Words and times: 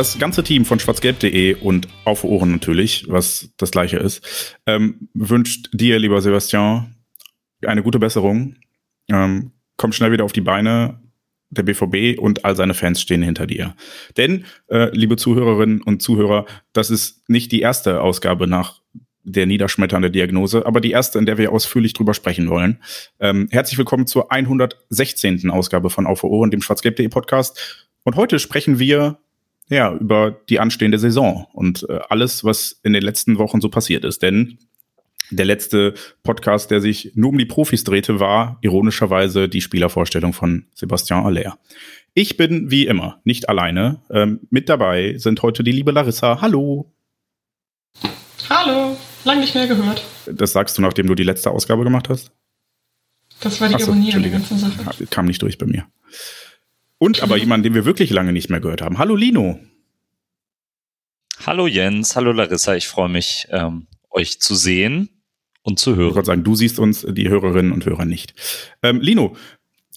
Das 0.00 0.18
ganze 0.18 0.42
Team 0.42 0.64
von 0.64 0.80
schwarzgelb.de 0.80 1.56
und 1.56 1.86
auf 2.06 2.24
Ohren 2.24 2.52
natürlich, 2.52 3.04
was 3.08 3.50
das 3.58 3.70
gleiche 3.70 3.98
ist, 3.98 4.56
ähm, 4.64 5.10
wünscht 5.12 5.68
dir, 5.74 5.98
lieber 5.98 6.22
Sebastian, 6.22 6.94
eine 7.66 7.82
gute 7.82 7.98
Besserung. 7.98 8.56
Ähm, 9.08 9.50
komm 9.76 9.92
schnell 9.92 10.10
wieder 10.10 10.24
auf 10.24 10.32
die 10.32 10.40
Beine. 10.40 11.02
Der 11.50 11.64
BVB 11.64 12.18
und 12.18 12.46
all 12.46 12.56
seine 12.56 12.72
Fans 12.72 13.02
stehen 13.02 13.20
hinter 13.20 13.46
dir. 13.46 13.74
Denn, 14.16 14.46
äh, 14.68 14.88
liebe 14.96 15.16
Zuhörerinnen 15.16 15.82
und 15.82 16.00
Zuhörer, 16.00 16.46
das 16.72 16.88
ist 16.88 17.28
nicht 17.28 17.52
die 17.52 17.60
erste 17.60 18.00
Ausgabe 18.00 18.46
nach 18.46 18.80
der 19.22 19.44
niederschmetternde 19.44 20.10
Diagnose, 20.10 20.64
aber 20.64 20.80
die 20.80 20.92
erste, 20.92 21.18
in 21.18 21.26
der 21.26 21.36
wir 21.36 21.52
ausführlich 21.52 21.92
drüber 21.92 22.14
sprechen 22.14 22.48
wollen. 22.48 22.82
Ähm, 23.18 23.48
herzlich 23.50 23.76
willkommen 23.76 24.06
zur 24.06 24.32
116. 24.32 25.50
Ausgabe 25.50 25.90
von 25.90 26.06
Auf 26.06 26.24
Ohren, 26.24 26.50
dem 26.50 26.62
schwarzgelb.de 26.62 27.08
Podcast. 27.08 27.86
Und 28.04 28.16
heute 28.16 28.38
sprechen 28.38 28.78
wir 28.78 29.18
ja, 29.70 29.94
über 29.94 30.32
die 30.48 30.60
anstehende 30.60 30.98
Saison 30.98 31.46
und 31.52 31.86
äh, 31.88 32.00
alles, 32.08 32.44
was 32.44 32.80
in 32.82 32.92
den 32.92 33.02
letzten 33.02 33.38
Wochen 33.38 33.60
so 33.60 33.68
passiert 33.68 34.04
ist. 34.04 34.22
Denn 34.22 34.58
der 35.30 35.44
letzte 35.44 35.94
Podcast, 36.24 36.72
der 36.72 36.80
sich 36.80 37.12
nur 37.14 37.30
um 37.30 37.38
die 37.38 37.46
Profis 37.46 37.84
drehte, 37.84 38.18
war 38.18 38.58
ironischerweise 38.62 39.48
die 39.48 39.60
Spielervorstellung 39.60 40.32
von 40.32 40.66
Sebastian 40.74 41.24
Aller. 41.24 41.56
Ich 42.14 42.36
bin 42.36 42.72
wie 42.72 42.86
immer 42.86 43.20
nicht 43.22 43.48
alleine. 43.48 44.02
Ähm, 44.10 44.40
mit 44.50 44.68
dabei 44.68 45.14
sind 45.16 45.40
heute 45.42 45.62
die 45.62 45.72
liebe 45.72 45.92
Larissa. 45.92 46.40
Hallo. 46.40 46.92
Hallo, 48.48 48.96
lang 49.24 49.38
nicht 49.38 49.54
mehr 49.54 49.68
gehört. 49.68 50.02
Das 50.26 50.52
sagst 50.52 50.76
du, 50.76 50.82
nachdem 50.82 51.06
du 51.06 51.14
die 51.14 51.22
letzte 51.22 51.52
Ausgabe 51.52 51.84
gemacht 51.84 52.08
hast? 52.08 52.32
Das 53.40 53.60
war 53.60 53.68
die 53.68 53.80
so, 53.80 53.92
Ironie 53.92 54.12
an 54.12 54.22
der 54.22 54.32
ganzen 54.32 54.58
Sache. 54.58 55.06
Kam 55.06 55.26
nicht 55.26 55.40
durch 55.40 55.56
bei 55.56 55.66
mir. 55.66 55.86
Und 57.02 57.22
aber 57.22 57.38
jemand, 57.38 57.64
den 57.64 57.72
wir 57.72 57.86
wirklich 57.86 58.10
lange 58.10 58.34
nicht 58.34 58.50
mehr 58.50 58.60
gehört 58.60 58.82
haben. 58.82 58.98
Hallo 58.98 59.16
Lino. 59.16 59.58
Hallo 61.46 61.66
Jens, 61.66 62.14
hallo 62.14 62.30
Larissa. 62.30 62.74
Ich 62.74 62.88
freue 62.88 63.08
mich, 63.08 63.46
ähm, 63.48 63.86
euch 64.10 64.38
zu 64.38 64.54
sehen 64.54 65.08
und 65.62 65.78
zu 65.78 65.96
hören. 65.96 66.10
Ich 66.10 66.14
wollte 66.16 66.26
sagen, 66.26 66.44
du 66.44 66.54
siehst 66.54 66.78
uns, 66.78 67.06
die 67.08 67.30
Hörerinnen 67.30 67.72
und 67.72 67.86
Hörer 67.86 68.04
nicht. 68.04 68.34
Ähm, 68.82 69.00
Lino, 69.00 69.34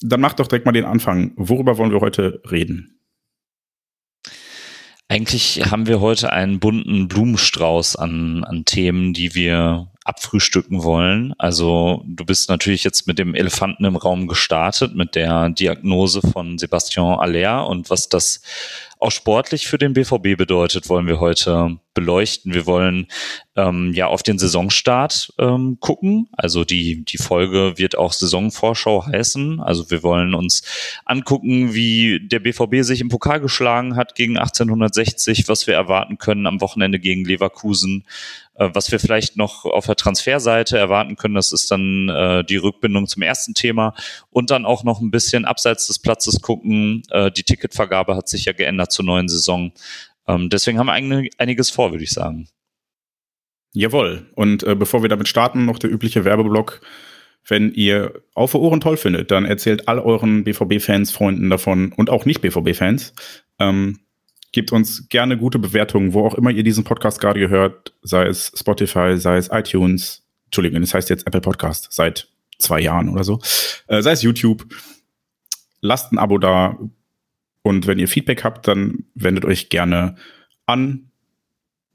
dann 0.00 0.22
mach 0.22 0.32
doch 0.32 0.46
direkt 0.46 0.64
mal 0.64 0.72
den 0.72 0.86
Anfang. 0.86 1.34
Worüber 1.36 1.76
wollen 1.76 1.92
wir 1.92 2.00
heute 2.00 2.40
reden? 2.50 2.98
Eigentlich 5.06 5.70
haben 5.70 5.86
wir 5.86 6.00
heute 6.00 6.32
einen 6.32 6.58
bunten 6.58 7.08
Blumenstrauß 7.08 7.96
an, 7.96 8.44
an 8.44 8.64
Themen, 8.64 9.12
die 9.12 9.34
wir 9.34 9.92
abfrühstücken 10.04 10.82
wollen. 10.82 11.34
Also 11.38 12.04
du 12.06 12.24
bist 12.24 12.50
natürlich 12.50 12.84
jetzt 12.84 13.06
mit 13.06 13.18
dem 13.18 13.34
Elefanten 13.34 13.84
im 13.84 13.96
Raum 13.96 14.28
gestartet, 14.28 14.94
mit 14.94 15.14
der 15.14 15.48
Diagnose 15.48 16.20
von 16.20 16.58
Sebastian 16.58 17.18
Aller 17.18 17.66
und 17.66 17.90
was 17.90 18.08
das 18.08 18.42
auch 19.04 19.10
sportlich 19.10 19.66
für 19.66 19.76
den 19.76 19.92
BVB 19.92 20.36
bedeutet, 20.36 20.88
wollen 20.88 21.06
wir 21.06 21.20
heute 21.20 21.78
beleuchten. 21.92 22.54
Wir 22.54 22.64
wollen 22.64 23.06
ähm, 23.54 23.92
ja 23.92 24.06
auf 24.06 24.22
den 24.22 24.38
Saisonstart 24.38 25.32
ähm, 25.38 25.76
gucken. 25.78 26.28
Also 26.32 26.64
die, 26.64 27.04
die 27.04 27.18
Folge 27.18 27.74
wird 27.76 27.98
auch 27.98 28.14
Saisonvorschau 28.14 29.06
heißen. 29.06 29.60
Also 29.60 29.90
wir 29.90 30.02
wollen 30.02 30.34
uns 30.34 30.62
angucken, 31.04 31.74
wie 31.74 32.26
der 32.26 32.40
BVB 32.40 32.82
sich 32.82 33.02
im 33.02 33.10
Pokal 33.10 33.40
geschlagen 33.40 33.94
hat 33.94 34.14
gegen 34.14 34.38
1860, 34.38 35.48
was 35.48 35.66
wir 35.66 35.74
erwarten 35.74 36.16
können 36.16 36.46
am 36.46 36.62
Wochenende 36.62 36.98
gegen 36.98 37.26
Leverkusen, 37.26 38.04
was 38.56 38.92
wir 38.92 39.00
vielleicht 39.00 39.36
noch 39.36 39.64
auf 39.64 39.86
der 39.86 39.96
Transferseite 39.96 40.78
erwarten 40.78 41.16
können, 41.16 41.34
das 41.34 41.52
ist 41.52 41.70
dann 41.70 42.08
äh, 42.08 42.44
die 42.44 42.56
Rückbindung 42.56 43.06
zum 43.06 43.22
ersten 43.22 43.54
Thema 43.54 43.94
und 44.30 44.50
dann 44.50 44.64
auch 44.64 44.84
noch 44.84 45.00
ein 45.00 45.10
bisschen 45.10 45.44
abseits 45.44 45.86
des 45.86 45.98
Platzes 45.98 46.40
gucken. 46.40 47.02
Äh, 47.10 47.30
die 47.30 47.42
Ticketvergabe 47.42 48.16
hat 48.16 48.28
sich 48.28 48.44
ja 48.44 48.52
geändert 48.52 48.92
zur 48.92 49.04
neuen 49.04 49.28
Saison. 49.28 49.72
Ähm, 50.26 50.50
deswegen 50.50 50.78
haben 50.78 50.86
wir 50.86 50.92
ein, 50.92 51.28
einiges 51.38 51.70
vor, 51.70 51.90
würde 51.90 52.04
ich 52.04 52.12
sagen. 52.12 52.48
Jawohl. 53.72 54.30
Und 54.34 54.62
äh, 54.62 54.76
bevor 54.76 55.02
wir 55.02 55.08
damit 55.08 55.28
starten, 55.28 55.64
noch 55.66 55.78
der 55.78 55.90
übliche 55.90 56.24
Werbeblock. 56.24 56.80
Wenn 57.46 57.72
ihr 57.72 58.22
Auf 58.34 58.54
Ohren 58.54 58.80
toll 58.80 58.96
findet, 58.96 59.30
dann 59.30 59.44
erzählt 59.44 59.86
all 59.86 59.98
euren 59.98 60.44
BVB-Fans, 60.44 61.10
Freunden 61.10 61.50
davon 61.50 61.92
und 61.92 62.08
auch 62.08 62.24
nicht 62.24 62.40
BVB-Fans. 62.40 63.12
Ähm, 63.58 63.98
Gebt 64.54 64.70
uns 64.70 65.08
gerne 65.08 65.36
gute 65.36 65.58
Bewertungen, 65.58 66.14
wo 66.14 66.24
auch 66.24 66.36
immer 66.36 66.52
ihr 66.52 66.62
diesen 66.62 66.84
Podcast 66.84 67.20
gerade 67.20 67.40
gehört, 67.40 67.92
sei 68.02 68.26
es 68.26 68.52
Spotify, 68.56 69.18
sei 69.18 69.36
es 69.36 69.48
iTunes, 69.50 70.24
Entschuldigung, 70.44 70.80
das 70.80 70.94
heißt 70.94 71.10
jetzt 71.10 71.26
Apple 71.26 71.40
Podcast 71.40 71.88
seit 71.90 72.28
zwei 72.58 72.78
Jahren 72.78 73.08
oder 73.08 73.24
so, 73.24 73.40
äh, 73.88 74.00
sei 74.00 74.12
es 74.12 74.22
YouTube. 74.22 74.64
Lasst 75.80 76.12
ein 76.12 76.18
Abo 76.18 76.38
da 76.38 76.78
und 77.62 77.88
wenn 77.88 77.98
ihr 77.98 78.06
Feedback 78.06 78.44
habt, 78.44 78.68
dann 78.68 79.02
wendet 79.16 79.44
euch 79.44 79.70
gerne 79.70 80.14
an 80.66 81.10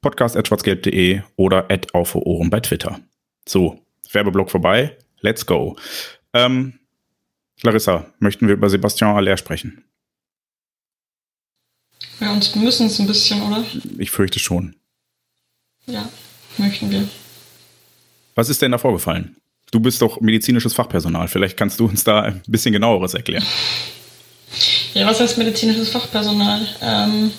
podcast.schwarzgelb.de 0.02 1.22
oder 1.38 1.72
at 1.72 1.94
auf 1.94 2.14
Ohren 2.14 2.50
bei 2.50 2.59
Twitter. 2.59 3.00
So, 3.47 3.80
Werbeblock 4.12 4.52
vorbei, 4.52 4.97
let's 5.22 5.46
go. 5.46 5.78
Ähm, 6.34 6.74
Larissa, 7.62 8.08
möchten 8.20 8.50
wir 8.50 8.56
über 8.56 8.70
Sebastian 8.70 9.16
Aller 9.16 9.38
sprechen? 9.38 9.86
Ja, 12.19 12.34
und 12.34 12.56
müssen 12.56 12.88
es 12.88 13.00
ein 13.00 13.07
bisschen, 13.07 13.41
oder? 13.41 13.63
Ich 13.97 14.12
fürchte 14.12 14.40
schon. 14.40 14.75
Ja, 15.85 16.07
möchten 16.57 16.91
wir. 16.91 17.07
Was 18.35 18.50
ist 18.50 18.62
denn 18.62 18.72
da 18.72 18.78
vorgefallen? 18.78 19.35
Du 19.72 19.80
bist 19.80 20.02
doch 20.02 20.19
medizinisches 20.19 20.74
Fachpersonal. 20.74 21.28
Vielleicht 21.28 21.58
kannst 21.58 21.79
du 21.79 21.85
uns 21.85 22.03
da 22.03 22.22
ein 22.22 22.41
bisschen 22.47 22.74
genaueres 22.74 23.13
erklären. 23.13 23.46
Ja, 24.94 25.06
was 25.06 25.19
heißt 25.19 25.38
medizinisches 25.38 25.90
Fachpersonal? 25.90 26.68
Ähm, 26.81 27.31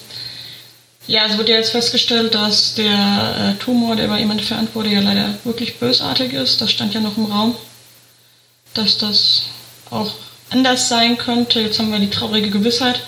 ja, 1.06 1.26
es 1.26 1.36
wurde 1.36 1.50
ja 1.50 1.58
jetzt 1.58 1.70
festgestellt, 1.70 2.34
dass 2.34 2.74
der 2.74 3.56
äh, 3.58 3.62
Tumor, 3.62 3.96
der 3.96 4.06
bei 4.06 4.20
ihm 4.20 4.30
entfernt 4.30 4.74
wurde, 4.74 4.90
ja 4.90 5.00
leider 5.00 5.34
wirklich 5.44 5.78
bösartig 5.78 6.32
ist. 6.32 6.60
Das 6.60 6.70
stand 6.70 6.94
ja 6.94 7.00
noch 7.00 7.16
im 7.16 7.24
Raum, 7.24 7.56
dass 8.74 8.98
das 8.98 9.46
auch 9.90 10.14
anders 10.50 10.88
sein 10.88 11.18
könnte. 11.18 11.60
Jetzt 11.60 11.80
haben 11.80 11.90
wir 11.90 11.98
die 11.98 12.10
traurige 12.10 12.50
Gewissheit, 12.50 13.02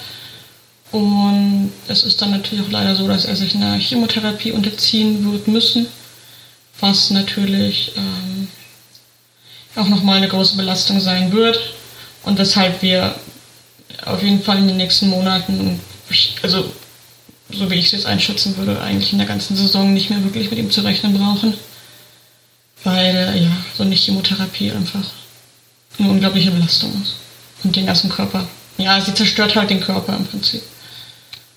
und 0.92 1.72
es 1.88 2.02
ist 2.02 2.20
dann 2.20 2.32
natürlich 2.32 2.66
auch 2.66 2.70
leider 2.70 2.94
so, 2.94 3.08
dass 3.08 3.24
er 3.24 3.34
sich 3.34 3.54
einer 3.54 3.78
Chemotherapie 3.78 4.52
unterziehen 4.52 5.32
wird 5.32 5.48
müssen, 5.48 5.86
was 6.80 7.10
natürlich 7.10 7.92
ähm, 7.96 8.48
auch 9.74 9.88
nochmal 9.88 10.18
eine 10.18 10.28
große 10.28 10.56
Belastung 10.56 11.00
sein 11.00 11.32
wird. 11.32 11.58
Und 12.24 12.38
weshalb 12.38 12.82
wir 12.82 13.14
auf 14.04 14.22
jeden 14.22 14.42
Fall 14.42 14.58
in 14.58 14.68
den 14.68 14.76
nächsten 14.76 15.08
Monaten, 15.08 15.80
also 16.42 16.70
so 17.50 17.70
wie 17.70 17.76
ich 17.76 17.86
es 17.86 17.92
jetzt 17.92 18.06
einschätzen 18.06 18.56
würde, 18.58 18.80
eigentlich 18.82 19.12
in 19.12 19.18
der 19.18 19.26
ganzen 19.26 19.56
Saison 19.56 19.94
nicht 19.94 20.10
mehr 20.10 20.22
wirklich 20.22 20.50
mit 20.50 20.58
ihm 20.58 20.70
zu 20.70 20.82
rechnen 20.82 21.14
brauchen, 21.14 21.54
weil 22.84 23.32
ja 23.42 23.50
so 23.76 23.82
eine 23.82 23.94
Chemotherapie 23.94 24.70
einfach 24.72 25.04
eine 25.98 26.10
unglaubliche 26.10 26.50
Belastung 26.50 26.90
ist. 27.02 27.14
Und 27.64 27.76
den 27.76 27.86
ganzen 27.86 28.10
Körper. 28.10 28.46
Ja, 28.76 29.00
sie 29.00 29.14
zerstört 29.14 29.56
halt 29.56 29.70
den 29.70 29.80
Körper 29.80 30.16
im 30.16 30.26
Prinzip 30.26 30.62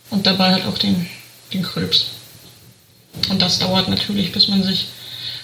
und 0.10 0.26
dabei 0.28 0.52
halt 0.52 0.66
auch 0.66 0.78
den, 0.78 1.08
den 1.54 1.64
Krebs. 1.64 2.08
Und 3.30 3.42
das 3.42 3.60
dauert 3.60 3.90
natürlich, 3.90 4.32
bis 4.32 4.48
man 4.48 4.64
sich 4.64 4.88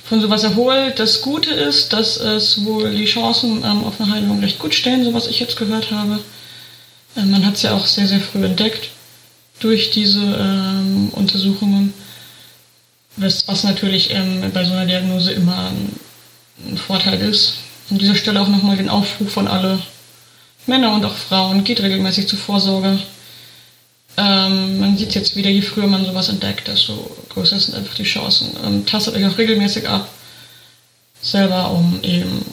von 0.03 0.21
sowas 0.21 0.43
erholt. 0.43 0.99
Das 0.99 1.21
Gute 1.21 1.51
ist, 1.51 1.93
dass 1.93 2.17
es 2.17 2.65
wohl 2.65 2.93
die 2.95 3.05
Chancen 3.05 3.63
ähm, 3.63 3.83
auf 3.85 3.99
eine 3.99 4.11
Heilung 4.11 4.39
recht 4.39 4.59
gut 4.59 4.75
stehen, 4.75 5.03
so 5.03 5.13
was 5.13 5.27
ich 5.27 5.39
jetzt 5.39 5.57
gehört 5.57 5.91
habe. 5.91 6.19
Ähm, 7.15 7.31
man 7.31 7.45
hat 7.45 7.55
es 7.55 7.61
ja 7.61 7.73
auch 7.73 7.85
sehr, 7.85 8.07
sehr 8.07 8.19
früh 8.19 8.43
entdeckt 8.43 8.89
durch 9.59 9.91
diese 9.91 10.19
ähm, 10.19 11.09
Untersuchungen, 11.13 11.93
was, 13.15 13.47
was 13.47 13.63
natürlich 13.63 14.11
ähm, 14.11 14.51
bei 14.53 14.65
so 14.65 14.73
einer 14.73 14.85
Diagnose 14.85 15.31
immer 15.31 15.69
ein, 15.69 15.95
ein 16.67 16.77
Vorteil 16.77 17.21
ist. 17.21 17.55
An 17.89 17.97
dieser 17.97 18.15
Stelle 18.15 18.41
auch 18.41 18.47
nochmal 18.47 18.77
den 18.77 18.89
Aufruf 18.89 19.31
von 19.31 19.47
alle 19.47 19.79
Männer 20.65 20.93
und 20.93 21.05
auch 21.05 21.15
Frauen, 21.15 21.63
geht 21.63 21.81
regelmäßig 21.81 22.27
zur 22.27 22.39
Vorsorge 22.39 22.99
ähm, 24.21 24.79
man 24.79 24.97
sieht 24.97 25.15
jetzt 25.15 25.35
wieder, 25.35 25.49
je 25.49 25.61
früher 25.61 25.87
man 25.87 26.05
sowas 26.05 26.29
entdeckt, 26.29 26.67
desto 26.67 26.93
größer 27.29 27.59
sind 27.59 27.75
einfach 27.75 27.95
die 27.95 28.03
Chancen. 28.03 28.55
Ähm, 28.63 28.85
tastet 28.85 29.15
euch 29.15 29.25
auch 29.25 29.37
regelmäßig 29.37 29.87
ab, 29.89 30.07
selber, 31.21 31.71
um 31.71 31.99
eben, 32.03 32.45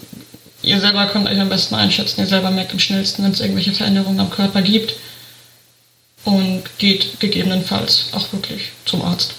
ihr 0.62 0.80
selber 0.80 1.06
könnt 1.06 1.28
euch 1.28 1.40
am 1.40 1.48
besten 1.48 1.74
einschätzen, 1.74 2.20
ihr 2.20 2.26
selber 2.26 2.50
merkt 2.50 2.72
am 2.72 2.78
schnellsten, 2.78 3.22
wenn 3.24 3.32
es 3.32 3.40
irgendwelche 3.40 3.72
Veränderungen 3.72 4.20
am 4.20 4.30
Körper 4.30 4.62
gibt. 4.62 4.94
und 6.24 6.64
geht 6.78 7.20
gegebenenfalls 7.20 8.08
auch 8.12 8.32
wirklich 8.32 8.70
zum 8.84 9.02
Arzt. 9.02 9.34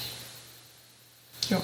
Ja. 1.49 1.61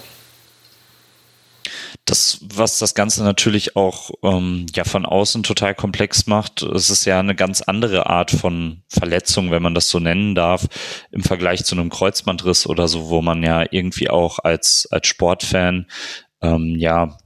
Das, 2.05 2.39
was 2.53 2.77
das 2.77 2.93
Ganze 2.93 3.23
natürlich 3.23 3.75
auch 3.75 4.11
ähm, 4.21 4.67
ja 4.75 4.83
von 4.83 5.05
außen 5.05 5.41
total 5.41 5.73
komplex 5.73 6.27
macht, 6.27 6.61
es 6.61 6.91
ist 6.91 7.05
ja 7.05 7.19
eine 7.19 7.33
ganz 7.33 7.61
andere 7.61 8.07
Art 8.07 8.29
von 8.29 8.83
Verletzung, 8.87 9.49
wenn 9.49 9.63
man 9.63 9.73
das 9.73 9.89
so 9.89 9.99
nennen 9.99 10.35
darf, 10.35 10.67
im 11.11 11.23
Vergleich 11.23 11.65
zu 11.65 11.75
einem 11.75 11.89
Kreuzbandriss 11.89 12.67
oder 12.67 12.87
so, 12.87 13.09
wo 13.09 13.23
man 13.23 13.41
ja 13.41 13.65
irgendwie 13.71 14.09
auch 14.09 14.37
als 14.39 14.87
als 14.91 15.07
Sportfan 15.07 15.87
ähm, 16.41 16.75
ja 16.77 17.17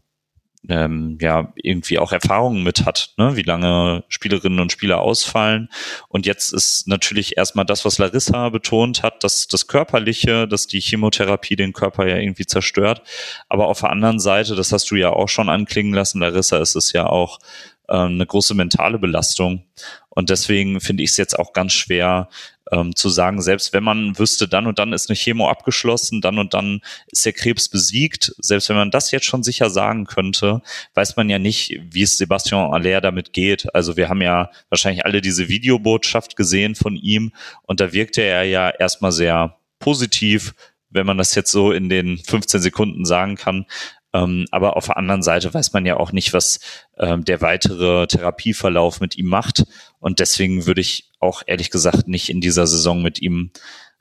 ähm, 0.68 1.18
ja 1.22 1.54
irgendwie 1.56 2.00
auch 2.00 2.12
Erfahrungen 2.12 2.64
mit 2.64 2.86
hat, 2.86 3.14
ne? 3.18 3.36
wie 3.36 3.44
lange 3.44 4.04
Spielerinnen 4.10 4.60
und 4.60 4.72
Spieler 4.72 5.00
ausfallen. 5.00 5.70
Und 6.10 6.26
jetzt 6.26 6.52
ist 6.52 6.88
natürlich 6.88 7.38
erstmal 7.38 7.66
das, 7.66 7.86
was 7.86 7.98
Larissa 7.98 8.50
betont 8.50 9.02
hat, 9.02 9.24
dass 9.24 9.48
das 9.48 9.68
Körperliche, 9.68 10.48
dass 10.48 10.68
die 10.68 10.82
Chemotherapie 10.82 11.56
den 11.56 11.74
Körper 11.74 12.08
ja 12.08 12.18
irgendwie 12.18 12.46
zerstört. 12.46 13.02
Aber 13.48 13.68
auf 13.68 13.80
der 13.80 13.92
anderen 13.92 14.20
Seite, 14.20 14.56
das 14.56 14.74
hast 14.74 14.92
du 14.92 14.96
ja 14.96 15.12
auch 15.12 15.30
schon 15.30 15.50
anklingen 15.50 15.94
lassen, 15.94 16.20
Larissa, 16.20 16.58
ist 16.58 16.76
es 16.76 16.92
ja 16.92 17.06
auch 17.06 17.40
äh, 17.88 17.96
eine 17.96 18.26
große 18.26 18.54
mentale 18.54 19.00
Belastung. 19.00 19.64
Und 20.10 20.30
deswegen 20.30 20.82
finde 20.82 21.04
ich 21.04 21.12
es 21.12 21.18
jetzt 21.18 21.38
auch 21.38 21.54
ganz 21.54 21.74
schwer, 21.74 22.30
ähm, 22.72 22.96
zu 22.96 23.10
sagen, 23.10 23.42
selbst 23.42 23.74
wenn 23.74 23.84
man 23.84 24.18
wüsste, 24.18 24.48
dann 24.48 24.68
und 24.68 24.80
dann 24.80 24.94
ist 24.94 25.10
eine 25.10 25.16
Chemo 25.16 25.50
abgeschlossen, 25.50 26.22
dann 26.22 26.38
und 26.38 26.54
dann 26.54 26.82
ist 27.08 27.26
der 27.26 27.34
Krebs 27.34 27.70
besiegt, 27.70 28.34
selbst 28.40 28.70
wenn 28.70 28.76
man 28.76 28.92
das 28.92 29.12
jetzt 29.12 29.26
schon 29.26 29.44
sicher 29.44 29.70
sagen 29.70 30.06
könnte, 30.06 30.62
weiß 30.94 31.16
man 31.16 31.30
ja 31.30 31.40
nicht, 31.40 31.80
wie 31.92 32.04
es 32.04 32.18
Sebastian 32.18 32.72
Aller 32.74 33.02
damit 33.02 33.34
geht. 33.34 33.74
Also 33.74 33.98
wir 33.98 34.10
haben 34.10 34.22
ja 34.22 34.52
wahrscheinlich 34.70 35.06
alle 35.06 35.22
diese 35.22 35.50
Videobotschaft 35.50 36.36
gesehen 36.36 36.76
von 36.76 36.96
ihm 36.96 37.34
und 37.64 37.80
da 37.80 37.94
wirkte 37.94 38.22
er 38.22 38.44
ja 38.44 38.70
erstmal 38.70 39.12
sehr 39.12 39.58
positiv, 39.80 40.54
wenn 40.90 41.06
man 41.06 41.18
das 41.18 41.36
jetzt 41.36 41.52
so 41.52 41.72
in 41.72 41.90
den 41.90 42.18
15 42.18 42.62
Sekunden 42.62 43.06
sagen 43.06 43.36
kann. 43.36 43.66
Ähm, 44.14 44.46
aber 44.52 44.76
auf 44.76 44.88
der 44.88 44.98
anderen 44.98 45.22
Seite 45.22 45.54
weiß 45.54 45.74
man 45.74 45.86
ja 45.86 45.98
auch 45.98 46.12
nicht, 46.12 46.34
was 46.34 46.60
ähm, 46.98 47.26
der 47.26 47.42
weitere 47.42 48.08
Therapieverlauf 48.08 49.00
mit 49.02 49.18
ihm 49.18 49.28
macht. 49.28 49.66
Und 50.00 50.20
deswegen 50.20 50.66
würde 50.66 50.82
ich 50.82 51.12
auch 51.20 51.44
ehrlich 51.46 51.70
gesagt 51.70 52.08
nicht 52.08 52.30
in 52.30 52.42
dieser 52.42 52.66
Saison 52.66 53.02
mit 53.02 53.22
ihm 53.22 53.52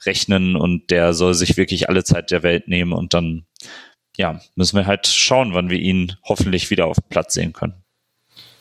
rechnen 0.07 0.57
und 0.57 0.91
der 0.91 1.13
soll 1.13 1.35
sich 1.35 1.57
wirklich 1.57 1.89
alle 1.89 2.05
Zeit 2.05 2.31
der 2.31 2.43
Welt 2.43 2.69
nehmen 2.69 2.93
und 2.93 3.15
dann 3.15 3.47
ja, 4.17 4.41
müssen 4.55 4.77
wir 4.77 4.87
halt 4.87 5.07
schauen, 5.07 5.55
wann 5.55 5.71
wir 5.71 5.79
ihn 5.79 6.17
hoffentlich 6.25 6.71
wieder 6.71 6.87
auf 6.87 6.97
Platz 7.09 7.35
sehen 7.35 7.53
können. 7.53 7.75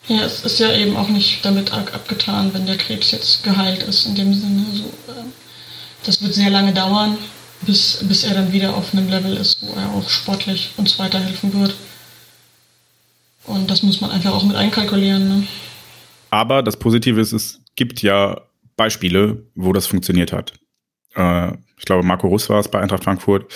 Ja, 0.06 0.24
es 0.24 0.44
ist 0.44 0.58
ja 0.58 0.72
eben 0.74 0.96
auch 0.96 1.08
nicht 1.08 1.44
damit 1.44 1.72
abgetan, 1.72 2.54
wenn 2.54 2.66
der 2.66 2.78
Krebs 2.78 3.10
jetzt 3.10 3.44
geheilt 3.44 3.82
ist, 3.82 4.06
in 4.06 4.14
dem 4.14 4.32
Sinne. 4.32 4.64
So, 4.72 4.84
äh, 5.12 5.24
das 6.04 6.22
wird 6.22 6.34
sehr 6.34 6.50
lange 6.50 6.72
dauern 6.72 7.18
bis, 7.62 8.04
bis 8.06 8.24
er 8.24 8.34
dann 8.34 8.52
wieder 8.52 8.74
auf 8.76 8.92
einem 8.92 9.08
Level 9.08 9.36
ist, 9.36 9.62
wo 9.62 9.72
er 9.74 9.90
auch 9.92 10.08
sportlich 10.08 10.72
uns 10.76 10.98
weiterhelfen 10.98 11.52
wird. 11.60 11.74
Und 13.44 13.70
das 13.70 13.82
muss 13.82 14.00
man 14.00 14.10
einfach 14.10 14.32
auch 14.32 14.44
mit 14.44 14.56
einkalkulieren. 14.56 15.28
Ne? 15.28 15.46
Aber 16.30 16.62
das 16.62 16.76
Positive 16.76 17.20
ist, 17.20 17.32
es 17.32 17.60
gibt 17.76 18.02
ja 18.02 18.42
Beispiele, 18.76 19.46
wo 19.54 19.72
das 19.72 19.86
funktioniert 19.86 20.32
hat. 20.32 20.52
Äh, 21.14 21.52
ich 21.78 21.84
glaube, 21.84 22.06
Marco 22.06 22.28
Russ 22.28 22.48
war 22.48 22.60
es 22.60 22.68
bei 22.68 22.80
Eintracht 22.80 23.04
Frankfurt. 23.04 23.52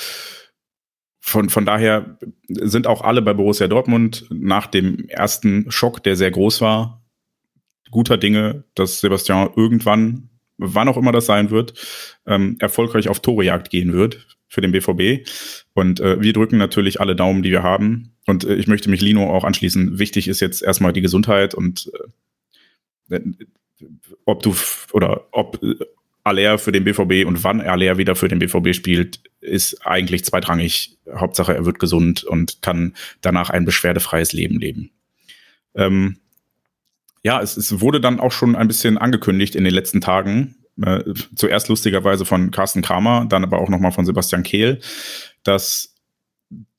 Von, 1.20 1.50
von 1.50 1.64
daher 1.64 2.18
sind 2.48 2.86
auch 2.86 3.02
alle 3.02 3.22
bei 3.22 3.32
Borussia 3.32 3.68
Dortmund 3.68 4.26
nach 4.30 4.66
dem 4.66 5.08
ersten 5.08 5.70
Schock, 5.70 6.02
der 6.02 6.16
sehr 6.16 6.32
groß 6.32 6.60
war, 6.60 7.02
guter 7.92 8.16
Dinge, 8.16 8.64
dass 8.74 9.00
Sebastian 9.00 9.50
irgendwann 9.54 10.30
wann 10.62 10.88
auch 10.88 10.96
immer 10.96 11.12
das 11.12 11.26
sein 11.26 11.50
wird, 11.50 11.74
ähm, 12.26 12.56
erfolgreich 12.60 13.08
auf 13.08 13.20
Torejagd 13.20 13.70
gehen 13.70 13.92
wird 13.92 14.26
für 14.48 14.60
den 14.60 14.72
BVB. 14.72 15.28
Und 15.74 16.00
äh, 16.00 16.20
wir 16.20 16.32
drücken 16.32 16.58
natürlich 16.58 17.00
alle 17.00 17.16
Daumen, 17.16 17.42
die 17.42 17.50
wir 17.50 17.62
haben. 17.62 18.14
Und 18.26 18.44
äh, 18.44 18.54
ich 18.54 18.66
möchte 18.66 18.90
mich 18.90 19.00
Lino 19.00 19.34
auch 19.34 19.44
anschließen. 19.44 19.98
Wichtig 19.98 20.28
ist 20.28 20.40
jetzt 20.40 20.62
erstmal 20.62 20.92
die 20.92 21.00
Gesundheit 21.00 21.54
und 21.54 21.90
äh, 23.10 23.20
ob 24.24 24.42
du 24.42 24.54
oder 24.92 25.26
ob 25.32 25.62
äh, 25.62 25.74
Aller 26.24 26.58
für 26.58 26.70
den 26.70 26.84
BVB 26.84 27.26
und 27.26 27.42
wann 27.42 27.60
Aller 27.60 27.98
wieder 27.98 28.14
für 28.14 28.28
den 28.28 28.38
BVB 28.38 28.74
spielt, 28.74 29.20
ist 29.40 29.84
eigentlich 29.84 30.24
zweitrangig. 30.24 30.98
Hauptsache, 31.12 31.52
er 31.54 31.66
wird 31.66 31.80
gesund 31.80 32.22
und 32.22 32.62
kann 32.62 32.94
danach 33.22 33.50
ein 33.50 33.64
beschwerdefreies 33.64 34.32
Leben 34.32 34.60
leben. 34.60 34.90
Ähm, 35.74 36.18
ja, 37.22 37.40
es, 37.40 37.56
es 37.56 37.80
wurde 37.80 38.00
dann 38.00 38.20
auch 38.20 38.32
schon 38.32 38.56
ein 38.56 38.68
bisschen 38.68 38.98
angekündigt 38.98 39.54
in 39.54 39.64
den 39.64 39.74
letzten 39.74 40.00
Tagen. 40.00 40.56
Äh, 40.82 41.02
zuerst 41.36 41.68
lustigerweise 41.68 42.24
von 42.24 42.50
Carsten 42.50 42.82
Kramer, 42.82 43.26
dann 43.28 43.44
aber 43.44 43.58
auch 43.58 43.68
nochmal 43.68 43.92
von 43.92 44.04
Sebastian 44.04 44.42
Kehl, 44.42 44.80
dass 45.44 45.94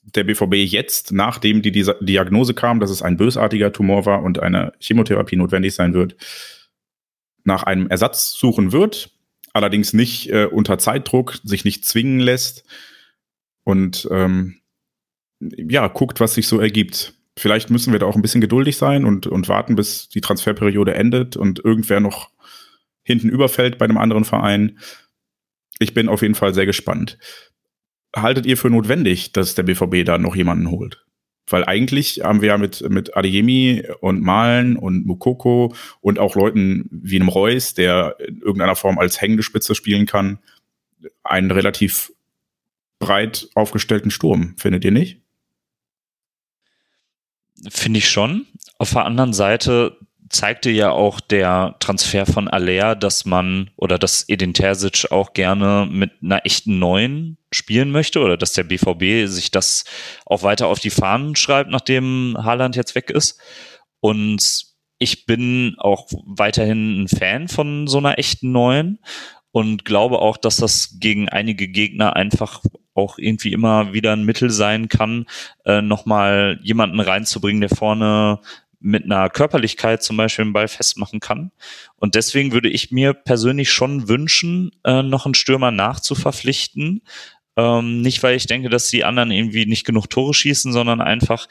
der 0.02 0.26
BVB 0.26 0.56
jetzt, 0.56 1.12
nachdem 1.12 1.62
die 1.62 1.72
Diagnose 1.72 2.54
kam, 2.54 2.80
dass 2.80 2.92
es 2.92 3.02
ein 3.02 3.18
bösartiger 3.18 3.72
Tumor 3.72 4.06
war 4.06 4.22
und 4.22 4.40
eine 4.40 4.74
Chemotherapie 4.80 5.38
notwendig 5.38 5.74
sein 5.76 5.94
wird, 5.94 6.16
nach 7.46 7.64
einem 7.64 7.88
Ersatz 7.88 8.34
suchen 8.34 8.72
wird, 8.72 9.12
allerdings 9.54 9.94
nicht 9.94 10.30
äh, 10.30 10.46
unter 10.46 10.78
Zeitdruck, 10.78 11.40
sich 11.44 11.64
nicht 11.64 11.86
zwingen 11.86 12.20
lässt 12.20 12.64
und 13.64 14.08
ähm, 14.12 14.58
ja, 15.40 15.88
guckt, 15.88 16.20
was 16.20 16.36
sich 16.36 16.48
so 16.48 16.60
ergibt 16.60 17.14
vielleicht 17.38 17.70
müssen 17.70 17.92
wir 17.92 18.00
da 18.00 18.06
auch 18.06 18.16
ein 18.16 18.22
bisschen 18.22 18.42
geduldig 18.42 18.78
sein 18.78 19.06
und, 19.06 19.28
und 19.28 19.48
warten, 19.48 19.76
bis 19.76 20.10
die 20.10 20.22
Transferperiode 20.22 20.94
endet 20.94 21.36
und 21.38 21.60
irgendwer 21.64 22.00
noch 22.00 22.30
hinten 23.04 23.30
überfällt 23.30 23.78
bei 23.78 23.86
einem 23.86 23.98
anderen 23.98 24.26
Verein. 24.26 24.80
Ich 25.80 25.94
bin 25.94 26.10
auf 26.10 26.22
jeden 26.22 26.36
Fall 26.36 26.54
sehr 26.54 26.66
gespannt. 26.66 27.18
Haltet 28.16 28.46
ihr 28.46 28.58
für 28.58 28.70
notwendig, 28.70 29.34
dass 29.34 29.56
der 29.56 29.64
BVB 29.64 30.06
da 30.06 30.18
noch 30.18 30.36
jemanden 30.36 30.70
holt? 30.70 31.04
Weil 31.50 31.66
eigentlich 31.66 32.22
haben 32.24 32.42
wir 32.42 32.50
ja 32.50 32.58
mit, 32.58 32.88
mit 32.90 33.18
Adeyemi 33.18 33.84
und 34.00 34.22
Malen 34.22 34.78
und 34.78 35.06
Mukoko 35.06 35.76
und 36.00 36.20
auch 36.20 36.36
Leuten 36.36 36.88
wie 36.90 37.18
einem 37.18 37.28
Reus, 37.28 37.74
der 37.74 38.16
in 38.26 38.40
irgendeiner 38.40 38.76
Form 38.76 38.98
als 38.98 39.20
hängende 39.20 39.44
Spitze 39.44 39.76
spielen 39.76 40.06
kann, 40.06 40.40
einen 41.24 41.52
relativ 41.52 42.14
breit 43.00 43.50
aufgestellten 43.56 44.12
Sturm, 44.12 44.56
findet 44.58 44.86
ihr 44.86 44.92
nicht? 44.92 45.23
Finde 47.70 48.00
ich 48.00 48.10
schon. 48.10 48.48
Auf 48.78 48.92
der 48.92 49.06
anderen 49.06 49.34
Seite 49.34 49.98
zeigte 50.30 50.72
ja 50.72 50.90
auch 50.90 51.20
der 51.20 51.76
Transfer 51.80 52.26
von 52.26 52.48
Aller, 52.48 52.96
dass 52.96 53.26
man 53.26 53.70
oder 53.78 54.00
dass 54.00 54.28
Edin 54.28 54.54
Terzic 54.54 55.12
auch 55.12 55.34
gerne 55.34 55.88
mit 55.90 56.12
einer 56.22 56.46
echten 56.46 56.80
Neuen 56.80 57.38
spielen 57.52 57.92
möchte 57.92 58.20
oder 58.20 58.36
dass 58.36 58.54
der 58.54 58.64
BVB 58.64 59.30
sich 59.30 59.52
das 59.52 59.86
auch 60.26 60.42
weiter 60.42 60.68
auf 60.68 60.80
die 60.80 60.90
Fahnen 60.90 61.36
schreibt, 61.36 61.70
nachdem 61.70 62.36
Haaland 62.38 62.76
jetzt 62.76 62.96
weg 62.96 63.12
ist. 63.12 63.40
Und 64.00 64.74
ich 64.98 65.26
bin 65.26 65.76
auch 65.78 66.08
weiterhin 66.26 67.04
ein 67.04 67.08
Fan 67.08 67.48
von 67.48 67.88
so 67.88 68.00
einer 68.00 68.18
echten 68.18 68.52
Neuen 68.52 69.00
und 69.54 69.86
glaube 69.86 70.18
auch, 70.18 70.38
dass 70.38 70.58
das 70.58 70.98
gegen 71.00 71.30
einige 71.30 71.68
Gegner 71.68 72.16
einfach 72.16 72.64
auch 72.96 73.20
irgendwie 73.20 73.54
immer 73.54 73.94
wieder 73.94 74.14
ein 74.14 74.26
Mittel 74.26 74.50
sein 74.50 74.90
kann, 74.90 75.28
äh, 75.64 75.82
nochmal 75.82 76.60
jemanden 76.64 77.00
reinzubringen, 77.00 77.62
der 77.62 77.70
vorne 77.70 78.40
mit 78.80 79.06
einer 79.06 79.30
Körperlichkeit 79.30 80.02
zum 80.02 80.18
Beispiel 80.18 80.46
den 80.46 80.54
Ball 80.54 80.68
festmachen 80.68 81.20
kann. 81.20 81.52
Und 81.98 82.16
deswegen 82.16 82.52
würde 82.52 82.68
ich 82.68 82.92
mir 82.92 83.14
persönlich 83.14 83.72
schon 83.72 84.08
wünschen, 84.08 84.72
äh, 84.84 85.04
noch 85.04 85.26
einen 85.26 85.36
Stürmer 85.36 85.70
nachzuverpflichten. 85.70 87.04
Ähm, 87.56 88.02
nicht, 88.02 88.24
weil 88.24 88.36
ich 88.36 88.48
denke, 88.48 88.70
dass 88.70 88.88
die 88.88 89.04
anderen 89.04 89.30
irgendwie 89.30 89.68
nicht 89.68 89.86
genug 89.86 90.10
Tore 90.10 90.34
schießen, 90.34 90.74
sondern 90.74 91.00
einfach, 91.00 91.48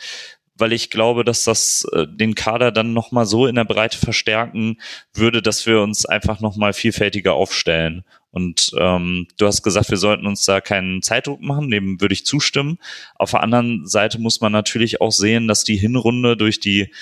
weil 0.55 0.73
ich 0.73 0.91
glaube, 0.91 1.25
dass 1.25 1.45
das 1.45 1.87
äh, 1.93 2.07
den 2.09 2.35
Kader 2.35 2.73
dann 2.73 2.93
nochmal 2.93 3.27
so 3.27 3.47
in 3.47 3.55
der 3.55 3.65
Breite 3.65 3.99
verstärken 3.99 4.79
würde, 5.15 5.43
dass 5.43 5.67
wir 5.67 5.81
uns 5.81 6.07
einfach 6.07 6.41
nochmal 6.41 6.73
vielfältiger 6.73 7.35
aufstellen. 7.35 8.05
Und 8.31 8.73
ähm, 8.79 9.27
du 9.37 9.47
hast 9.47 9.63
gesagt, 9.63 9.91
wir 9.91 9.99
sollten 9.99 10.27
uns 10.27 10.45
da 10.45 10.61
keinen 10.61 11.03
Zeitdruck 11.03 11.43
machen, 11.43 11.71
dem 11.71 12.01
würde 12.01 12.15
ich 12.15 12.25
zustimmen. 12.25 12.79
Auf 13.15 13.33
der 13.33 13.43
anderen 13.43 13.87
Seite 13.87 14.19
muss 14.19 14.41
man 14.41 14.53
natürlich 14.53 15.01
auch 15.01 15.13
sehen, 15.13 15.49
dass 15.49 15.65
die 15.65 15.77
Hinrunde 15.77 16.37
durch 16.37 16.59
die 16.59 16.93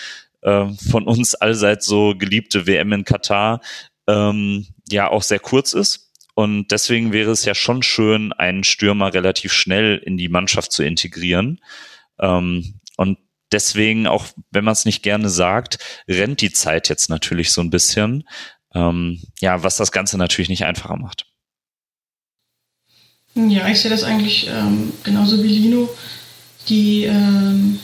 äh, 0.42 0.66
von 0.90 1.04
uns 1.04 1.34
allseits 1.34 1.86
so 1.86 2.14
geliebte 2.16 2.66
WM 2.66 2.92
in 2.92 3.04
Katar 3.04 3.60
ähm, 4.08 4.66
ja 4.90 5.08
auch 5.08 5.22
sehr 5.22 5.38
kurz 5.38 5.72
ist. 5.72 6.10
Und 6.34 6.68
deswegen 6.72 7.12
wäre 7.12 7.30
es 7.30 7.44
ja 7.44 7.54
schon 7.54 7.82
schön, 7.82 8.32
einen 8.32 8.64
Stürmer 8.64 9.12
relativ 9.12 9.52
schnell 9.52 9.98
in 9.98 10.16
die 10.16 10.28
Mannschaft 10.28 10.72
zu 10.72 10.82
integrieren. 10.82 11.60
Ähm, 12.18 12.79
deswegen, 13.52 14.06
auch 14.06 14.26
wenn 14.50 14.64
man 14.64 14.72
es 14.72 14.84
nicht 14.84 15.02
gerne 15.02 15.28
sagt, 15.28 15.78
rennt 16.08 16.40
die 16.40 16.52
Zeit 16.52 16.88
jetzt 16.88 17.10
natürlich 17.10 17.52
so 17.52 17.60
ein 17.60 17.70
bisschen. 17.70 18.24
Ähm, 18.74 19.22
ja, 19.40 19.62
was 19.62 19.76
das 19.76 19.92
Ganze 19.92 20.16
natürlich 20.16 20.48
nicht 20.48 20.64
einfacher 20.64 20.96
macht. 20.96 21.26
Ja, 23.34 23.68
ich 23.68 23.80
sehe 23.80 23.90
das 23.90 24.02
eigentlich 24.02 24.48
ähm, 24.48 24.92
genauso 25.04 25.42
wie 25.42 25.48
Lino. 25.48 25.88
Die, 26.68 27.04
ähm, 27.04 27.78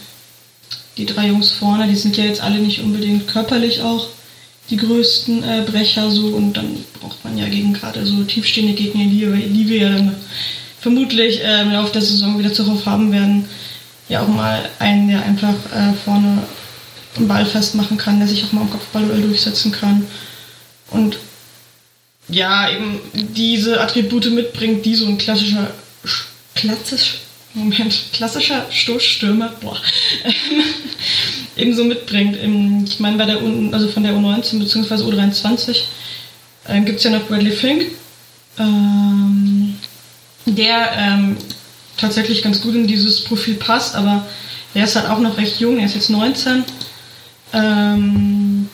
die 0.96 1.06
drei 1.06 1.28
Jungs 1.28 1.50
vorne, 1.50 1.88
die 1.88 1.96
sind 1.96 2.16
ja 2.16 2.24
jetzt 2.24 2.42
alle 2.42 2.58
nicht 2.58 2.80
unbedingt 2.80 3.26
körperlich 3.26 3.80
auch 3.80 4.08
die 4.70 4.76
größten 4.76 5.42
äh, 5.44 5.64
Brecher 5.66 6.10
so 6.10 6.28
und 6.28 6.54
dann 6.54 6.84
braucht 7.00 7.24
man 7.24 7.38
ja 7.38 7.48
gegen 7.48 7.72
gerade 7.72 8.04
so 8.04 8.24
tiefstehende 8.24 8.74
Gegner, 8.74 9.04
die, 9.04 9.48
die 9.52 9.68
wir 9.68 9.90
dann 9.90 10.16
vermutlich 10.80 11.42
äh, 11.42 11.62
im 11.62 11.72
Laufe 11.72 11.92
der 11.92 12.02
Saison 12.02 12.38
wieder 12.38 12.52
zuhauf 12.52 12.84
haben 12.86 13.12
werden, 13.12 13.48
ja 14.08 14.22
auch 14.22 14.28
mal 14.28 14.68
einen, 14.78 15.08
der 15.08 15.22
einfach 15.22 15.54
äh, 15.74 15.92
vorne 16.04 16.42
einen 17.16 17.28
Ball 17.28 17.46
festmachen 17.46 17.96
kann, 17.96 18.18
der 18.18 18.28
sich 18.28 18.44
auch 18.44 18.52
mal 18.52 18.62
am 18.62 18.70
Kopfball 18.70 19.04
durchsetzen 19.20 19.72
kann. 19.72 20.06
Und 20.90 21.16
ja, 22.28 22.70
eben 22.70 23.00
diese 23.12 23.80
Attribute 23.80 24.30
mitbringt, 24.32 24.84
die 24.84 24.94
so 24.94 25.06
ein 25.06 25.18
klassischer, 25.18 25.70
klassisch, 26.54 27.18
Moment, 27.54 27.94
klassischer 28.12 28.66
Stoßstürmer, 28.70 29.50
boah, 29.62 29.80
ebenso 31.56 31.84
mitbringt. 31.84 32.36
Ich 32.86 33.00
meine, 33.00 33.16
bei 33.16 33.24
der 33.24 33.42
U, 33.42 33.70
also 33.72 33.88
von 33.88 34.02
der 34.02 34.12
U19 34.12 34.58
bzw. 34.58 34.94
U23 34.94 35.84
äh, 36.68 36.80
gibt 36.82 36.98
es 36.98 37.04
ja 37.04 37.10
noch 37.10 37.26
Bradley 37.28 37.52
Fink, 37.52 37.86
ähm, 38.58 39.76
der 40.44 40.92
ähm, 40.96 41.36
tatsächlich 41.96 42.42
ganz 42.42 42.60
gut 42.60 42.74
in 42.74 42.86
dieses 42.86 43.24
Profil 43.24 43.54
passt, 43.54 43.94
aber 43.94 44.26
er 44.74 44.84
ist 44.84 44.96
halt 44.96 45.08
auch 45.08 45.18
noch 45.18 45.38
recht 45.38 45.58
jung, 45.60 45.78
er 45.78 45.86
ist 45.86 45.94
jetzt 45.94 46.10
19. 46.10 46.64
Ähm, 47.52 48.68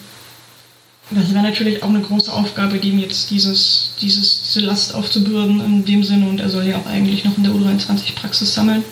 das 1.10 1.32
wäre 1.32 1.42
natürlich 1.42 1.82
auch 1.82 1.88
eine 1.88 2.00
große 2.00 2.32
Aufgabe, 2.32 2.78
ihm 2.78 2.98
jetzt 2.98 3.30
dieses, 3.30 3.94
dieses, 4.00 4.42
diese 4.44 4.66
Last 4.66 4.94
aufzubürden 4.94 5.60
in 5.60 5.84
dem 5.84 6.02
Sinne 6.02 6.28
und 6.28 6.40
er 6.40 6.48
soll 6.48 6.66
ja 6.66 6.76
auch 6.76 6.86
eigentlich 6.86 7.24
noch 7.24 7.36
in 7.36 7.44
der 7.44 7.52
U23 7.52 8.14
Praxis 8.14 8.54
sammeln. 8.54 8.82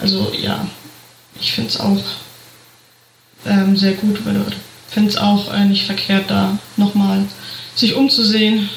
Also 0.00 0.32
ja, 0.40 0.66
ich 1.40 1.52
finde 1.52 1.70
es 1.70 1.80
auch 1.80 2.02
ähm, 3.46 3.76
sehr 3.76 3.92
gut, 3.92 4.24
weil 4.26 4.44
finde 4.88 5.10
es 5.10 5.16
auch 5.16 5.52
äh, 5.52 5.64
nicht 5.64 5.84
verkehrt, 5.84 6.30
da 6.30 6.58
nochmal 6.76 7.24
sich 7.74 7.94
umzusehen. 7.94 8.68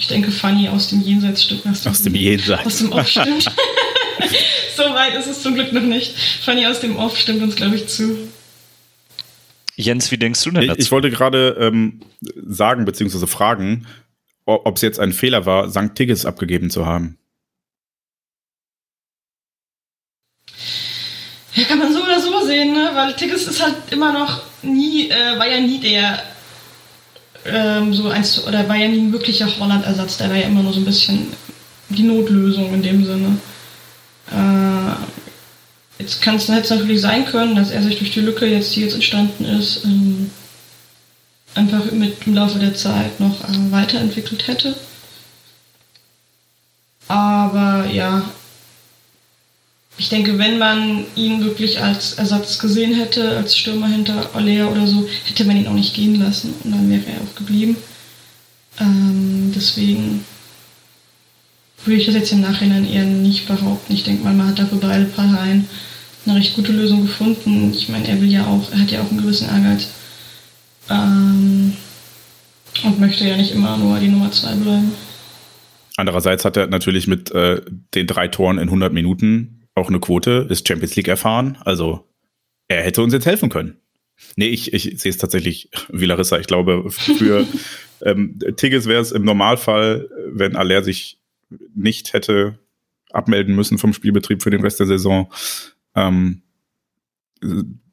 Ich 0.00 0.08
denke, 0.08 0.30
Fanny 0.32 0.66
aus 0.66 0.88
dem 0.88 1.02
Jenseits 1.02 1.44
stimmt. 1.44 1.66
Aus, 1.66 1.86
aus 1.86 2.02
dem 2.02 2.14
Jenseits. 2.14 2.64
Aus 2.64 2.78
dem 2.78 2.90
Off 2.92 3.06
stimmt. 3.06 3.44
so 4.76 4.82
weit 4.82 5.14
ist 5.14 5.26
es 5.26 5.42
zum 5.42 5.54
Glück 5.54 5.74
noch 5.74 5.82
nicht. 5.82 6.14
Fanny 6.42 6.66
aus 6.66 6.80
dem 6.80 6.96
Off 6.96 7.18
stimmt 7.18 7.42
uns, 7.42 7.54
glaube 7.54 7.76
ich, 7.76 7.86
zu. 7.86 8.16
Jens, 9.76 10.10
wie 10.10 10.16
denkst 10.16 10.42
du 10.42 10.52
denn 10.52 10.68
dazu? 10.68 10.78
Ich, 10.78 10.86
ich 10.86 10.90
wollte 10.90 11.10
gerade 11.10 11.54
ähm, 11.60 12.00
sagen 12.34 12.86
bzw. 12.86 13.26
fragen, 13.26 13.86
ob 14.46 14.76
es 14.76 14.82
jetzt 14.82 14.98
ein 14.98 15.12
Fehler 15.12 15.44
war, 15.44 15.68
St. 15.68 15.94
Tigges 15.94 16.24
abgegeben 16.24 16.70
zu 16.70 16.86
haben. 16.86 17.18
Ja, 21.52 21.64
kann 21.64 21.78
man 21.78 21.92
so 21.92 22.02
oder 22.02 22.20
so 22.20 22.46
sehen, 22.46 22.72
ne? 22.72 22.90
weil 22.94 23.14
Tigges 23.16 23.46
ist 23.46 23.62
halt 23.62 23.76
immer 23.90 24.14
noch 24.14 24.42
nie, 24.62 25.10
äh, 25.10 25.38
war 25.38 25.46
ja 25.46 25.60
nie 25.60 25.78
der 25.78 26.22
ähm, 27.44 27.94
so 27.94 28.08
eins, 28.08 28.46
oder 28.46 28.68
war 28.68 28.76
ja 28.76 28.88
nie 28.88 29.00
ein 29.00 29.12
wirklicher 29.12 29.48
Holland-Ersatz, 29.58 30.18
der 30.18 30.30
war 30.30 30.36
ja 30.36 30.46
immer 30.46 30.62
nur 30.62 30.72
so 30.72 30.80
ein 30.80 30.84
bisschen 30.84 31.32
die 31.88 32.02
Notlösung 32.02 32.72
in 32.74 32.82
dem 32.82 33.04
Sinne. 33.04 33.38
Äh, 34.30 34.70
Jetzt 36.00 36.22
kann 36.22 36.36
es 36.36 36.48
natürlich 36.48 37.02
sein 37.02 37.26
können, 37.26 37.54
dass 37.54 37.70
er 37.70 37.82
sich 37.82 37.98
durch 37.98 38.10
die 38.10 38.20
Lücke, 38.20 38.46
jetzt, 38.46 38.74
die 38.74 38.80
jetzt 38.80 38.94
entstanden 38.94 39.44
ist, 39.44 39.84
ähm, 39.84 40.30
einfach 41.54 41.92
mit 41.92 42.26
im 42.26 42.34
Laufe 42.34 42.58
der 42.58 42.74
Zeit 42.74 43.20
noch 43.20 43.44
äh, 43.44 43.70
weiterentwickelt 43.70 44.48
hätte. 44.48 44.74
Aber 47.06 47.84
ja, 47.92 48.22
ich 50.00 50.08
denke, 50.08 50.38
wenn 50.38 50.56
man 50.56 51.04
ihn 51.14 51.44
wirklich 51.44 51.78
als 51.78 52.14
Ersatz 52.14 52.58
gesehen 52.58 52.94
hätte, 52.94 53.36
als 53.36 53.54
Stürmer 53.54 53.86
hinter 53.86 54.34
Olea 54.34 54.66
oder 54.66 54.86
so, 54.86 55.06
hätte 55.26 55.44
man 55.44 55.58
ihn 55.58 55.66
auch 55.66 55.74
nicht 55.74 55.92
gehen 55.92 56.18
lassen 56.18 56.54
und 56.64 56.70
dann 56.70 56.88
wäre 56.88 57.02
er 57.04 57.20
auch 57.20 57.34
geblieben. 57.34 57.76
Ähm, 58.80 59.52
deswegen 59.54 60.24
würde 61.84 62.00
ich 62.00 62.06
das 62.06 62.14
jetzt 62.14 62.32
im 62.32 62.40
Nachhinein 62.40 62.90
eher 62.90 63.04
nicht 63.04 63.46
behaupten. 63.46 63.92
Ich 63.92 64.02
denke 64.02 64.24
mal, 64.24 64.32
man 64.32 64.48
hat 64.48 64.58
da 64.58 64.64
für 64.64 64.76
beide 64.76 65.04
Parteien 65.04 65.68
eine 66.24 66.36
recht 66.36 66.54
gute 66.54 66.72
Lösung 66.72 67.02
gefunden. 67.02 67.70
Ich 67.76 67.90
meine, 67.90 68.08
er 68.08 68.22
will 68.22 68.32
ja 68.32 68.46
auch, 68.46 68.72
er 68.72 68.80
hat 68.80 68.90
ja 68.90 69.02
auch 69.02 69.10
einen 69.10 69.20
gewissen 69.20 69.50
Ehrgeiz. 69.50 69.90
Ähm, 70.88 71.74
und 72.84 73.00
möchte 73.00 73.28
ja 73.28 73.36
nicht 73.36 73.52
immer 73.52 73.76
nur 73.76 73.98
die 73.98 74.08
Nummer 74.08 74.32
zwei 74.32 74.54
bleiben. 74.54 74.92
Andererseits 75.98 76.46
hat 76.46 76.56
er 76.56 76.68
natürlich 76.68 77.06
mit 77.06 77.30
äh, 77.32 77.60
den 77.94 78.06
drei 78.06 78.28
Toren 78.28 78.56
in 78.56 78.68
100 78.68 78.94
Minuten 78.94 79.59
auch 79.80 79.88
eine 79.88 80.00
Quote, 80.00 80.46
ist 80.48 80.66
Champions 80.66 80.96
League 80.96 81.08
erfahren. 81.08 81.58
Also 81.64 82.06
er 82.68 82.82
hätte 82.82 83.02
uns 83.02 83.12
jetzt 83.12 83.26
helfen 83.26 83.48
können. 83.48 83.76
Nee, 84.36 84.48
ich, 84.48 84.72
ich 84.72 85.00
sehe 85.00 85.10
es 85.10 85.18
tatsächlich 85.18 85.70
wie 85.88 86.04
Larissa. 86.04 86.38
Ich 86.38 86.46
glaube, 86.46 86.90
für 86.90 87.46
ähm, 88.02 88.38
Tigges 88.56 88.86
wäre 88.86 89.00
es 89.00 89.12
im 89.12 89.24
Normalfall, 89.24 90.08
wenn 90.26 90.56
Aller 90.56 90.82
sich 90.82 91.18
nicht 91.74 92.12
hätte 92.12 92.58
abmelden 93.10 93.56
müssen 93.56 93.78
vom 93.78 93.92
Spielbetrieb 93.92 94.42
für 94.42 94.50
den 94.50 94.60
Rest 94.60 94.78
der 94.78 94.86
Saison, 94.86 95.32
ähm, 95.96 96.42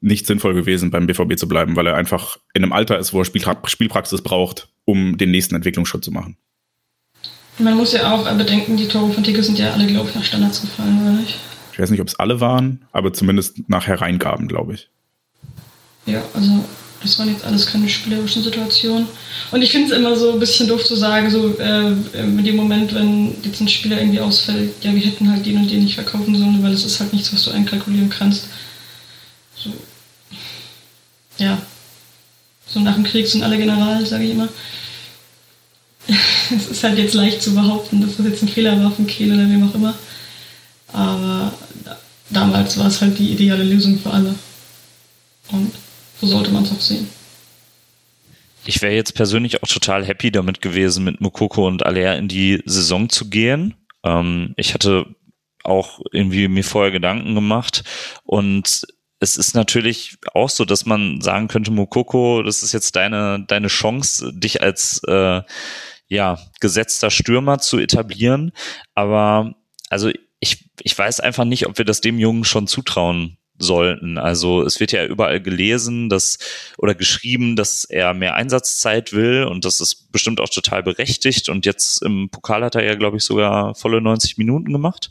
nicht 0.00 0.26
sinnvoll 0.26 0.54
gewesen, 0.54 0.90
beim 0.90 1.06
BVB 1.06 1.36
zu 1.36 1.48
bleiben, 1.48 1.74
weil 1.74 1.86
er 1.86 1.96
einfach 1.96 2.38
in 2.52 2.62
einem 2.62 2.72
Alter 2.72 2.98
ist, 2.98 3.12
wo 3.12 3.20
er 3.20 3.24
Spielpraxis 3.24 4.22
braucht, 4.22 4.68
um 4.84 5.16
den 5.16 5.30
nächsten 5.30 5.54
Entwicklungsschritt 5.54 6.04
zu 6.04 6.12
machen. 6.12 6.36
Man 7.58 7.76
muss 7.76 7.92
ja 7.92 8.12
auch 8.12 8.30
bedenken, 8.36 8.76
die 8.76 8.86
Tore 8.86 9.12
von 9.12 9.24
Tigges 9.24 9.46
sind 9.46 9.58
ja 9.58 9.72
alle, 9.72 9.86
glaube 9.86 10.08
ich, 10.08 10.14
nach 10.14 10.22
Standards 10.22 10.60
gefallen, 10.60 11.00
oder 11.02 11.12
nicht? 11.12 11.38
Ich 11.78 11.82
weiß 11.82 11.90
nicht, 11.90 12.00
ob 12.00 12.08
es 12.08 12.18
alle 12.18 12.40
waren, 12.40 12.84
aber 12.90 13.12
zumindest 13.12 13.68
nach 13.68 13.86
Hereingaben, 13.86 14.48
glaube 14.48 14.74
ich. 14.74 14.88
Ja, 16.06 16.24
also 16.34 16.64
das 17.00 17.16
waren 17.20 17.28
jetzt 17.28 17.44
alles 17.44 17.66
keine 17.66 17.88
spielerischen 17.88 18.42
Situationen. 18.42 19.06
Und 19.52 19.62
ich 19.62 19.70
finde 19.70 19.92
es 19.92 19.96
immer 19.96 20.16
so 20.16 20.32
ein 20.32 20.40
bisschen 20.40 20.66
doof 20.66 20.84
zu 20.84 20.96
sagen, 20.96 21.30
so 21.30 21.56
äh, 21.60 21.92
in 22.14 22.42
dem 22.42 22.56
Moment, 22.56 22.92
wenn 22.96 23.32
jetzt 23.44 23.60
ein 23.60 23.68
Spieler 23.68 24.00
irgendwie 24.00 24.18
ausfällt, 24.18 24.74
ja, 24.82 24.92
wir 24.92 25.02
hätten 25.02 25.30
halt 25.30 25.46
den 25.46 25.56
und 25.56 25.70
den 25.70 25.84
nicht 25.84 25.94
verkaufen 25.94 26.34
sollen, 26.34 26.60
weil 26.64 26.72
es 26.72 26.84
ist 26.84 26.98
halt 26.98 27.12
nichts, 27.12 27.32
was 27.32 27.44
du 27.44 27.52
einkalkulieren 27.52 28.10
kannst. 28.10 28.48
So, 29.54 29.72
ja. 31.36 31.62
So 32.66 32.80
nach 32.80 32.96
dem 32.96 33.04
Krieg 33.04 33.28
sind 33.28 33.44
alle 33.44 33.56
General, 33.56 34.04
sage 34.04 34.24
ich 34.24 34.32
immer. 34.32 34.48
es 36.08 36.66
ist 36.66 36.82
halt 36.82 36.98
jetzt 36.98 37.14
leicht 37.14 37.40
zu 37.40 37.54
behaupten, 37.54 38.00
dass 38.00 38.16
das 38.16 38.26
jetzt 38.26 38.42
ein 38.42 38.48
Fehler 38.48 38.82
war 38.82 38.90
von 38.90 39.06
Kehl 39.06 39.32
oder 39.32 39.48
wem 39.48 39.68
auch 39.68 39.74
immer. 39.76 39.94
Aber 40.92 41.52
damals 42.30 42.78
war 42.78 42.86
es 42.86 43.00
halt 43.00 43.18
die 43.18 43.32
ideale 43.32 43.64
Lösung 43.64 43.98
für 43.98 44.10
alle. 44.10 44.34
Und 45.50 45.72
so 46.20 46.26
sollte 46.26 46.50
man 46.50 46.64
es 46.64 46.72
auch 46.72 46.80
sehen. 46.80 47.08
Ich 48.64 48.82
wäre 48.82 48.94
jetzt 48.94 49.14
persönlich 49.14 49.62
auch 49.62 49.68
total 49.68 50.04
happy 50.04 50.30
damit 50.30 50.60
gewesen, 50.60 51.04
mit 51.04 51.20
Mukoko 51.20 51.66
und 51.66 51.86
Aller 51.86 52.18
in 52.18 52.28
die 52.28 52.62
Saison 52.66 53.08
zu 53.08 53.30
gehen. 53.30 53.74
Ähm, 54.04 54.52
ich 54.56 54.74
hatte 54.74 55.06
auch 55.64 56.00
irgendwie 56.12 56.48
mir 56.48 56.64
vorher 56.64 56.92
Gedanken 56.92 57.34
gemacht 57.34 57.82
und 58.24 58.86
es 59.20 59.36
ist 59.36 59.54
natürlich 59.54 60.16
auch 60.32 60.48
so, 60.48 60.64
dass 60.64 60.86
man 60.86 61.20
sagen 61.20 61.48
könnte, 61.48 61.70
Mukoko, 61.70 62.42
das 62.42 62.62
ist 62.62 62.72
jetzt 62.72 62.94
deine, 62.94 63.44
deine 63.46 63.68
Chance, 63.68 64.32
dich 64.32 64.62
als 64.62 65.00
äh, 65.08 65.42
ja, 66.08 66.38
gesetzter 66.60 67.10
Stürmer 67.10 67.58
zu 67.58 67.78
etablieren. 67.78 68.52
Aber 68.94 69.54
also 69.90 70.10
ich, 70.40 70.70
ich 70.82 70.96
weiß 70.96 71.20
einfach 71.20 71.44
nicht, 71.44 71.66
ob 71.66 71.78
wir 71.78 71.84
das 71.84 72.00
dem 72.00 72.18
Jungen 72.18 72.44
schon 72.44 72.66
zutrauen 72.66 73.38
sollten. 73.58 74.18
Also 74.18 74.62
es 74.62 74.78
wird 74.80 74.92
ja 74.92 75.04
überall 75.04 75.40
gelesen, 75.40 76.08
dass 76.08 76.38
oder 76.78 76.94
geschrieben, 76.94 77.56
dass 77.56 77.84
er 77.84 78.14
mehr 78.14 78.34
Einsatzzeit 78.34 79.12
will 79.12 79.44
und 79.44 79.64
das 79.64 79.80
ist 79.80 80.12
bestimmt 80.12 80.40
auch 80.40 80.48
total 80.48 80.82
berechtigt. 80.82 81.48
Und 81.48 81.66
jetzt 81.66 82.02
im 82.02 82.30
Pokal 82.30 82.64
hat 82.64 82.76
er 82.76 82.84
ja, 82.84 82.94
glaube 82.94 83.16
ich, 83.16 83.24
sogar 83.24 83.74
volle 83.74 84.00
90 84.00 84.38
Minuten 84.38 84.72
gemacht. 84.72 85.10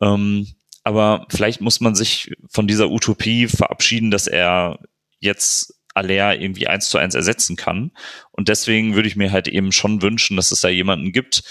Ähm, 0.00 0.48
aber 0.84 1.26
vielleicht 1.30 1.60
muss 1.60 1.80
man 1.80 1.94
sich 1.94 2.32
von 2.48 2.66
dieser 2.66 2.90
Utopie 2.90 3.46
verabschieden, 3.46 4.10
dass 4.10 4.26
er 4.26 4.78
jetzt 5.20 5.74
Aller 5.94 6.40
irgendwie 6.40 6.66
eins 6.66 6.88
zu 6.88 6.98
eins 6.98 7.14
ersetzen 7.14 7.56
kann. 7.56 7.92
Und 8.30 8.48
deswegen 8.48 8.94
würde 8.94 9.08
ich 9.08 9.16
mir 9.16 9.30
halt 9.30 9.46
eben 9.46 9.72
schon 9.72 10.02
wünschen, 10.02 10.36
dass 10.36 10.50
es 10.50 10.60
da 10.60 10.68
jemanden 10.68 11.12
gibt, 11.12 11.42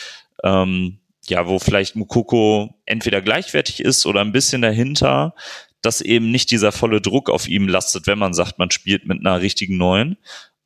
ähm, 0.44 1.01
ja, 1.32 1.48
wo 1.48 1.58
vielleicht 1.60 1.96
Mukoko 1.96 2.76
entweder 2.86 3.22
gleichwertig 3.22 3.80
ist 3.80 4.06
oder 4.06 4.22
ein 4.22 4.34
bisschen 4.34 4.62
dahinter, 4.62 5.34
dass 5.82 6.02
eben 6.02 6.30
nicht 6.30 6.52
dieser 6.52 6.72
volle 6.72 7.02
Druck 7.02 7.30
auf 7.30 7.48
ihm 7.48 7.68
lastet, 7.68 8.06
wenn 8.06 8.20
man 8.20 8.34
sagt, 8.34 8.60
man 8.60 8.70
spielt 8.70 9.08
mit 9.08 9.20
einer 9.22 9.42
richtigen 9.42 9.78
Neuen. 9.78 10.18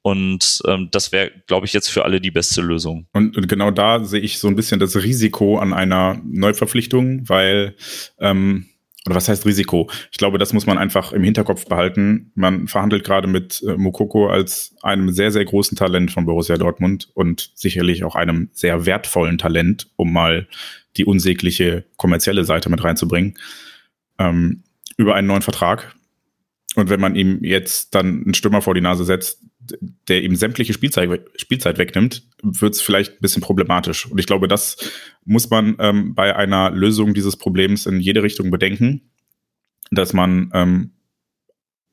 Und 0.02 0.62
ähm, 0.68 0.90
das 0.92 1.12
wäre, 1.12 1.32
glaube 1.48 1.66
ich, 1.66 1.74
jetzt 1.74 1.90
für 1.90 2.04
alle 2.04 2.20
die 2.20 2.32
beste 2.32 2.62
Lösung. 2.62 3.08
Und, 3.14 3.38
und, 3.38 3.48
genau 3.48 3.72
da 3.72 4.04
sehe 4.04 4.20
ich 4.20 4.40
so 4.40 4.48
ein 4.48 4.56
bisschen 4.56 4.80
das 4.80 4.96
Risiko 4.96 5.58
an 5.58 5.74
einer 5.74 6.22
Neuverpflichtung, 6.24 7.28
weil, 7.30 7.76
ähm, 8.20 8.66
oder 9.06 9.16
was 9.16 9.30
heißt 9.30 9.46
Risiko? 9.46 9.90
Ich 10.12 10.18
glaube, 10.18 10.40
das 10.40 10.52
muss 10.52 10.66
man 10.66 10.78
einfach 10.80 11.12
im 11.14 11.24
Hinterkopf 11.24 11.66
behalten. 11.66 12.32
Man 12.34 12.68
verhandelt 12.68 13.04
gerade 13.04 13.28
mit 13.28 13.64
äh, 13.68 13.78
Mokoko 13.78 14.28
als 14.30 14.76
einem 14.82 15.12
sehr, 15.12 15.32
sehr 15.32 15.46
großen 15.46 15.78
Talent 15.78 16.12
von 16.12 16.26
Borussia 16.26 16.58
Dortmund 16.58 17.10
und 17.14 17.52
sicherlich 17.54 18.04
auch 18.04 18.16
einem 18.16 18.50
sehr 18.52 18.86
wertvollen 18.86 19.38
Talent, 19.38 19.88
um 19.96 20.12
mal 20.12 20.48
die 20.98 21.06
unsägliche 21.06 21.86
kommerzielle 21.98 22.46
Seite 22.46 22.70
mit 22.70 22.84
reinzubringen. 22.84 23.36
Ähm, 24.18 24.64
über 24.98 25.14
einen 25.14 25.28
neuen 25.28 25.42
Vertrag. 25.44 25.94
Und 26.76 26.90
wenn 26.90 27.00
man 27.00 27.16
ihm 27.16 27.44
jetzt 27.44 27.94
dann 27.94 28.24
einen 28.24 28.34
Stürmer 28.34 28.62
vor 28.62 28.74
die 28.74 28.82
Nase 28.82 29.06
setzt, 29.06 29.42
der 30.08 30.24
ihm 30.24 30.36
sämtliche 30.36 30.74
Spielzeit, 30.74 31.10
Spielzeit 31.36 31.78
wegnimmt, 31.78 32.28
wird 32.42 32.74
es 32.74 32.82
vielleicht 32.82 33.14
ein 33.14 33.22
bisschen 33.22 33.42
problematisch. 33.42 34.10
Und 34.10 34.20
ich 34.20 34.28
glaube, 34.28 34.48
das 34.48 34.78
muss 35.24 35.50
man 35.50 35.76
ähm, 35.80 36.16
bei 36.16 36.36
einer 36.36 36.72
Lösung 36.72 37.14
dieses 37.14 37.38
Problems 37.38 37.86
in 37.86 38.00
jede 38.00 38.24
Richtung 38.24 38.52
bedenken, 38.52 39.12
dass 39.92 40.14
man 40.14 40.52
ähm, 40.54 40.92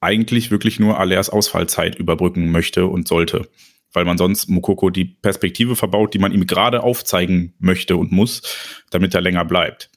eigentlich 0.00 0.50
wirklich 0.50 0.80
nur 0.80 0.98
Alers 0.98 1.30
Ausfallzeit 1.30 1.94
überbrücken 1.96 2.50
möchte 2.50 2.86
und 2.86 3.08
sollte. 3.08 3.48
Weil 3.92 4.04
man 4.04 4.18
sonst 4.18 4.48
Mukoko 4.48 4.90
die 4.90 5.04
Perspektive 5.04 5.76
verbaut, 5.76 6.14
die 6.14 6.18
man 6.18 6.32
ihm 6.32 6.46
gerade 6.46 6.82
aufzeigen 6.82 7.54
möchte 7.58 7.96
und 7.96 8.10
muss, 8.10 8.42
damit 8.90 9.14
er 9.14 9.20
länger 9.20 9.44
bleibt. 9.44 9.90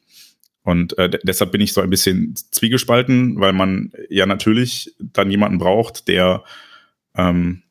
Und 0.66 0.98
äh, 0.98 1.20
deshalb 1.24 1.52
bin 1.52 1.62
ich 1.62 1.74
so 1.74 1.82
ein 1.82 1.90
bisschen 1.90 2.36
zwiegespalten, 2.36 3.40
weil 3.40 3.54
man 3.54 3.92
ja 4.10 4.26
natürlich 4.26 4.96
dann 5.00 5.30
jemanden 5.30 5.60
braucht, 5.60 6.08
der 6.08 6.44
ähm, 7.16 7.62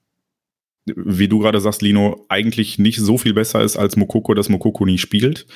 wie 0.87 1.29
du 1.29 1.39
gerade 1.39 1.61
sagst, 1.61 1.83
Lino, 1.83 2.27
eigentlich 2.29 2.79
nicht 2.79 2.99
so 2.99 3.19
viel 3.19 3.35
besser 3.35 3.63
ist 3.63 3.77
als 3.77 3.97
Mokoko, 3.97 4.35
dass 4.35 4.49
Mokoko 4.49 4.85
nie 4.85 4.99
spielt. 4.99 5.47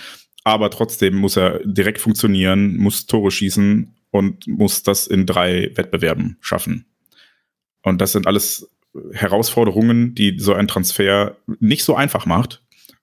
Aber 0.44 0.70
trotzdem 0.70 1.16
muss 1.16 1.36
er 1.36 1.60
direkt 1.64 2.00
funktionieren, 2.00 2.76
muss 2.76 3.06
Tore 3.06 3.30
schießen 3.30 3.94
und 4.10 4.46
muss 4.46 4.82
das 4.82 5.06
in 5.06 5.26
drei 5.26 5.70
Wettbewerben 5.74 6.38
schaffen. 6.40 6.86
Und 7.82 8.00
das 8.00 8.12
sind 8.12 8.26
alles 8.26 8.70
Herausforderungen, 9.12 10.14
die 10.14 10.38
so 10.38 10.54
ein 10.54 10.68
Transfer 10.68 11.36
nicht 11.60 11.84
so 11.84 11.94
einfach 11.94 12.26
macht. 12.26 12.62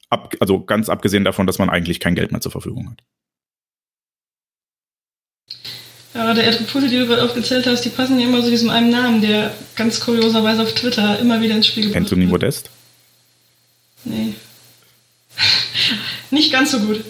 Ab, 0.09 0.35
also 0.39 0.63
ganz 0.63 0.89
abgesehen 0.89 1.23
davon, 1.23 1.47
dass 1.47 1.59
man 1.59 1.69
eigentlich 1.69 1.99
kein 1.99 2.15
Geld 2.15 2.31
mehr 2.31 2.41
zur 2.41 2.51
Verfügung 2.51 2.89
hat. 2.89 3.03
Ja, 6.15 6.33
der 6.33 6.47
Attribute, 6.47 6.89
die 6.89 6.97
du 6.97 7.07
gerade 7.07 7.23
aufgezählt 7.23 7.67
hast, 7.67 7.83
die 7.83 7.89
passen 7.89 8.17
ja 8.19 8.27
immer 8.27 8.41
zu 8.41 8.49
diesem 8.49 8.69
einen 8.69 8.89
Namen, 8.89 9.21
der 9.21 9.51
ganz 9.75 9.99
kurioserweise 9.99 10.63
auf 10.63 10.73
Twitter 10.73 11.19
immer 11.19 11.41
wieder 11.41 11.55
ins 11.55 11.67
Spiel 11.67 11.83
gebracht 11.83 11.95
wird. 11.95 12.05
Anthony 12.05 12.25
Modest? 12.25 12.69
Nee. 14.05 14.33
Nicht 16.31 16.53
ganz 16.53 16.71
so 16.71 16.79
gut. 16.79 17.03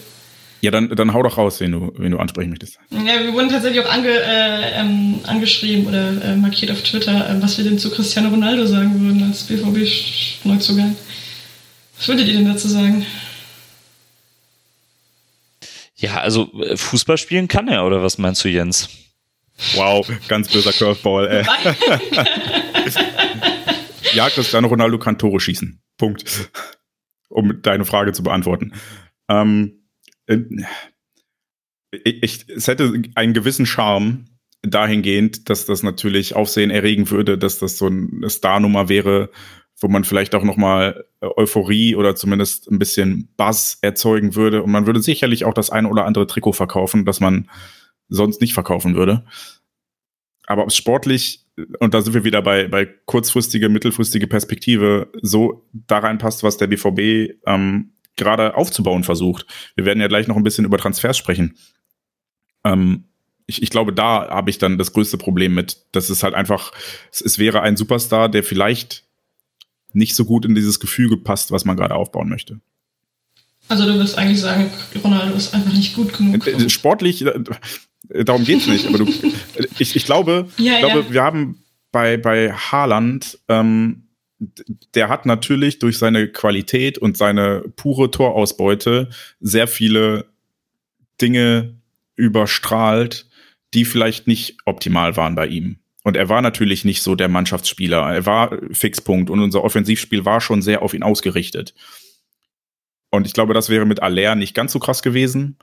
Ja, 0.61 0.71
dann, 0.71 0.89
dann 0.89 1.13
hau 1.13 1.21
doch 1.21 1.37
raus, 1.37 1.59
wen 1.59 1.73
du, 1.73 1.93
wen 1.97 2.09
du 2.09 2.17
ansprechen 2.17 2.49
möchtest. 2.49 2.79
Ja, 2.89 3.23
wir 3.23 3.31
wurden 3.33 3.49
tatsächlich 3.49 3.85
auch 3.85 3.91
ange, 3.91 4.09
äh, 4.09 4.79
ähm, 4.79 5.19
angeschrieben 5.27 5.85
oder 5.85 6.09
äh, 6.23 6.35
markiert 6.35 6.71
auf 6.71 6.81
Twitter, 6.81 7.29
äh, 7.29 7.39
was 7.39 7.59
wir 7.59 7.65
denn 7.65 7.77
zu 7.77 7.91
Cristiano 7.91 8.29
Ronaldo 8.29 8.65
sagen 8.65 8.99
würden 8.99 9.21
als 9.21 9.43
BVB-Neuzugang. 9.43 10.95
Was 11.97 12.07
würdet 12.07 12.27
ihr 12.27 12.33
denn 12.33 12.47
dazu 12.47 12.67
sagen? 12.67 13.05
Ja, 15.95 16.19
also 16.19 16.51
äh, 16.61 16.77
Fußball 16.77 17.17
spielen 17.17 17.47
kann 17.47 17.67
er, 17.67 17.85
oder 17.85 18.03
was 18.03 18.17
meinst 18.17 18.43
du, 18.43 18.49
Jens? 18.49 18.89
Wow, 19.75 20.09
ganz 20.27 20.51
böser 20.51 20.73
Curveball, 20.73 21.27
ey. 21.27 21.45
ja, 24.13 24.29
Cristiano 24.29 24.67
Ronaldo 24.67 24.99
kann 24.99 25.17
Tore 25.17 25.39
schießen. 25.39 25.81
Punkt. 25.97 26.51
Um 27.29 27.61
deine 27.61 27.85
Frage 27.85 28.11
zu 28.11 28.21
beantworten. 28.23 28.73
Ähm, 29.29 29.87
äh, 30.27 30.39
ich, 32.03 32.49
es 32.49 32.67
hätte 32.67 33.01
einen 33.15 33.33
gewissen 33.33 33.65
Charme 33.65 34.25
dahingehend, 34.61 35.49
dass 35.49 35.65
das 35.65 35.83
natürlich 35.83 36.35
Aufsehen 36.35 36.71
erregen 36.71 37.09
würde, 37.09 37.37
dass 37.37 37.59
das 37.59 37.77
so 37.77 37.87
eine 37.87 38.29
Starnummer 38.29 38.89
wäre, 38.89 39.29
wo 39.77 39.87
man 39.87 40.03
vielleicht 40.03 40.35
auch 40.35 40.43
noch 40.43 40.57
mal 40.57 41.05
äh, 41.21 41.27
Euphorie 41.35 41.95
oder 41.95 42.15
zumindest 42.15 42.69
ein 42.71 42.79
bisschen 42.79 43.29
Buzz 43.37 43.77
erzeugen 43.81 44.35
würde 44.35 44.63
und 44.63 44.71
man 44.71 44.85
würde 44.85 45.01
sicherlich 45.01 45.45
auch 45.45 45.53
das 45.53 45.69
eine 45.69 45.89
oder 45.89 46.05
andere 46.05 46.27
Trikot 46.27 46.53
verkaufen, 46.53 47.05
das 47.05 47.19
man 47.19 47.49
sonst 48.07 48.41
nicht 48.41 48.53
verkaufen 48.53 48.95
würde. 48.95 49.25
Aber 50.47 50.63
ob 50.63 50.69
es 50.69 50.75
sportlich 50.75 51.45
und 51.79 51.93
da 51.93 52.01
sind 52.01 52.13
wir 52.13 52.23
wieder 52.23 52.41
bei, 52.41 52.67
bei 52.67 52.85
kurzfristige, 52.85 53.69
mittelfristige 53.69 54.27
Perspektive 54.27 55.09
so 55.21 55.65
da 55.73 55.99
reinpasst, 55.99 56.43
was 56.43 56.57
der 56.57 56.67
BVB 56.67 57.39
ähm, 57.45 57.93
gerade 58.17 58.55
aufzubauen 58.55 59.03
versucht. 59.03 59.45
Wir 59.75 59.85
werden 59.85 60.01
ja 60.01 60.07
gleich 60.07 60.27
noch 60.27 60.35
ein 60.35 60.43
bisschen 60.43 60.65
über 60.65 60.77
Transfers 60.77 61.17
sprechen. 61.17 61.57
Ähm, 62.63 63.05
ich, 63.47 63.61
ich 63.61 63.69
glaube, 63.69 63.93
da 63.93 64.27
habe 64.29 64.49
ich 64.49 64.57
dann 64.57 64.77
das 64.77 64.91
größte 64.91 65.17
Problem 65.17 65.53
mit. 65.53 65.85
Das 65.91 66.09
ist 66.09 66.23
halt 66.23 66.33
einfach, 66.33 66.71
es, 67.11 67.21
es 67.21 67.39
wäre 67.39 67.61
ein 67.61 67.77
Superstar, 67.77 68.27
der 68.27 68.43
vielleicht 68.43 69.04
nicht 69.95 70.15
so 70.15 70.25
gut 70.25 70.45
in 70.45 70.55
dieses 70.55 70.79
Gefüge 70.79 71.17
passt, 71.17 71.51
was 71.51 71.65
man 71.65 71.77
gerade 71.77 71.95
aufbauen 71.95 72.29
möchte. 72.29 72.59
Also 73.67 73.85
du 73.85 73.97
willst 73.97 74.17
eigentlich 74.17 74.41
sagen, 74.41 74.69
Ronaldo 75.03 75.35
ist 75.35 75.53
einfach 75.53 75.73
nicht 75.73 75.95
gut 75.95 76.13
genug. 76.13 76.45
Äh, 76.45 76.69
sportlich, 76.69 77.25
äh, 77.25 78.23
darum 78.23 78.43
geht 78.43 78.61
es 78.61 78.67
nicht. 78.67 78.87
Aber 78.87 78.99
du, 78.99 79.07
ich, 79.79 79.95
ich 79.95 80.05
glaube, 80.05 80.49
ja, 80.57 80.73
ich 80.73 80.79
glaube 80.79 80.99
ja. 81.07 81.13
wir 81.13 81.23
haben 81.23 81.63
bei, 81.91 82.17
bei 82.17 82.51
Haaland, 82.51 83.39
ähm, 83.47 84.03
der 84.93 85.09
hat 85.09 85.25
natürlich 85.25 85.79
durch 85.79 85.97
seine 85.97 86.27
Qualität 86.27 86.97
und 86.97 87.17
seine 87.17 87.63
pure 87.75 88.11
Torausbeute 88.11 89.09
sehr 89.39 89.67
viele 89.67 90.25
Dinge 91.21 91.79
überstrahlt, 92.15 93.27
die 93.73 93.85
vielleicht 93.85 94.27
nicht 94.27 94.57
optimal 94.65 95.15
waren 95.15 95.35
bei 95.35 95.47
ihm. 95.47 95.77
Und 96.05 96.15
er 96.15 96.29
war 96.29 96.43
natürlich 96.43 96.85
nicht 96.85 97.01
so 97.01 97.15
der 97.15 97.29
Mannschaftsspieler. 97.29 97.97
Er 98.13 98.27
war 98.27 98.59
Fixpunkt 98.71 99.31
und 99.31 99.39
unser 99.39 99.63
Offensivspiel 99.63 100.23
war 100.23 100.39
schon 100.39 100.61
sehr 100.61 100.83
auf 100.83 100.93
ihn 100.93 101.01
ausgerichtet. 101.01 101.73
Und 103.09 103.25
ich 103.25 103.33
glaube, 103.33 103.55
das 103.55 103.69
wäre 103.69 103.87
mit 103.87 104.03
Aller 104.03 104.35
nicht 104.35 104.53
ganz 104.53 104.71
so 104.71 104.77
krass 104.77 105.01
gewesen. 105.01 105.57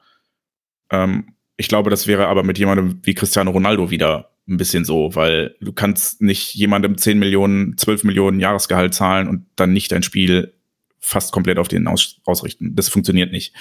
Ähm, 0.90 1.36
ich 1.56 1.68
glaube, 1.68 1.90
das 1.90 2.08
wäre 2.08 2.26
aber 2.26 2.42
mit 2.42 2.58
jemandem 2.58 2.98
wie 3.04 3.14
Cristiano 3.14 3.52
Ronaldo 3.52 3.92
wieder 3.92 4.32
ein 4.48 4.56
bisschen 4.56 4.84
so, 4.84 5.14
weil 5.14 5.54
du 5.60 5.72
kannst 5.72 6.20
nicht 6.20 6.54
jemandem 6.54 6.98
10 6.98 7.20
Millionen, 7.20 7.78
12 7.78 8.02
Millionen 8.02 8.40
Jahresgehalt 8.40 8.94
zahlen 8.94 9.28
und 9.28 9.46
dann 9.54 9.72
nicht 9.72 9.92
dein 9.92 10.02
Spiel 10.02 10.54
fast 10.98 11.30
komplett 11.30 11.58
auf 11.58 11.68
den 11.68 11.86
aus 11.86 12.20
ausrichten. 12.24 12.74
Das 12.74 12.88
funktioniert 12.88 13.30
nicht. 13.30 13.54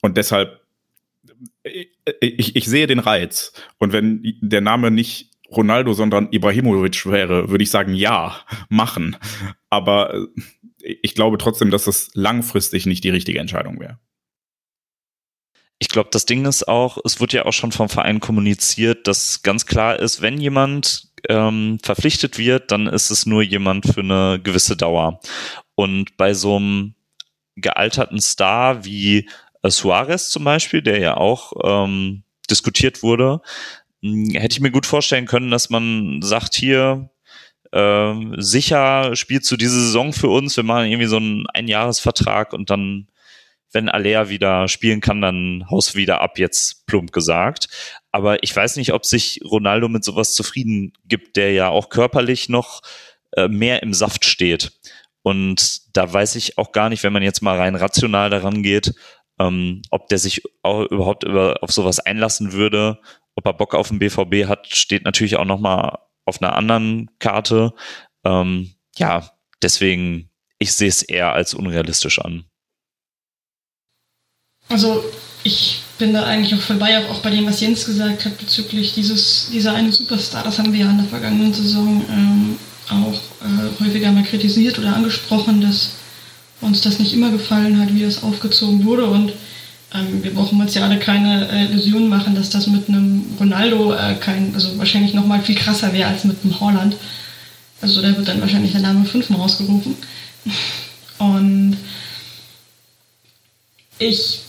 Und 0.00 0.16
deshalb, 0.16 0.60
ich, 1.64 2.54
ich 2.54 2.66
sehe 2.66 2.86
den 2.86 3.00
Reiz. 3.00 3.52
Und 3.78 3.92
wenn 3.92 4.22
der 4.40 4.60
Name 4.60 4.92
nicht 4.92 5.33
Ronaldo, 5.56 5.92
sondern 5.92 6.28
Ibrahimovic 6.30 7.06
wäre, 7.06 7.48
würde 7.50 7.64
ich 7.64 7.70
sagen, 7.70 7.94
ja, 7.94 8.36
machen. 8.68 9.16
Aber 9.70 10.14
äh, 10.14 10.96
ich 11.02 11.14
glaube 11.14 11.38
trotzdem, 11.38 11.70
dass 11.70 11.84
das 11.84 12.10
langfristig 12.14 12.86
nicht 12.86 13.04
die 13.04 13.10
richtige 13.10 13.38
Entscheidung 13.38 13.80
wäre. 13.80 13.98
Ich 15.78 15.88
glaube, 15.88 16.10
das 16.12 16.24
Ding 16.24 16.44
ist 16.44 16.68
auch, 16.68 16.98
es 17.04 17.20
wird 17.20 17.32
ja 17.32 17.46
auch 17.46 17.52
schon 17.52 17.72
vom 17.72 17.88
Verein 17.88 18.20
kommuniziert, 18.20 19.06
dass 19.06 19.42
ganz 19.42 19.66
klar 19.66 19.98
ist, 19.98 20.22
wenn 20.22 20.40
jemand 20.40 21.08
ähm, 21.28 21.78
verpflichtet 21.82 22.38
wird, 22.38 22.70
dann 22.70 22.86
ist 22.86 23.10
es 23.10 23.26
nur 23.26 23.42
jemand 23.42 23.86
für 23.86 24.00
eine 24.00 24.40
gewisse 24.42 24.76
Dauer. 24.76 25.20
Und 25.74 26.16
bei 26.16 26.34
so 26.34 26.56
einem 26.56 26.94
gealterten 27.56 28.20
Star 28.20 28.84
wie 28.84 29.28
äh, 29.62 29.70
Suarez 29.70 30.30
zum 30.30 30.44
Beispiel, 30.44 30.82
der 30.82 31.00
ja 31.00 31.16
auch 31.16 31.52
ähm, 31.62 32.22
diskutiert 32.50 33.02
wurde, 33.02 33.40
hätte 34.04 34.52
ich 34.52 34.60
mir 34.60 34.70
gut 34.70 34.86
vorstellen 34.86 35.26
können, 35.26 35.50
dass 35.50 35.70
man 35.70 36.20
sagt, 36.22 36.54
hier, 36.54 37.10
äh, 37.72 38.14
sicher 38.36 39.16
spielst 39.16 39.50
du 39.50 39.56
diese 39.56 39.80
Saison 39.80 40.12
für 40.12 40.28
uns, 40.28 40.56
wir 40.56 40.64
machen 40.64 40.86
irgendwie 40.86 41.08
so 41.08 41.16
einen 41.16 41.46
Einjahresvertrag 41.52 42.52
und 42.52 42.70
dann, 42.70 43.08
wenn 43.72 43.88
Alea 43.88 44.28
wieder 44.28 44.68
spielen 44.68 45.00
kann, 45.00 45.20
dann 45.20 45.64
haust 45.70 45.94
du 45.94 45.98
wieder 45.98 46.20
ab, 46.20 46.38
jetzt 46.38 46.86
plump 46.86 47.12
gesagt. 47.12 47.68
Aber 48.12 48.42
ich 48.42 48.54
weiß 48.54 48.76
nicht, 48.76 48.92
ob 48.92 49.04
sich 49.06 49.40
Ronaldo 49.44 49.88
mit 49.88 50.04
sowas 50.04 50.34
zufrieden 50.34 50.92
gibt, 51.06 51.36
der 51.36 51.52
ja 51.52 51.68
auch 51.70 51.88
körperlich 51.88 52.48
noch 52.48 52.82
äh, 53.36 53.48
mehr 53.48 53.82
im 53.82 53.94
Saft 53.94 54.26
steht. 54.26 54.72
Und 55.22 55.96
da 55.96 56.12
weiß 56.12 56.36
ich 56.36 56.58
auch 56.58 56.72
gar 56.72 56.90
nicht, 56.90 57.02
wenn 57.02 57.12
man 57.12 57.22
jetzt 57.22 57.40
mal 57.40 57.56
rein 57.56 57.74
rational 57.74 58.28
daran 58.28 58.62
geht, 58.62 58.94
ähm, 59.40 59.82
ob 59.90 60.08
der 60.08 60.18
sich 60.18 60.42
auch 60.62 60.84
überhaupt 60.84 61.24
über, 61.24 61.56
auf 61.62 61.72
sowas 61.72 61.98
einlassen 61.98 62.52
würde 62.52 63.00
ob 63.36 63.46
er 63.46 63.52
Bock 63.52 63.74
auf 63.74 63.88
den 63.88 63.98
BVB 63.98 64.48
hat, 64.48 64.68
steht 64.68 65.04
natürlich 65.04 65.36
auch 65.36 65.44
nochmal 65.44 65.98
auf 66.24 66.40
einer 66.40 66.56
anderen 66.56 67.10
Karte. 67.18 67.72
Ähm, 68.24 68.74
ja, 68.96 69.30
deswegen, 69.62 70.30
ich 70.58 70.72
sehe 70.72 70.88
es 70.88 71.02
eher 71.02 71.32
als 71.32 71.54
unrealistisch 71.54 72.18
an. 72.18 72.44
Also 74.68 75.04
ich 75.42 75.82
bin 75.98 76.12
da 76.12 76.24
eigentlich 76.24 76.54
auch 76.54 76.64
vorbei, 76.64 76.98
auch 77.08 77.20
bei 77.20 77.30
dem, 77.30 77.46
was 77.46 77.60
Jens 77.60 77.84
gesagt 77.84 78.24
hat 78.24 78.38
bezüglich 78.38 78.94
dieses, 78.94 79.50
dieser 79.52 79.74
eine 79.74 79.92
Superstar. 79.92 80.42
Das 80.42 80.58
haben 80.58 80.72
wir 80.72 80.80
ja 80.80 80.90
in 80.90 80.98
der 80.98 81.06
vergangenen 81.06 81.52
Saison 81.52 82.04
ähm, 82.10 82.56
auch 82.88 83.14
äh, 83.42 83.84
häufiger 83.84 84.10
mal 84.10 84.24
kritisiert 84.24 84.78
oder 84.78 84.96
angesprochen, 84.96 85.60
dass 85.60 85.92
uns 86.60 86.80
das 86.80 86.98
nicht 86.98 87.12
immer 87.12 87.30
gefallen 87.30 87.80
hat, 87.80 87.94
wie 87.94 88.02
das 88.02 88.22
aufgezogen 88.22 88.84
wurde. 88.84 89.06
Und 89.06 89.32
wir 90.22 90.34
brauchen 90.34 90.60
uns 90.60 90.74
ja 90.74 90.82
alle 90.82 90.98
keine 90.98 91.48
äh, 91.50 91.66
Illusionen 91.66 92.08
machen, 92.08 92.34
dass 92.34 92.50
das 92.50 92.66
mit 92.66 92.88
einem 92.88 93.36
Ronaldo 93.38 93.92
äh, 93.94 94.14
kein, 94.14 94.52
also 94.54 94.76
wahrscheinlich 94.76 95.14
noch 95.14 95.26
mal 95.26 95.40
viel 95.40 95.54
krasser 95.54 95.92
wäre 95.92 96.08
als 96.08 96.24
mit 96.24 96.36
einem 96.42 96.58
Holland. 96.58 96.96
Also 97.80 98.02
da 98.02 98.16
wird 98.16 98.26
dann 98.26 98.40
wahrscheinlich 98.40 98.72
der 98.72 98.80
Name 98.80 99.04
fünfmal 99.04 99.40
rausgerufen. 99.40 99.94
Und 101.18 101.76
ich 103.98 104.40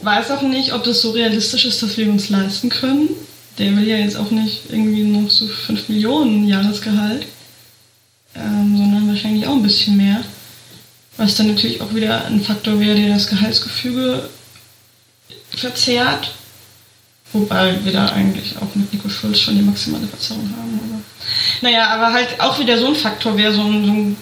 weiß 0.00 0.30
auch 0.32 0.42
nicht, 0.42 0.72
ob 0.72 0.82
das 0.82 1.00
so 1.00 1.12
realistisch 1.12 1.64
ist, 1.64 1.82
dass 1.82 1.96
wir 1.96 2.08
uns 2.08 2.28
leisten 2.28 2.70
können. 2.70 3.10
Der 3.58 3.76
will 3.76 3.86
ja 3.86 3.96
jetzt 3.98 4.16
auch 4.16 4.32
nicht 4.32 4.62
irgendwie 4.68 5.04
noch 5.04 5.30
so 5.30 5.46
5 5.46 5.88
Millionen 5.88 6.48
Jahresgehalt. 6.48 7.26
ähm, 8.34 8.76
sondern 8.76 9.08
wahrscheinlich 9.08 9.46
auch 9.46 9.54
ein 9.54 9.62
bisschen 9.62 9.96
mehr. 9.96 10.24
Was 11.16 11.36
dann 11.36 11.48
natürlich 11.48 11.80
auch 11.80 11.94
wieder 11.94 12.24
ein 12.24 12.40
Faktor 12.40 12.80
wäre, 12.80 12.96
der 12.96 13.14
das 13.14 13.28
Gehaltsgefüge 13.28 14.28
verzerrt. 15.50 16.34
Wobei 17.32 17.84
wir 17.84 17.92
da 17.92 18.06
eigentlich 18.10 18.56
auch 18.58 18.74
mit 18.74 18.92
Nico 18.92 19.08
Schulz 19.08 19.40
schon 19.40 19.56
die 19.56 19.62
maximale 19.62 20.06
Verzerrung 20.06 20.48
haben. 20.56 20.80
Aber 20.82 21.02
naja, 21.62 21.88
aber 21.88 22.12
halt 22.12 22.40
auch 22.40 22.58
wieder 22.58 22.78
so 22.78 22.88
ein 22.88 22.94
Faktor 22.94 23.36
wäre 23.36 23.52
so 23.52 23.62
ein, 23.62 23.84
so 23.84 23.92
ein 23.92 24.16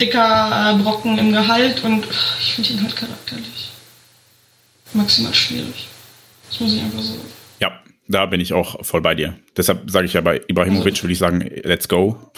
dicker 0.00 0.74
äh, 0.74 0.82
Brocken 0.82 1.18
im 1.18 1.32
Gehalt 1.32 1.82
und 1.84 2.06
ich 2.40 2.54
finde 2.54 2.70
ihn 2.70 2.82
halt 2.82 2.96
charakterlich 2.96 3.70
maximal 4.92 5.34
schwierig. 5.34 5.88
Das 6.48 6.60
muss 6.60 6.74
ich 6.74 6.82
einfach 6.82 7.02
sagen. 7.02 7.20
Ja, 7.60 7.80
da 8.08 8.26
bin 8.26 8.40
ich 8.40 8.52
auch 8.52 8.84
voll 8.84 9.00
bei 9.00 9.14
dir. 9.14 9.38
Deshalb 9.56 9.90
sage 9.90 10.06
ich 10.06 10.12
ja 10.12 10.20
bei 10.20 10.40
Ibrahimovic, 10.46 11.02
würde 11.02 11.12
ich 11.12 11.18
sagen, 11.18 11.40
let's 11.64 11.88
go. 11.88 12.32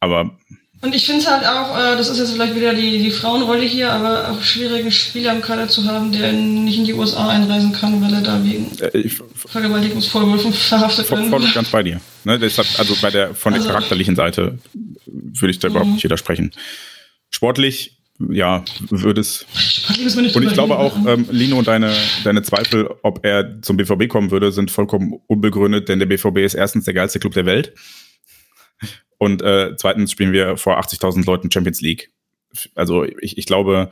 Aber 0.00 0.36
und 0.80 0.94
ich 0.94 1.06
finde 1.06 1.22
es 1.22 1.28
halt 1.28 1.44
auch, 1.44 1.76
äh, 1.76 1.96
das 1.96 2.08
ist 2.08 2.18
jetzt 2.18 2.32
vielleicht 2.32 2.54
wieder 2.54 2.72
die, 2.72 3.02
die 3.02 3.10
Frauenrolle 3.10 3.64
hier, 3.64 3.92
aber 3.92 4.30
auch 4.30 4.42
schwierig, 4.42 4.82
einen 4.82 4.92
Spieler 4.92 5.32
im 5.32 5.42
Kader 5.42 5.68
zu 5.68 5.84
haben, 5.84 6.12
der 6.12 6.32
nicht 6.32 6.78
in 6.78 6.84
die 6.84 6.94
USA 6.94 7.28
einreisen 7.28 7.72
kann, 7.72 8.00
weil 8.00 8.14
er 8.14 8.20
da 8.20 8.42
wegen 8.44 8.70
äh, 8.78 9.08
Vergewaltigungsvorwürfen 9.34 10.52
verhaftet 10.54 11.10
wird. 11.10 11.26
Voll 11.26 11.42
und 11.42 11.54
ganz 11.54 11.70
bei 11.70 11.82
dir. 11.82 12.00
Ne, 12.24 12.38
deshalb, 12.38 12.68
also 12.78 12.94
bei 13.02 13.10
der, 13.10 13.34
von 13.34 13.52
der 13.52 13.62
also, 13.62 13.72
charakterlichen 13.72 14.14
Seite 14.14 14.58
würde 15.06 15.50
ich 15.50 15.58
da 15.58 15.68
überhaupt 15.68 15.88
mhm. 15.88 15.94
nicht 15.94 16.04
widersprechen. 16.04 16.52
Sportlich, 17.30 17.98
ja, 18.30 18.64
würde 18.90 19.20
es. 19.20 19.46
Und 20.34 20.42
ich 20.42 20.52
glaube 20.52 20.78
auch, 20.78 20.96
ähm, 21.06 21.26
Lino, 21.30 21.62
deine, 21.62 21.92
deine 22.24 22.42
Zweifel, 22.42 22.88
ob 23.02 23.24
er 23.24 23.62
zum 23.62 23.76
BVB 23.76 24.08
kommen 24.08 24.30
würde, 24.30 24.50
sind 24.52 24.70
vollkommen 24.70 25.20
unbegründet, 25.26 25.88
denn 25.88 25.98
der 25.98 26.06
BVB 26.06 26.38
ist 26.38 26.54
erstens 26.54 26.84
der 26.84 26.94
geilste 26.94 27.20
Club 27.20 27.34
der 27.34 27.46
Welt. 27.46 27.74
Und 29.18 29.42
äh, 29.42 29.76
zweitens 29.76 30.12
spielen 30.12 30.32
wir 30.32 30.56
vor 30.56 30.80
80.000 30.80 31.26
Leuten 31.26 31.50
Champions 31.50 31.80
League. 31.80 32.12
Also 32.74 33.04
ich, 33.04 33.36
ich 33.36 33.46
glaube, 33.46 33.90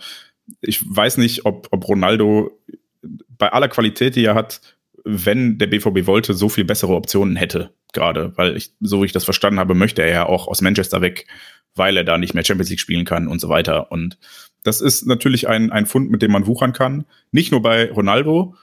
ich 0.60 0.82
weiß 0.88 1.18
nicht, 1.18 1.44
ob, 1.44 1.68
ob 1.72 1.88
Ronaldo 1.88 2.58
bei 3.02 3.52
aller 3.52 3.68
Qualität, 3.68 4.16
die 4.16 4.24
er 4.24 4.34
hat, 4.34 4.60
wenn 5.04 5.58
der 5.58 5.66
BVB 5.66 6.06
wollte, 6.06 6.34
so 6.34 6.48
viel 6.48 6.64
bessere 6.64 6.94
Optionen 6.94 7.36
hätte 7.36 7.70
gerade, 7.92 8.32
weil 8.36 8.56
ich, 8.56 8.72
so 8.80 9.02
wie 9.02 9.06
ich 9.06 9.12
das 9.12 9.24
verstanden 9.24 9.60
habe, 9.60 9.74
möchte 9.74 10.02
er 10.02 10.08
ja 10.08 10.26
auch 10.26 10.48
aus 10.48 10.62
Manchester 10.62 11.00
weg, 11.00 11.26
weil 11.74 11.96
er 11.96 12.04
da 12.04 12.18
nicht 12.18 12.34
mehr 12.34 12.44
Champions 12.44 12.70
League 12.70 12.80
spielen 12.80 13.04
kann 13.04 13.28
und 13.28 13.40
so 13.40 13.48
weiter. 13.48 13.92
Und 13.92 14.18
das 14.64 14.80
ist 14.80 15.06
natürlich 15.06 15.48
ein, 15.48 15.70
ein 15.70 15.86
Fund, 15.86 16.10
mit 16.10 16.22
dem 16.22 16.32
man 16.32 16.46
wuchern 16.46 16.72
kann. 16.72 17.04
Nicht 17.30 17.52
nur 17.52 17.62
bei 17.62 17.90
Ronaldo, 17.90 18.54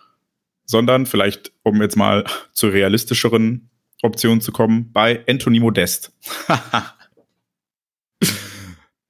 sondern 0.66 1.06
vielleicht, 1.06 1.54
um 1.64 1.82
jetzt 1.82 1.96
mal 1.96 2.26
zu 2.52 2.68
realistischeren 2.68 3.70
Option 4.04 4.42
zu 4.42 4.52
kommen 4.52 4.92
bei 4.92 5.24
Anthony 5.28 5.60
Modest. 5.60 6.12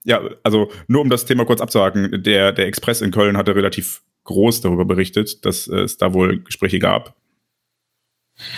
ja, 0.03 0.21
also 0.43 0.71
nur 0.87 1.01
um 1.01 1.09
das 1.09 1.25
Thema 1.25 1.45
kurz 1.45 1.61
abzuhaken, 1.61 2.23
der, 2.23 2.51
der 2.51 2.67
Express 2.67 3.01
in 3.01 3.11
Köln 3.11 3.37
hatte 3.37 3.55
relativ 3.55 4.01
groß 4.23 4.61
darüber 4.61 4.85
berichtet, 4.85 5.45
dass 5.45 5.67
es 5.67 5.97
da 5.97 6.13
wohl 6.13 6.39
Gespräche 6.41 6.79
gab. 6.79 7.15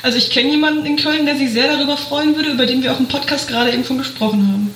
Also 0.03 0.17
ich 0.17 0.29
kenne 0.29 0.51
jemanden 0.51 0.85
in 0.85 0.95
Köln, 0.97 1.25
der 1.25 1.35
sich 1.35 1.51
sehr 1.51 1.75
darüber 1.75 1.97
freuen 1.97 2.35
würde, 2.35 2.51
über 2.51 2.65
den 2.65 2.81
wir 2.81 2.93
auch 2.93 2.99
im 2.99 3.07
Podcast 3.07 3.47
gerade 3.47 3.73
eben 3.73 3.83
von 3.83 3.97
gesprochen 3.97 4.47
haben. 4.47 4.75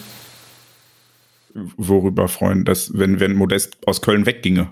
Worüber 1.78 2.28
freuen, 2.28 2.66
dass 2.66 2.98
wenn, 2.98 3.20
wenn 3.20 3.36
Modest 3.36 3.78
aus 3.88 4.02
Köln 4.02 4.26
wegginge? 4.26 4.72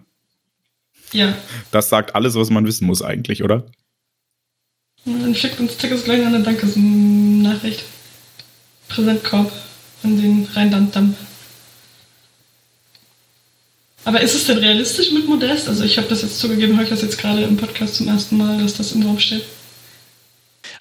Ja. 1.12 1.36
Das 1.72 1.90
sagt 1.90 2.16
alles, 2.16 2.36
was 2.36 2.50
man 2.50 2.66
wissen 2.66 2.86
muss 2.86 3.02
eigentlich, 3.02 3.44
oder? 3.44 3.66
Dann 5.06 5.36
schickt 5.36 5.60
uns 5.60 5.78
Tickets 5.78 6.04
gleich 6.04 6.26
eine 6.26 6.42
Dankesnachricht. 6.42 7.84
Präsentkorb 8.88 9.52
an 10.04 10.22
den 10.22 10.48
Rheinlanddamm. 10.54 11.16
Aber 14.06 14.22
ist 14.22 14.36
es 14.36 14.46
denn 14.46 14.58
realistisch 14.58 15.12
mit 15.12 15.28
Modest? 15.28 15.68
Also 15.68 15.84
ich 15.84 15.98
habe 15.98 16.08
das 16.08 16.22
jetzt 16.22 16.40
zugegeben, 16.40 16.78
höre 16.78 16.84
ich 16.84 16.90
das 16.90 17.02
jetzt 17.02 17.18
gerade 17.18 17.44
im 17.44 17.58
Podcast 17.58 17.96
zum 17.96 18.08
ersten 18.08 18.38
Mal, 18.38 18.58
dass 18.62 18.78
das 18.78 18.94
im 18.94 19.04
Raum 19.04 19.20
steht. 19.20 19.44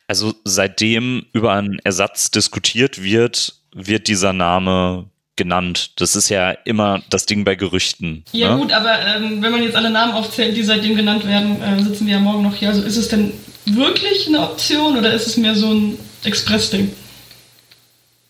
Also 0.07 0.35
seitdem 0.45 1.27
über 1.33 1.53
einen 1.53 1.81
Ersatz 1.81 2.31
diskutiert 2.31 3.03
wird, 3.03 3.55
wird 3.75 4.07
dieser 4.07 4.33
Name 4.33 5.07
genannt. 5.35 6.01
Das 6.01 6.15
ist 6.15 6.29
ja 6.29 6.53
immer 6.65 7.03
das 7.11 7.27
Ding 7.27 7.45
bei 7.45 7.57
Gerüchten. 7.57 8.25
Ja 8.33 8.55
ne? 8.55 8.63
gut, 8.63 8.73
aber 8.73 9.05
ähm, 9.05 9.43
wenn 9.43 9.53
man 9.53 9.63
jetzt 9.63 9.77
alle 9.77 9.91
Namen 9.91 10.13
aufzählt, 10.13 10.57
die 10.57 10.63
seitdem 10.63 10.97
genannt 10.97 11.27
werden, 11.27 11.61
äh, 11.61 11.83
sitzen 11.83 12.07
wir 12.07 12.15
ja 12.15 12.21
morgen 12.21 12.43
noch 12.43 12.55
hier. 12.55 12.69
Also 12.69 12.83
ist 12.83 12.97
es 12.97 13.09
denn 13.09 13.33
wirklich 13.67 14.29
eine 14.29 14.41
Option 14.41 14.97
oder 14.97 15.13
ist 15.13 15.27
es 15.27 15.37
mehr 15.37 15.55
so 15.55 15.73
ein 15.73 15.99
Express-Ding? 16.25 16.91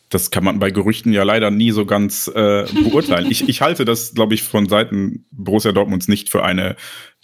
Das 0.08 0.30
kann 0.30 0.44
man 0.44 0.58
bei 0.58 0.70
Gerüchten 0.70 1.12
ja 1.12 1.24
leider 1.24 1.50
nie 1.50 1.72
so 1.72 1.84
ganz 1.84 2.28
äh, 2.28 2.64
beurteilen. 2.84 3.30
ich, 3.30 3.48
ich 3.48 3.60
halte 3.60 3.84
das, 3.84 4.14
glaube 4.14 4.34
ich, 4.34 4.42
von 4.42 4.68
Seiten 4.68 5.26
Borussia 5.32 5.72
Dortmunds 5.72 6.08
nicht 6.08 6.28
für 6.28 6.44
eine 6.44 6.76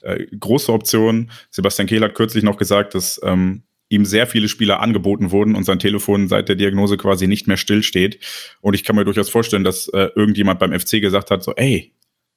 äh, 0.03 0.27
große 0.39 0.73
Option. 0.73 1.31
Sebastian 1.51 1.87
Kehl 1.87 2.03
hat 2.03 2.15
kürzlich 2.15 2.43
noch 2.43 2.57
gesagt, 2.57 2.95
dass 2.95 3.21
ähm, 3.23 3.63
ihm 3.89 4.05
sehr 4.05 4.27
viele 4.27 4.49
Spieler 4.49 4.81
angeboten 4.81 5.31
wurden 5.31 5.55
und 5.55 5.65
sein 5.65 5.79
Telefon 5.79 6.27
seit 6.27 6.49
der 6.49 6.57
Diagnose 6.57 6.97
quasi 6.97 7.29
nicht 7.29 7.47
mehr 7.47 7.57
stillsteht. 7.57 8.19
Und 8.61 8.75
ich 8.75 8.85
kann 8.85 8.97
mir 8.97 9.05
durchaus 9.05 9.29
vorstellen, 9.29 9.65
dass 9.65 9.89
äh, 9.89 10.09
irgendjemand 10.17 10.59
beim 10.59 10.79
FC 10.79 11.01
gesagt 11.01 11.31
hat, 11.31 11.45
so, 11.45 11.55
ey, 11.55 11.95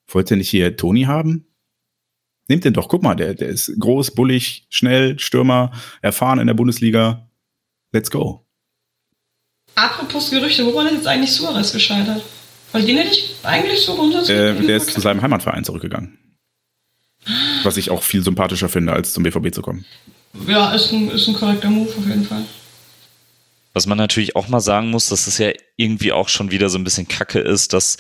wollt 0.08 0.30
ihr 0.30 0.38
nicht 0.38 0.50
hier 0.50 0.76
Toni 0.76 1.04
haben? 1.04 1.48
Nehmt 2.48 2.64
den 2.64 2.74
doch, 2.74 2.88
guck 2.88 3.02
mal, 3.02 3.16
der, 3.16 3.34
der 3.34 3.48
ist 3.48 3.72
groß, 3.80 4.12
bullig, 4.12 4.68
schnell, 4.70 5.18
Stürmer, 5.18 5.72
erfahren 6.02 6.40
in 6.40 6.48
der 6.48 6.54
Bundesliga. 6.54 7.28
Let's 7.92 8.12
go. 8.12 8.46
Apropos 9.74 10.30
Gerüchte, 10.30 10.66
woran 10.66 10.88
ist 10.88 10.94
jetzt 10.94 11.08
eigentlich 11.08 11.32
Suarez 11.32 11.74
gescheitert? 11.74 12.24
Weil 12.72 12.86
den 12.86 12.98
hätte 12.98 13.12
ich 13.12 13.36
eigentlich 13.44 13.82
so 13.82 13.96
grundsätzlich. 13.96 14.38
Äh, 14.38 14.54
der 14.68 14.78
ist 14.78 14.92
zu 14.92 15.02
seinem 15.02 15.22
Heimatverein 15.22 15.64
zurückgegangen. 15.64 16.18
Was 17.64 17.78
ich 17.78 17.90
auch 17.90 18.04
viel 18.04 18.24
sympathischer 18.24 18.70
finde, 18.70 18.94
als 18.94 19.14
zum 19.14 19.24
BVB 19.24 19.54
zu 19.54 19.62
kommen. 19.62 19.86
Ja, 20.48 20.74
ist 20.74 20.92
ein, 20.92 21.10
ist 21.10 21.28
ein 21.28 21.34
korrekter 21.34 21.70
Move 21.70 21.90
auf 21.90 22.06
jeden 22.06 22.26
Fall. 22.26 22.44
Was 23.74 23.88
man 23.88 23.98
natürlich 23.98 24.36
auch 24.36 24.48
mal 24.48 24.60
sagen 24.62 24.90
muss, 24.92 25.10
dass 25.10 25.28
es 25.28 25.38
ja 25.38 25.52
irgendwie 25.76 26.12
auch 26.12 26.30
schon 26.30 26.52
wieder 26.52 26.70
so 26.70 26.78
ein 26.78 26.84
bisschen 26.84 27.08
kacke 27.08 27.40
ist, 27.40 27.74
dass 27.74 27.98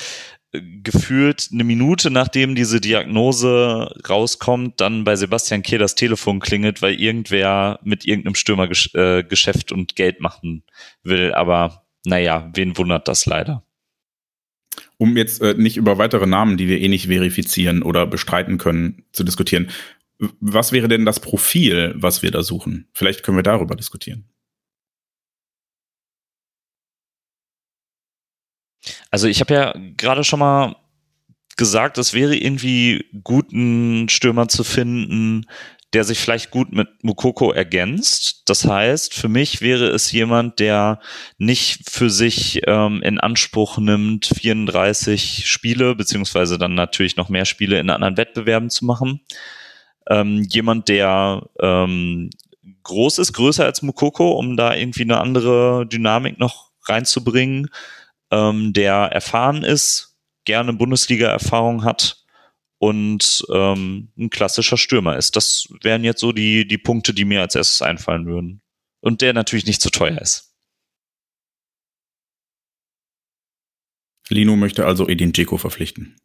gefühlt 0.62 1.50
eine 1.52 1.64
Minute 1.64 2.12
nachdem 2.12 2.56
diese 2.56 2.82
Diagnose 2.82 3.94
rauskommt, 4.08 4.82
dann 4.82 5.04
bei 5.04 5.16
Sebastian 5.16 5.64
Kehr 5.64 5.80
das 5.80 5.96
Telefon 5.96 6.40
klingelt, 6.40 6.82
weil 6.82 7.00
irgendwer 7.00 7.80
mit 7.84 8.06
irgendeinem 8.06 8.36
Stürmer 8.36 8.70
äh, 8.94 9.24
Geschäft 9.24 9.72
und 9.72 9.96
Geld 9.96 10.22
machen 10.22 10.64
will. 11.04 11.34
Aber 11.34 11.86
naja, 12.06 12.52
wen 12.54 12.78
wundert 12.78 13.08
das 13.08 13.26
leider? 13.26 13.64
Um 14.98 15.18
jetzt 15.18 15.42
äh, 15.42 15.56
nicht 15.56 15.78
über 15.78 15.98
weitere 15.98 16.28
Namen, 16.28 16.58
die 16.58 16.68
wir 16.68 16.80
eh 16.80 16.88
nicht 16.88 17.08
verifizieren 17.08 17.84
oder 17.84 18.06
bestreiten 18.08 18.58
können, 18.58 19.04
zu 19.12 19.24
diskutieren. 19.24 19.70
Was 20.40 20.72
wäre 20.72 20.88
denn 20.88 21.06
das 21.06 21.20
Profil, 21.20 21.94
was 21.98 22.24
wir 22.24 22.32
da 22.32 22.44
suchen? 22.44 22.88
Vielleicht 22.94 23.24
können 23.24 23.38
wir 23.38 23.44
darüber 23.44 23.76
diskutieren. 23.76 24.26
Also 29.16 29.30
ich 29.30 29.40
habe 29.40 29.54
ja 29.54 29.74
gerade 29.96 30.26
schon 30.26 30.40
mal 30.40 30.76
gesagt, 31.56 31.98
es 31.98 32.14
wäre 32.14 32.36
irgendwie 32.36 33.06
gut, 33.24 33.54
einen 33.54 34.10
Stürmer 34.10 34.50
zu 34.50 34.66
finden, 34.66 35.46
der 35.94 36.04
sich 36.04 36.20
vielleicht 36.20 36.52
gut 36.52 36.74
mit 36.74 36.90
Mukoko 37.02 37.54
ergänzt. 37.54 38.42
Das 38.46 38.66
heißt, 38.66 39.14
für 39.14 39.30
mich 39.30 39.62
wäre 39.62 39.86
es 39.88 40.12
jemand, 40.12 40.60
der 40.60 41.00
nicht 41.38 41.90
für 41.90 42.10
sich 42.10 42.60
ähm, 42.68 43.02
in 43.04 43.18
Anspruch 43.18 43.78
nimmt, 43.78 44.26
34 44.26 45.48
Spiele, 45.48 45.96
beziehungsweise 45.96 46.58
dann 46.58 46.76
natürlich 46.76 47.16
noch 47.16 47.30
mehr 47.30 47.46
Spiele 47.46 47.80
in 47.80 47.90
anderen 47.90 48.18
Wettbewerben 48.18 48.70
zu 48.70 48.84
machen. 48.84 49.22
Ähm, 50.10 50.46
jemand, 50.52 50.90
der 50.90 51.42
ähm, 51.62 52.32
groß 52.84 53.20
ist, 53.20 53.32
größer 53.32 53.64
als 53.64 53.82
Mukoko, 53.82 54.32
um 54.32 54.58
da 54.58 54.76
irgendwie 54.76 55.04
eine 55.04 55.22
andere 55.22 55.88
Dynamik 55.88 56.38
noch 56.38 56.72
reinzubringen 56.90 57.70
ähm, 58.32 58.74
der 58.74 58.94
erfahren 58.94 59.64
ist, 59.64 60.18
gerne 60.46 60.74
Bundesliga-Erfahrung 60.74 61.84
hat 61.84 62.24
und 62.78 63.46
ähm, 63.52 64.12
ein 64.18 64.30
klassischer 64.30 64.78
Stürmer 64.78 65.18
ist. 65.18 65.36
Das 65.36 65.68
wären 65.82 66.04
jetzt 66.04 66.22
so 66.22 66.32
die, 66.32 66.68
die 66.68 66.78
Punkte, 66.78 67.14
die 67.14 67.26
mir 67.26 67.42
als 67.42 67.56
erstes 67.56 67.82
einfallen 67.82 68.26
würden. 68.26 68.62
Und 69.02 69.22
der 69.22 69.34
natürlich 69.34 69.66
nicht 69.66 69.82
zu 69.82 69.90
teuer 69.90 70.20
ist. 70.20 70.56
Lino 74.30 74.56
möchte 74.56 74.86
also 74.86 75.08
Edin 75.08 75.34
Dzeko 75.34 75.58
verpflichten 75.58 76.18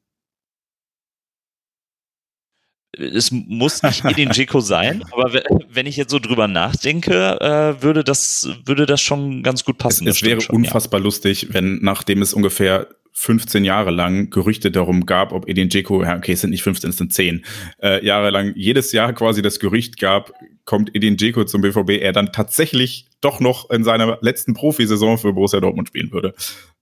es 2.92 3.30
muss 3.30 3.82
nicht 3.82 4.04
Edin 4.04 4.30
Dzeko 4.30 4.60
sein, 4.60 5.04
aber 5.12 5.42
wenn 5.68 5.86
ich 5.86 5.96
jetzt 5.96 6.10
so 6.10 6.18
drüber 6.18 6.48
nachdenke, 6.48 7.40
äh, 7.40 7.82
würde 7.82 8.04
das 8.04 8.48
würde 8.64 8.86
das 8.86 9.00
schon 9.00 9.42
ganz 9.42 9.64
gut 9.64 9.78
passen. 9.78 10.06
Es, 10.06 10.16
es 10.16 10.22
wäre 10.22 10.40
schon, 10.40 10.56
unfassbar 10.56 11.00
ja. 11.00 11.04
lustig, 11.04 11.48
wenn 11.50 11.80
nachdem 11.82 12.22
es 12.22 12.34
ungefähr 12.34 12.88
15 13.12 13.64
Jahre 13.64 13.90
lang 13.90 14.30
Gerüchte 14.30 14.70
darum 14.70 15.04
gab, 15.04 15.32
ob 15.32 15.48
Edin 15.48 15.68
Dzeko, 15.68 16.02
ja, 16.02 16.16
okay, 16.16 16.32
es 16.32 16.40
sind 16.40 16.50
nicht 16.50 16.62
15, 16.62 16.90
es 16.90 16.96
sind 16.96 17.12
10, 17.12 17.44
äh, 17.82 18.04
Jahre 18.04 18.30
lang 18.30 18.52
jedes 18.56 18.92
Jahr 18.92 19.12
quasi 19.12 19.42
das 19.42 19.58
Gerücht 19.58 19.98
gab, 19.98 20.32
kommt 20.64 20.94
Edin 20.94 21.16
Dzeko 21.16 21.44
zum 21.44 21.62
BVB, 21.62 22.00
er 22.00 22.12
dann 22.12 22.32
tatsächlich 22.32 23.06
doch 23.20 23.40
noch 23.40 23.68
in 23.70 23.84
seiner 23.84 24.18
letzten 24.20 24.54
Profisaison 24.54 25.18
für 25.18 25.32
Borussia 25.32 25.60
Dortmund 25.60 25.88
spielen 25.88 26.12
würde. 26.12 26.34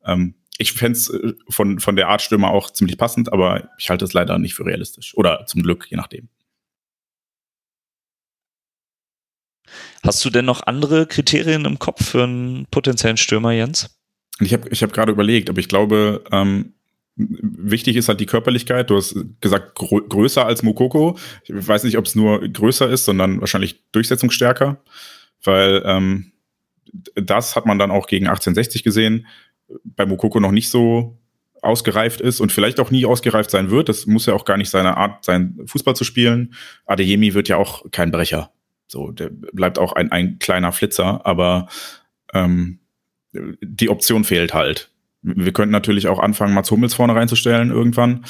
Ähm, 0.04 0.34
ich 0.58 0.72
fände 0.72 0.98
es 0.98 1.08
äh, 1.08 1.34
von, 1.48 1.78
von 1.78 1.96
der 1.96 2.08
Art 2.08 2.20
Stürmer 2.20 2.50
auch 2.50 2.70
ziemlich 2.70 2.98
passend, 2.98 3.32
aber 3.32 3.70
ich 3.78 3.88
halte 3.88 4.04
es 4.04 4.12
leider 4.12 4.38
nicht 4.38 4.54
für 4.54 4.66
realistisch. 4.66 5.16
Oder 5.16 5.46
zum 5.46 5.62
Glück, 5.62 5.86
je 5.88 5.96
nachdem. 5.96 6.28
Hast 10.02 10.24
du 10.24 10.30
denn 10.30 10.44
noch 10.44 10.62
andere 10.66 11.06
Kriterien 11.06 11.64
im 11.64 11.78
Kopf 11.78 12.04
für 12.04 12.24
einen 12.24 12.66
potenziellen 12.70 13.16
Stürmer, 13.16 13.52
Jens? 13.52 13.96
Ich 14.40 14.52
habe 14.52 14.68
ich 14.68 14.82
hab 14.82 14.92
gerade 14.92 15.12
überlegt, 15.12 15.50
aber 15.50 15.58
ich 15.58 15.68
glaube, 15.68 16.24
ähm, 16.30 16.74
wichtig 17.16 17.96
ist 17.96 18.08
halt 18.08 18.20
die 18.20 18.26
Körperlichkeit. 18.26 18.90
Du 18.90 18.96
hast 18.96 19.16
gesagt, 19.40 19.74
grö 19.74 20.00
größer 20.08 20.46
als 20.46 20.62
Mukoko. 20.62 21.18
Ich 21.44 21.54
weiß 21.54 21.84
nicht, 21.84 21.98
ob 21.98 22.06
es 22.06 22.14
nur 22.14 22.48
größer 22.48 22.88
ist, 22.88 23.04
sondern 23.04 23.40
wahrscheinlich 23.40 23.90
durchsetzungsstärker, 23.90 24.82
weil 25.42 25.82
ähm, 25.84 26.32
das 27.14 27.56
hat 27.56 27.66
man 27.66 27.78
dann 27.78 27.90
auch 27.90 28.06
gegen 28.06 28.26
1860 28.26 28.84
gesehen. 28.84 29.26
Bei 29.84 30.06
Mukoko 30.06 30.40
noch 30.40 30.52
nicht 30.52 30.70
so 30.70 31.18
ausgereift 31.62 32.20
ist 32.20 32.40
und 32.40 32.52
vielleicht 32.52 32.80
auch 32.80 32.90
nie 32.90 33.04
ausgereift 33.04 33.50
sein 33.50 33.70
wird. 33.70 33.88
Das 33.88 34.06
muss 34.06 34.26
ja 34.26 34.34
auch 34.34 34.44
gar 34.44 34.56
nicht 34.56 34.70
seine 34.70 34.96
Art 34.96 35.24
sein, 35.24 35.58
Fußball 35.66 35.96
zu 35.96 36.04
spielen. 36.04 36.54
Adeyemi 36.86 37.34
wird 37.34 37.48
ja 37.48 37.56
auch 37.56 37.84
kein 37.90 38.10
Brecher. 38.10 38.52
So, 38.86 39.10
der 39.10 39.30
bleibt 39.30 39.78
auch 39.78 39.92
ein, 39.92 40.12
ein 40.12 40.38
kleiner 40.38 40.72
Flitzer, 40.72 41.26
aber 41.26 41.68
ähm, 42.32 42.78
die 43.32 43.90
Option 43.90 44.24
fehlt 44.24 44.54
halt. 44.54 44.90
Wir 45.22 45.52
könnten 45.52 45.72
natürlich 45.72 46.08
auch 46.08 46.20
anfangen, 46.20 46.54
Mats 46.54 46.70
Hummels 46.70 46.94
vorne 46.94 47.14
reinzustellen 47.14 47.70
irgendwann, 47.70 48.24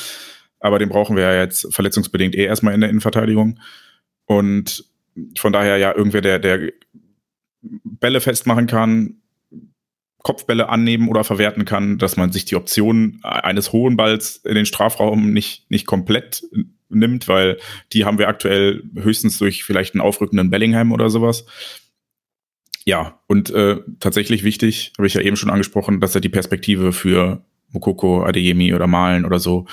aber 0.59 0.79
den 0.79 0.88
brauchen 0.88 1.16
wir 1.16 1.22
ja 1.24 1.40
jetzt 1.40 1.72
verletzungsbedingt 1.72 2.35
eh 2.35 2.44
erstmal 2.44 2.74
in 2.74 2.81
der 2.81 2.90
Innenverteidigung. 2.90 3.61
Und 4.24 4.85
von 5.37 5.53
daher 5.53 5.77
ja 5.77 5.94
irgendwer, 5.94 6.20
der, 6.20 6.38
der 6.38 6.72
Bälle 7.62 8.20
festmachen 8.20 8.66
kann, 8.66 9.20
Kopfbälle 10.22 10.68
annehmen 10.68 11.09
oder 11.09 11.24
verwerten 11.24 11.64
kann, 11.64 11.98
dass 11.98 12.16
man 12.16 12.33
sich 12.33 12.44
die 12.44 12.57
Option 12.57 13.20
eines 13.22 13.72
hohen 13.72 13.96
Balls 13.96 14.37
in 14.44 14.54
den 14.54 14.66
Strafraum 14.66 15.33
nicht, 15.33 15.70
nicht 15.70 15.87
komplett 15.87 16.42
nimmt, 16.88 17.28
weil 17.28 17.59
die 17.92 18.04
haben 18.04 18.18
wir 18.18 18.28
aktuell 18.28 18.83
höchstens 18.96 19.38
durch 19.38 19.64
vielleicht 19.64 19.94
einen 19.94 20.00
aufrückenden 20.00 20.50
Bellingham 20.50 20.92
oder 20.92 21.11
sowas. 21.11 21.46
Ja, 22.85 23.20
und 23.26 23.50
äh, 23.50 23.76
tatsächlich 24.00 24.44
wichtig, 24.44 24.92
habe 24.96 25.07
ich 25.07 25.14
ja 25.14 25.20
eben 25.20 25.37
schon 25.37 25.50
angesprochen, 25.50 26.00
dass 26.00 26.14
er 26.14 26.20
die 26.20 26.31
Perspektive 26.31 26.92
für 26.92 27.44
Mokoko, 27.70 28.24
Adeyemi 28.24 28.74
oder 28.74 28.87
Malen 28.87 29.24
oder 29.24 29.38
so 29.38 29.66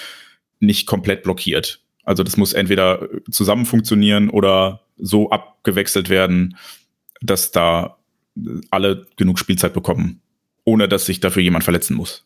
nicht 0.59 0.85
komplett 0.85 1.23
blockiert. 1.23 1.81
Also 2.03 2.23
das 2.23 2.37
muss 2.37 2.53
entweder 2.53 3.07
zusammen 3.31 3.65
funktionieren 3.65 4.29
oder 4.29 4.81
so 4.97 5.29
abgewechselt 5.29 6.09
werden, 6.09 6.57
dass 7.21 7.51
da 7.51 7.97
alle 8.69 9.07
genug 9.15 9.39
Spielzeit 9.39 9.73
bekommen, 9.73 10.21
ohne 10.65 10.89
dass 10.89 11.05
sich 11.05 11.21
dafür 11.21 11.41
jemand 11.41 11.63
verletzen 11.63 11.95
muss. 11.95 12.25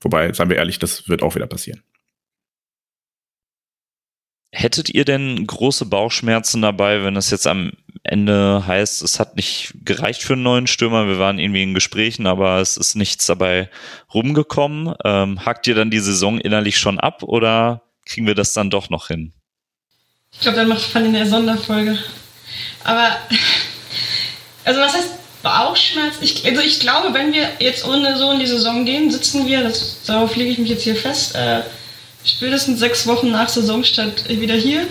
Wobei, 0.00 0.32
seien 0.32 0.50
wir 0.50 0.56
ehrlich, 0.56 0.78
das 0.78 1.08
wird 1.08 1.22
auch 1.22 1.34
wieder 1.34 1.46
passieren. 1.46 1.82
Hättet 4.50 4.90
ihr 4.90 5.04
denn 5.04 5.46
große 5.46 5.86
Bauchschmerzen 5.86 6.62
dabei, 6.62 7.04
wenn 7.04 7.16
es 7.16 7.30
jetzt 7.30 7.46
am 7.46 7.72
Ende 8.02 8.66
heißt, 8.66 9.02
es 9.02 9.20
hat 9.20 9.36
nicht 9.36 9.74
gereicht 9.84 10.22
für 10.22 10.32
einen 10.32 10.42
neuen 10.42 10.66
Stürmer, 10.66 11.06
wir 11.06 11.18
waren 11.18 11.38
irgendwie 11.38 11.62
in 11.62 11.74
Gesprächen, 11.74 12.26
aber 12.26 12.58
es 12.60 12.76
ist 12.76 12.94
nichts 12.94 13.26
dabei 13.26 13.70
rumgekommen? 14.14 14.94
Ähm, 15.04 15.44
hackt 15.44 15.66
ihr 15.66 15.74
dann 15.74 15.90
die 15.90 15.98
Saison 15.98 16.40
innerlich 16.40 16.78
schon 16.78 16.98
ab 16.98 17.22
oder 17.22 17.82
kriegen 18.06 18.26
wir 18.26 18.34
das 18.34 18.54
dann 18.54 18.70
doch 18.70 18.88
noch 18.88 19.08
hin? 19.08 19.34
Ich 20.32 20.40
glaube, 20.40 20.56
dann 20.56 20.68
macht 20.68 20.82
Fall 20.82 21.04
in 21.04 21.12
der 21.12 21.26
Sonderfolge. 21.26 21.98
Aber, 22.84 23.18
also 24.64 24.80
was 24.80 24.94
heißt 24.94 25.17
Bauchschmerz? 25.42 26.14
Ich, 26.20 26.44
also 26.44 26.60
ich 26.60 26.80
glaube, 26.80 27.14
wenn 27.14 27.32
wir 27.32 27.48
jetzt 27.60 27.86
ohne 27.86 28.16
so 28.18 28.32
in 28.32 28.40
die 28.40 28.46
Saison 28.46 28.84
gehen, 28.84 29.10
sitzen 29.10 29.46
wir, 29.46 29.62
das, 29.62 29.98
darauf 30.06 30.34
lege 30.36 30.50
ich 30.50 30.58
mich 30.58 30.70
jetzt 30.70 30.84
hier 30.84 30.96
fest, 30.96 31.34
äh, 31.34 31.60
spätestens 32.24 32.80
sechs 32.80 33.06
Wochen 33.06 33.30
nach 33.30 33.48
Saisonstart 33.48 34.28
wieder 34.28 34.54
hier 34.54 34.82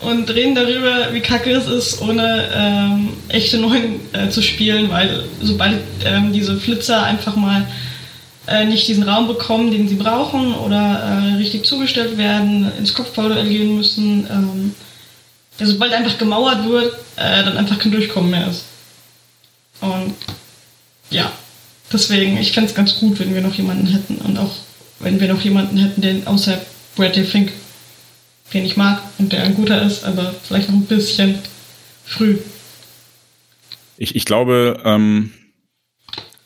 und 0.00 0.30
reden 0.30 0.54
darüber, 0.54 1.12
wie 1.12 1.20
kacke 1.20 1.50
es 1.50 1.66
ist, 1.66 2.00
ohne 2.00 2.48
ähm, 2.54 3.08
echte 3.28 3.58
Neuen 3.58 4.00
äh, 4.12 4.28
zu 4.28 4.42
spielen, 4.42 4.90
weil 4.90 5.24
sobald 5.42 5.80
ähm, 6.04 6.32
diese 6.32 6.56
Flitzer 6.58 7.02
einfach 7.02 7.34
mal 7.34 7.66
äh, 8.46 8.64
nicht 8.64 8.86
diesen 8.86 9.02
Raum 9.02 9.26
bekommen, 9.26 9.72
den 9.72 9.88
sie 9.88 9.96
brauchen 9.96 10.54
oder 10.54 11.32
äh, 11.32 11.34
richtig 11.36 11.64
zugestellt 11.64 12.16
werden, 12.16 12.70
ins 12.78 12.94
Kopfballduell 12.94 13.48
gehen 13.48 13.76
müssen, 13.76 14.26
ähm, 14.30 14.74
ja, 15.58 15.66
sobald 15.66 15.92
einfach 15.92 16.16
gemauert 16.16 16.64
wird, 16.68 16.94
äh, 17.16 17.44
dann 17.44 17.56
einfach 17.56 17.78
kein 17.78 17.92
Durchkommen 17.92 18.30
mehr 18.30 18.48
ist. 18.48 18.64
Und 19.80 20.14
ja, 21.10 21.32
deswegen, 21.92 22.36
ich 22.36 22.52
fände 22.52 22.70
es 22.70 22.74
ganz 22.74 22.98
gut, 22.98 23.18
wenn 23.20 23.34
wir 23.34 23.40
noch 23.40 23.54
jemanden 23.54 23.86
hätten 23.86 24.16
und 24.16 24.38
auch 24.38 24.54
wenn 25.00 25.20
wir 25.20 25.28
noch 25.28 25.40
jemanden 25.42 25.76
hätten, 25.76 26.00
den 26.00 26.26
außer 26.26 26.60
Bradley 26.96 27.24
Fink, 27.24 27.52
den 28.52 28.64
ich 28.64 28.76
mag 28.76 29.02
und 29.18 29.32
der 29.32 29.44
ein 29.44 29.54
guter 29.54 29.82
ist, 29.82 30.04
aber 30.04 30.34
vielleicht 30.42 30.68
noch 30.68 30.76
ein 30.76 30.86
bisschen 30.86 31.38
früh. 32.04 32.38
Ich, 33.96 34.16
ich 34.16 34.24
glaube, 34.24 34.80
ähm, 34.84 35.32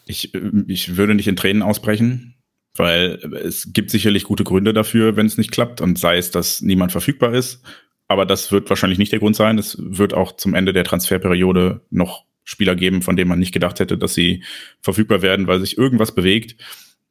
ich, 0.06 0.34
ich 0.66 0.96
würde 0.96 1.14
nicht 1.14 1.28
in 1.28 1.36
Tränen 1.36 1.62
ausbrechen, 1.62 2.34
weil 2.76 3.18
es 3.44 3.72
gibt 3.72 3.90
sicherlich 3.90 4.24
gute 4.24 4.44
Gründe 4.44 4.72
dafür, 4.72 5.16
wenn 5.16 5.26
es 5.26 5.38
nicht 5.38 5.52
klappt 5.52 5.80
und 5.80 5.98
sei 5.98 6.16
es, 6.16 6.30
dass 6.30 6.62
niemand 6.62 6.92
verfügbar 6.92 7.34
ist. 7.34 7.62
Aber 8.08 8.26
das 8.26 8.52
wird 8.52 8.68
wahrscheinlich 8.68 8.98
nicht 8.98 9.12
der 9.12 9.20
Grund 9.20 9.36
sein. 9.36 9.58
Es 9.58 9.76
wird 9.78 10.12
auch 10.12 10.32
zum 10.36 10.54
Ende 10.54 10.72
der 10.72 10.84
Transferperiode 10.84 11.82
noch 11.90 12.24
Spieler 12.44 12.74
geben, 12.74 13.02
von 13.02 13.16
denen 13.16 13.28
man 13.28 13.38
nicht 13.38 13.52
gedacht 13.52 13.80
hätte, 13.80 13.96
dass 13.96 14.14
sie 14.14 14.42
verfügbar 14.80 15.22
werden, 15.22 15.46
weil 15.46 15.60
sich 15.60 15.78
irgendwas 15.78 16.14
bewegt. 16.14 16.56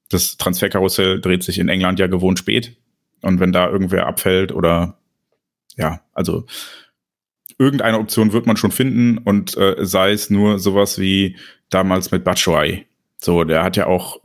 Das 0.10 0.38
Transferkarussell 0.38 1.22
dreht 1.22 1.44
sich 1.44 1.60
in 1.60 1.70
England 1.70 2.00
ja 2.00 2.08
gewohnt 2.08 2.40
spät. 2.40 2.76
Und 3.22 3.40
wenn 3.40 3.52
da 3.52 3.70
irgendwer 3.70 4.08
abfällt 4.08 4.52
oder 4.52 4.98
ja, 5.78 6.02
also 6.14 6.46
irgendeine 7.58 8.00
Option 8.00 8.34
wird 8.34 8.48
man 8.48 8.58
schon 8.58 8.72
finden 8.72 9.20
und 9.20 9.56
äh, 9.56 9.76
sei 9.80 10.12
es 10.12 10.30
nur 10.30 10.60
sowas 10.60 11.00
wie 11.00 11.38
damals 11.70 12.12
mit 12.12 12.24
Batshuayi. 12.24 12.88
So, 13.20 13.44
der 13.44 13.64
hat 13.64 13.78
ja 13.78 13.86
auch, 13.86 14.20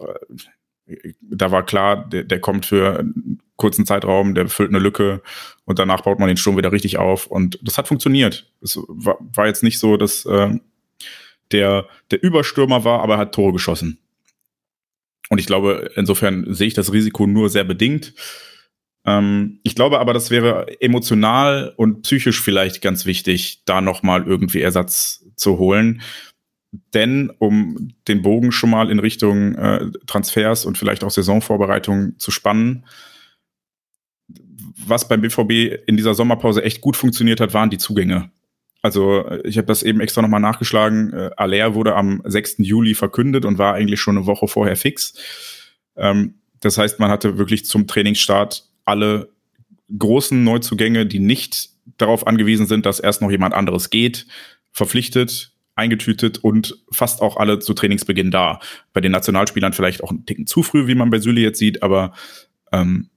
äh, 0.86 1.12
da 1.20 1.50
war 1.50 1.64
klar, 1.64 2.08
der, 2.08 2.24
der 2.24 2.40
kommt 2.40 2.64
für 2.64 2.98
einen 2.98 3.42
kurzen 3.56 3.84
Zeitraum, 3.84 4.34
der 4.34 4.48
füllt 4.48 4.70
eine 4.70 4.78
Lücke 4.78 5.22
und 5.66 5.78
danach 5.78 6.00
baut 6.00 6.18
man 6.18 6.28
den 6.28 6.38
Sturm 6.38 6.56
wieder 6.56 6.72
richtig 6.72 6.96
auf 6.96 7.26
und 7.26 7.58
das 7.62 7.76
hat 7.76 7.88
funktioniert. 7.88 8.50
Es 8.62 8.78
war, 8.88 9.18
war 9.20 9.46
jetzt 9.46 9.62
nicht 9.62 9.78
so, 9.78 9.96
dass 9.98 10.24
äh, 10.24 10.58
der 11.52 11.86
der 12.10 12.22
Überstürmer 12.22 12.84
war, 12.84 13.02
aber 13.02 13.14
er 13.14 13.20
hat 13.20 13.34
Tore 13.34 13.52
geschossen. 13.52 13.98
Und 15.28 15.38
ich 15.38 15.46
glaube, 15.46 15.90
insofern 15.96 16.52
sehe 16.54 16.68
ich 16.68 16.74
das 16.74 16.92
Risiko 16.92 17.26
nur 17.26 17.50
sehr 17.50 17.64
bedingt. 17.64 18.14
Ähm, 19.04 19.60
ich 19.62 19.74
glaube 19.74 19.98
aber, 19.98 20.12
das 20.12 20.30
wäre 20.30 20.80
emotional 20.80 21.72
und 21.76 22.02
psychisch 22.02 22.40
vielleicht 22.40 22.82
ganz 22.82 23.06
wichtig, 23.06 23.62
da 23.64 23.80
nochmal 23.80 24.26
irgendwie 24.26 24.60
Ersatz 24.60 25.24
zu 25.36 25.58
holen. 25.58 26.02
Denn 26.94 27.32
um 27.38 27.94
den 28.08 28.22
Bogen 28.22 28.52
schon 28.52 28.70
mal 28.70 28.90
in 28.90 28.98
Richtung 28.98 29.54
äh, 29.54 29.90
Transfers 30.06 30.64
und 30.64 30.76
vielleicht 30.76 31.04
auch 31.04 31.10
Saisonvorbereitung 31.10 32.18
zu 32.18 32.30
spannen, 32.30 32.84
was 34.84 35.08
beim 35.08 35.22
BVB 35.22 35.82
in 35.86 35.96
dieser 35.96 36.14
Sommerpause 36.14 36.62
echt 36.62 36.80
gut 36.80 36.96
funktioniert 36.96 37.40
hat, 37.40 37.54
waren 37.54 37.70
die 37.70 37.78
Zugänge. 37.78 38.30
Also 38.82 39.24
ich 39.44 39.58
habe 39.58 39.66
das 39.66 39.82
eben 39.82 40.00
extra 40.00 40.22
nochmal 40.22 40.40
nachgeschlagen. 40.40 41.12
Äh, 41.12 41.30
Aller 41.36 41.74
wurde 41.74 41.96
am 41.96 42.22
6. 42.24 42.56
Juli 42.58 42.94
verkündet 42.94 43.44
und 43.44 43.58
war 43.58 43.74
eigentlich 43.74 44.00
schon 44.00 44.16
eine 44.16 44.26
Woche 44.26 44.48
vorher 44.48 44.76
fix. 44.76 45.14
Ähm, 45.96 46.34
das 46.60 46.78
heißt, 46.78 47.00
man 47.00 47.10
hatte 47.10 47.38
wirklich 47.38 47.64
zum 47.66 47.86
Trainingsstart 47.86 48.68
alle 48.84 49.30
großen 49.96 50.42
Neuzugänge, 50.42 51.06
die 51.06 51.18
nicht 51.18 51.70
darauf 51.98 52.26
angewiesen 52.26 52.66
sind, 52.66 52.86
dass 52.86 53.00
erst 53.00 53.22
noch 53.22 53.30
jemand 53.30 53.54
anderes 53.54 53.90
geht, 53.90 54.26
verpflichtet, 54.72 55.52
eingetütet 55.74 56.38
und 56.38 56.82
fast 56.90 57.20
auch 57.20 57.36
alle 57.36 57.58
zu 57.58 57.74
Trainingsbeginn 57.74 58.30
da. 58.30 58.60
Bei 58.92 59.00
den 59.00 59.12
Nationalspielern 59.12 59.72
vielleicht 59.72 60.02
auch 60.02 60.10
ein 60.10 60.26
Ticken 60.26 60.46
zu 60.46 60.62
früh, 60.62 60.86
wie 60.86 60.94
man 60.94 61.10
bei 61.10 61.18
Süle 61.18 61.40
jetzt 61.40 61.58
sieht, 61.58 61.82
aber 61.82 62.14
ähm, 62.72 63.10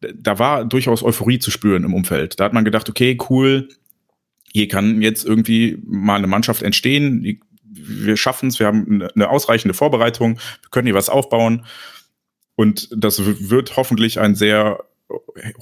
da 0.00 0.38
war 0.38 0.64
durchaus 0.64 1.02
Euphorie 1.02 1.38
zu 1.38 1.50
spüren 1.50 1.84
im 1.84 1.94
Umfeld. 1.94 2.38
Da 2.38 2.44
hat 2.44 2.52
man 2.52 2.64
gedacht, 2.64 2.88
okay, 2.88 3.18
cool, 3.28 3.68
hier 4.56 4.68
kann 4.68 5.02
jetzt 5.02 5.26
irgendwie 5.26 5.78
mal 5.84 6.16
eine 6.16 6.26
Mannschaft 6.26 6.62
entstehen. 6.62 7.40
Wir 7.62 8.16
schaffen 8.16 8.48
es, 8.48 8.58
wir 8.58 8.66
haben 8.66 9.02
eine 9.14 9.28
ausreichende 9.28 9.74
Vorbereitung, 9.74 10.38
wir 10.38 10.70
können 10.70 10.86
hier 10.86 10.94
was 10.94 11.10
aufbauen. 11.10 11.66
Und 12.54 12.88
das 12.90 13.20
wird 13.22 13.76
hoffentlich 13.76 14.18
ein 14.18 14.34
sehr 14.34 14.82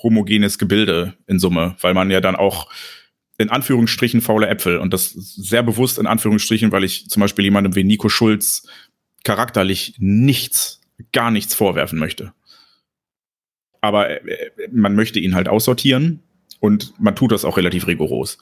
homogenes 0.00 0.58
Gebilde 0.58 1.14
in 1.26 1.40
Summe, 1.40 1.74
weil 1.80 1.92
man 1.92 2.08
ja 2.08 2.20
dann 2.20 2.36
auch 2.36 2.70
in 3.36 3.50
Anführungsstrichen 3.50 4.20
faule 4.20 4.46
Äpfel 4.46 4.78
und 4.78 4.94
das 4.94 5.10
sehr 5.10 5.64
bewusst 5.64 5.98
in 5.98 6.06
Anführungsstrichen, 6.06 6.70
weil 6.70 6.84
ich 6.84 7.10
zum 7.10 7.20
Beispiel 7.20 7.44
jemandem 7.44 7.74
wie 7.74 7.82
Nico 7.82 8.08
Schulz 8.08 8.68
charakterlich 9.24 9.96
nichts, 9.98 10.80
gar 11.12 11.32
nichts 11.32 11.52
vorwerfen 11.52 11.98
möchte. 11.98 12.32
Aber 13.80 14.08
äh, 14.08 14.52
man 14.70 14.94
möchte 14.94 15.18
ihn 15.18 15.34
halt 15.34 15.48
aussortieren 15.48 16.22
und 16.60 16.98
man 17.00 17.16
tut 17.16 17.32
das 17.32 17.44
auch 17.44 17.56
relativ 17.56 17.86
rigoros. 17.86 18.38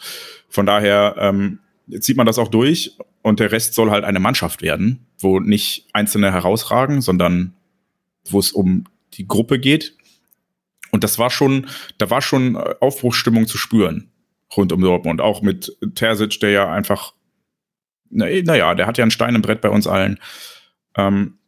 Von 0.48 0.66
daher 0.66 1.16
ähm, 1.18 1.58
zieht 2.00 2.16
man 2.16 2.26
das 2.26 2.38
auch 2.38 2.48
durch 2.48 2.96
und 3.22 3.40
der 3.40 3.52
Rest 3.52 3.74
soll 3.74 3.90
halt 3.90 4.04
eine 4.04 4.20
Mannschaft 4.20 4.62
werden, 4.62 5.06
wo 5.18 5.40
nicht 5.40 5.88
Einzelne 5.92 6.32
herausragen, 6.32 7.00
sondern 7.00 7.54
wo 8.28 8.38
es 8.38 8.52
um 8.52 8.84
die 9.14 9.26
Gruppe 9.26 9.58
geht. 9.58 9.96
Und 10.90 11.04
das 11.04 11.18
war 11.18 11.30
schon, 11.30 11.66
da 11.98 12.10
war 12.10 12.22
schon 12.22 12.56
Aufbruchsstimmung 12.56 13.46
zu 13.46 13.58
spüren 13.58 14.12
rund 14.56 14.72
um 14.72 14.80
Dortmund. 14.80 15.20
Auch 15.20 15.42
mit 15.42 15.76
Terzic, 15.94 16.40
der 16.40 16.50
ja 16.50 16.72
einfach, 16.72 17.14
naja, 18.10 18.74
der 18.74 18.86
hat 18.86 18.98
ja 18.98 19.04
einen 19.04 19.10
Stein 19.10 19.34
im 19.34 19.42
Brett 19.42 19.60
bei 19.60 19.70
uns 19.70 19.86
allen. 19.86 20.18
Ähm, 20.96 21.38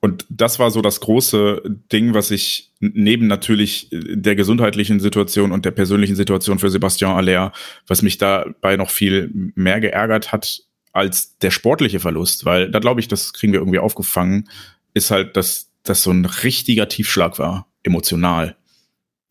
und 0.00 0.24
das 0.30 0.58
war 0.58 0.70
so 0.70 0.80
das 0.80 1.00
große 1.00 1.62
Ding, 1.92 2.14
was 2.14 2.30
ich 2.30 2.72
neben 2.80 3.26
natürlich 3.26 3.88
der 3.90 4.34
gesundheitlichen 4.34 4.98
Situation 4.98 5.52
und 5.52 5.66
der 5.66 5.72
persönlichen 5.72 6.16
Situation 6.16 6.58
für 6.58 6.70
Sebastian 6.70 7.16
Aller, 7.16 7.52
was 7.86 8.00
mich 8.00 8.16
dabei 8.16 8.76
noch 8.76 8.90
viel 8.90 9.30
mehr 9.54 9.80
geärgert 9.80 10.32
hat 10.32 10.62
als 10.92 11.38
der 11.38 11.50
sportliche 11.50 12.00
Verlust, 12.00 12.46
weil 12.46 12.70
da 12.70 12.78
glaube 12.78 13.00
ich, 13.00 13.08
das 13.08 13.34
kriegen 13.34 13.52
wir 13.52 13.60
irgendwie 13.60 13.78
aufgefangen, 13.78 14.48
ist 14.94 15.10
halt, 15.10 15.36
dass 15.36 15.70
das 15.82 16.02
so 16.02 16.10
ein 16.10 16.24
richtiger 16.24 16.88
Tiefschlag 16.88 17.38
war, 17.38 17.68
emotional. 17.82 18.56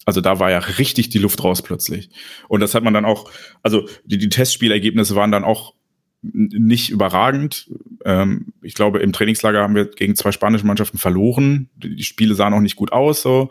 Also 0.05 0.21
da 0.21 0.39
war 0.39 0.51
ja 0.51 0.59
richtig 0.59 1.09
die 1.09 1.19
Luft 1.19 1.43
raus 1.43 1.61
plötzlich. 1.61 2.09
Und 2.47 2.61
das 2.61 2.75
hat 2.75 2.83
man 2.83 2.93
dann 2.93 3.05
auch, 3.05 3.29
also 3.63 3.87
die, 4.05 4.17
die 4.17 4.29
Testspielergebnisse 4.29 5.15
waren 5.15 5.31
dann 5.31 5.43
auch 5.43 5.73
nicht 6.21 6.89
überragend. 6.89 7.69
Ähm, 8.05 8.53
ich 8.61 8.73
glaube, 8.73 8.99
im 8.99 9.13
Trainingslager 9.13 9.61
haben 9.61 9.75
wir 9.75 9.85
gegen 9.85 10.15
zwei 10.15 10.31
spanische 10.31 10.65
Mannschaften 10.65 10.97
verloren. 10.97 11.69
Die 11.77 12.03
Spiele 12.03 12.35
sahen 12.35 12.53
auch 12.53 12.59
nicht 12.59 12.75
gut 12.75 12.91
aus. 12.91 13.21
So. 13.21 13.49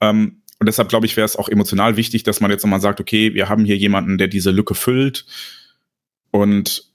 Ähm, 0.00 0.42
und 0.60 0.66
deshalb 0.66 0.88
glaube 0.88 1.06
ich, 1.06 1.16
wäre 1.16 1.24
es 1.24 1.36
auch 1.36 1.48
emotional 1.48 1.96
wichtig, 1.96 2.22
dass 2.22 2.40
man 2.40 2.50
jetzt 2.50 2.62
nochmal 2.62 2.80
sagt, 2.80 3.00
okay, 3.00 3.34
wir 3.34 3.48
haben 3.48 3.64
hier 3.64 3.76
jemanden, 3.76 4.18
der 4.18 4.28
diese 4.28 4.50
Lücke 4.50 4.74
füllt. 4.74 5.26
Und 6.30 6.90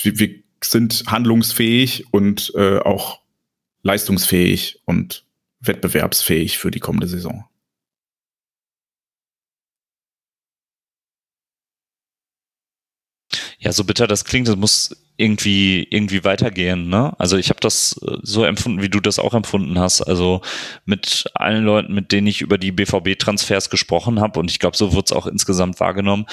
wir, 0.00 0.18
wir 0.18 0.34
sind 0.62 1.04
handlungsfähig 1.06 2.06
und 2.12 2.52
äh, 2.54 2.78
auch 2.78 3.20
leistungsfähig 3.82 4.80
und 4.84 5.24
wettbewerbsfähig 5.60 6.58
für 6.58 6.70
die 6.70 6.80
kommende 6.80 7.08
Saison. 7.08 7.44
Ja, 13.62 13.72
so 13.72 13.84
bitter 13.84 14.08
das 14.08 14.24
klingt, 14.24 14.48
das 14.48 14.56
muss 14.56 14.96
irgendwie 15.16 15.86
irgendwie 15.88 16.24
weitergehen. 16.24 16.88
Ne? 16.88 17.12
Also 17.20 17.36
ich 17.36 17.48
habe 17.48 17.60
das 17.60 17.96
äh, 18.02 18.16
so 18.22 18.44
empfunden, 18.44 18.82
wie 18.82 18.88
du 18.88 18.98
das 18.98 19.20
auch 19.20 19.34
empfunden 19.34 19.78
hast. 19.78 20.02
Also 20.02 20.40
mit 20.84 21.26
allen 21.34 21.62
Leuten, 21.62 21.94
mit 21.94 22.10
denen 22.10 22.26
ich 22.26 22.40
über 22.40 22.58
die 22.58 22.72
BVB-Transfers 22.72 23.70
gesprochen 23.70 24.20
habe 24.20 24.40
und 24.40 24.50
ich 24.50 24.58
glaube, 24.58 24.76
so 24.76 24.94
wird 24.94 25.06
es 25.06 25.12
auch 25.12 25.28
insgesamt 25.28 25.78
wahrgenommen, 25.78 26.26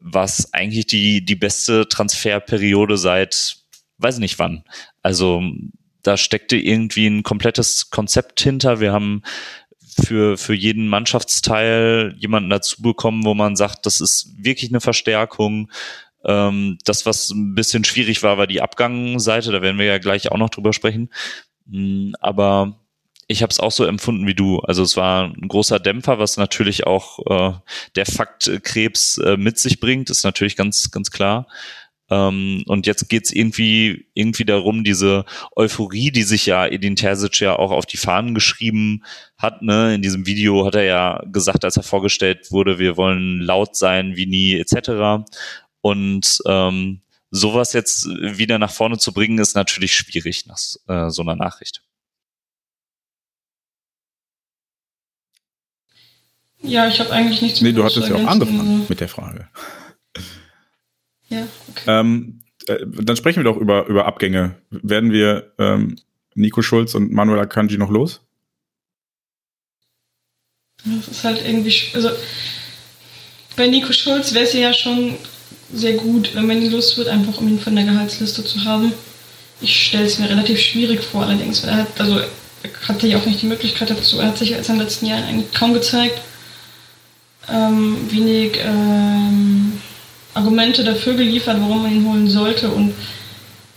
was 0.00 0.52
eigentlich 0.52 0.86
die 0.86 1.24
die 1.24 1.36
beste 1.36 1.88
Transferperiode 1.88 2.98
seit 2.98 3.58
weiß 3.98 4.18
nicht 4.18 4.40
wann. 4.40 4.64
Also 5.00 5.44
da 6.02 6.16
steckte 6.16 6.56
irgendwie 6.56 7.06
ein 7.06 7.22
komplettes 7.22 7.90
Konzept 7.90 8.40
hinter. 8.40 8.80
Wir 8.80 8.92
haben 8.92 9.22
für, 10.02 10.36
für 10.36 10.54
jeden 10.54 10.88
Mannschaftsteil 10.88 12.14
jemanden 12.18 12.50
dazu 12.50 12.82
bekommen, 12.82 13.24
wo 13.24 13.34
man 13.34 13.54
sagt, 13.56 13.86
das 13.86 14.00
ist 14.00 14.32
wirklich 14.36 14.70
eine 14.70 14.80
Verstärkung. 14.80 15.70
Ähm, 16.24 16.78
das, 16.84 17.06
was 17.06 17.30
ein 17.30 17.54
bisschen 17.54 17.84
schwierig 17.84 18.22
war, 18.22 18.38
war 18.38 18.46
die 18.46 18.62
Abgangseite. 18.62 19.52
Da 19.52 19.62
werden 19.62 19.78
wir 19.78 19.86
ja 19.86 19.98
gleich 19.98 20.30
auch 20.30 20.38
noch 20.38 20.50
drüber 20.50 20.72
sprechen. 20.72 21.10
Hm, 21.70 22.14
aber 22.20 22.80
ich 23.26 23.42
habe 23.42 23.50
es 23.50 23.60
auch 23.60 23.72
so 23.72 23.84
empfunden 23.84 24.26
wie 24.26 24.34
du. 24.34 24.60
Also 24.60 24.82
es 24.82 24.96
war 24.96 25.24
ein 25.24 25.48
großer 25.48 25.80
Dämpfer, 25.80 26.18
was 26.18 26.36
natürlich 26.36 26.86
auch 26.86 27.18
äh, 27.26 27.58
der 27.96 28.06
Fakt 28.06 28.50
Krebs 28.62 29.18
äh, 29.18 29.36
mit 29.36 29.58
sich 29.58 29.80
bringt, 29.80 30.10
ist 30.10 30.24
natürlich 30.24 30.56
ganz, 30.56 30.90
ganz 30.90 31.10
klar. 31.10 31.46
Ähm, 32.10 32.64
und 32.66 32.86
jetzt 32.86 33.08
geht's 33.08 33.32
irgendwie, 33.32 34.06
irgendwie 34.12 34.44
darum, 34.44 34.84
diese 34.84 35.24
Euphorie, 35.56 36.10
die 36.10 36.22
sich 36.22 36.44
ja 36.46 36.66
Edin 36.66 36.96
Terzic 36.96 37.40
ja 37.40 37.56
auch 37.58 37.70
auf 37.70 37.86
die 37.86 37.96
Fahnen 37.96 38.34
geschrieben 38.34 39.04
hat. 39.38 39.62
Ne? 39.62 39.94
In 39.94 40.02
diesem 40.02 40.26
Video 40.26 40.66
hat 40.66 40.74
er 40.74 40.84
ja 40.84 41.22
gesagt, 41.32 41.64
als 41.64 41.78
er 41.78 41.82
vorgestellt 41.82 42.52
wurde, 42.52 42.78
wir 42.78 42.96
wollen 42.96 43.40
laut 43.40 43.74
sein 43.76 44.16
wie 44.16 44.26
nie 44.26 44.54
etc. 44.58 45.24
Und 45.84 46.38
ähm, 46.46 47.02
sowas 47.30 47.74
jetzt 47.74 48.06
wieder 48.06 48.58
nach 48.58 48.70
vorne 48.70 48.96
zu 48.96 49.12
bringen, 49.12 49.38
ist 49.38 49.54
natürlich 49.54 49.94
schwierig 49.94 50.46
nach 50.46 50.56
äh, 50.88 51.10
so 51.10 51.20
einer 51.20 51.36
Nachricht. 51.36 51.82
Ja, 56.62 56.88
ich 56.88 56.98
habe 57.00 57.10
eigentlich 57.10 57.42
nichts 57.42 57.60
mehr. 57.60 57.72
Nee, 57.72 57.76
du 57.76 57.84
hattest 57.84 58.08
ja 58.08 58.14
auch 58.14 58.26
angefangen 58.26 58.86
mit 58.88 59.00
der 59.00 59.10
Frage. 59.10 59.50
Ja, 61.28 61.46
okay. 61.68 61.84
Ähm, 61.86 62.42
äh, 62.66 62.78
dann 62.86 63.16
sprechen 63.18 63.40
wir 63.40 63.52
doch 63.52 63.58
über, 63.58 63.84
über 63.84 64.06
Abgänge. 64.06 64.56
Werden 64.70 65.12
wir 65.12 65.52
ähm, 65.58 65.98
Nico 66.34 66.62
Schulz 66.62 66.94
und 66.94 67.12
Manuel 67.12 67.40
Akanji 67.40 67.76
noch 67.76 67.90
los? 67.90 68.22
Das 70.86 71.08
ist 71.08 71.24
halt 71.24 71.44
irgendwie, 71.44 71.74
also 71.92 72.08
bei 73.54 73.66
Nico 73.66 73.92
Schulz 73.92 74.32
wäre 74.32 74.44
es 74.44 74.54
ja 74.54 74.72
schon 74.72 75.18
sehr 75.72 75.94
gut, 75.94 76.34
wenn 76.34 76.46
man 76.46 76.62
ihn 76.62 76.70
los 76.70 76.96
wird, 76.96 77.08
einfach 77.08 77.38
um 77.38 77.48
ihn 77.48 77.58
von 77.58 77.74
der 77.74 77.84
Gehaltsliste 77.84 78.44
zu 78.44 78.64
haben. 78.64 78.92
Ich 79.60 79.86
stelle 79.86 80.04
es 80.04 80.18
mir 80.18 80.28
relativ 80.28 80.60
schwierig 80.60 81.02
vor, 81.02 81.24
allerdings, 81.24 81.62
weil 81.62 81.70
er 81.70 81.76
hat, 81.78 82.00
also 82.00 82.18
er 82.18 82.88
hatte 82.88 83.06
ja 83.06 83.18
auch 83.18 83.26
nicht 83.26 83.42
die 83.42 83.46
Möglichkeit 83.46 83.90
dazu. 83.90 84.18
Er 84.18 84.28
hat 84.28 84.38
sich 84.38 84.50
jetzt 84.50 84.68
in 84.68 84.76
den 84.76 84.82
letzten 84.82 85.06
Jahren 85.06 85.24
eigentlich 85.24 85.52
kaum 85.52 85.74
gezeigt. 85.74 86.18
Ähm, 87.50 87.96
wenig 88.10 88.58
ähm, 88.64 89.72
Argumente 90.32 90.82
dafür 90.82 91.14
geliefert, 91.14 91.58
warum 91.60 91.82
man 91.82 91.92
ihn 91.92 92.06
holen 92.06 92.28
sollte. 92.28 92.70
Und 92.70 92.94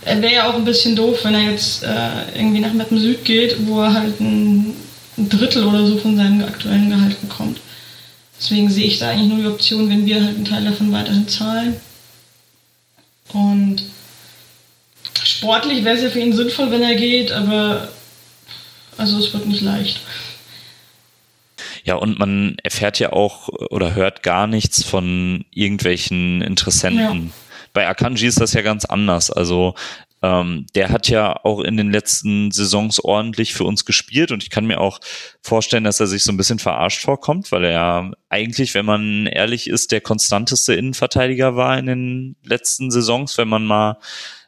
er 0.03 0.21
wäre 0.21 0.33
ja 0.33 0.49
auch 0.49 0.55
ein 0.55 0.65
bisschen 0.65 0.95
doof, 0.95 1.19
wenn 1.23 1.35
er 1.35 1.51
jetzt 1.51 1.83
äh, 1.83 1.87
irgendwie 2.35 2.59
nach 2.59 2.73
Meppen 2.73 2.99
Süd 2.99 3.25
geht, 3.25 3.55
wo 3.67 3.81
er 3.81 3.93
halt 3.93 4.19
ein 4.19 4.73
Drittel 5.17 5.65
oder 5.65 5.85
so 5.85 5.97
von 5.97 6.15
seinem 6.15 6.43
aktuellen 6.43 6.89
Gehalt 6.89 7.19
bekommt. 7.21 7.59
Deswegen 8.39 8.69
sehe 8.69 8.85
ich 8.85 8.99
da 8.99 9.09
eigentlich 9.09 9.29
nur 9.29 9.39
die 9.39 9.47
Option, 9.47 9.89
wenn 9.89 10.05
wir 10.05 10.23
halt 10.23 10.35
einen 10.35 10.45
Teil 10.45 10.63
davon 10.63 10.91
weiterhin 10.91 11.27
zahlen. 11.27 11.75
Und 13.33 13.83
sportlich 15.23 15.83
wäre 15.83 15.97
es 15.97 16.03
ja 16.03 16.09
für 16.09 16.19
ihn 16.19 16.35
sinnvoll, 16.35 16.71
wenn 16.71 16.83
er 16.83 16.95
geht, 16.95 17.31
aber 17.31 17.89
also 18.97 19.17
es 19.19 19.33
wird 19.33 19.47
nicht 19.47 19.61
leicht. 19.61 20.01
Ja, 21.83 21.95
und 21.95 22.19
man 22.19 22.57
erfährt 22.63 22.99
ja 22.99 23.13
auch 23.13 23.47
oder 23.47 23.95
hört 23.95 24.21
gar 24.21 24.45
nichts 24.45 24.83
von 24.83 25.45
irgendwelchen 25.51 26.41
Interessenten. 26.41 27.27
Ja. 27.27 27.33
Bei 27.73 27.87
Akanji 27.87 28.27
ist 28.27 28.41
das 28.41 28.53
ja 28.53 28.61
ganz 28.61 28.85
anders. 28.85 29.31
Also 29.31 29.73
ähm, 30.21 30.65
der 30.73 30.89
hat 30.89 31.09
ja 31.09 31.45
auch 31.45 31.59
in 31.59 31.77
den 31.77 31.91
letzten 31.91 32.51
Saisons 32.51 32.99
ordentlich 32.99 33.53
für 33.53 33.65
uns 33.65 33.85
gespielt 33.85 34.31
und 34.31 34.41
ich 34.43 34.49
kann 34.49 34.65
mir 34.65 34.79
auch 34.79 34.99
vorstellen, 35.41 35.83
dass 35.83 35.99
er 35.99 36.07
sich 36.07 36.23
so 36.23 36.31
ein 36.31 36.37
bisschen 36.37 36.59
verarscht 36.59 37.01
vorkommt, 37.01 37.51
weil 37.51 37.65
er 37.65 37.71
ja 37.71 38.11
eigentlich, 38.29 38.73
wenn 38.73 38.85
man 38.85 39.27
ehrlich 39.27 39.67
ist, 39.67 39.91
der 39.91 40.01
konstanteste 40.01 40.73
Innenverteidiger 40.73 41.55
war 41.55 41.77
in 41.77 41.85
den 41.85 42.35
letzten 42.43 42.89
Saisons, 42.89 43.37
wenn 43.37 43.47
man 43.47 43.65
mal 43.65 43.97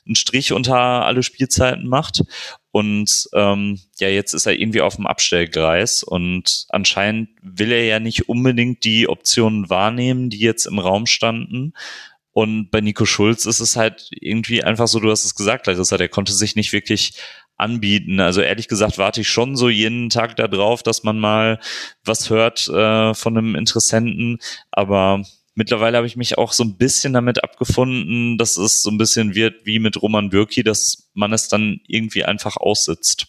einen 0.10 0.15
Strich 0.15 0.51
unter 0.51 0.75
alle 0.75 1.23
Spielzeiten 1.23 1.88
macht. 1.88 2.23
Und 2.71 3.29
ähm, 3.34 3.79
ja, 3.99 4.10
jetzt 4.10 4.34
ist 4.34 4.45
er 4.45 4.60
irgendwie 4.60 4.82
auf 4.82 4.95
dem 4.95 5.08
Abstellgleis 5.08 6.03
und 6.03 6.65
anscheinend 6.69 7.29
will 7.41 7.71
er 7.71 7.86
ja 7.86 7.99
nicht 7.99 8.27
unbedingt 8.27 8.84
die 8.84 9.08
Optionen 9.08 9.69
wahrnehmen, 9.69 10.29
die 10.29 10.39
jetzt 10.39 10.65
im 10.65 10.79
Raum 10.79 11.05
standen. 11.05 11.73
Und 12.39 12.71
bei 12.71 12.80
Nico 12.80 13.04
Schulz 13.04 13.45
ist 13.45 13.60
es 13.60 13.75
halt 13.75 14.08
irgendwie 14.12 14.63
einfach 14.63 14.88
so, 14.88 15.02
du 15.02 15.12
hast 15.12 15.25
es 15.25 15.36
gesagt, 15.36 15.67
Larissa, 15.67 15.97
der 15.97 16.08
konnte 16.08 16.32
sich 16.32 16.56
nicht 16.56 16.71
wirklich 16.71 17.15
anbieten. 17.58 18.21
Also 18.21 18.39
ehrlich 18.39 18.69
gesagt 18.69 18.97
warte 18.97 19.19
ich 19.19 19.28
schon 19.28 19.58
so 19.58 19.67
jeden 19.67 20.10
Tag 20.10 20.38
da 20.38 20.47
drauf, 20.47 20.82
dass 20.82 21.04
man 21.04 21.19
mal 21.19 21.60
was 22.06 22.30
hört 22.30 22.69
äh, 22.69 23.13
von 23.13 23.38
einem 23.38 23.56
Interessenten. 23.56 24.39
Aber 24.71 25.21
mittlerweile 25.54 25.97
habe 25.97 26.08
ich 26.08 26.15
mich 26.15 26.38
auch 26.38 26.54
so 26.54 26.63
ein 26.63 26.78
bisschen 26.78 27.12
damit 27.12 27.43
abgefunden, 27.43 28.38
dass 28.38 28.56
es 28.56 28.84
so 28.84 28.89
ein 28.89 28.97
bisschen 28.97 29.36
wird 29.36 29.65
wie 29.65 29.80
mit 29.80 30.02
Roman 30.02 30.30
Bürki, 30.30 30.63
dass 30.63 31.10
man 31.13 31.34
es 31.34 31.49
dann 31.49 31.82
irgendwie 31.89 32.24
einfach 32.24 32.55
aussitzt. 32.55 33.28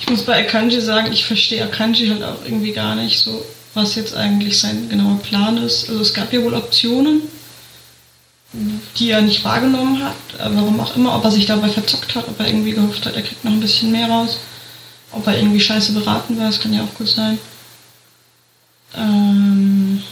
Ich 0.00 0.10
muss 0.10 0.26
bei 0.26 0.46
Akanji 0.46 0.82
sagen, 0.82 1.10
ich 1.10 1.24
verstehe 1.24 1.64
Akanji 1.64 2.08
halt 2.08 2.24
auch 2.24 2.44
irgendwie 2.44 2.72
gar 2.72 2.94
nicht 2.94 3.20
so, 3.20 3.42
was 3.72 3.94
jetzt 3.94 4.14
eigentlich 4.14 4.58
sein 4.58 4.90
genauer 4.90 5.18
Plan 5.22 5.56
ist. 5.56 5.88
Also 5.88 6.02
es 6.02 6.12
gab 6.12 6.30
ja 6.30 6.42
wohl 6.42 6.52
Optionen, 6.52 7.22
die 8.52 9.10
er 9.10 9.22
nicht 9.22 9.44
wahrgenommen 9.44 10.04
hat, 10.04 10.14
warum 10.38 10.78
auch 10.80 10.94
immer, 10.96 11.16
ob 11.16 11.24
er 11.24 11.30
sich 11.30 11.46
dabei 11.46 11.68
verzockt 11.68 12.14
hat, 12.14 12.28
ob 12.28 12.38
er 12.38 12.46
irgendwie 12.46 12.72
gehofft 12.72 13.06
hat, 13.06 13.16
er 13.16 13.22
kriegt 13.22 13.44
noch 13.44 13.52
ein 13.52 13.60
bisschen 13.60 13.90
mehr 13.92 14.08
raus, 14.08 14.38
ob 15.10 15.26
er 15.26 15.38
irgendwie 15.38 15.60
scheiße 15.60 15.92
beraten 15.92 16.38
war, 16.38 16.46
das 16.46 16.60
kann 16.60 16.74
ja 16.74 16.82
auch 16.82 16.94
gut 16.94 17.08
sein. 17.08 17.38
Ähm 18.94 20.02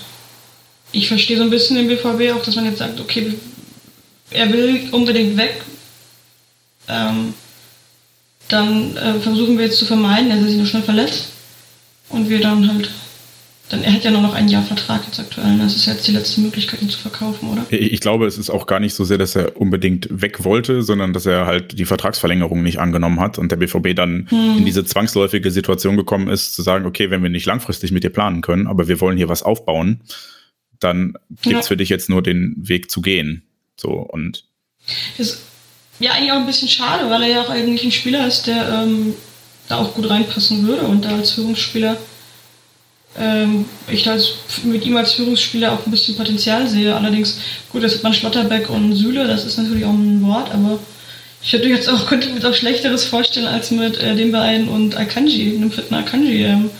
ich 0.92 1.08
verstehe 1.08 1.36
so 1.36 1.42
ein 1.42 1.50
bisschen 1.50 1.76
den 1.76 1.88
BVB 1.88 2.34
auch, 2.34 2.44
dass 2.44 2.56
man 2.56 2.64
jetzt 2.64 2.78
sagt, 2.78 2.98
okay, 3.00 3.34
er 4.30 4.52
will 4.52 4.88
unbedingt 4.92 5.36
weg. 5.36 5.62
Ähm, 6.88 7.34
dann 8.48 8.96
äh, 8.96 9.20
versuchen 9.20 9.56
wir 9.56 9.66
jetzt 9.66 9.78
zu 9.78 9.86
vermeiden, 9.86 10.30
dass 10.30 10.40
er 10.40 10.46
sich 10.46 10.56
nur 10.56 10.66
schnell 10.66 10.82
verletzt. 10.82 11.26
Und 12.08 12.28
wir 12.28 12.40
dann 12.40 12.68
halt, 12.68 12.90
dann 13.70 13.84
er 13.84 13.92
hat 13.92 14.02
ja 14.02 14.10
nur 14.10 14.20
noch 14.20 14.34
ein 14.34 14.48
Jahr 14.48 14.64
Vertrag 14.64 15.06
jetzt 15.06 15.20
aktuell. 15.20 15.46
aktuell. 15.46 15.64
Das 15.64 15.76
ist 15.76 15.86
jetzt 15.86 16.06
die 16.06 16.12
letzte 16.12 16.40
Möglichkeit, 16.40 16.82
ihn 16.82 16.90
zu 16.90 16.98
verkaufen, 16.98 17.48
oder? 17.48 17.64
Ich 17.70 18.00
glaube, 18.00 18.26
es 18.26 18.36
ist 18.36 18.50
auch 18.50 18.66
gar 18.66 18.80
nicht 18.80 18.94
so 18.94 19.04
sehr, 19.04 19.16
dass 19.16 19.36
er 19.36 19.56
unbedingt 19.56 20.08
weg 20.10 20.42
wollte, 20.44 20.82
sondern 20.82 21.12
dass 21.12 21.24
er 21.24 21.46
halt 21.46 21.78
die 21.78 21.84
Vertragsverlängerung 21.84 22.62
nicht 22.64 22.80
angenommen 22.80 23.20
hat 23.20 23.38
und 23.38 23.52
der 23.52 23.56
BVB 23.56 23.94
dann 23.94 24.26
hm. 24.28 24.58
in 24.58 24.64
diese 24.64 24.84
zwangsläufige 24.84 25.52
Situation 25.52 25.96
gekommen 25.96 26.28
ist, 26.28 26.54
zu 26.54 26.62
sagen, 26.62 26.84
okay, 26.84 27.10
wenn 27.10 27.22
wir 27.22 27.30
nicht 27.30 27.46
langfristig 27.46 27.92
mit 27.92 28.02
dir 28.02 28.10
planen 28.10 28.40
können, 28.40 28.66
aber 28.66 28.88
wir 28.88 29.00
wollen 29.00 29.16
hier 29.16 29.28
was 29.28 29.44
aufbauen, 29.44 30.00
dann 30.80 31.14
gibt's 31.42 31.50
ja. 31.50 31.62
für 31.62 31.76
dich 31.76 31.90
jetzt 31.90 32.10
nur 32.10 32.22
den 32.22 32.56
Weg 32.58 32.90
zu 32.90 33.00
gehen. 33.00 33.44
So 33.76 33.90
und. 33.92 34.44
Das 35.16 35.42
ja, 36.00 36.12
eigentlich 36.12 36.32
auch 36.32 36.38
ein 36.38 36.46
bisschen 36.46 36.68
schade, 36.68 37.08
weil 37.10 37.22
er 37.22 37.28
ja 37.28 37.42
auch 37.42 37.50
eigentlich 37.50 37.84
ein 37.84 37.92
Spieler 37.92 38.26
ist, 38.26 38.46
der 38.46 38.82
ähm, 38.82 39.14
da 39.68 39.76
auch 39.76 39.94
gut 39.94 40.08
reinpassen 40.08 40.66
würde 40.66 40.86
und 40.86 41.04
da 41.04 41.10
als 41.10 41.32
Führungsspieler 41.32 41.98
ähm, 43.18 43.64
ich 43.88 44.08
als, 44.08 44.34
mit 44.64 44.84
ihm 44.84 44.96
als 44.96 45.12
Führungsspieler 45.12 45.72
auch 45.72 45.86
ein 45.86 45.90
bisschen 45.90 46.16
Potenzial 46.16 46.68
sehe. 46.68 46.94
Allerdings, 46.94 47.38
gut, 47.70 47.82
das 47.82 47.94
hat 47.94 48.02
man 48.02 48.14
Schlotterbeck 48.14 48.70
und 48.70 48.94
Süle, 48.94 49.26
das 49.26 49.44
ist 49.44 49.58
natürlich 49.58 49.84
auch 49.84 49.90
ein 49.92 50.22
Wort, 50.22 50.52
aber 50.52 50.78
ich 51.42 51.52
hätte 51.52 51.68
jetzt 51.68 51.88
auch, 51.88 52.06
könnte 52.08 52.28
mir 52.28 52.48
auch 52.48 52.54
Schlechteres 52.54 53.04
vorstellen 53.04 53.46
als 53.46 53.70
mit 53.70 53.98
äh, 53.98 54.14
den 54.14 54.32
beiden 54.32 54.68
und 54.68 54.96
Akanji, 54.96 55.56
einem 55.56 55.72
vierten 55.72 55.94
Akanji, 55.94 56.44
ähm, 56.44 56.70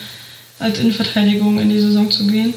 als 0.59 0.79
Innenverteidigung 0.79 1.59
in 1.59 1.71
die 1.71 1.81
Saison 1.81 2.11
zu 2.11 2.27
gehen. 2.27 2.55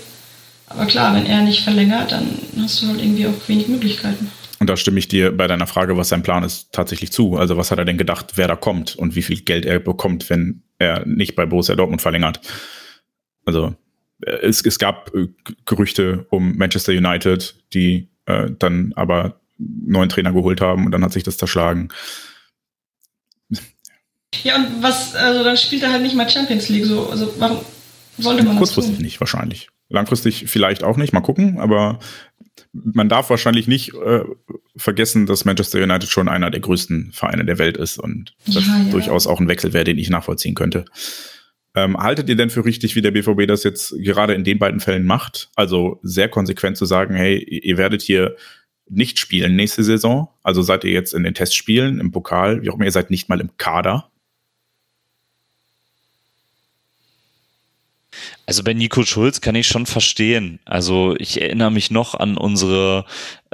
Aber 0.68 0.86
klar, 0.86 1.16
wenn 1.16 1.26
er 1.26 1.42
nicht 1.42 1.64
verlängert, 1.64 2.12
dann 2.12 2.28
hast 2.62 2.82
du 2.82 2.88
halt 2.88 3.00
irgendwie 3.00 3.28
auch 3.28 3.48
wenig 3.48 3.68
Möglichkeiten. 3.68 4.30
Und 4.60 4.70
da 4.70 4.78
stimme 4.78 5.00
ich 5.00 5.08
dir 5.08 5.36
bei 5.36 5.48
deiner 5.48 5.68
Frage, 5.68 5.98
was 5.98 6.10
sein 6.10 6.24
Plan 6.24 6.44
ist, 6.44 6.72
tatsächlich 6.72 7.12
zu. 7.12 7.38
Also 7.38 7.58
was 7.58 7.72
hat 7.72 7.80
er 7.80 7.86
denn 7.86 7.98
gedacht, 7.98 8.34
wer 8.36 8.48
da 8.48 8.56
kommt 8.56 8.96
und 8.96 9.16
wie 9.16 9.22
viel 9.22 9.42
Geld 9.42 9.66
er 9.66 9.80
bekommt, 9.80 10.30
wenn 10.30 10.64
er 10.80 11.06
nicht 11.06 11.36
bei 11.36 11.46
Borussia 11.46 11.76
Dortmund 11.76 12.02
verlängert? 12.02 12.40
Also 13.46 13.76
äh, 14.26 14.32
es, 14.42 14.66
es 14.66 14.80
gab 14.80 15.14
äh, 15.16 15.28
Gerüchte 15.66 16.26
um 16.30 16.58
Manchester 16.58 16.94
United, 16.94 17.56
die 17.74 18.10
äh, 18.26 18.50
dann 18.58 18.94
aber 18.96 19.40
neuen 19.58 20.10
Trainer 20.10 20.34
geholt 20.34 20.62
haben 20.62 20.86
und 20.86 20.92
dann 20.92 21.04
hat 21.04 21.14
sich 21.14 21.24
das 21.24 21.38
zerschlagen. 21.38 21.90
Ja, 24.44 24.56
und 24.56 24.82
was, 24.82 25.16
also 25.16 25.44
dann 25.44 25.58
spielt 25.58 25.84
er 25.84 25.92
halt 25.92 26.02
nicht 26.02 26.16
mal 26.16 26.30
Champions 26.30 26.70
League 26.70 26.86
so. 26.86 27.10
Also 27.10 27.34
warum 27.38 27.60
sollte 28.18 28.44
man 28.44 28.58
Kurzfristig 28.58 28.58
das 28.58 28.76
Kurzfristig 28.76 29.00
nicht, 29.00 29.20
wahrscheinlich. 29.20 29.70
Langfristig 29.90 30.46
vielleicht 30.48 30.84
auch 30.84 30.98
nicht, 30.98 31.14
mal 31.14 31.22
gucken, 31.22 31.60
aber 31.60 32.00
man 32.72 33.10
darf 33.10 33.30
wahrscheinlich 33.30 33.68
nicht 33.68 33.94
äh, 33.94 34.24
vergessen, 34.76 35.26
dass 35.26 35.46
Manchester 35.46 35.82
United 35.82 36.10
schon 36.10 36.28
einer 36.28 36.50
der 36.50 36.62
größten 36.62 37.12
Vereine 37.12 37.46
der 37.46 37.58
Welt 37.58 37.78
ist 37.78 38.00
und 38.00 38.36
das 38.46 38.66
ja, 38.66 38.78
ja. 38.78 38.92
durchaus 38.92 39.28
auch 39.28 39.40
ein 39.40 39.48
Wechsel 39.48 39.74
wäre, 39.74 39.84
den 39.84 40.00
ich 40.00 40.10
nachvollziehen 40.10 40.56
könnte. 40.56 40.86
Ähm, 41.76 41.98
haltet 41.98 42.30
ihr 42.30 42.36
denn 42.36 42.52
für 42.52 42.66
richtig, 42.66 42.96
wie 42.96 43.02
der 43.02 43.12
BVB 43.12 43.48
das 43.48 43.64
jetzt 43.64 43.96
gerade 44.00 44.34
in 44.34 44.44
den 44.44 44.60
beiden 44.60 44.80
Fällen 44.80 45.06
macht? 45.06 45.50
Also 45.56 46.00
sehr 46.04 46.30
konsequent 46.30 46.78
zu 46.78 46.86
sagen, 46.86 47.16
hey, 47.16 47.38
ihr 47.38 47.78
werdet 47.78 48.02
hier 48.02 48.36
nicht 48.88 49.18
spielen 49.18 49.56
nächste 49.56 49.84
Saison. 49.84 50.30
Also 50.44 50.62
seid 50.62 50.84
ihr 50.84 50.92
jetzt 50.92 51.14
in 51.14 51.24
den 51.24 51.34
Testspielen, 51.34 52.00
im 52.00 52.12
Pokal, 52.12 52.62
wie 52.62 52.70
auch 52.70 52.76
immer, 52.76 52.86
ihr 52.86 52.92
seid 52.92 53.10
nicht 53.10 53.30
mal 53.30 53.42
im 53.42 53.58
Kader. 53.58 54.12
Also 58.46 58.64
bei 58.64 58.74
Nico 58.74 59.04
Schulz 59.04 59.40
kann 59.40 59.56
ich 59.56 59.68
schon 59.68 59.86
verstehen. 59.86 60.60
Also 60.66 61.16
ich 61.18 61.42
erinnere 61.42 61.72
mich 61.72 61.92
noch 61.92 62.14
an 62.14 62.36
unsere, 62.36 63.06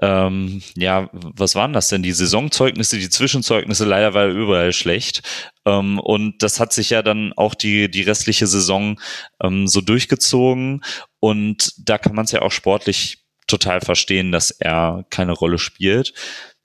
ähm, 0.02 0.64
ja, 0.76 1.10
was 1.14 1.54
waren 1.54 1.74
das 1.74 1.90
denn? 1.90 2.02
Die 2.02 2.12
Saisonzeugnisse, 2.12 2.98
die 2.98 3.10
Zwischenzeugnisse, 3.10 3.86
leider 3.86 4.16
war 4.16 4.24
er 4.24 4.32
überall 4.32 4.74
schlecht. 4.74 5.22
Ähm, 5.66 6.00
und 6.00 6.42
das 6.42 6.60
hat 6.60 6.74
sich 6.74 6.90
ja 6.90 7.04
dann 7.04 7.34
auch 7.34 7.54
die, 7.54 7.92
die 7.92 8.02
restliche 8.02 8.48
Saison 8.48 9.00
ähm, 9.44 9.68
so 9.68 9.82
durchgezogen. 9.82 10.82
Und 11.20 11.74
da 11.78 12.00
kann 12.00 12.16
man 12.16 12.26
es 12.26 12.32
ja 12.32 12.42
auch 12.42 12.52
sportlich 12.52 13.20
total 13.46 13.82
verstehen, 13.82 14.32
dass 14.32 14.50
er 14.50 15.06
keine 15.12 15.34
Rolle 15.34 15.60
spielt. 15.60 16.14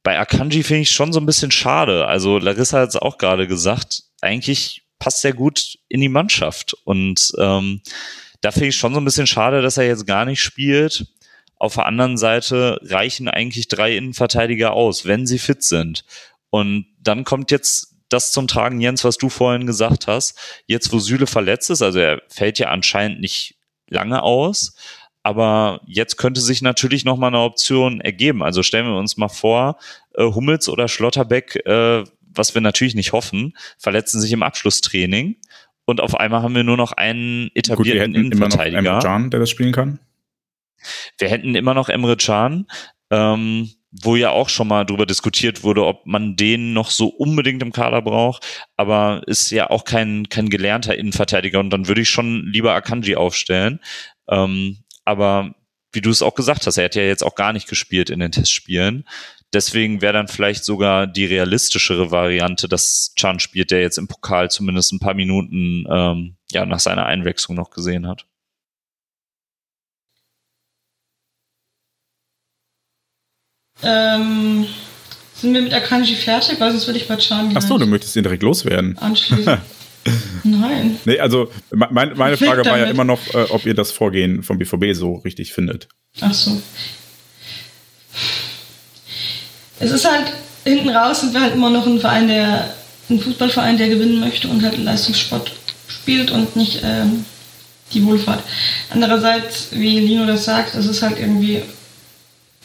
Bei 0.03 0.18
Akanji 0.18 0.62
finde 0.62 0.83
ich 0.83 0.91
schon 0.91 1.12
so 1.12 1.20
ein 1.20 1.27
bisschen 1.27 1.51
schade. 1.51 2.07
Also 2.07 2.39
Larissa 2.39 2.81
hat 2.81 2.91
es 2.91 2.97
auch 2.97 3.18
gerade 3.18 3.47
gesagt, 3.47 4.03
eigentlich 4.20 4.84
passt 5.05 5.21
sehr 5.21 5.35
gut 5.35 5.79
in 5.89 6.01
die 6.01 6.09
Mannschaft. 6.09 6.73
Und 6.85 7.31
ähm, 7.39 7.83
da 8.41 8.51
finde 8.51 8.69
ich 8.69 8.77
schon 8.77 8.95
so 8.95 9.01
ein 9.01 9.05
bisschen 9.05 9.27
schade, 9.27 9.61
dass 9.61 9.77
er 9.77 9.87
jetzt 9.87 10.07
gar 10.07 10.25
nicht 10.25 10.43
spielt. 10.43 11.09
Auf 11.57 11.75
der 11.75 11.85
anderen 11.85 12.17
Seite 12.17 12.81
reichen 12.83 13.29
eigentlich 13.29 13.69
drei 13.69 13.99
Innenverteidiger 13.99 14.73
aus, 14.73 15.05
wenn 15.05 15.27
sie 15.27 15.39
fit 15.39 15.63
sind. 15.63 16.07
Und 16.49 16.87
dann 17.03 17.25
kommt 17.25 17.51
jetzt 17.51 17.97
das 18.09 18.33
zum 18.33 18.49
Tragen, 18.49 18.81
Jens, 18.81 19.05
was 19.05 19.19
du 19.19 19.29
vorhin 19.29 19.67
gesagt 19.67 20.07
hast. 20.07 20.39
Jetzt, 20.67 20.91
wo 20.91 20.99
Süle 20.99 21.27
verletzt 21.27 21.69
ist, 21.69 21.83
also 21.83 21.99
er 21.99 22.23
fällt 22.29 22.59
ja 22.59 22.69
anscheinend 22.69 23.21
nicht 23.21 23.57
lange 23.91 24.23
aus, 24.23 24.75
aber 25.23 25.83
jetzt 25.87 26.17
könnte 26.17 26.41
sich 26.41 26.63
natürlich 26.63 27.05
noch 27.05 27.19
mal 27.19 27.27
eine 27.27 27.41
Option 27.41 28.01
ergeben. 28.01 28.43
Also 28.43 28.63
stellen 28.63 28.87
wir 28.87 28.97
uns 28.97 29.19
mal 29.19 29.29
vor, 29.29 29.77
äh, 30.15 30.25
Hummels 30.25 30.67
oder 30.71 30.89
Schlotterbeck 30.89 31.57
äh, 31.67 32.05
was 32.35 32.55
wir 32.55 32.61
natürlich 32.61 32.95
nicht 32.95 33.12
hoffen, 33.12 33.57
verletzen 33.78 34.20
sich 34.20 34.32
im 34.32 34.43
Abschlusstraining 34.43 35.37
und 35.85 36.01
auf 36.01 36.18
einmal 36.18 36.43
haben 36.43 36.55
wir 36.55 36.64
nur 36.64 36.76
noch 36.76 36.93
einen 36.93 37.51
etablierten 37.55 38.12
Gut, 38.12 38.14
wir 38.14 38.20
Innenverteidiger. 38.20 38.78
Immer 38.78 38.91
noch 38.91 39.03
Emre 39.03 39.03
Can, 39.03 39.30
der 39.30 39.41
das 39.41 39.51
spielen 39.51 39.72
kann. 39.72 39.99
Wir 41.18 41.28
hätten 41.28 41.55
immer 41.55 41.74
noch 41.74 41.89
Emre 41.89 42.16
Can, 42.16 42.66
ähm, 43.11 43.70
wo 43.91 44.16
ja 44.16 44.30
auch 44.30 44.49
schon 44.49 44.68
mal 44.68 44.85
drüber 44.85 45.07
diskutiert 45.07 45.62
wurde, 45.62 45.85
ob 45.85 46.05
man 46.07 46.37
den 46.37 46.72
noch 46.72 46.91
so 46.91 47.07
unbedingt 47.07 47.62
im 47.62 47.72
Kader 47.72 48.03
braucht, 48.03 48.66
aber 48.76 49.22
ist 49.26 49.51
ja 49.51 49.70
auch 49.70 49.85
kein, 49.85 50.28
kein 50.28 50.51
gelernter 50.51 50.97
Innenverteidiger 50.97 51.61
und 51.61 51.70
dann 51.70 51.87
würde 51.87 52.01
ich 52.01 52.11
schon 52.11 52.45
lieber 52.47 52.74
Akanji 52.74 53.14
aufstellen. 53.14 53.80
Ähm, 54.28 54.78
aber 55.05 55.55
wie 55.93 56.01
du 56.01 56.11
es 56.11 56.22
auch 56.22 56.35
gesagt 56.35 56.66
hast, 56.66 56.76
er 56.76 56.87
hat 56.87 56.97
ja 56.97 57.03
jetzt 57.03 57.22
auch 57.22 57.37
gar 57.37 57.53
nicht 57.53 57.68
gespielt 57.68 58.11
in 58.11 58.18
den 58.18 58.32
Testspielen. 58.32 59.07
Deswegen 59.53 60.03
wäre 60.03 60.12
dann 60.12 60.28
vielleicht 60.28 60.64
sogar 60.64 61.07
die 61.07 61.26
realistischere 61.26 62.11
Variante, 62.11 62.68
dass 62.68 63.12
Chan 63.16 63.38
spielt, 63.38 63.70
der 63.70 63.80
jetzt 63.80 63.99
im 63.99 64.09
Pokal 64.09 64.51
zumindest 64.51 64.92
ein 64.92 64.99
paar 64.99 65.14
Minuten 65.14 65.84
ähm, 65.88 66.36
ja, 66.51 66.66
nach 66.66 66.80
seiner 66.80 67.07
Einwechslung 67.07 67.57
noch 67.57 67.70
gesehen 67.70 68.09
hat. 68.09 68.26
Ähm, 73.82 74.66
sind 75.34 75.55
wir 75.55 75.62
mit 75.62 75.74
Akanji 75.74 76.16
fertig? 76.16 76.59
Weil 76.59 76.72
sonst 76.72 76.86
würde 76.86 76.99
ich 76.99 77.07
bei 77.07 77.16
Chan 77.16 77.53
Ach 77.55 77.62
so, 77.62 77.78
du 77.78 77.86
möchtest 77.86 78.16
ihn 78.16 78.22
direkt 78.22 78.42
loswerden. 78.42 78.99
Anschließend. 78.99 79.59
Nein. 80.45 80.99
Nee, 81.05 81.18
also 81.18 81.51
mein, 81.72 82.16
meine 82.16 82.36
Frage 82.36 82.64
war 82.66 82.78
ja 82.78 82.86
immer 82.86 83.05
noch, 83.05 83.20
äh, 83.34 83.47
ob 83.51 83.64
ihr 83.66 83.74
das 83.74 83.90
Vorgehen 83.92 84.42
vom 84.42 84.59
BVB 84.59 84.95
so 84.95 85.14
richtig 85.16 85.53
findet. 85.53 85.88
Ach 86.20 86.34
so 86.34 86.61
es 89.85 89.91
ist 89.91 90.11
halt, 90.11 90.32
hinten 90.64 90.89
raus 90.89 91.20
sind 91.20 91.35
wir 91.35 91.43
halt 91.43 91.55
immer 91.55 91.70
noch 91.70 91.87
ein 91.87 92.01
Verein, 92.01 92.26
der, 92.26 92.74
ein 93.11 93.20
Fußballverein, 93.20 93.76
der 93.76 93.89
gewinnen 93.89 94.20
möchte 94.20 94.49
und 94.49 94.62
halt 94.62 94.78
Leistungssport 94.78 95.53
spielt 95.89 96.30
und 96.30 96.57
nicht 96.57 96.80
ähm, 96.82 97.26
die 97.93 98.05
Wohlfahrt. 98.05 98.43
Andererseits, 98.91 99.68
wie 99.72 100.01
Lino 100.01 100.26
das 100.26 100.47
sagt, 100.47 100.74
es 100.74 100.87
ist 100.87 101.03
halt 101.03 101.18
irgendwie, 101.18 101.62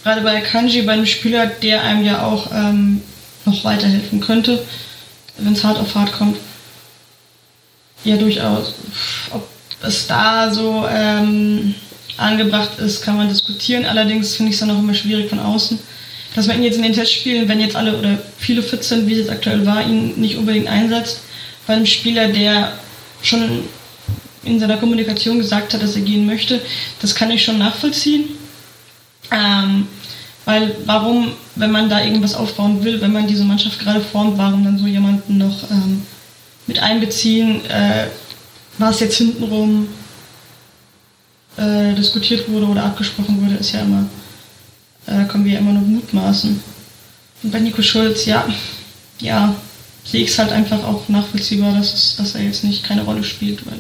gerade 0.02 0.22
bei 0.22 0.40
Kanji, 0.40 0.82
bei 0.84 0.94
einem 0.94 1.06
Spieler, 1.06 1.48
der 1.48 1.84
einem 1.84 2.06
ja 2.06 2.24
auch 2.24 2.52
ähm, 2.54 3.02
noch 3.46 3.64
weiterhelfen 3.66 4.22
könnte, 4.22 4.64
wenn 5.38 5.54
es 5.54 5.64
hart 5.64 5.78
auf 5.78 5.96
hart 5.96 6.14
kommt. 6.14 6.38
Ja, 8.06 8.16
durchaus. 8.16 8.76
Ob 9.32 9.46
es 9.82 10.08
da 10.08 10.54
so 10.54 10.88
ähm, 10.90 11.76
angebracht 12.16 12.80
ist, 12.80 13.02
kann 13.02 13.18
man 13.18 13.28
diskutieren. 13.28 13.86
Allerdings 13.86 14.36
finde 14.36 14.52
ich 14.52 14.56
es 14.56 14.62
dann 14.62 14.72
auch 14.72 14.80
immer 14.80 14.94
schwierig 14.94 15.30
von 15.30 15.40
außen 15.40 15.80
dass 16.36 16.48
man 16.48 16.58
ihn 16.58 16.64
jetzt 16.64 16.78
in 16.78 16.84
den 16.84 16.94
Testspielen, 16.94 17.48
wenn 17.48 17.60
jetzt 17.60 17.76
alle 17.76 17.98
oder 17.98 18.18
viele 18.38 18.62
fit 18.62 18.84
sind, 18.84 19.08
wie 19.08 19.14
es 19.14 19.20
jetzt 19.20 19.32
aktuell 19.32 19.66
war, 19.66 19.86
ihn 19.86 20.20
nicht 20.20 20.38
unbedingt 20.38 20.68
einsetzt, 20.68 21.22
bei 21.66 21.74
einem 21.74 21.86
Spieler, 21.86 22.28
der 22.30 22.74
schon 23.22 23.64
in 24.44 24.60
seiner 24.60 24.78
Kommunikation 24.78 25.38
gesagt 25.38 25.74
hat, 25.74 25.84
dass 25.84 25.96
er 25.96 26.02
gehen 26.02 26.26
möchte, 26.26 26.62
das 27.02 27.14
kann 27.14 27.32
ich 27.32 27.44
schon 27.44 27.58
nachvollziehen. 27.58 28.26
Ähm, 29.32 29.88
weil 30.46 30.76
warum, 30.86 31.34
wenn 31.56 31.72
man 31.72 31.90
da 31.90 32.04
irgendwas 32.04 32.34
aufbauen 32.34 32.84
will, 32.84 33.00
wenn 33.02 33.12
man 33.12 33.28
diese 33.28 33.44
Mannschaft 33.44 33.80
gerade 33.80 34.02
formt, 34.02 34.38
warum 34.38 34.64
dann 34.64 34.80
so 34.80 34.88
jemanden 34.88 35.38
noch 35.38 35.70
ähm, 35.70 36.02
mit 36.66 36.80
einbeziehen, 36.80 37.64
äh, 37.66 38.08
was 38.78 39.00
jetzt 39.00 39.18
hintenrum 39.18 39.88
äh, 41.58 41.94
diskutiert 41.94 42.50
wurde 42.50 42.68
oder 42.68 42.86
abgesprochen 42.86 43.44
wurde, 43.44 43.60
ist 43.60 43.74
ja 43.74 43.82
immer 43.82 44.06
äh, 45.10 45.26
können 45.26 45.46
wir 45.46 45.60
immer 45.60 45.74
nur 45.74 45.84
mutmaßen. 45.84 46.62
Und 47.44 47.52
bei 47.52 47.60
Nico 47.60 47.82
Schulz, 47.82 48.26
ja, 48.26 48.48
ja, 49.20 49.56
sehe 50.04 50.24
ich 50.24 50.30
es 50.30 50.40
halt 50.40 50.52
einfach 50.52 50.84
auch 50.84 51.08
nachvollziehbar, 51.10 51.74
dass, 51.74 51.94
es, 51.94 52.16
dass 52.16 52.36
er 52.36 52.44
jetzt 52.44 52.64
nicht 52.64 52.84
keine 52.84 53.04
Rolle 53.04 53.24
spielt, 53.24 53.66
weil 53.66 53.80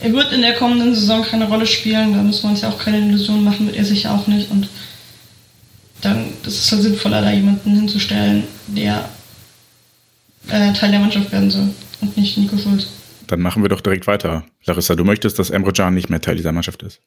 er 0.00 0.12
wird 0.12 0.32
in 0.32 0.40
der 0.40 0.54
kommenden 0.54 0.94
Saison 0.94 1.22
keine 1.22 1.46
Rolle 1.46 1.66
spielen, 1.66 2.14
da 2.14 2.22
müssen 2.22 2.44
wir 2.44 2.50
uns 2.50 2.62
ja 2.62 2.70
auch 2.70 2.78
keine 2.78 2.98
Illusionen 2.98 3.44
machen, 3.44 3.66
wird 3.66 3.76
er 3.76 3.84
sicher 3.84 4.12
auch 4.12 4.26
nicht. 4.26 4.50
Und 4.50 4.68
dann 6.00 6.32
ist 6.46 6.58
es 6.58 6.72
halt 6.72 6.82
sinnvoller, 6.82 7.20
da 7.20 7.30
jemanden 7.30 7.74
hinzustellen, 7.74 8.44
der 8.68 9.08
äh, 10.48 10.72
Teil 10.72 10.90
der 10.90 11.00
Mannschaft 11.00 11.30
werden 11.32 11.50
soll 11.50 11.68
und 12.00 12.16
nicht 12.16 12.38
Nico 12.38 12.56
Schulz. 12.56 12.86
Dann 13.26 13.40
machen 13.40 13.62
wir 13.62 13.68
doch 13.68 13.82
direkt 13.82 14.06
weiter. 14.06 14.44
Larissa, 14.64 14.94
du 14.94 15.04
möchtest, 15.04 15.38
dass 15.38 15.50
Emre 15.50 15.72
Can 15.72 15.94
nicht 15.94 16.08
mehr 16.08 16.20
Teil 16.20 16.36
dieser 16.36 16.52
Mannschaft 16.52 16.82
ist? 16.82 17.00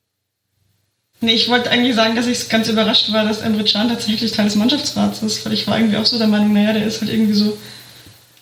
Nee, 1.21 1.33
ich 1.33 1.47
wollte 1.47 1.71
eigentlich 1.71 1.95
sagen, 1.95 2.15
dass 2.15 2.27
ich 2.27 2.49
ganz 2.49 2.67
überrascht 2.67 3.11
war, 3.13 3.23
dass 3.23 3.39
Emre 3.39 3.63
Can 3.63 3.87
tatsächlich 3.87 4.31
Teil 4.31 4.45
des 4.45 4.55
Mannschaftsrats 4.55 5.21
ist, 5.21 5.45
weil 5.45 5.53
ich 5.53 5.65
war 5.67 5.77
irgendwie 5.77 5.97
auch 5.97 6.05
so 6.05 6.17
der 6.17 6.27
Meinung, 6.27 6.51
naja, 6.51 6.73
der 6.73 6.85
ist 6.85 6.99
halt 6.99 7.11
irgendwie 7.11 7.33
so 7.33 7.57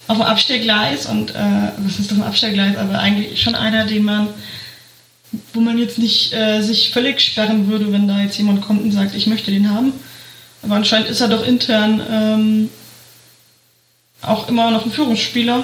auf 0.07 0.17
dem 0.17 0.25
Abstellgleis 0.25 1.05
und, 1.05 1.31
äh, 1.31 1.71
was 1.77 1.99
ist 1.99 2.11
auf 2.11 2.17
dem 2.17 2.23
Abstellgleis, 2.23 2.75
aber 2.77 2.99
eigentlich 2.99 3.39
schon 3.41 3.55
einer, 3.55 3.85
den 3.85 4.03
man, 4.03 4.29
wo 5.53 5.59
man 5.59 5.77
jetzt 5.77 5.99
nicht 5.99 6.33
äh, 6.33 6.61
sich 6.61 6.91
völlig 6.91 7.21
sperren 7.21 7.67
würde, 7.67 7.91
wenn 7.91 8.07
da 8.07 8.19
jetzt 8.19 8.37
jemand 8.37 8.61
kommt 8.61 8.83
und 8.83 8.91
sagt, 8.91 9.15
ich 9.15 9.27
möchte 9.27 9.51
den 9.51 9.69
haben. 9.69 9.93
Aber 10.63 10.75
anscheinend 10.75 11.09
ist 11.09 11.21
er 11.21 11.27
doch 11.27 11.45
intern 11.45 12.01
ähm, 12.11 12.69
auch 14.21 14.49
immer 14.49 14.71
noch 14.71 14.85
ein 14.85 14.91
Führungsspieler. 14.91 15.63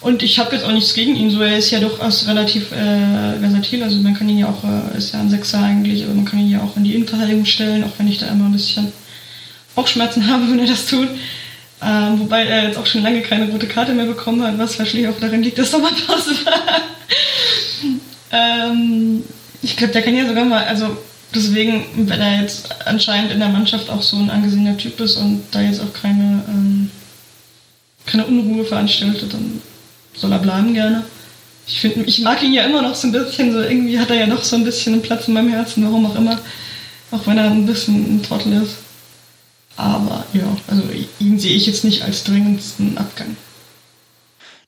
Und 0.00 0.22
ich 0.22 0.38
habe 0.38 0.54
jetzt 0.54 0.64
auch 0.64 0.72
nichts 0.72 0.92
gegen 0.92 1.16
ihn, 1.16 1.30
so 1.30 1.40
er 1.40 1.56
ist 1.56 1.70
ja 1.70 1.80
durchaus 1.80 2.28
relativ 2.28 2.70
äh, 2.70 3.38
versatil, 3.40 3.82
also 3.82 3.98
man 3.98 4.14
kann 4.14 4.28
ihn 4.28 4.38
ja 4.38 4.48
auch, 4.48 4.62
äh, 4.62 4.98
ist 4.98 5.14
ja 5.14 5.20
ein 5.20 5.30
Sechser 5.30 5.60
eigentlich, 5.60 6.04
aber 6.04 6.14
man 6.14 6.26
kann 6.26 6.38
ihn 6.38 6.50
ja 6.50 6.60
auch 6.60 6.76
in 6.76 6.84
die 6.84 6.94
Innenverteidigung 6.94 7.46
stellen, 7.46 7.82
auch 7.82 7.92
wenn 7.96 8.08
ich 8.08 8.18
da 8.18 8.26
immer 8.26 8.44
ein 8.44 8.52
bisschen 8.52 8.92
Bauchschmerzen 9.74 10.26
habe, 10.30 10.50
wenn 10.50 10.58
er 10.58 10.66
das 10.66 10.86
tut. 10.86 11.08
Ähm, 11.82 12.20
wobei 12.20 12.44
er 12.44 12.64
jetzt 12.64 12.78
auch 12.78 12.86
schon 12.86 13.02
lange 13.02 13.20
keine 13.22 13.50
rote 13.50 13.66
Karte 13.66 13.92
mehr 13.92 14.06
bekommen 14.06 14.42
hat, 14.42 14.58
was 14.58 14.78
wahrscheinlich 14.78 15.08
auch 15.08 15.20
daran 15.20 15.42
liegt, 15.42 15.58
dass 15.58 15.70
Sommerpause 15.70 16.30
war. 16.44 16.82
ähm, 18.32 19.22
ich 19.62 19.76
glaube, 19.76 19.92
der 19.92 20.02
kann 20.02 20.16
ja 20.16 20.26
sogar 20.26 20.44
mal, 20.44 20.64
also 20.64 20.96
deswegen, 21.34 21.84
wenn 22.08 22.20
er 22.20 22.42
jetzt 22.42 22.68
anscheinend 22.86 23.32
in 23.32 23.40
der 23.40 23.48
Mannschaft 23.48 23.90
auch 23.90 24.02
so 24.02 24.16
ein 24.16 24.30
angesehener 24.30 24.76
Typ 24.76 25.00
ist 25.00 25.16
und 25.16 25.42
da 25.50 25.60
jetzt 25.60 25.80
auch 25.80 25.92
keine, 25.92 26.42
ähm, 26.48 26.90
keine 28.06 28.26
Unruhe 28.26 28.64
veranstaltet, 28.64 29.32
dann 29.32 29.60
soll 30.16 30.32
er 30.32 30.38
bleiben 30.38 30.74
gerne. 30.74 31.04
Ich 31.66 31.80
finde, 31.80 32.04
ich 32.04 32.20
mag 32.20 32.42
ihn 32.42 32.52
ja 32.52 32.64
immer 32.64 32.82
noch 32.82 32.94
so 32.94 33.08
ein 33.08 33.12
bisschen, 33.12 33.52
so 33.52 33.60
irgendwie 33.60 33.98
hat 33.98 34.10
er 34.10 34.16
ja 34.16 34.26
noch 34.26 34.44
so 34.44 34.56
ein 34.56 34.64
bisschen 34.64 34.94
einen 34.94 35.02
Platz 35.02 35.26
in 35.26 35.34
meinem 35.34 35.48
Herzen, 35.48 35.84
warum 35.84 36.06
auch 36.06 36.14
immer. 36.14 36.38
Auch 37.10 37.26
wenn 37.26 37.38
er 37.38 37.50
ein 37.50 37.66
bisschen 37.66 38.16
ein 38.16 38.22
Trottel 38.22 38.62
ist. 38.62 38.76
Aber 39.76 40.24
ja, 40.32 40.56
also 40.68 40.82
ihn 41.18 41.38
sehe 41.38 41.54
ich 41.54 41.66
jetzt 41.66 41.84
nicht 41.84 42.02
als 42.02 42.24
dringendsten 42.24 42.96
Abgang. 42.96 43.36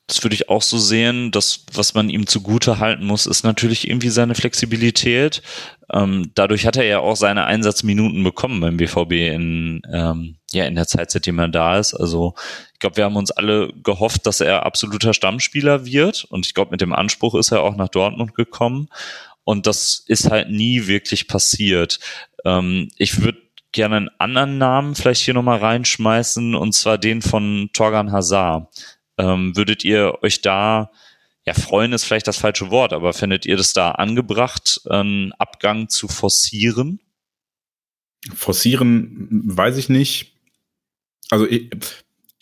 Das 0.07 0.23
würde 0.23 0.33
ich 0.33 0.49
auch 0.49 0.61
so 0.61 0.77
sehen. 0.77 1.31
Das, 1.31 1.65
was 1.71 1.93
man 1.93 2.09
ihm 2.09 2.25
zugute 2.27 2.79
halten 2.79 3.05
muss, 3.05 3.27
ist 3.27 3.43
natürlich 3.43 3.87
irgendwie 3.87 4.09
seine 4.09 4.35
Flexibilität. 4.35 5.41
Ähm, 5.91 6.31
dadurch 6.33 6.65
hat 6.65 6.77
er 6.77 6.83
ja 6.83 6.99
auch 6.99 7.15
seine 7.15 7.45
Einsatzminuten 7.45 8.23
bekommen 8.23 8.59
beim 8.59 8.77
BVB 8.77 9.11
in, 9.11 9.81
ähm, 9.91 10.38
ja, 10.51 10.65
in 10.65 10.75
der 10.75 10.87
Zeit, 10.87 11.11
seitdem 11.11 11.39
er 11.39 11.47
da 11.47 11.77
ist. 11.77 11.93
Also 11.93 12.33
ich 12.73 12.79
glaube, 12.79 12.97
wir 12.97 13.05
haben 13.05 13.15
uns 13.15 13.31
alle 13.31 13.71
gehofft, 13.83 14.25
dass 14.25 14.41
er 14.41 14.65
absoluter 14.65 15.13
Stammspieler 15.13 15.85
wird. 15.85 16.25
Und 16.25 16.45
ich 16.45 16.53
glaube, 16.53 16.71
mit 16.71 16.81
dem 16.81 16.93
Anspruch 16.93 17.35
ist 17.35 17.51
er 17.51 17.61
auch 17.61 17.75
nach 17.75 17.89
Dortmund 17.89 18.33
gekommen. 18.35 18.89
Und 19.43 19.67
das 19.67 20.03
ist 20.07 20.29
halt 20.29 20.49
nie 20.49 20.87
wirklich 20.87 21.27
passiert. 21.27 21.99
Ähm, 22.45 22.89
ich 22.97 23.21
würde 23.21 23.41
gerne 23.71 23.97
einen 23.97 24.09
anderen 24.17 24.57
Namen 24.57 24.95
vielleicht 24.95 25.21
hier 25.21 25.33
nochmal 25.33 25.59
reinschmeißen, 25.59 26.55
und 26.55 26.73
zwar 26.73 26.97
den 26.97 27.21
von 27.21 27.69
Torgan 27.73 28.11
Hazard. 28.11 28.67
Ähm, 29.17 29.55
würdet 29.55 29.83
ihr 29.83 30.19
euch 30.23 30.41
da, 30.41 30.91
ja, 31.45 31.53
freuen 31.53 31.93
ist 31.93 32.05
vielleicht 32.05 32.27
das 32.27 32.37
falsche 32.37 32.71
Wort, 32.71 32.93
aber 32.93 33.13
findet 33.13 33.45
ihr 33.45 33.57
das 33.57 33.73
da 33.73 33.91
angebracht, 33.91 34.81
einen 34.89 35.33
Abgang 35.33 35.89
zu 35.89 36.07
forcieren? 36.07 36.99
Forcieren 38.33 39.41
weiß 39.43 39.77
ich 39.77 39.89
nicht. 39.89 40.38
Also 41.29 41.47
ich, 41.47 41.69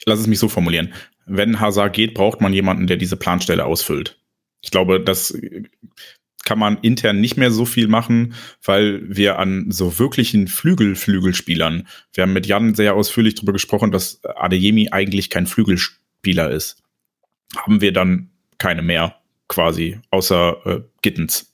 lass 0.06 0.20
es 0.20 0.28
mich 0.28 0.40
so 0.40 0.50
formulieren. 0.50 0.94
Wenn 1.26 1.60
Hazard 1.60 1.94
geht, 1.94 2.14
braucht 2.14 2.42
man 2.42 2.54
jemanden, 2.54 2.88
der 2.88 2.98
diese 2.98 3.18
Planstelle 3.18 3.66
ausfüllt. 3.66 4.20
Ich 4.62 4.72
glaube, 4.72 5.00
das 5.02 5.38
kann 6.46 6.60
man 6.60 6.78
intern 6.78 7.20
nicht 7.20 7.36
mehr 7.36 7.52
so 7.52 7.66
viel 7.66 7.90
machen, 7.90 8.34
weil 8.64 9.02
wir 9.14 9.38
an 9.38 9.70
so 9.70 10.00
wirklichen 10.00 10.48
Flügel-Flügelspielern, 10.48 11.88
wir 12.14 12.22
haben 12.22 12.32
mit 12.32 12.46
Jan 12.46 12.74
sehr 12.74 12.96
ausführlich 12.96 13.36
darüber 13.36 13.52
gesprochen, 13.52 13.92
dass 13.92 14.24
Adeyemi 14.24 14.90
eigentlich 14.92 15.30
kein 15.30 15.46
Flügelspieler 15.46 16.50
ist. 16.52 16.82
Haben 17.58 17.82
wir 17.82 17.92
dann 17.92 18.30
keine 18.58 18.82
mehr 18.82 19.18
quasi, 19.50 20.00
außer 20.10 20.66
äh, 20.66 20.82
Gittens. 21.02 21.54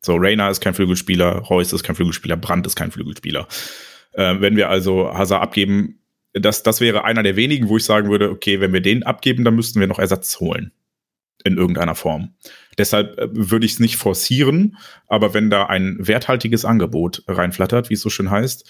So, 0.00 0.16
Reina 0.16 0.48
ist 0.48 0.60
kein 0.60 0.74
Flügelspieler, 0.74 1.36
Reus 1.38 1.74
ist 1.74 1.82
kein 1.82 1.96
Flügelspieler, 1.96 2.36
Brandt 2.36 2.66
ist 2.66 2.76
kein 2.76 2.92
Flügelspieler. 2.92 3.46
Äh, 4.12 4.40
wenn 4.40 4.56
wir 4.56 4.70
also 4.70 5.12
Hazard 5.12 5.42
abgeben, 5.42 5.98
das, 6.40 6.62
das 6.62 6.80
wäre 6.80 7.04
einer 7.04 7.22
der 7.22 7.36
wenigen, 7.36 7.68
wo 7.68 7.76
ich 7.76 7.84
sagen 7.84 8.10
würde, 8.10 8.30
okay, 8.30 8.60
wenn 8.60 8.72
wir 8.72 8.80
den 8.80 9.02
abgeben, 9.02 9.44
dann 9.44 9.56
müssten 9.56 9.80
wir 9.80 9.86
noch 9.86 9.98
Ersatz 9.98 10.40
holen. 10.40 10.72
In 11.44 11.58
irgendeiner 11.58 11.94
Form. 11.94 12.34
Deshalb 12.76 13.18
äh, 13.18 13.28
würde 13.30 13.66
ich 13.66 13.74
es 13.74 13.80
nicht 13.80 13.96
forcieren, 13.96 14.76
aber 15.06 15.32
wenn 15.32 15.50
da 15.50 15.66
ein 15.66 15.96
werthaltiges 16.00 16.64
Angebot 16.64 17.22
reinflattert, 17.28 17.88
wie 17.88 17.94
es 17.94 18.00
so 18.00 18.10
schön 18.10 18.30
heißt, 18.30 18.68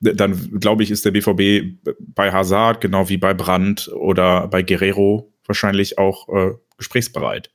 dann 0.00 0.58
glaube 0.58 0.82
ich, 0.82 0.90
ist 0.90 1.04
der 1.04 1.10
BVB 1.10 1.78
bei 1.98 2.32
Hazard, 2.32 2.80
genau 2.80 3.10
wie 3.10 3.18
bei 3.18 3.34
Brandt 3.34 3.88
oder 3.88 4.48
bei 4.48 4.62
Guerrero 4.62 5.34
wahrscheinlich 5.46 5.98
auch 5.98 6.28
äh, 6.28 6.54
gesprächsbereit. 6.78 7.50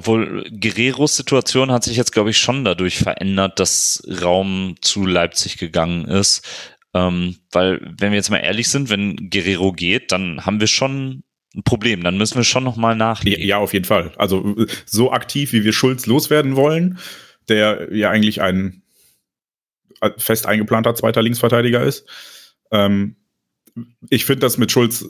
Obwohl 0.00 0.48
Guerreros 0.50 1.14
Situation 1.14 1.70
hat 1.70 1.84
sich 1.84 1.98
jetzt, 1.98 2.12
glaube 2.12 2.30
ich, 2.30 2.38
schon 2.38 2.64
dadurch 2.64 3.00
verändert, 3.00 3.60
dass 3.60 4.02
Raum 4.22 4.76
zu 4.80 5.04
Leipzig 5.04 5.58
gegangen 5.58 6.06
ist. 6.06 6.40
Ähm, 6.94 7.36
weil, 7.52 7.82
wenn 7.98 8.10
wir 8.10 8.16
jetzt 8.16 8.30
mal 8.30 8.38
ehrlich 8.38 8.68
sind, 8.68 8.88
wenn 8.88 9.28
Guerrero 9.28 9.72
geht, 9.72 10.10
dann 10.10 10.46
haben 10.46 10.58
wir 10.58 10.68
schon 10.68 11.22
ein 11.54 11.64
Problem. 11.64 12.02
Dann 12.02 12.16
müssen 12.16 12.36
wir 12.36 12.44
schon 12.44 12.64
nochmal 12.64 12.96
nachlegen. 12.96 13.46
Ja, 13.46 13.58
auf 13.58 13.74
jeden 13.74 13.84
Fall. 13.84 14.12
Also 14.16 14.56
so 14.86 15.12
aktiv, 15.12 15.52
wie 15.52 15.64
wir 15.64 15.74
Schulz 15.74 16.06
loswerden 16.06 16.56
wollen, 16.56 16.98
der 17.50 17.94
ja 17.94 18.08
eigentlich 18.08 18.40
ein 18.40 18.80
fest 20.16 20.46
eingeplanter 20.46 20.94
zweiter 20.94 21.20
Linksverteidiger 21.20 21.82
ist. 21.82 22.06
Ähm, 22.70 23.16
ich 24.08 24.24
finde 24.24 24.40
das 24.40 24.56
mit 24.56 24.72
Schulz, 24.72 25.06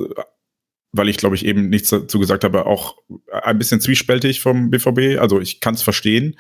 weil 0.92 1.08
ich 1.08 1.16
glaube 1.16 1.36
ich 1.36 1.44
eben 1.44 1.68
nichts 1.68 1.90
dazu 1.90 2.18
gesagt 2.18 2.44
habe, 2.44 2.66
auch 2.66 2.96
ein 3.30 3.58
bisschen 3.58 3.80
zwiespältig 3.80 4.40
vom 4.40 4.70
BVB. 4.70 5.20
Also 5.20 5.40
ich 5.40 5.60
kann 5.60 5.74
es 5.74 5.82
verstehen. 5.82 6.36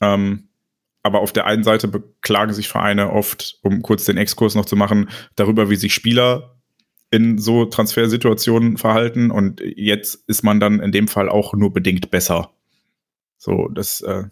Ähm, 0.00 0.48
aber 1.02 1.20
auf 1.20 1.32
der 1.32 1.46
einen 1.46 1.64
Seite 1.64 1.88
beklagen 1.88 2.52
sich 2.52 2.68
Vereine 2.68 3.12
oft, 3.12 3.58
um 3.62 3.82
kurz 3.82 4.04
den 4.04 4.16
Exkurs 4.16 4.54
noch 4.54 4.66
zu 4.66 4.76
machen, 4.76 5.08
darüber, 5.36 5.70
wie 5.70 5.76
sich 5.76 5.94
Spieler 5.94 6.58
in 7.10 7.38
so 7.38 7.64
Transfersituationen 7.64 8.76
verhalten 8.76 9.30
und 9.30 9.60
jetzt 9.60 10.28
ist 10.28 10.42
man 10.42 10.60
dann 10.60 10.80
in 10.80 10.92
dem 10.92 11.08
Fall 11.08 11.28
auch 11.28 11.54
nur 11.54 11.72
bedingt 11.72 12.10
besser. 12.10 12.50
So, 13.38 13.68
das 13.68 14.02
äh, 14.02 14.24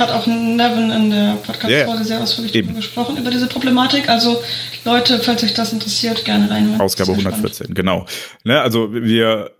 hat 0.00 0.10
auch 0.10 0.26
Nevin 0.26 0.90
in 0.90 1.10
der 1.10 1.36
Podcast-Folge 1.36 1.70
yeah, 1.70 2.04
sehr 2.04 2.20
ausführlich 2.20 2.52
darüber 2.52 2.74
gesprochen, 2.74 3.16
über 3.16 3.30
diese 3.30 3.46
Problematik. 3.46 4.08
Also 4.08 4.42
Leute, 4.84 5.20
falls 5.20 5.44
euch 5.44 5.54
das 5.54 5.72
interessiert, 5.72 6.24
gerne 6.24 6.50
reinhören. 6.50 6.80
Ausgabe 6.80 7.12
114, 7.12 7.54
spannend. 7.54 7.74
genau. 7.74 8.06
Ne, 8.44 8.60
also 8.60 8.92
wir 8.92 9.52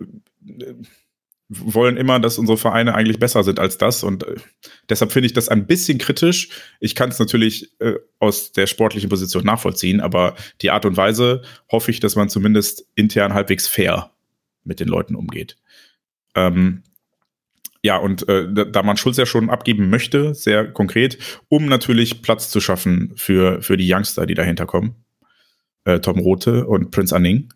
wollen 1.47 1.97
immer, 1.97 2.19
dass 2.19 2.37
unsere 2.37 2.57
Vereine 2.57 2.95
eigentlich 2.95 3.19
besser 3.19 3.43
sind 3.43 3.59
als 3.59 3.77
das. 3.77 4.03
Und 4.03 4.23
äh, 4.23 4.35
deshalb 4.89 5.11
finde 5.11 5.27
ich 5.27 5.33
das 5.33 5.49
ein 5.49 5.67
bisschen 5.67 5.97
kritisch. 5.97 6.49
Ich 6.79 6.95
kann 6.95 7.09
es 7.09 7.19
natürlich 7.19 7.79
äh, 7.79 7.93
aus 8.19 8.51
der 8.51 8.67
sportlichen 8.67 9.09
Position 9.09 9.43
nachvollziehen, 9.43 10.01
aber 10.01 10.35
die 10.61 10.71
Art 10.71 10.85
und 10.85 10.97
Weise 10.97 11.43
hoffe 11.71 11.91
ich, 11.91 11.99
dass 11.99 12.15
man 12.15 12.29
zumindest 12.29 12.87
intern 12.95 13.33
halbwegs 13.33 13.67
fair 13.67 14.11
mit 14.63 14.79
den 14.79 14.87
Leuten 14.87 15.15
umgeht. 15.15 15.57
Ähm, 16.33 16.83
ja, 17.85 17.97
und 17.97 18.27
äh, 18.27 18.47
da 18.71 18.83
man 18.83 18.97
Schulz 18.97 19.17
ja 19.17 19.25
schon 19.25 19.49
abgeben 19.49 19.89
möchte, 19.89 20.33
sehr 20.33 20.71
konkret, 20.71 21.17
um 21.49 21.67
natürlich 21.67 22.21
Platz 22.21 22.49
zu 22.49 22.59
schaffen 22.59 23.13
für, 23.15 23.61
für 23.61 23.77
die 23.77 23.91
Youngster, 23.91 24.25
die 24.25 24.33
dahinter 24.33 24.65
kommen. 24.65 24.95
Äh, 25.83 25.99
Tom 25.99 26.19
Rote 26.19 26.65
und 26.65 26.91
Prince 26.91 27.15
Anning. 27.15 27.53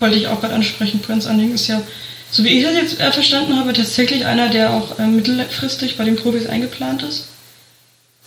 Wollte 0.00 0.16
ich 0.16 0.28
auch 0.28 0.40
gerade 0.40 0.54
ansprechen. 0.54 1.00
Prince 1.00 1.28
Anning 1.28 1.52
ist 1.52 1.68
ja 1.68 1.82
so 2.30 2.42
wie 2.44 2.58
ich 2.58 2.64
das 2.64 2.74
jetzt 2.74 3.00
äh, 3.00 3.12
verstanden 3.12 3.56
habe, 3.56 3.72
tatsächlich 3.72 4.26
einer, 4.26 4.48
der 4.48 4.72
auch 4.72 4.98
äh, 4.98 5.06
mittelfristig 5.06 5.96
bei 5.96 6.04
den 6.04 6.16
Profis 6.16 6.46
eingeplant 6.46 7.02
ist. 7.02 7.28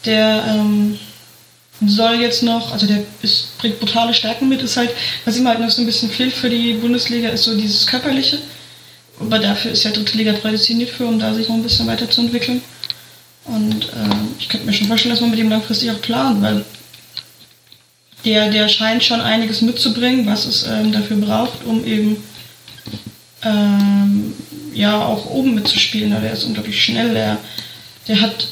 Der 0.05 0.43
ähm, 0.47 0.97
soll 1.85 2.15
jetzt 2.15 2.43
noch, 2.43 2.71
also 2.71 2.87
der 2.87 3.03
ist, 3.21 3.57
bringt 3.57 3.79
brutale 3.79 4.13
Stärken 4.13 4.49
mit, 4.49 4.61
ist 4.61 4.77
halt, 4.77 4.91
was 5.25 5.37
ihm 5.37 5.47
halt 5.47 5.59
noch 5.59 5.69
so 5.69 5.81
ein 5.81 5.85
bisschen 5.85 6.09
fehlt 6.09 6.33
für 6.33 6.49
die 6.49 6.73
Bundesliga, 6.73 7.29
ist 7.29 7.43
so 7.43 7.57
dieses 7.57 7.85
Körperliche. 7.87 8.39
Aber 9.19 9.39
dafür 9.39 9.71
ist 9.71 9.83
ja 9.83 9.91
dritte 9.91 10.17
Liga 10.17 10.33
prädestiniert 10.33 10.89
für, 10.89 11.05
um 11.05 11.19
da 11.19 11.33
sich 11.33 11.47
noch 11.47 11.55
ein 11.55 11.63
bisschen 11.63 11.87
weiterzuentwickeln. 11.87 12.61
Und 13.45 13.85
äh, 13.85 14.15
ich 14.37 14.47
könnte 14.47 14.65
mir 14.65 14.73
schon 14.73 14.87
vorstellen, 14.87 15.13
dass 15.13 15.21
man 15.21 15.31
mit 15.31 15.39
ihm 15.39 15.49
langfristig 15.49 15.91
auch 15.91 16.01
plant, 16.01 16.41
weil 16.41 16.65
der, 18.25 18.49
der 18.49 18.67
scheint 18.67 19.03
schon 19.03 19.21
einiges 19.21 19.61
mitzubringen, 19.61 20.25
was 20.25 20.45
es 20.45 20.65
ähm, 20.67 20.91
dafür 20.91 21.17
braucht, 21.17 21.63
um 21.65 21.85
eben 21.85 22.17
ähm, 23.43 24.33
ja 24.73 25.05
auch 25.05 25.25
oben 25.25 25.55
mitzuspielen. 25.55 26.11
Der 26.11 26.33
ist 26.33 26.43
unglaublich 26.43 26.83
schnell, 26.83 27.13
der, 27.13 27.37
der 28.07 28.21
hat 28.21 28.47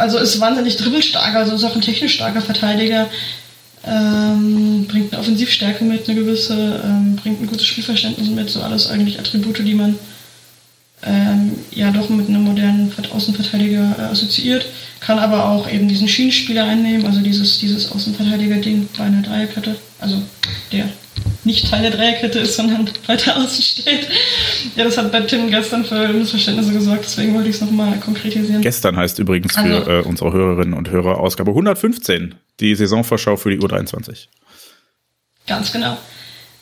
also 0.00 0.18
ist 0.18 0.40
wahnsinnig 0.40 0.76
dribbelstark, 0.76 1.34
also 1.34 1.54
ist 1.54 1.64
auch 1.64 1.74
ein 1.74 1.82
technisch 1.82 2.14
starker 2.14 2.40
Verteidiger. 2.40 3.10
Ähm, 3.86 4.86
bringt 4.88 5.12
eine 5.12 5.20
Offensivstärke 5.20 5.84
mit, 5.84 6.08
eine 6.08 6.20
gewisse, 6.20 6.82
ähm, 6.84 7.16
bringt 7.16 7.40
ein 7.40 7.46
gutes 7.46 7.64
Spielverständnis 7.66 8.28
mit, 8.28 8.50
so 8.50 8.60
alles 8.60 8.90
eigentlich 8.90 9.18
Attribute, 9.18 9.58
die 9.58 9.74
man 9.74 9.98
ähm, 11.02 11.52
ja 11.70 11.90
doch 11.90 12.10
mit 12.10 12.28
einem 12.28 12.44
modernen 12.44 12.92
Außenverteidiger 13.10 13.96
äh, 13.98 14.02
assoziiert, 14.02 14.66
kann 15.00 15.18
aber 15.18 15.48
auch 15.48 15.70
eben 15.70 15.88
diesen 15.88 16.08
Schienenspieler 16.08 16.64
einnehmen, 16.64 17.06
also 17.06 17.20
dieses, 17.20 17.58
dieses 17.58 17.90
Außenverteidiger-Ding 17.90 18.88
bei 18.98 19.04
einer 19.04 19.22
Dreierkette, 19.22 19.76
also 19.98 20.20
der 20.72 20.90
nicht 21.44 21.70
Teil 21.70 21.82
der 21.82 21.90
Dreierkette 21.92 22.40
ist, 22.40 22.56
sondern 22.56 22.90
weiter 23.06 23.36
außen 23.36 23.62
steht. 23.62 24.08
Ja, 24.76 24.84
das 24.84 24.98
hat 24.98 25.10
bei 25.10 25.20
Tim 25.20 25.50
gestern 25.50 25.84
für 25.84 26.08
Missverständnisse 26.08 26.72
gesorgt, 26.72 27.04
deswegen 27.04 27.34
wollte 27.34 27.48
ich 27.48 27.56
es 27.56 27.60
nochmal 27.60 27.98
konkretisieren. 27.98 28.60
Gestern 28.60 28.96
heißt 28.96 29.18
übrigens 29.18 29.54
für 29.54 29.60
also, 29.60 29.90
äh, 29.90 30.02
unsere 30.02 30.32
Hörerinnen 30.32 30.74
und 30.74 30.90
Hörer 30.90 31.18
Ausgabe 31.18 31.50
115, 31.50 32.34
die 32.60 32.74
Saisonvorschau 32.74 33.36
für 33.36 33.50
die 33.50 33.58
U23. 33.58 34.26
Ganz 35.46 35.72
genau. 35.72 35.96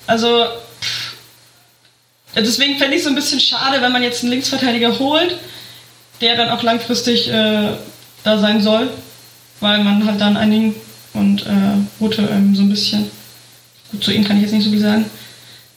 Also, 0.07 0.47
deswegen 2.35 2.79
fände 2.79 2.95
ich 2.95 3.01
es 3.01 3.05
so 3.05 3.11
ein 3.11 3.17
bisschen 3.17 3.41
schade, 3.41 3.83
wenn 3.83 3.93
man 3.93 4.03
jetzt 4.03 4.23
einen 4.23 4.31
Linksverteidiger 4.31 4.99
holt, 4.99 5.37
der 6.21 6.37
dann 6.37 6.51
auch 6.51 6.63
langfristig 6.63 7.29
äh, 7.29 7.69
da 8.25 8.39
sein 8.39 8.63
soll, 8.63 8.89
weil 9.61 9.83
man 9.83 10.05
halt 10.07 10.21
dann 10.21 10.37
einigen 10.37 10.75
und 11.15 11.47
äh, 11.47 11.51
Rote 12.01 12.29
ähm, 12.31 12.55
so 12.55 12.63
ein 12.63 12.69
bisschen 12.69 13.11
gut, 13.91 14.05
zu 14.05 14.13
ihm 14.13 14.25
kann 14.25 14.37
ich 14.37 14.43
jetzt 14.43 14.53
nicht 14.53 14.65
so 14.65 14.71
viel 14.71 14.81
sagen, 14.81 15.07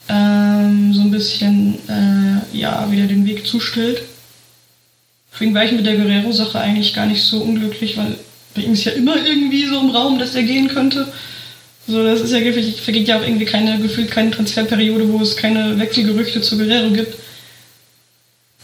ähm, 0.09 0.93
so 0.93 1.01
ein 1.01 1.12
bisschen, 1.12 1.76
äh, 1.88 2.57
ja, 2.57 2.91
wieder 2.91 3.05
den 3.05 3.26
Weg 3.26 3.45
zustellt. 3.45 4.03
Deswegen 5.34 5.53
war 5.53 5.64
ich 5.64 5.72
mit 5.72 5.86
der 5.86 5.95
Guerrero-Sache 5.95 6.59
eigentlich 6.59 6.93
gar 6.93 7.05
nicht 7.05 7.24
so 7.24 7.41
unglücklich, 7.41 7.97
weil 7.97 8.18
bei 8.53 8.64
ihm 8.64 8.74
ist 8.74 8.84
ja 8.84 8.91
immer 8.91 9.16
irgendwie 9.16 9.66
so 9.66 9.80
im 9.80 9.91
Raum, 9.91 10.20
dass 10.20 10.36
er 10.36 10.43
gehen 10.43 10.68
könnte. 10.68 11.12
So, 11.88 12.03
das 12.03 12.22
ist 12.22 12.32
ja 12.32 12.39
vergeht 12.39 13.07
ja 13.07 13.18
auch 13.18 13.24
irgendwie 13.24 13.45
keine, 13.45 13.80
gefühlt 13.80 14.12
keine 14.12 14.32
Transferperiode, 14.32 15.12
wo 15.12 15.22
es 15.22 15.36
keine 15.36 15.80
Wechselgerüchte 15.80 16.41
zu 16.41 16.57
Guerrero 16.57 16.91
gibt. 16.91 17.18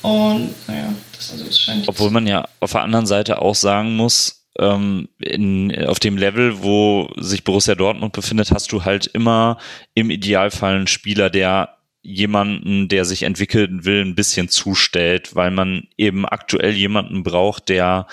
Und 0.02 0.54
naja, 0.68 0.93
das 1.16 1.32
also 1.32 1.45
es 1.45 1.60
scheint. 1.60 1.88
Obwohl 1.88 2.12
man 2.12 2.28
ja 2.28 2.48
auf 2.60 2.72
der 2.72 2.84
anderen 2.84 3.08
Seite 3.08 3.41
auch 3.41 3.56
sagen 3.56 3.95
muss, 3.95 4.37
ähm, 4.60 5.10
in, 5.20 5.86
auf 5.86 5.99
dem 5.99 6.18
Level, 6.18 6.64
wo 6.64 7.10
sich 7.18 7.43
Borussia 7.43 7.76
Dortmund 7.76 8.14
befindet, 8.14 8.51
hast 8.51 8.72
du 8.72 8.86
halt 8.86 9.08
immer 9.08 9.58
im 9.93 10.10
Idealfall 10.10 10.76
einen 10.76 10.88
Spieler, 10.88 11.30
der 11.30 11.78
jemanden, 12.01 12.88
der 12.88 13.05
sich 13.05 13.24
entwickeln 13.24 13.84
will, 13.84 14.01
ein 14.01 14.16
bisschen 14.16 14.49
zustellt, 14.49 15.36
weil 15.36 15.51
man 15.51 15.88
eben 15.97 16.26
aktuell 16.26 16.72
jemanden 16.72 17.24
braucht, 17.24 17.70
der 17.70 18.08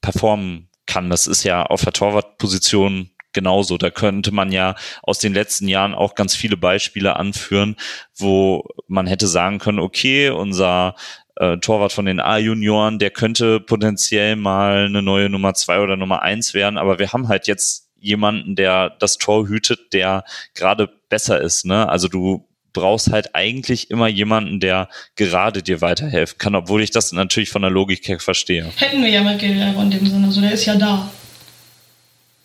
performen 0.00 0.68
kann. 0.86 1.10
Das 1.10 1.26
ist 1.26 1.44
ja 1.44 1.64
auf 1.64 1.84
der 1.84 1.92
Torwartposition 1.92 3.10
genauso. 3.32 3.76
Da 3.78 3.90
könnte 3.90 4.32
man 4.32 4.50
ja 4.50 4.74
aus 5.02 5.18
den 5.18 5.34
letzten 5.34 5.68
Jahren 5.68 5.94
auch 5.94 6.14
ganz 6.14 6.34
viele 6.34 6.56
Beispiele 6.56 7.16
anführen, 7.16 7.76
wo 8.16 8.64
man 8.86 9.06
hätte 9.06 9.26
sagen 9.26 9.58
können, 9.58 9.78
okay, 9.78 10.30
unser 10.30 10.94
äh, 11.38 11.58
Torwart 11.58 11.92
von 11.92 12.06
den 12.06 12.20
A-Junioren, 12.20 12.98
der 12.98 13.10
könnte 13.10 13.60
potenziell 13.60 14.36
mal 14.36 14.86
eine 14.86 15.02
neue 15.02 15.28
Nummer 15.28 15.54
zwei 15.54 15.80
oder 15.80 15.96
Nummer 15.96 16.22
eins 16.22 16.54
werden, 16.54 16.78
aber 16.78 16.98
wir 16.98 17.12
haben 17.12 17.28
halt 17.28 17.46
jetzt 17.46 17.88
jemanden, 18.00 18.56
der 18.56 18.90
das 18.90 19.18
Tor 19.18 19.48
hütet, 19.48 19.92
der 19.92 20.24
gerade 20.54 20.88
besser 21.08 21.40
ist. 21.40 21.64
Ne? 21.64 21.88
Also 21.88 22.08
du 22.08 22.46
brauchst 22.72 23.10
halt 23.10 23.34
eigentlich 23.34 23.90
immer 23.90 24.08
jemanden, 24.08 24.60
der 24.60 24.88
gerade 25.16 25.62
dir 25.62 25.80
weiterhelfen 25.80 26.38
kann, 26.38 26.54
obwohl 26.54 26.82
ich 26.82 26.90
das 26.90 27.12
natürlich 27.12 27.50
von 27.50 27.62
der 27.62 27.70
Logik 27.70 28.06
her 28.06 28.20
verstehe. 28.20 28.70
Hätten 28.76 29.02
wir 29.02 29.08
ja 29.08 29.22
mit 29.22 29.40
Guerrero 29.40 29.80
in 29.82 29.90
dem 29.90 30.06
Sinne, 30.06 30.26
also 30.26 30.40
der 30.40 30.52
ist 30.52 30.66
ja 30.66 30.76
da. 30.76 31.10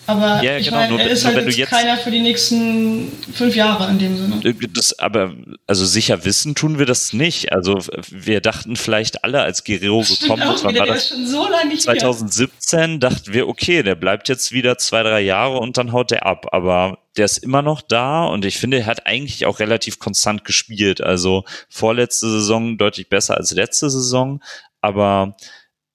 Aber 0.06 0.44
ja, 0.44 0.58
ich 0.58 0.66
genau, 0.66 0.78
meine, 0.78 1.02
er 1.02 1.10
ist 1.10 1.24
halt 1.24 1.46
jetzt, 1.46 1.58
jetzt 1.58 1.70
keiner 1.70 1.98
für 1.98 2.12
die 2.12 2.20
nächsten 2.20 3.12
fünf 3.34 3.56
Jahre 3.56 3.90
in 3.90 4.00
dem 4.00 4.18
Sinne. 4.18 4.42
Äh, 4.44 4.54
das, 4.74 5.00
aber 5.00 5.34
also 5.66 5.86
sicher 5.86 6.26
wissen 6.26 6.56
tun 6.56 6.78
wir 6.78 6.86
das 6.86 7.14
nicht. 7.14 7.54
Also 7.54 7.80
wir 8.10 8.42
dachten 8.42 8.76
vielleicht 8.76 9.24
alle, 9.24 9.42
als 9.42 9.64
Guerrero 9.64 10.02
gekommen 10.02 10.44
ist, 10.54 10.64
wann 10.64 10.76
war 10.76 10.88
das? 10.88 11.10
So 11.10 11.48
lange 11.48 11.78
2017 11.78 12.90
hier. 12.90 13.00
dachten 13.00 13.34
wir, 13.34 13.48
okay, 13.48 13.82
der 13.82 13.96
bleibt 13.96 14.28
jetzt 14.28 14.52
wieder 14.52 14.78
zwei, 14.78 15.04
drei 15.04 15.22
Jahre 15.22 15.58
und 15.58 15.78
dann 15.78 15.94
haut 15.94 16.12
der 16.12 16.26
ab. 16.26 16.48
Aber 16.52 16.98
der 17.16 17.26
ist 17.26 17.38
immer 17.38 17.62
noch 17.62 17.82
da 17.82 18.26
und 18.26 18.44
ich 18.44 18.58
finde, 18.58 18.80
er 18.80 18.86
hat 18.88 19.06
eigentlich 19.06 19.46
auch 19.46 19.60
relativ 19.60 20.00
konstant 20.00 20.44
gespielt. 20.44 21.00
Also 21.00 21.46
vorletzte 21.70 22.30
Saison 22.30 22.78
deutlich 22.78 23.08
besser 23.08 23.38
als 23.38 23.52
letzte 23.52 23.90
Saison. 23.90 24.42
Aber 24.82 25.38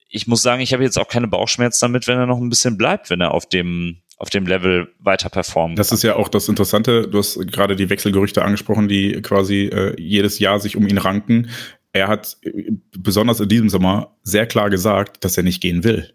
ich 0.09 0.27
muss 0.27 0.41
sagen, 0.41 0.61
ich 0.61 0.73
habe 0.73 0.83
jetzt 0.83 0.97
auch 0.97 1.07
keine 1.07 1.27
Bauchschmerzen 1.27 1.81
damit, 1.81 2.07
wenn 2.07 2.17
er 2.17 2.25
noch 2.25 2.39
ein 2.39 2.49
bisschen 2.49 2.77
bleibt, 2.77 3.09
wenn 3.09 3.21
er 3.21 3.33
auf 3.33 3.47
dem 3.47 3.97
auf 4.17 4.29
dem 4.29 4.45
Level 4.45 4.93
weiter 4.99 5.29
performen. 5.29 5.77
Das 5.77 5.93
ist 5.93 6.03
ja 6.03 6.17
auch 6.17 6.27
das 6.27 6.49
Interessante. 6.49 7.07
Du 7.07 7.19
hast 7.19 7.39
gerade 7.47 7.77
die 7.77 7.89
Wechselgerüchte 7.89 8.43
angesprochen, 8.43 8.89
die 8.89 9.21
quasi 9.21 9.67
äh, 9.67 9.95
jedes 9.97 10.39
Jahr 10.39 10.59
sich 10.59 10.75
um 10.75 10.85
ihn 10.85 10.97
ranken. 10.97 11.49
Er 11.93 12.09
hat 12.09 12.35
äh, 12.41 12.71
besonders 12.97 13.39
in 13.39 13.47
diesem 13.47 13.69
Sommer 13.69 14.17
sehr 14.23 14.45
klar 14.45 14.69
gesagt, 14.69 15.23
dass 15.23 15.37
er 15.37 15.43
nicht 15.43 15.61
gehen 15.61 15.85
will. 15.85 16.13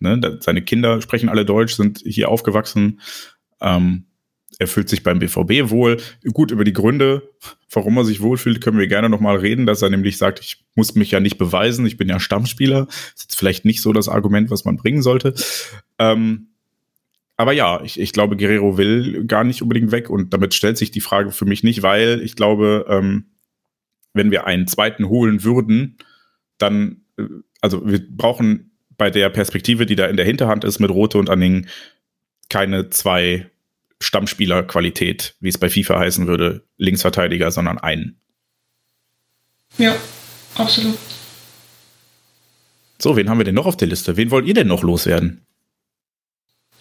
Ne? 0.00 0.38
Seine 0.40 0.60
Kinder 0.60 1.00
sprechen 1.00 1.30
alle 1.30 1.46
Deutsch, 1.46 1.76
sind 1.76 2.02
hier 2.04 2.28
aufgewachsen. 2.28 3.00
Ähm, 3.62 4.04
er 4.58 4.66
fühlt 4.66 4.88
sich 4.88 5.02
beim 5.02 5.18
BVB 5.18 5.70
wohl. 5.70 5.98
Gut, 6.32 6.50
über 6.50 6.64
die 6.64 6.72
Gründe, 6.72 7.30
warum 7.70 7.96
er 7.98 8.04
sich 8.04 8.22
wohlfühlt, 8.22 8.62
können 8.62 8.78
wir 8.78 8.86
gerne 8.86 9.10
nochmal 9.10 9.36
reden, 9.36 9.66
dass 9.66 9.82
er 9.82 9.90
nämlich 9.90 10.16
sagt, 10.16 10.40
ich 10.40 10.64
muss 10.74 10.94
mich 10.94 11.10
ja 11.10 11.20
nicht 11.20 11.36
beweisen, 11.36 11.84
ich 11.84 11.96
bin 11.96 12.08
ja 12.08 12.18
Stammspieler. 12.18 12.86
Ist 13.14 13.24
jetzt 13.24 13.36
vielleicht 13.36 13.64
nicht 13.64 13.82
so 13.82 13.92
das 13.92 14.08
Argument, 14.08 14.50
was 14.50 14.64
man 14.64 14.76
bringen 14.76 15.02
sollte. 15.02 15.34
Ähm, 15.98 16.48
aber 17.36 17.52
ja, 17.52 17.82
ich, 17.82 18.00
ich 18.00 18.12
glaube, 18.12 18.36
Guerrero 18.36 18.78
will 18.78 19.26
gar 19.26 19.44
nicht 19.44 19.60
unbedingt 19.60 19.92
weg 19.92 20.08
und 20.08 20.32
damit 20.32 20.54
stellt 20.54 20.78
sich 20.78 20.90
die 20.90 21.02
Frage 21.02 21.32
für 21.32 21.44
mich 21.44 21.62
nicht, 21.62 21.82
weil 21.82 22.22
ich 22.22 22.34
glaube, 22.34 22.86
ähm, 22.88 23.26
wenn 24.14 24.30
wir 24.30 24.46
einen 24.46 24.66
zweiten 24.66 25.08
holen 25.08 25.44
würden, 25.44 25.98
dann, 26.56 27.02
äh, 27.18 27.24
also 27.60 27.86
wir 27.86 28.00
brauchen 28.08 28.70
bei 28.96 29.10
der 29.10 29.28
Perspektive, 29.28 29.84
die 29.84 29.96
da 29.96 30.06
in 30.06 30.16
der 30.16 30.24
Hinterhand 30.24 30.64
ist 30.64 30.78
mit 30.78 30.90
Rote 30.90 31.18
und 31.18 31.28
Anning, 31.28 31.66
keine 32.48 32.88
zwei 32.88 33.50
Stammspielerqualität, 34.00 35.36
wie 35.40 35.48
es 35.48 35.58
bei 35.58 35.70
FIFA 35.70 35.98
heißen 35.98 36.26
würde, 36.26 36.66
Linksverteidiger, 36.76 37.50
sondern 37.50 37.78
einen. 37.78 38.20
Ja, 39.78 39.96
absolut. 40.54 40.98
So, 42.98 43.16
wen 43.16 43.28
haben 43.28 43.38
wir 43.38 43.44
denn 43.44 43.54
noch 43.54 43.66
auf 43.66 43.76
der 43.76 43.88
Liste? 43.88 44.16
Wen 44.16 44.30
wollt 44.30 44.46
ihr 44.46 44.54
denn 44.54 44.68
noch 44.68 44.82
loswerden? 44.82 45.46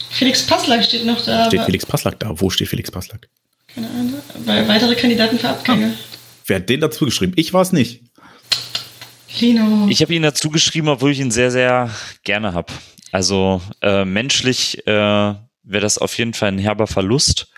Felix 0.10 0.46
Passlack 0.46 0.84
steht 0.84 1.06
noch 1.06 1.24
da. 1.26 1.48
Steht 1.48 1.62
Felix 1.62 1.86
Passlack 1.86 2.20
da? 2.20 2.40
Wo 2.40 2.50
steht 2.50 2.70
Felix 2.70 2.92
Passlack? 2.92 3.30
Keine 3.68 3.90
Ahnung. 3.90 4.14
Weil 4.46 4.68
weitere 4.68 4.96
Kandidaten 4.96 5.38
für 5.38 5.50
Abgänge. 5.50 5.94
Ah, 5.94 6.18
wer 6.46 6.58
hat 6.58 6.70
den 6.70 6.80
dazu 6.80 7.06
geschrieben? 7.06 7.34
Ich 7.36 7.54
war 7.54 7.62
es 7.62 7.74
nicht. 7.74 8.04
Lino. 9.40 9.88
Ich 9.90 10.02
habe 10.02 10.14
ihn 10.14 10.22
dazu 10.24 10.50
geschrieben, 10.50 10.88
obwohl 10.88 11.12
ich 11.12 11.20
ihn 11.20 11.32
sehr, 11.32 11.52
sehr 11.52 11.90
gerne 12.24 12.54
habe. 12.54 12.72
Also 13.12 13.62
äh, 13.82 14.06
menschlich 14.06 14.86
äh, 14.88 15.34
wäre 15.66 15.82
das 15.82 15.98
auf 15.98 16.18
jeden 16.18 16.34
Fall 16.34 16.50
ein 16.50 16.58
herber 16.58 16.88
Verlust. 16.88 17.52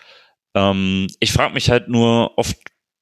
Ähm, 0.54 1.08
ich 1.20 1.32
frage 1.32 1.54
mich 1.54 1.70
halt 1.70 1.88
nur 1.88 2.36
oft 2.38 2.56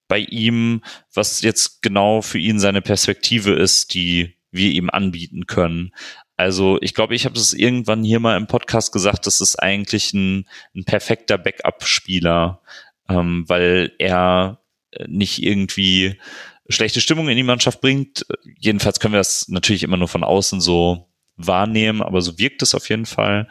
bei 0.08 0.18
ihm, 0.18 0.82
was 1.14 1.42
jetzt 1.42 1.82
genau 1.82 2.22
für 2.22 2.38
ihn 2.38 2.58
seine 2.58 2.82
Perspektive 2.82 3.52
ist, 3.52 3.94
die 3.94 4.36
wir 4.50 4.70
ihm 4.70 4.90
anbieten 4.90 5.46
können. 5.46 5.92
Also 6.36 6.78
ich 6.82 6.94
glaube, 6.94 7.14
ich 7.14 7.24
habe 7.24 7.34
das 7.34 7.52
irgendwann 7.52 8.04
hier 8.04 8.20
mal 8.20 8.36
im 8.36 8.46
Podcast 8.46 8.92
gesagt, 8.92 9.26
das 9.26 9.40
ist 9.40 9.56
eigentlich 9.56 10.12
ein, 10.12 10.46
ein 10.74 10.84
perfekter 10.84 11.38
Backup-Spieler, 11.38 12.60
ähm, 13.08 13.44
weil 13.48 13.92
er 13.98 14.60
äh, 14.90 15.06
nicht 15.08 15.42
irgendwie 15.42 16.20
schlechte 16.68 17.00
Stimmung 17.00 17.28
in 17.28 17.36
die 17.36 17.42
Mannschaft 17.42 17.80
bringt. 17.80 18.26
Jedenfalls 18.58 19.00
können 19.00 19.14
wir 19.14 19.20
das 19.20 19.48
natürlich 19.48 19.82
immer 19.82 19.96
nur 19.96 20.08
von 20.08 20.24
außen 20.24 20.60
so 20.60 21.08
wahrnehmen, 21.36 22.02
aber 22.02 22.20
so 22.20 22.38
wirkt 22.38 22.62
es 22.62 22.74
auf 22.74 22.88
jeden 22.88 23.06
Fall. 23.06 23.48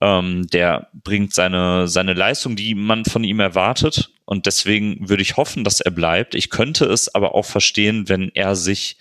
Ähm, 0.00 0.46
der 0.46 0.88
bringt 0.92 1.34
seine, 1.34 1.88
seine 1.88 2.14
Leistung, 2.14 2.56
die 2.56 2.74
man 2.74 3.04
von 3.04 3.24
ihm 3.24 3.40
erwartet. 3.40 4.12
Und 4.24 4.46
deswegen 4.46 5.08
würde 5.08 5.22
ich 5.22 5.36
hoffen, 5.36 5.64
dass 5.64 5.80
er 5.80 5.90
bleibt. 5.90 6.34
Ich 6.34 6.50
könnte 6.50 6.86
es 6.86 7.14
aber 7.14 7.34
auch 7.34 7.44
verstehen, 7.44 8.08
wenn 8.08 8.30
er 8.34 8.56
sich 8.56 8.96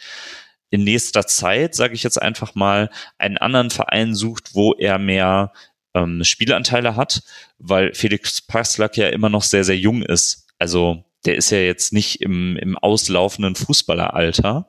in 0.71 0.83
nächster 0.83 1.25
Zeit, 1.25 1.75
sage 1.75 1.93
ich 1.93 2.03
jetzt 2.03 2.21
einfach 2.21 2.55
mal, 2.55 2.89
einen 3.17 3.37
anderen 3.37 3.69
Verein 3.69 4.15
sucht, 4.15 4.53
wo 4.53 4.73
er 4.73 4.99
mehr 4.99 5.53
ähm, 5.93 6.23
Spielanteile 6.23 6.95
hat, 6.95 7.23
weil 7.57 7.93
Felix 7.93 8.41
Passlack 8.41 8.97
ja 8.97 9.09
immer 9.09 9.29
noch 9.29 9.43
sehr, 9.43 9.63
sehr 9.63 9.77
jung 9.77 10.03
ist. 10.03 10.47
Also 10.59 11.03
der 11.25 11.35
ist 11.35 11.49
ja 11.49 11.59
jetzt 11.59 11.93
nicht 11.93 12.21
im, 12.21 12.55
im 12.57 12.77
auslaufenden 12.77 13.55
Fußballeralter, 13.55 14.67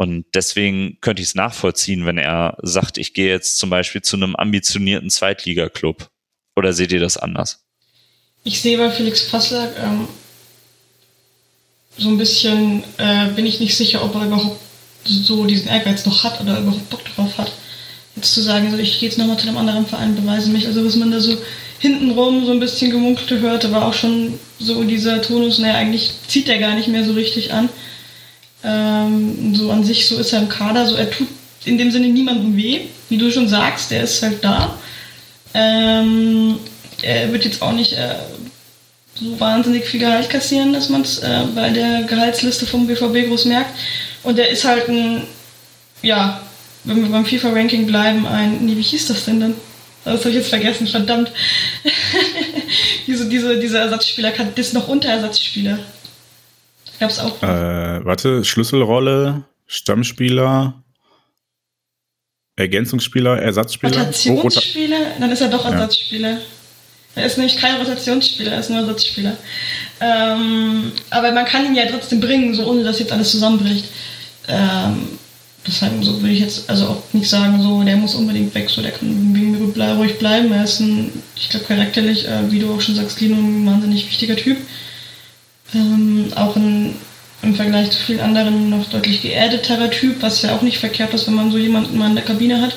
und 0.00 0.24
deswegen 0.32 0.96
könnte 1.02 1.20
ich 1.20 1.28
es 1.28 1.34
nachvollziehen, 1.34 2.06
wenn 2.06 2.16
er 2.16 2.56
sagt, 2.62 2.96
ich 2.96 3.12
gehe 3.12 3.28
jetzt 3.28 3.58
zum 3.58 3.68
Beispiel 3.68 4.00
zu 4.00 4.16
einem 4.16 4.34
ambitionierten 4.34 5.10
Zweitligaklub. 5.10 6.08
Oder 6.56 6.72
seht 6.72 6.90
ihr 6.92 7.00
das 7.00 7.18
anders? 7.18 7.66
Ich 8.42 8.62
sehe 8.62 8.78
bei 8.78 8.90
Felix 8.90 9.28
Passlack 9.28 9.74
ähm, 9.78 10.08
so 11.98 12.08
ein 12.08 12.16
bisschen, 12.16 12.82
äh, 12.96 13.26
bin 13.36 13.44
ich 13.44 13.60
nicht 13.60 13.76
sicher, 13.76 14.02
ob 14.02 14.14
er 14.14 14.24
überhaupt 14.24 14.58
so 15.04 15.44
diesen 15.44 15.68
Ehrgeiz 15.68 16.06
noch 16.06 16.24
hat 16.24 16.40
oder 16.40 16.60
überhaupt 16.60 16.88
Bock 16.88 17.04
drauf 17.04 17.36
hat. 17.36 17.52
Jetzt 18.16 18.32
zu 18.32 18.40
sagen, 18.40 18.70
so 18.70 18.78
ich 18.78 19.00
gehe 19.00 19.08
jetzt 19.10 19.18
nochmal 19.18 19.38
zu 19.38 19.48
einem 19.48 19.58
anderen 19.58 19.84
Verein, 19.84 20.16
beweise 20.16 20.48
mich. 20.48 20.66
Also 20.66 20.82
was 20.82 20.96
man 20.96 21.10
da 21.10 21.20
so 21.20 21.36
hintenrum 21.78 22.46
so 22.46 22.52
ein 22.52 22.60
bisschen 22.60 22.90
gemunkelte 22.90 23.40
hörte, 23.40 23.70
war 23.70 23.84
auch 23.84 23.92
schon 23.94 24.40
so 24.58 24.82
dieser 24.82 25.20
Tonus, 25.20 25.58
naja, 25.58 25.74
eigentlich 25.74 26.10
zieht 26.26 26.48
er 26.48 26.56
gar 26.56 26.74
nicht 26.74 26.88
mehr 26.88 27.04
so 27.04 27.12
richtig 27.12 27.52
an. 27.52 27.68
Ähm, 28.62 29.54
so 29.54 29.70
an 29.70 29.84
sich, 29.84 30.06
so 30.06 30.18
ist 30.18 30.32
er 30.32 30.40
im 30.42 30.48
Kader, 30.48 30.86
so 30.86 30.94
er 30.94 31.10
tut 31.10 31.28
in 31.64 31.78
dem 31.78 31.90
Sinne 31.90 32.08
niemandem 32.08 32.56
weh, 32.56 32.82
wie 33.08 33.18
du 33.18 33.30
schon 33.30 33.48
sagst, 33.48 33.90
der 33.90 34.04
ist 34.04 34.22
halt 34.22 34.42
da. 34.42 34.78
Ähm, 35.52 36.58
er 37.02 37.32
wird 37.32 37.44
jetzt 37.44 37.62
auch 37.62 37.72
nicht 37.72 37.92
äh, 37.92 38.14
so 39.14 39.38
wahnsinnig 39.38 39.84
viel 39.84 40.00
Gehalt 40.00 40.30
kassieren, 40.30 40.72
dass 40.72 40.88
man 40.88 41.02
es 41.02 41.18
äh, 41.18 41.42
bei 41.54 41.70
der 41.70 42.02
Gehaltsliste 42.04 42.66
vom 42.66 42.86
BVB 42.86 43.28
groß 43.28 43.46
merkt. 43.46 43.70
Und 44.22 44.38
er 44.38 44.48
ist 44.48 44.64
halt 44.64 44.88
ein, 44.88 45.22
ja, 46.02 46.40
wenn 46.84 47.02
wir 47.02 47.10
beim 47.10 47.26
FIFA-Ranking 47.26 47.86
bleiben, 47.86 48.26
ein, 48.26 48.64
nee, 48.64 48.76
wie 48.76 48.82
hieß 48.82 49.08
das 49.08 49.24
denn 49.24 49.40
dann? 49.40 49.54
Das 50.04 50.20
habe 50.20 50.30
ich 50.30 50.36
jetzt 50.36 50.48
vergessen, 50.48 50.86
verdammt. 50.86 51.30
diese, 53.06 53.28
diese, 53.28 53.58
diese 53.58 53.78
Ersatzspieler, 53.78 54.32
das 54.32 54.66
ist 54.68 54.74
noch 54.74 54.88
Unterersatzspieler. 54.88 55.78
Gab 57.00 57.10
es 57.10 57.18
auch. 57.18 57.42
Äh, 57.42 58.04
warte, 58.04 58.44
Schlüsselrolle, 58.44 59.44
Stammspieler, 59.66 60.74
Ergänzungsspieler, 62.56 63.40
Ersatzspieler. 63.40 63.98
Rotationsspieler? 63.98 64.98
Oh, 65.16 65.20
Dann 65.20 65.32
ist 65.32 65.40
er 65.40 65.48
doch 65.48 65.64
Ersatzspieler. 65.64 66.32
Ja. 66.32 66.38
Er 67.16 67.26
ist 67.26 67.38
nämlich 67.38 67.56
kein 67.56 67.76
Rotationsspieler, 67.76 68.52
er 68.52 68.60
ist 68.60 68.70
nur 68.70 68.80
Ersatzspieler. 68.80 69.36
Ähm, 70.00 70.92
aber 71.10 71.32
man 71.32 71.44
kann 71.44 71.66
ihn 71.66 71.74
ja 71.74 71.86
trotzdem 71.86 72.20
bringen, 72.20 72.54
so 72.54 72.66
ohne 72.66 72.84
dass 72.84 73.00
jetzt 73.00 73.12
alles 73.12 73.30
zusammenbricht. 73.32 73.86
Ähm, 74.46 75.18
deshalb 75.66 76.04
so 76.04 76.20
würde 76.20 76.34
ich 76.34 76.40
jetzt 76.40 76.70
also 76.70 76.86
auch 76.86 77.02
nicht 77.12 77.28
sagen, 77.28 77.62
so 77.62 77.82
der 77.82 77.96
muss 77.96 78.14
unbedingt 78.14 78.54
weg, 78.54 78.70
so 78.70 78.82
der 78.82 78.92
kann 78.92 79.34
ruhig 79.98 80.18
bleiben. 80.18 80.52
Er 80.52 80.64
ist 80.64 80.80
ein, 80.80 81.10
ich 81.34 81.48
glaube 81.48 81.66
charakterlich, 81.66 82.28
äh, 82.28 82.50
wie 82.50 82.60
du 82.60 82.72
auch 82.72 82.80
schon 82.80 82.94
sagst, 82.94 83.20
Lino, 83.20 83.36
ein 83.36 83.66
wahnsinnig 83.66 84.06
wichtiger 84.06 84.36
Typ. 84.36 84.58
Ähm, 85.74 86.32
auch 86.34 86.56
ein 86.56 86.94
im 87.42 87.54
Vergleich 87.54 87.90
zu 87.90 88.02
vielen 88.02 88.20
anderen 88.20 88.70
noch 88.70 88.88
deutlich 88.90 89.22
geerdeterer 89.22 89.90
Typ, 89.90 90.20
was 90.20 90.42
ja 90.42 90.54
auch 90.54 90.62
nicht 90.62 90.78
verkehrt 90.78 91.14
ist, 91.14 91.26
wenn 91.26 91.34
man 91.34 91.50
so 91.50 91.58
jemanden 91.58 91.96
mal 91.96 92.10
in 92.10 92.16
der 92.16 92.24
Kabine 92.24 92.60
hat. 92.60 92.76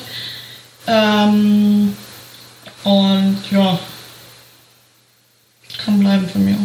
Ähm, 0.86 1.96
und 2.84 3.38
ja, 3.50 3.78
kann 5.78 5.98
bleiben 5.98 6.28
von 6.28 6.44
mir 6.44 6.56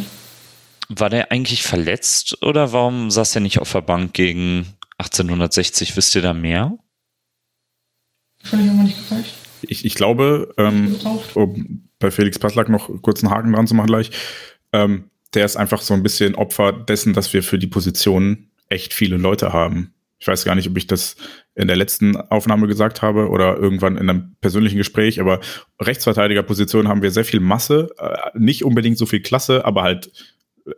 War 0.90 1.10
der 1.10 1.32
eigentlich 1.32 1.64
verletzt 1.64 2.42
oder 2.42 2.72
warum 2.74 3.12
saß 3.12 3.36
er 3.36 3.42
nicht 3.42 3.60
auf 3.60 3.72
der 3.72 3.82
Bank 3.82 4.14
gegen 4.14 4.66
1860? 4.98 5.96
Wisst 5.96 6.16
ihr 6.16 6.22
da 6.22 6.34
mehr? 6.34 6.78
Völlig 8.44 8.66
ich 8.66 8.72
aber 8.72 8.84
nicht 8.84 8.98
gefragt. 8.98 9.26
Ich, 9.62 9.84
ich 9.84 9.96
glaube, 9.96 10.54
ähm, 10.58 10.96
um 11.34 11.90
bei 12.00 12.12
Felix 12.12 12.40
Passlack 12.40 12.70
noch 12.70 12.90
kurz 13.02 13.22
einen 13.22 13.34
Haken 13.34 13.52
dran 13.52 13.68
zu 13.68 13.76
machen 13.76 13.88
gleich, 13.88 14.12
ähm, 14.72 15.10
der 15.34 15.46
ist 15.46 15.58
einfach 15.58 15.82
so 15.82 15.94
ein 15.94 16.04
bisschen 16.04 16.36
Opfer 16.36 16.72
dessen, 16.74 17.14
dass 17.14 17.34
wir 17.34 17.44
für 17.44 17.60
die 17.60 17.68
Position 17.68 18.50
echt 18.68 18.94
viele 18.94 19.18
Leute 19.18 19.54
haben. 19.54 19.94
Ich 20.20 20.28
weiß 20.28 20.44
gar 20.44 20.56
nicht, 20.56 20.70
ob 20.70 20.76
ich 20.78 20.86
das 20.86 21.16
in 21.56 21.68
der 21.68 21.78
letzten 21.78 22.18
Aufnahme 22.18 22.68
gesagt 22.68 23.02
habe 23.02 23.30
oder 23.30 23.58
irgendwann 23.58 23.96
in 23.96 24.10
einem 24.10 24.36
persönlichen 24.42 24.78
Gespräch, 24.78 25.22
aber 25.22 25.40
Rechtsverteidigerposition 25.82 26.88
haben 26.88 27.02
wir 27.02 27.12
sehr 27.12 27.24
viel 27.24 27.40
Masse, 27.40 27.90
äh, 27.98 28.38
nicht 28.38 28.66
unbedingt 28.66 28.98
so 28.98 29.06
viel 29.06 29.22
Klasse, 29.22 29.64
aber 29.66 29.84
halt 29.84 30.12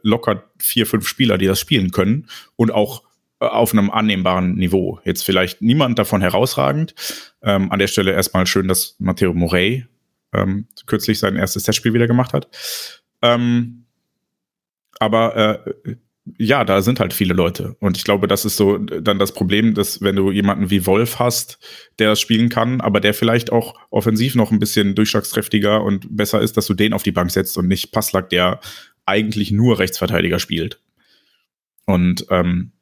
locker 0.04 0.52
vier, 0.60 0.86
fünf 0.86 1.08
Spieler, 1.08 1.38
die 1.38 1.48
das 1.48 1.60
spielen 1.60 1.92
können 1.92 2.28
und 2.56 2.72
auch 2.72 3.04
äh, 3.40 3.46
auf 3.46 3.74
einem 3.74 3.90
annehmbaren 3.90 4.56
Niveau. 4.56 5.00
Jetzt 5.04 5.24
vielleicht 5.24 5.62
niemand 5.62 5.98
davon 5.98 6.22
herausragend. 6.22 6.94
Ähm, 7.42 7.72
an 7.72 7.80
der 7.80 7.88
Stelle 7.88 8.12
erstmal 8.12 8.46
schön, 8.46 8.68
dass 8.68 8.96
Matteo 9.00 9.34
Morey 9.34 9.86
ähm, 10.34 10.68
kürzlich 10.86 11.20
sein 11.20 11.36
erstes 11.36 11.64
Testspiel 11.64 11.94
wieder 11.94 12.08
gemacht 12.08 12.34
hat. 12.34 12.48
Ähm, 13.22 13.81
aber 15.02 15.66
äh, 15.66 15.96
ja, 16.38 16.64
da 16.64 16.84
sind 16.84 17.00
halt 17.00 17.14
viele 17.14 17.34
Leute. 17.34 17.76
Und 17.80 17.98
ich 17.98 18.04
glaube, 18.04 18.28
das 18.28 18.46
ist 18.46 18.56
so 18.56 18.78
dann 18.78 19.18
das 19.18 19.34
Problem, 19.34 19.74
dass 19.74 20.02
wenn 20.02 20.16
du 20.16 20.32
jemanden 20.32 20.70
wie 20.70 20.86
Wolf 20.86 21.18
hast, 21.18 21.58
der 21.98 22.10
das 22.10 22.20
spielen 22.20 22.50
kann, 22.50 22.80
aber 22.82 23.00
der 23.00 23.16
vielleicht 23.16 23.52
auch 23.52 23.74
offensiv 23.90 24.36
noch 24.36 24.52
ein 24.52 24.60
bisschen 24.60 24.94
durchschlagskräftiger 24.94 25.84
und 25.84 26.16
besser 26.16 26.40
ist, 26.40 26.56
dass 26.56 26.68
du 26.68 26.76
den 26.76 26.94
auf 26.94 27.02
die 27.02 27.12
Bank 27.12 27.32
setzt 27.32 27.58
und 27.58 27.68
nicht 27.68 27.92
Passlack, 27.92 28.30
der 28.30 28.60
eigentlich 29.06 29.52
nur 29.52 29.80
Rechtsverteidiger 29.80 30.38
spielt. 30.38 30.80
Und 31.88 32.28
ähm, 32.30 32.74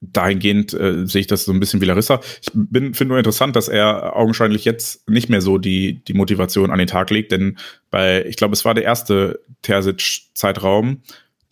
dahingehend 0.00 0.72
äh, 0.74 1.06
sehe 1.06 1.22
ich 1.22 1.26
das 1.26 1.44
so 1.44 1.52
ein 1.52 1.58
bisschen 1.58 1.80
wie 1.80 1.86
Larissa. 1.86 2.20
Ich 2.40 2.52
finde 2.52 3.06
nur 3.06 3.18
interessant, 3.18 3.56
dass 3.56 3.68
er 3.68 4.16
augenscheinlich 4.16 4.64
jetzt 4.64 5.08
nicht 5.08 5.28
mehr 5.28 5.40
so 5.40 5.58
die, 5.58 6.04
die 6.04 6.14
Motivation 6.14 6.70
an 6.70 6.78
den 6.78 6.86
Tag 6.86 7.10
legt, 7.10 7.32
denn 7.32 7.58
bei, 7.90 8.24
ich 8.26 8.36
glaube, 8.36 8.52
es 8.52 8.64
war 8.64 8.74
der 8.74 8.84
erste 8.84 9.40
Terzic-Zeitraum, 9.62 11.02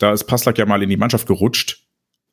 da 0.03 0.11
ist 0.11 0.25
Passlack 0.25 0.57
ja 0.57 0.65
mal 0.65 0.83
in 0.83 0.89
die 0.89 0.97
Mannschaft 0.97 1.27
gerutscht, 1.27 1.85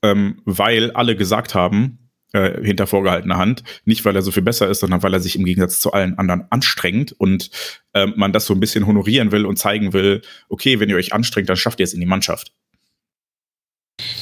ähm, 0.03 0.43
weil 0.45 0.91
alle 0.91 1.15
gesagt 1.15 1.55
haben, 1.55 2.11
äh, 2.33 2.63
hinter 2.65 2.89
vorgehaltener 2.89 3.39
Hand, 3.39 3.63
nicht 3.85 4.05
weil 4.05 4.17
er 4.17 4.23
so 4.23 4.33
viel 4.33 4.43
besser 4.43 4.69
ist, 4.69 4.81
sondern 4.81 5.05
weil 5.05 5.15
er 5.15 5.21
sich 5.21 5.37
im 5.37 5.45
Gegensatz 5.45 5.81
zu 5.81 5.93
allen 5.93 6.19
anderen 6.19 6.47
anstrengt 6.51 7.13
und 7.13 7.51
äh, 7.93 8.07
man 8.07 8.33
das 8.33 8.47
so 8.47 8.55
ein 8.55 8.61
bisschen 8.61 8.87
honorieren 8.87 9.31
will 9.31 9.47
und 9.47 9.57
zeigen 9.57 9.93
will, 9.93 10.23
okay, 10.49 10.81
wenn 10.81 10.89
ihr 10.89 10.97
euch 10.97 11.13
anstrengt, 11.13 11.49
dann 11.49 11.57
schafft 11.57 11.79
ihr 11.79 11.85
es 11.85 11.95
in 11.95 12.01
die 12.01 12.07
Mannschaft. 12.07 12.53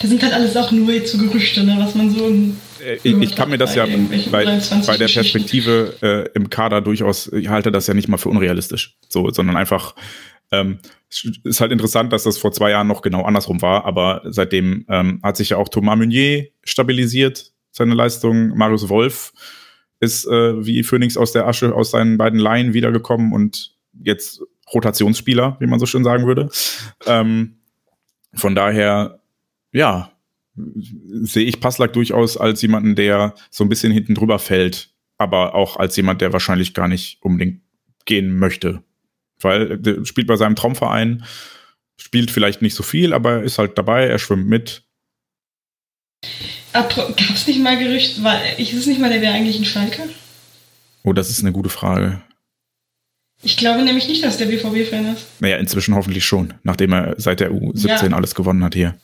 Das 0.01 0.11
sind 0.11 0.23
halt 0.23 0.35
alles 0.35 0.57
auch 0.57 0.71
nur 0.71 0.93
jetzt 0.93 1.13
so 1.13 1.19
Gerüchte, 1.19 1.65
ne, 1.65 1.77
was 1.79 1.95
man 1.95 2.11
so. 2.11 2.29
Äh, 2.85 2.99
ich, 3.03 3.17
ich 3.17 3.37
kann 3.37 3.49
mir 3.49 3.59
das 3.59 3.75
ja 3.75 3.87
bei, 4.31 4.45
bei 4.87 4.97
der 4.97 5.09
Perspektive 5.09 5.95
äh, 6.03 6.29
im 6.35 6.51
Kader 6.51 6.81
durchaus, 6.81 7.33
ich 7.33 7.49
halte 7.49 7.73
das 7.73 7.87
ja 7.87 7.95
nicht 7.95 8.09
mal 8.09 8.19
für 8.19 8.29
unrealistisch, 8.29 8.97
so, 9.09 9.31
sondern 9.31 9.57
einfach 9.57 9.95
ähm, 10.51 10.79
ist 11.45 11.61
halt 11.61 11.73
interessant, 11.73 12.13
dass 12.13 12.25
das 12.25 12.39
vor 12.39 12.53
zwei 12.53 12.71
Jahren 12.71 12.87
noch 12.87 13.03
genau 13.03 13.23
andersrum 13.25 13.63
war, 13.63 13.85
aber 13.85 14.23
seitdem 14.27 14.85
ähm, 14.89 15.21
hat 15.23 15.37
sich 15.37 15.51
ja 15.51 15.57
auch 15.57 15.69
Thomas 15.69 15.97
Meunier 15.97 16.49
stabilisiert, 16.65 17.53
seine 17.71 17.95
Leistung. 17.95 18.57
Marius 18.57 18.89
Wolf 18.89 19.33
ist 20.01 20.27
äh, 20.27 20.65
wie 20.65 20.83
Phoenix 20.83 21.17
aus 21.17 21.33
der 21.33 21.47
Asche 21.47 21.75
aus 21.75 21.91
seinen 21.91 22.19
beiden 22.19 22.39
Laien 22.39 22.75
wiedergekommen 22.75 23.33
und 23.33 23.75
jetzt 24.05 24.43
Rotationsspieler, 24.73 25.57
wie 25.61 25.67
man 25.67 25.79
so 25.79 25.87
schön 25.87 26.05
sagen 26.05 26.27
würde. 26.27 26.51
Ähm, 27.07 27.59
von 28.35 28.55
daher, 28.55 29.21
ja, 29.73 30.13
sehe 30.55 31.47
ich 31.47 31.61
Passlack 31.61 31.93
durchaus 31.93 32.37
als 32.37 32.61
jemanden, 32.63 32.95
der 32.95 33.35
so 33.51 33.65
ein 33.65 33.69
bisschen 33.69 33.93
hinten 33.93 34.15
drüber 34.15 34.39
fällt, 34.39 34.91
aber 35.17 35.55
auch 35.55 35.77
als 35.77 35.97
jemand, 35.97 36.21
der 36.21 36.33
wahrscheinlich 36.33 36.75
gar 36.75 36.89
nicht 36.89 37.19
unbedingt 37.23 37.63
gehen 38.05 38.39
möchte. 38.39 38.83
Weil 39.41 39.81
er 39.87 40.05
spielt 40.05 40.27
bei 40.27 40.37
seinem 40.37 40.57
Traumverein, 40.57 41.25
spielt 42.01 42.31
vielleicht 42.31 42.63
nicht 42.63 42.75
so 42.75 42.83
viel, 42.83 43.13
aber 43.13 43.33
er 43.33 43.43
ist 43.43 43.59
halt 43.59 43.79
dabei, 43.79 44.07
er 44.07 44.19
schwimmt 44.19 44.49
mit. 44.49 44.83
Gab 46.73 47.19
es 47.35 47.47
nicht 47.47 47.61
mal 47.61 47.79
Gerücht, 47.79 48.23
war, 48.23 48.41
ist 48.59 48.73
es 48.73 48.87
nicht 48.87 49.01
mal, 49.01 49.11
der 49.11 49.23
wäre 49.23 49.35
eigentlich 49.35 49.59
ein 49.59 49.65
Schalke? 49.65 50.09
Oh, 51.03 51.13
das 51.13 51.31
ist 51.31 51.41
eine 51.41 51.53
gute 51.53 51.71
Frage. 51.71 52.23
Ich 53.43 53.57
glaube 53.57 53.83
nämlich 53.83 54.09
nicht, 54.09 54.25
dass 54.25 54.37
der 54.37 54.47
BVB-Fan 54.47 55.15
ist. 55.15 55.27
Naja, 55.41 55.59
inzwischen 55.59 55.95
hoffentlich 55.95 56.25
schon, 56.25 56.55
nachdem 56.65 56.93
er 56.93 57.15
seit 57.19 57.41
der 57.41 57.53
U17 57.53 58.11
ja. 58.11 58.17
alles 58.17 58.35
gewonnen 58.35 58.65
hat 58.65 58.75
hier. 58.75 58.99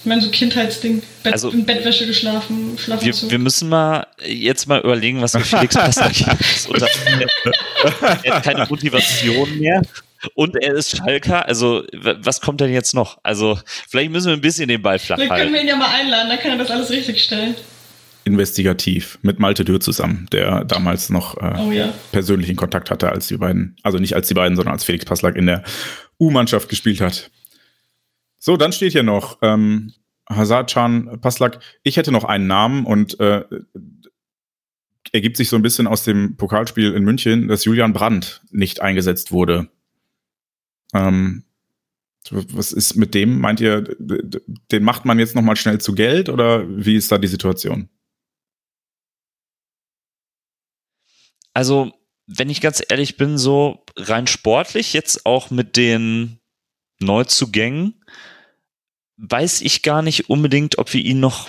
Ich 0.00 0.06
meine, 0.06 0.22
so 0.22 0.30
Kindheitsding. 0.30 1.02
Bett, 1.22 1.34
also, 1.34 1.50
in 1.50 1.66
Bettwäsche 1.66 2.06
geschlafen, 2.06 2.78
schlafen 2.78 3.04
wir, 3.04 3.30
wir 3.30 3.38
müssen 3.38 3.68
mal 3.68 4.06
jetzt 4.24 4.66
mal 4.66 4.80
überlegen, 4.80 5.20
was 5.20 5.32
für 5.32 5.40
Felix 5.40 5.74
Passlack 5.74 6.12
ist. 6.40 6.70
Oder, 6.70 6.88
er 8.22 8.36
hat 8.36 8.42
keine 8.44 8.66
Motivation 8.66 9.58
mehr. 9.58 9.82
Und 10.34 10.56
er 10.56 10.74
ist 10.74 10.96
Schalker, 10.96 11.46
also 11.46 11.84
was 11.92 12.40
kommt 12.40 12.60
denn 12.60 12.72
jetzt 12.72 12.94
noch? 12.94 13.18
Also 13.22 13.58
vielleicht 13.88 14.10
müssen 14.10 14.28
wir 14.28 14.34
ein 14.34 14.40
bisschen 14.40 14.68
den 14.68 14.82
Ball 14.82 14.98
flach 14.98 15.18
halten. 15.18 15.28
Vielleicht 15.28 15.42
können 15.44 15.54
wir 15.54 15.62
ihn 15.62 15.68
ja 15.68 15.76
mal 15.76 15.94
einladen, 15.94 16.28
dann 16.28 16.38
kann 16.38 16.52
er 16.52 16.58
das 16.58 16.70
alles 16.70 16.90
richtig 16.90 17.22
stellen. 17.22 17.54
Investigativ 18.24 19.18
mit 19.22 19.38
Malte 19.38 19.64
Dürr 19.64 19.80
zusammen, 19.80 20.26
der 20.30 20.64
damals 20.64 21.08
noch 21.08 21.38
äh, 21.38 21.58
oh, 21.58 21.72
ja. 21.72 21.92
persönlichen 22.12 22.54
Kontakt 22.54 22.90
hatte, 22.90 23.10
als 23.10 23.28
die 23.28 23.38
beiden, 23.38 23.76
also 23.82 23.98
nicht 23.98 24.14
als 24.14 24.28
die 24.28 24.34
beiden, 24.34 24.56
sondern 24.56 24.74
als 24.74 24.84
Felix 24.84 25.06
Passlack 25.06 25.36
in 25.36 25.46
der 25.46 25.62
U-Mannschaft 26.18 26.68
gespielt 26.68 27.00
hat. 27.00 27.30
So, 28.40 28.56
dann 28.56 28.72
steht 28.72 28.92
hier 28.92 29.02
noch 29.02 29.38
ähm, 29.42 29.92
Hazard-Chan 30.28 31.20
Paslak. 31.20 31.60
Ich 31.82 31.98
hätte 31.98 32.10
noch 32.10 32.24
einen 32.24 32.46
Namen 32.46 32.86
und 32.86 33.20
äh, 33.20 33.44
ergibt 35.12 35.36
sich 35.36 35.50
so 35.50 35.56
ein 35.56 35.62
bisschen 35.62 35.86
aus 35.86 36.04
dem 36.04 36.36
Pokalspiel 36.36 36.94
in 36.94 37.04
München, 37.04 37.48
dass 37.48 37.66
Julian 37.66 37.92
Brandt 37.92 38.42
nicht 38.50 38.80
eingesetzt 38.80 39.30
wurde. 39.30 39.68
Ähm, 40.94 41.44
was 42.30 42.72
ist 42.72 42.96
mit 42.96 43.14
dem? 43.14 43.40
Meint 43.40 43.60
ihr, 43.60 43.82
den 43.98 44.84
macht 44.84 45.04
man 45.04 45.18
jetzt 45.18 45.34
noch 45.34 45.42
mal 45.42 45.56
schnell 45.56 45.80
zu 45.80 45.94
Geld 45.94 46.30
oder 46.30 46.66
wie 46.68 46.96
ist 46.96 47.12
da 47.12 47.18
die 47.18 47.28
Situation? 47.28 47.90
Also, 51.52 51.92
wenn 52.26 52.48
ich 52.48 52.60
ganz 52.60 52.82
ehrlich 52.88 53.16
bin, 53.16 53.36
so 53.36 53.84
rein 53.96 54.26
sportlich 54.26 54.92
jetzt 54.94 55.26
auch 55.26 55.50
mit 55.50 55.76
den 55.76 56.38
Neuzugängen, 57.00 58.00
weiß 59.20 59.60
ich 59.60 59.82
gar 59.82 60.02
nicht 60.02 60.30
unbedingt, 60.30 60.78
ob 60.78 60.92
wir 60.92 61.02
ihn 61.02 61.20
noch 61.20 61.48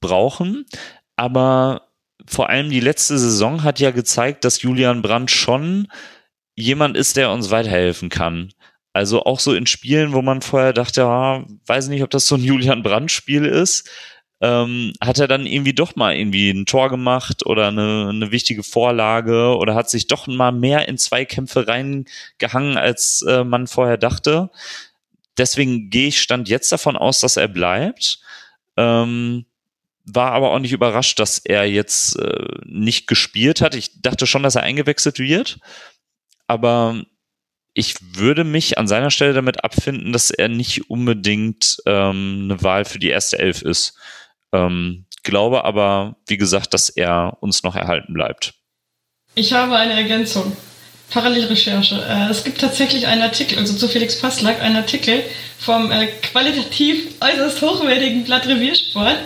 brauchen, 0.00 0.66
aber 1.16 1.88
vor 2.26 2.48
allem 2.48 2.70
die 2.70 2.80
letzte 2.80 3.18
Saison 3.18 3.62
hat 3.62 3.80
ja 3.80 3.90
gezeigt, 3.90 4.44
dass 4.44 4.62
Julian 4.62 5.02
Brandt 5.02 5.30
schon 5.30 5.88
jemand 6.54 6.96
ist, 6.96 7.16
der 7.16 7.30
uns 7.30 7.50
weiterhelfen 7.50 8.08
kann. 8.08 8.52
Also 8.92 9.22
auch 9.24 9.38
so 9.38 9.54
in 9.54 9.66
Spielen, 9.66 10.12
wo 10.12 10.22
man 10.22 10.42
vorher 10.42 10.72
dachte, 10.72 11.02
ja, 11.02 11.44
weiß 11.66 11.88
nicht, 11.88 12.02
ob 12.02 12.10
das 12.10 12.26
so 12.26 12.34
ein 12.34 12.44
Julian 12.44 12.82
Brandt-Spiel 12.82 13.44
ist, 13.44 13.88
ähm, 14.40 14.92
hat 15.00 15.18
er 15.18 15.28
dann 15.28 15.46
irgendwie 15.46 15.72
doch 15.72 15.96
mal 15.96 16.14
irgendwie 16.14 16.50
ein 16.50 16.66
Tor 16.66 16.90
gemacht 16.90 17.44
oder 17.46 17.68
eine, 17.68 18.08
eine 18.10 18.30
wichtige 18.30 18.62
Vorlage 18.62 19.56
oder 19.56 19.74
hat 19.74 19.90
sich 19.90 20.06
doch 20.06 20.26
mal 20.28 20.52
mehr 20.52 20.88
in 20.88 20.96
Zweikämpfe 20.96 21.66
reingehangen, 21.66 22.76
als 22.76 23.24
äh, 23.28 23.44
man 23.44 23.66
vorher 23.66 23.96
dachte. 23.96 24.50
Deswegen 25.38 25.90
gehe 25.90 26.08
ich 26.08 26.20
stand 26.20 26.48
jetzt 26.48 26.70
davon 26.72 26.96
aus, 26.96 27.20
dass 27.20 27.36
er 27.36 27.48
bleibt. 27.48 28.20
Ähm, 28.76 29.46
war 30.04 30.32
aber 30.32 30.50
auch 30.50 30.58
nicht 30.58 30.72
überrascht, 30.72 31.18
dass 31.18 31.38
er 31.38 31.64
jetzt 31.64 32.16
äh, 32.16 32.46
nicht 32.64 33.06
gespielt 33.06 33.60
hat. 33.60 33.74
Ich 33.74 34.00
dachte 34.00 34.26
schon, 34.26 34.42
dass 34.42 34.54
er 34.54 34.62
eingewechselt 34.62 35.18
wird, 35.18 35.58
aber 36.46 37.04
ich 37.74 37.94
würde 38.16 38.42
mich 38.42 38.78
an 38.78 38.88
seiner 38.88 39.10
Stelle 39.10 39.34
damit 39.34 39.62
abfinden, 39.62 40.12
dass 40.12 40.30
er 40.30 40.48
nicht 40.48 40.90
unbedingt 40.90 41.76
ähm, 41.86 42.40
eine 42.44 42.62
Wahl 42.62 42.84
für 42.84 42.98
die 42.98 43.10
erste 43.10 43.38
Elf 43.38 43.62
ist. 43.62 43.96
Ähm, 44.52 45.06
glaube 45.22 45.64
aber, 45.64 46.16
wie 46.26 46.38
gesagt, 46.38 46.72
dass 46.74 46.88
er 46.88 47.36
uns 47.40 47.62
noch 47.62 47.76
erhalten 47.76 48.14
bleibt. 48.14 48.54
Ich 49.34 49.52
habe 49.52 49.76
eine 49.76 49.92
Ergänzung. 49.92 50.56
Parallelrecherche. 51.10 52.04
Äh, 52.08 52.30
es 52.30 52.44
gibt 52.44 52.60
tatsächlich 52.60 53.06
einen 53.06 53.22
Artikel, 53.22 53.58
also 53.58 53.74
zu 53.74 53.88
Felix 53.88 54.20
Passlack, 54.20 54.60
einen 54.60 54.76
Artikel 54.76 55.22
vom 55.58 55.90
äh, 55.90 56.06
qualitativ 56.22 57.14
äußerst 57.20 57.62
hochwertigen 57.62 58.24
Blatt 58.24 58.46
Reviersport, 58.46 59.16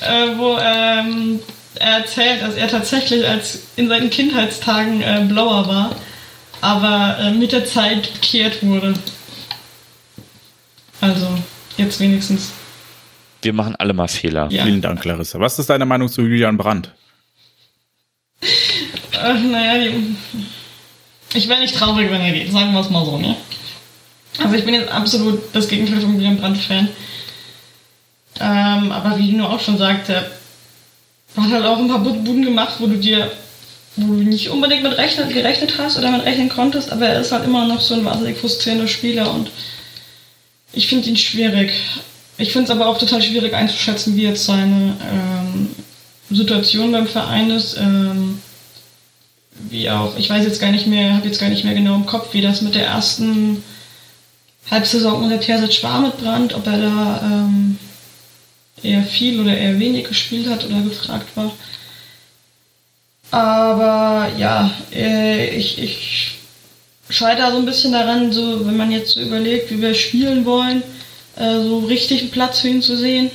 äh, 0.00 0.28
wo 0.36 0.58
ähm, 0.58 1.40
er 1.76 1.98
erzählt, 1.98 2.42
dass 2.42 2.54
er 2.54 2.68
tatsächlich 2.68 3.26
als 3.26 3.60
in 3.76 3.88
seinen 3.88 4.10
Kindheitstagen 4.10 5.00
äh, 5.02 5.24
Blauer 5.26 5.66
war, 5.66 5.96
aber 6.60 7.18
äh, 7.18 7.30
mit 7.32 7.52
der 7.52 7.64
Zeit 7.64 8.12
bekehrt 8.12 8.62
wurde. 8.62 8.94
Also, 11.00 11.26
jetzt 11.76 12.00
wenigstens. 12.00 12.52
Wir 13.42 13.52
machen 13.52 13.76
alle 13.76 13.92
mal 13.92 14.08
Fehler. 14.08 14.48
Ja. 14.50 14.64
Vielen 14.64 14.80
Dank, 14.80 15.00
Clarissa. 15.00 15.38
Was 15.38 15.58
ist 15.58 15.70
deine 15.70 15.86
Meinung 15.86 16.08
zu 16.08 16.22
Julian 16.22 16.56
Brandt? 16.56 16.92
Äh, 18.40 19.34
naja, 19.34 19.92
ich 21.36 21.48
wäre 21.48 21.60
nicht 21.60 21.76
traurig, 21.76 22.10
wenn 22.10 22.20
er 22.20 22.32
geht, 22.32 22.50
sagen 22.50 22.72
wir 22.72 22.80
es 22.80 22.90
mal 22.90 23.04
so, 23.04 23.18
ne? 23.18 23.36
Also 24.42 24.54
ich 24.54 24.64
bin 24.64 24.74
jetzt 24.74 24.90
absolut 24.90 25.42
das 25.52 25.68
Gegenteil 25.68 26.00
von 26.00 26.14
Julian 26.14 26.38
Brandt-Fan. 26.38 26.88
Ähm, 28.40 28.92
aber 28.92 29.18
wie 29.18 29.28
Dino 29.28 29.46
auch 29.46 29.60
schon 29.60 29.78
sagte, 29.78 30.30
hat 31.36 31.50
halt 31.50 31.64
auch 31.64 31.78
ein 31.78 31.88
paar 31.88 32.00
Buden 32.00 32.42
gemacht, 32.42 32.76
wo 32.78 32.86
du 32.86 32.96
dir, 32.96 33.30
wo 33.96 34.14
du 34.14 34.22
nicht 34.22 34.50
unbedingt 34.50 34.82
mit 34.82 34.96
rechnet, 34.98 35.32
gerechnet 35.32 35.78
hast 35.78 35.98
oder 35.98 36.10
mit 36.10 36.24
rechnen 36.24 36.48
konntest, 36.48 36.92
aber 36.92 37.06
er 37.06 37.20
ist 37.20 37.32
halt 37.32 37.44
immer 37.44 37.66
noch 37.66 37.80
so 37.80 37.94
ein 37.94 38.04
wahnsinnig 38.04 38.38
frustrierender 38.38 38.88
Spieler 38.88 39.32
und 39.32 39.50
ich 40.72 40.88
finde 40.88 41.08
ihn 41.08 41.16
schwierig. 41.16 41.72
Ich 42.38 42.52
finde 42.52 42.64
es 42.64 42.70
aber 42.70 42.86
auch 42.86 42.98
total 42.98 43.22
schwierig 43.22 43.54
einzuschätzen, 43.54 44.16
wie 44.16 44.24
jetzt 44.24 44.44
seine 44.44 44.96
ähm, 45.10 45.70
Situation 46.30 46.92
beim 46.92 47.06
Verein 47.06 47.50
ist. 47.50 47.78
Ähm, 47.78 48.42
wie 49.70 49.90
auch, 49.90 50.16
ich 50.16 50.28
weiß 50.30 50.44
jetzt 50.44 50.60
gar 50.60 50.70
nicht 50.70 50.86
mehr, 50.86 51.14
habe 51.14 51.26
jetzt 51.26 51.40
gar 51.40 51.48
nicht 51.48 51.64
mehr 51.64 51.74
genau 51.74 51.94
im 51.96 52.06
Kopf, 52.06 52.32
wie 52.32 52.42
das 52.42 52.62
mit 52.62 52.74
der 52.74 52.86
ersten 52.86 53.62
Halbsaison 54.70 55.22
unter 55.22 55.40
Terzic 55.40 55.82
war 55.82 56.00
mit 56.00 56.18
Brand, 56.18 56.54
ob 56.54 56.66
er 56.66 56.78
da 56.78 57.20
ähm, 57.22 57.78
eher 58.82 59.02
viel 59.02 59.40
oder 59.40 59.56
eher 59.56 59.78
wenig 59.78 60.08
gespielt 60.08 60.48
hat 60.48 60.64
oder 60.64 60.80
gefragt 60.80 61.28
war. 61.36 61.52
Aber 63.30 64.30
ja, 64.38 64.70
äh, 64.92 65.56
ich, 65.56 65.78
ich 65.78 66.36
scheitere 67.08 67.52
so 67.52 67.58
ein 67.58 67.66
bisschen 67.66 67.92
daran, 67.92 68.32
so 68.32 68.66
wenn 68.66 68.76
man 68.76 68.90
jetzt 68.90 69.12
so 69.12 69.20
überlegt, 69.20 69.70
wie 69.70 69.80
wir 69.80 69.94
spielen 69.94 70.44
wollen, 70.44 70.82
äh, 71.36 71.60
so 71.60 71.78
richtig 71.80 72.22
einen 72.22 72.30
Platz 72.30 72.60
für 72.60 72.68
ihn 72.68 72.82
zu 72.82 72.96
sehen. 72.96 73.30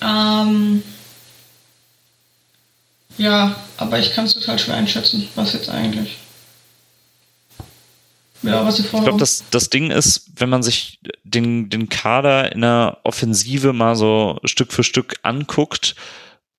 Ähm, 0.00 0.82
ja, 3.18 3.54
aber 3.76 3.98
ich 3.98 4.14
kann 4.14 4.24
es 4.24 4.34
total 4.34 4.58
schwer 4.58 4.76
einschätzen, 4.76 5.28
was 5.34 5.52
jetzt 5.52 5.68
eigentlich. 5.68 6.16
Ja, 8.42 8.64
was 8.64 8.76
sie 8.76 8.84
vorhaben. 8.84 9.04
Ich 9.04 9.08
glaube, 9.08 9.20
das, 9.20 9.44
das 9.50 9.68
Ding 9.68 9.90
ist, 9.90 10.30
wenn 10.36 10.48
man 10.48 10.62
sich 10.62 11.00
den, 11.24 11.68
den 11.70 11.88
Kader 11.88 12.52
in 12.52 12.60
der 12.60 12.98
Offensive 13.02 13.72
mal 13.72 13.96
so 13.96 14.38
Stück 14.44 14.72
für 14.72 14.84
Stück 14.84 15.16
anguckt, 15.22 15.96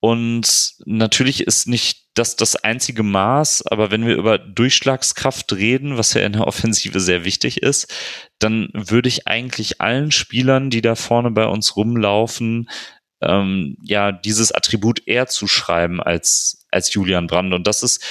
und 0.01 0.75
natürlich 0.85 1.41
ist 1.45 1.67
nicht 1.67 2.05
das 2.13 2.37
das 2.37 2.55
einzige 2.55 3.03
Maß, 3.03 3.67
aber 3.67 3.91
wenn 3.91 4.05
wir 4.05 4.15
über 4.15 4.37
Durchschlagskraft 4.37 5.51
reden, 5.53 5.97
was 5.97 6.13
ja 6.13 6.21
in 6.21 6.33
der 6.33 6.47
Offensive 6.47 6.99
sehr 6.99 7.25
wichtig 7.25 7.61
ist, 7.61 7.93
dann 8.39 8.69
würde 8.73 9.09
ich 9.09 9.27
eigentlich 9.27 9.81
allen 9.81 10.11
Spielern, 10.11 10.69
die 10.69 10.81
da 10.81 10.95
vorne 10.95 11.31
bei 11.31 11.45
uns 11.45 11.75
rumlaufen, 11.75 12.69
ähm, 13.21 13.77
ja, 13.81 14.11
dieses 14.11 14.51
Attribut 14.51 15.01
eher 15.05 15.27
zuschreiben 15.27 16.01
als, 16.01 16.65
als 16.71 16.93
Julian 16.93 17.27
Brand. 17.27 17.53
Und 17.53 17.67
das 17.67 17.83
ist 17.83 18.03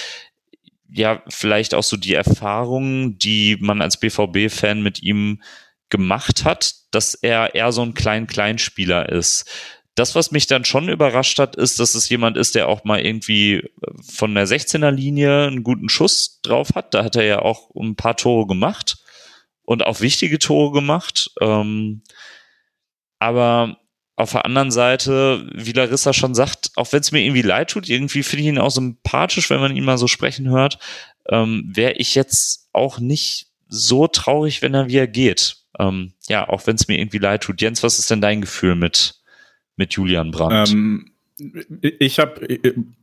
ja 0.91 1.23
vielleicht 1.29 1.75
auch 1.75 1.83
so 1.83 1.97
die 1.97 2.15
Erfahrung, 2.15 3.19
die 3.19 3.57
man 3.61 3.83
als 3.83 3.99
BVB-Fan 3.99 4.83
mit 4.83 5.03
ihm 5.03 5.43
gemacht 5.91 6.45
hat, 6.45 6.75
dass 6.91 7.15
er 7.15 7.55
eher 7.55 7.73
so 7.73 7.83
ein 7.83 7.95
Klein-Kleinspieler 7.95 9.09
ist. 9.09 9.51
Das, 9.95 10.15
was 10.15 10.31
mich 10.31 10.47
dann 10.47 10.65
schon 10.65 10.89
überrascht 10.89 11.39
hat, 11.39 11.57
ist, 11.57 11.81
dass 11.81 11.95
es 11.95 12.09
jemand 12.09 12.37
ist, 12.37 12.55
der 12.55 12.69
auch 12.69 12.85
mal 12.85 13.01
irgendwie 13.01 13.69
von 14.01 14.35
der 14.35 14.47
16er 14.47 14.91
Linie 14.91 15.49
einen 15.49 15.65
guten 15.65 15.89
Schuss 15.89 16.41
drauf 16.43 16.71
hat. 16.75 16.95
Da 16.95 17.03
hat 17.05 17.17
er 17.17 17.25
ja 17.25 17.39
auch 17.41 17.71
ein 17.75 17.97
paar 17.97 18.17
Tore 18.17 18.47
gemacht 18.47 18.99
und 19.63 19.85
auch 19.85 20.01
wichtige 20.01 20.39
Tore 20.39 20.73
gemacht. 20.73 21.33
Ähm, 21.41 22.03
aber 23.19 23.78
auf 24.19 24.33
der 24.33 24.45
anderen 24.45 24.73
Seite, 24.73 25.49
wie 25.55 25.71
Larissa 25.71 26.13
schon 26.13 26.35
sagt, 26.35 26.73
auch 26.75 26.93
wenn 26.93 27.01
es 27.01 27.13
mir 27.13 27.21
irgendwie 27.21 27.43
leid 27.43 27.71
tut, 27.71 27.89
irgendwie 27.89 28.25
finde 28.25 28.43
ich 28.43 28.49
ihn 28.49 28.59
auch 28.59 28.73
sympathisch, 28.73 29.49
wenn 29.49 29.61
man 29.61 29.77
ihn 29.77 29.85
mal 29.85 29.97
so 29.97 30.09
sprechen 30.09 30.51
hört, 30.51 30.81
ähm, 31.29 31.71
wäre 31.73 31.93
ich 31.93 32.17
jetzt 32.17 32.69
auch 32.73 32.99
nicht 32.99 33.47
so 33.69 34.09
traurig, 34.09 34.61
wenn 34.61 34.75
er 34.75 34.89
wieder 34.89 35.07
geht. 35.07 35.59
Ähm, 35.79 36.15
ja, 36.29 36.49
auch 36.49 36.67
wenn 36.67 36.75
es 36.75 36.89
mir 36.89 36.99
irgendwie 36.99 37.19
leid 37.19 37.45
tut. 37.45 37.61
Jens, 37.61 37.85
was 37.85 38.01
ist 38.01 38.11
denn 38.11 38.21
dein 38.21 38.41
Gefühl 38.41 38.75
mit, 38.75 39.21
mit 39.77 39.95
Julian 39.95 40.33
Brandt? 40.33 40.71
Ähm, 40.71 41.13
ich 41.81 42.19
habe, 42.19 42.59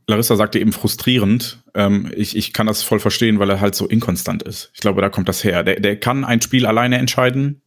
Larissa 0.06 0.36
sagte 0.36 0.58
eben 0.58 0.72
frustrierend. 0.72 1.62
Ähm, 1.72 2.12
ich, 2.14 2.36
ich 2.36 2.52
kann 2.52 2.66
das 2.66 2.82
voll 2.82 3.00
verstehen, 3.00 3.38
weil 3.38 3.48
er 3.48 3.60
halt 3.60 3.74
so 3.74 3.86
inkonstant 3.86 4.42
ist. 4.42 4.70
Ich 4.74 4.80
glaube, 4.80 5.00
da 5.00 5.08
kommt 5.08 5.30
das 5.30 5.42
her. 5.44 5.62
Der, 5.62 5.80
der 5.80 5.98
kann 5.98 6.26
ein 6.26 6.42
Spiel 6.42 6.66
alleine 6.66 6.98
entscheiden 6.98 7.62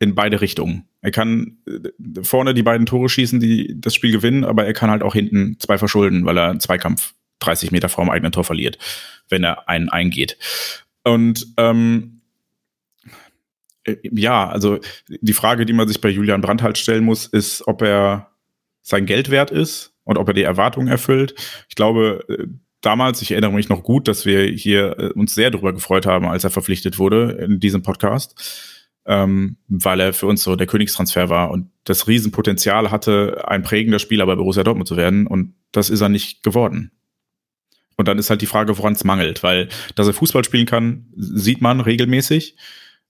in 0.00 0.16
beide 0.16 0.40
Richtungen. 0.40 0.87
Er 1.00 1.10
kann 1.10 1.58
äh, 1.66 2.22
vorne 2.22 2.54
die 2.54 2.62
beiden 2.62 2.86
Tore 2.86 3.08
schießen, 3.08 3.40
die 3.40 3.80
das 3.80 3.94
Spiel 3.94 4.12
gewinnen, 4.12 4.44
aber 4.44 4.66
er 4.66 4.72
kann 4.72 4.90
halt 4.90 5.02
auch 5.02 5.14
hinten 5.14 5.56
zwei 5.58 5.78
verschulden, 5.78 6.24
weil 6.24 6.36
er 6.36 6.50
einen 6.50 6.60
Zweikampf 6.60 7.14
30 7.40 7.70
Meter 7.70 7.88
vor 7.88 8.04
dem 8.04 8.10
eigenen 8.10 8.32
Tor 8.32 8.44
verliert, 8.44 8.78
wenn 9.28 9.44
er 9.44 9.68
einen 9.68 9.88
eingeht. 9.88 10.36
Und 11.04 11.46
ähm, 11.56 12.20
äh, 13.84 13.96
ja, 14.02 14.48
also 14.48 14.80
die 15.08 15.32
Frage, 15.32 15.66
die 15.66 15.72
man 15.72 15.86
sich 15.86 16.00
bei 16.00 16.08
Julian 16.08 16.40
Brandt 16.40 16.62
halt 16.62 16.78
stellen 16.78 17.04
muss, 17.04 17.26
ist, 17.26 17.66
ob 17.66 17.82
er 17.82 18.30
sein 18.82 19.06
Geld 19.06 19.30
wert 19.30 19.50
ist 19.50 19.94
und 20.04 20.18
ob 20.18 20.28
er 20.28 20.34
die 20.34 20.42
Erwartungen 20.42 20.88
erfüllt. 20.88 21.34
Ich 21.68 21.76
glaube, 21.76 22.24
äh, 22.28 22.46
damals, 22.80 23.22
ich 23.22 23.30
erinnere 23.30 23.52
mich 23.52 23.68
noch 23.68 23.84
gut, 23.84 24.08
dass 24.08 24.26
wir 24.26 24.44
hier 24.44 25.12
uns 25.14 25.34
sehr 25.34 25.50
darüber 25.50 25.72
gefreut 25.72 26.06
haben, 26.06 26.26
als 26.26 26.42
er 26.42 26.50
verpflichtet 26.50 26.98
wurde 26.98 27.32
in 27.40 27.60
diesem 27.60 27.82
Podcast 27.82 28.67
ähm, 29.08 29.56
weil 29.68 30.00
er 30.00 30.12
für 30.12 30.26
uns 30.26 30.42
so 30.42 30.54
der 30.54 30.66
Königstransfer 30.66 31.30
war 31.30 31.50
und 31.50 31.70
das 31.84 32.06
Riesenpotenzial 32.06 32.90
hatte, 32.90 33.42
ein 33.48 33.62
prägender 33.62 33.98
Spieler 33.98 34.26
bei 34.26 34.34
Borussia 34.34 34.62
Dortmund 34.62 34.86
zu 34.86 34.98
werden 34.98 35.26
und 35.26 35.54
das 35.72 35.88
ist 35.88 36.02
er 36.02 36.10
nicht 36.10 36.42
geworden. 36.42 36.92
Und 37.96 38.06
dann 38.06 38.18
ist 38.18 38.30
halt 38.30 38.42
die 38.42 38.46
Frage, 38.46 38.76
woran 38.76 38.92
es 38.92 39.04
mangelt, 39.04 39.42
weil 39.42 39.70
dass 39.94 40.06
er 40.06 40.12
Fußball 40.12 40.44
spielen 40.44 40.66
kann, 40.66 41.06
sieht 41.16 41.62
man 41.62 41.80
regelmäßig, 41.80 42.56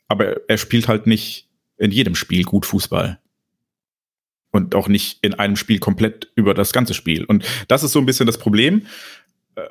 aber 0.06 0.48
er 0.48 0.56
spielt 0.56 0.86
halt 0.86 1.08
nicht 1.08 1.50
in 1.76 1.90
jedem 1.90 2.14
Spiel 2.14 2.44
gut 2.44 2.64
Fußball. 2.64 3.18
Und 4.50 4.74
auch 4.74 4.88
nicht 4.88 5.18
in 5.22 5.34
einem 5.34 5.56
Spiel 5.56 5.78
komplett 5.78 6.32
über 6.36 6.54
das 6.54 6.72
ganze 6.72 6.94
Spiel. 6.94 7.24
Und 7.24 7.44
das 7.66 7.82
ist 7.82 7.92
so 7.92 7.98
ein 7.98 8.06
bisschen 8.06 8.26
das 8.26 8.38
Problem 8.38 8.86
äh, 9.56 9.68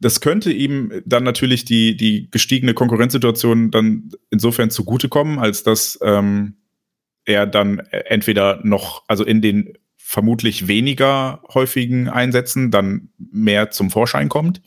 das 0.00 0.20
könnte 0.20 0.52
ihm 0.52 1.02
dann 1.04 1.24
natürlich 1.24 1.64
die, 1.64 1.96
die 1.96 2.30
gestiegene 2.30 2.74
Konkurrenzsituation 2.74 3.70
dann 3.70 4.10
insofern 4.30 4.70
zugutekommen, 4.70 5.38
als 5.38 5.62
dass 5.62 5.98
ähm, 6.02 6.56
er 7.24 7.46
dann 7.46 7.80
entweder 7.90 8.60
noch, 8.64 9.04
also 9.08 9.24
in 9.24 9.42
den 9.42 9.74
vermutlich 9.96 10.68
weniger 10.68 11.42
häufigen 11.52 12.08
Einsätzen 12.08 12.70
dann 12.70 13.10
mehr 13.18 13.70
zum 13.70 13.90
Vorschein 13.90 14.28
kommt, 14.28 14.62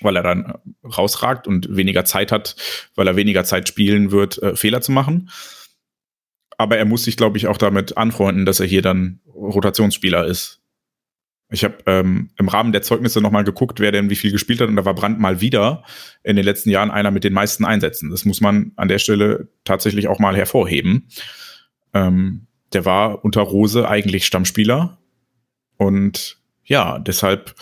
weil 0.00 0.16
er 0.16 0.22
dann 0.22 0.54
rausragt 0.84 1.48
und 1.48 1.74
weniger 1.74 2.04
Zeit 2.04 2.30
hat, 2.30 2.54
weil 2.94 3.08
er 3.08 3.16
weniger 3.16 3.44
Zeit 3.44 3.68
spielen 3.68 4.12
wird, 4.12 4.40
äh, 4.42 4.54
Fehler 4.54 4.80
zu 4.80 4.92
machen. 4.92 5.30
Aber 6.56 6.76
er 6.76 6.84
muss 6.84 7.04
sich, 7.04 7.16
glaube 7.16 7.36
ich, 7.36 7.48
auch 7.48 7.58
damit 7.58 7.96
anfreunden, 7.96 8.46
dass 8.46 8.60
er 8.60 8.66
hier 8.66 8.82
dann 8.82 9.20
Rotationsspieler 9.26 10.24
ist 10.26 10.63
ich 11.50 11.64
habe 11.64 11.76
ähm, 11.86 12.30
im 12.36 12.48
Rahmen 12.48 12.72
der 12.72 12.82
Zeugnisse 12.82 13.20
nochmal 13.20 13.44
geguckt, 13.44 13.80
wer 13.80 13.92
denn 13.92 14.10
wie 14.10 14.16
viel 14.16 14.32
gespielt 14.32 14.60
hat 14.60 14.68
und 14.68 14.76
da 14.76 14.84
war 14.84 14.94
Brandt 14.94 15.20
mal 15.20 15.40
wieder 15.40 15.84
in 16.22 16.36
den 16.36 16.44
letzten 16.44 16.70
Jahren 16.70 16.90
einer 16.90 17.10
mit 17.10 17.24
den 17.24 17.32
meisten 17.32 17.64
Einsätzen. 17.64 18.10
Das 18.10 18.24
muss 18.24 18.40
man 18.40 18.72
an 18.76 18.88
der 18.88 18.98
Stelle 18.98 19.48
tatsächlich 19.64 20.08
auch 20.08 20.18
mal 20.18 20.36
hervorheben. 20.36 21.08
Ähm, 21.92 22.46
der 22.72 22.84
war 22.84 23.24
unter 23.24 23.42
Rose 23.42 23.88
eigentlich 23.88 24.26
Stammspieler. 24.26 24.98
Und 25.76 26.38
ja, 26.64 26.98
deshalb 26.98 27.54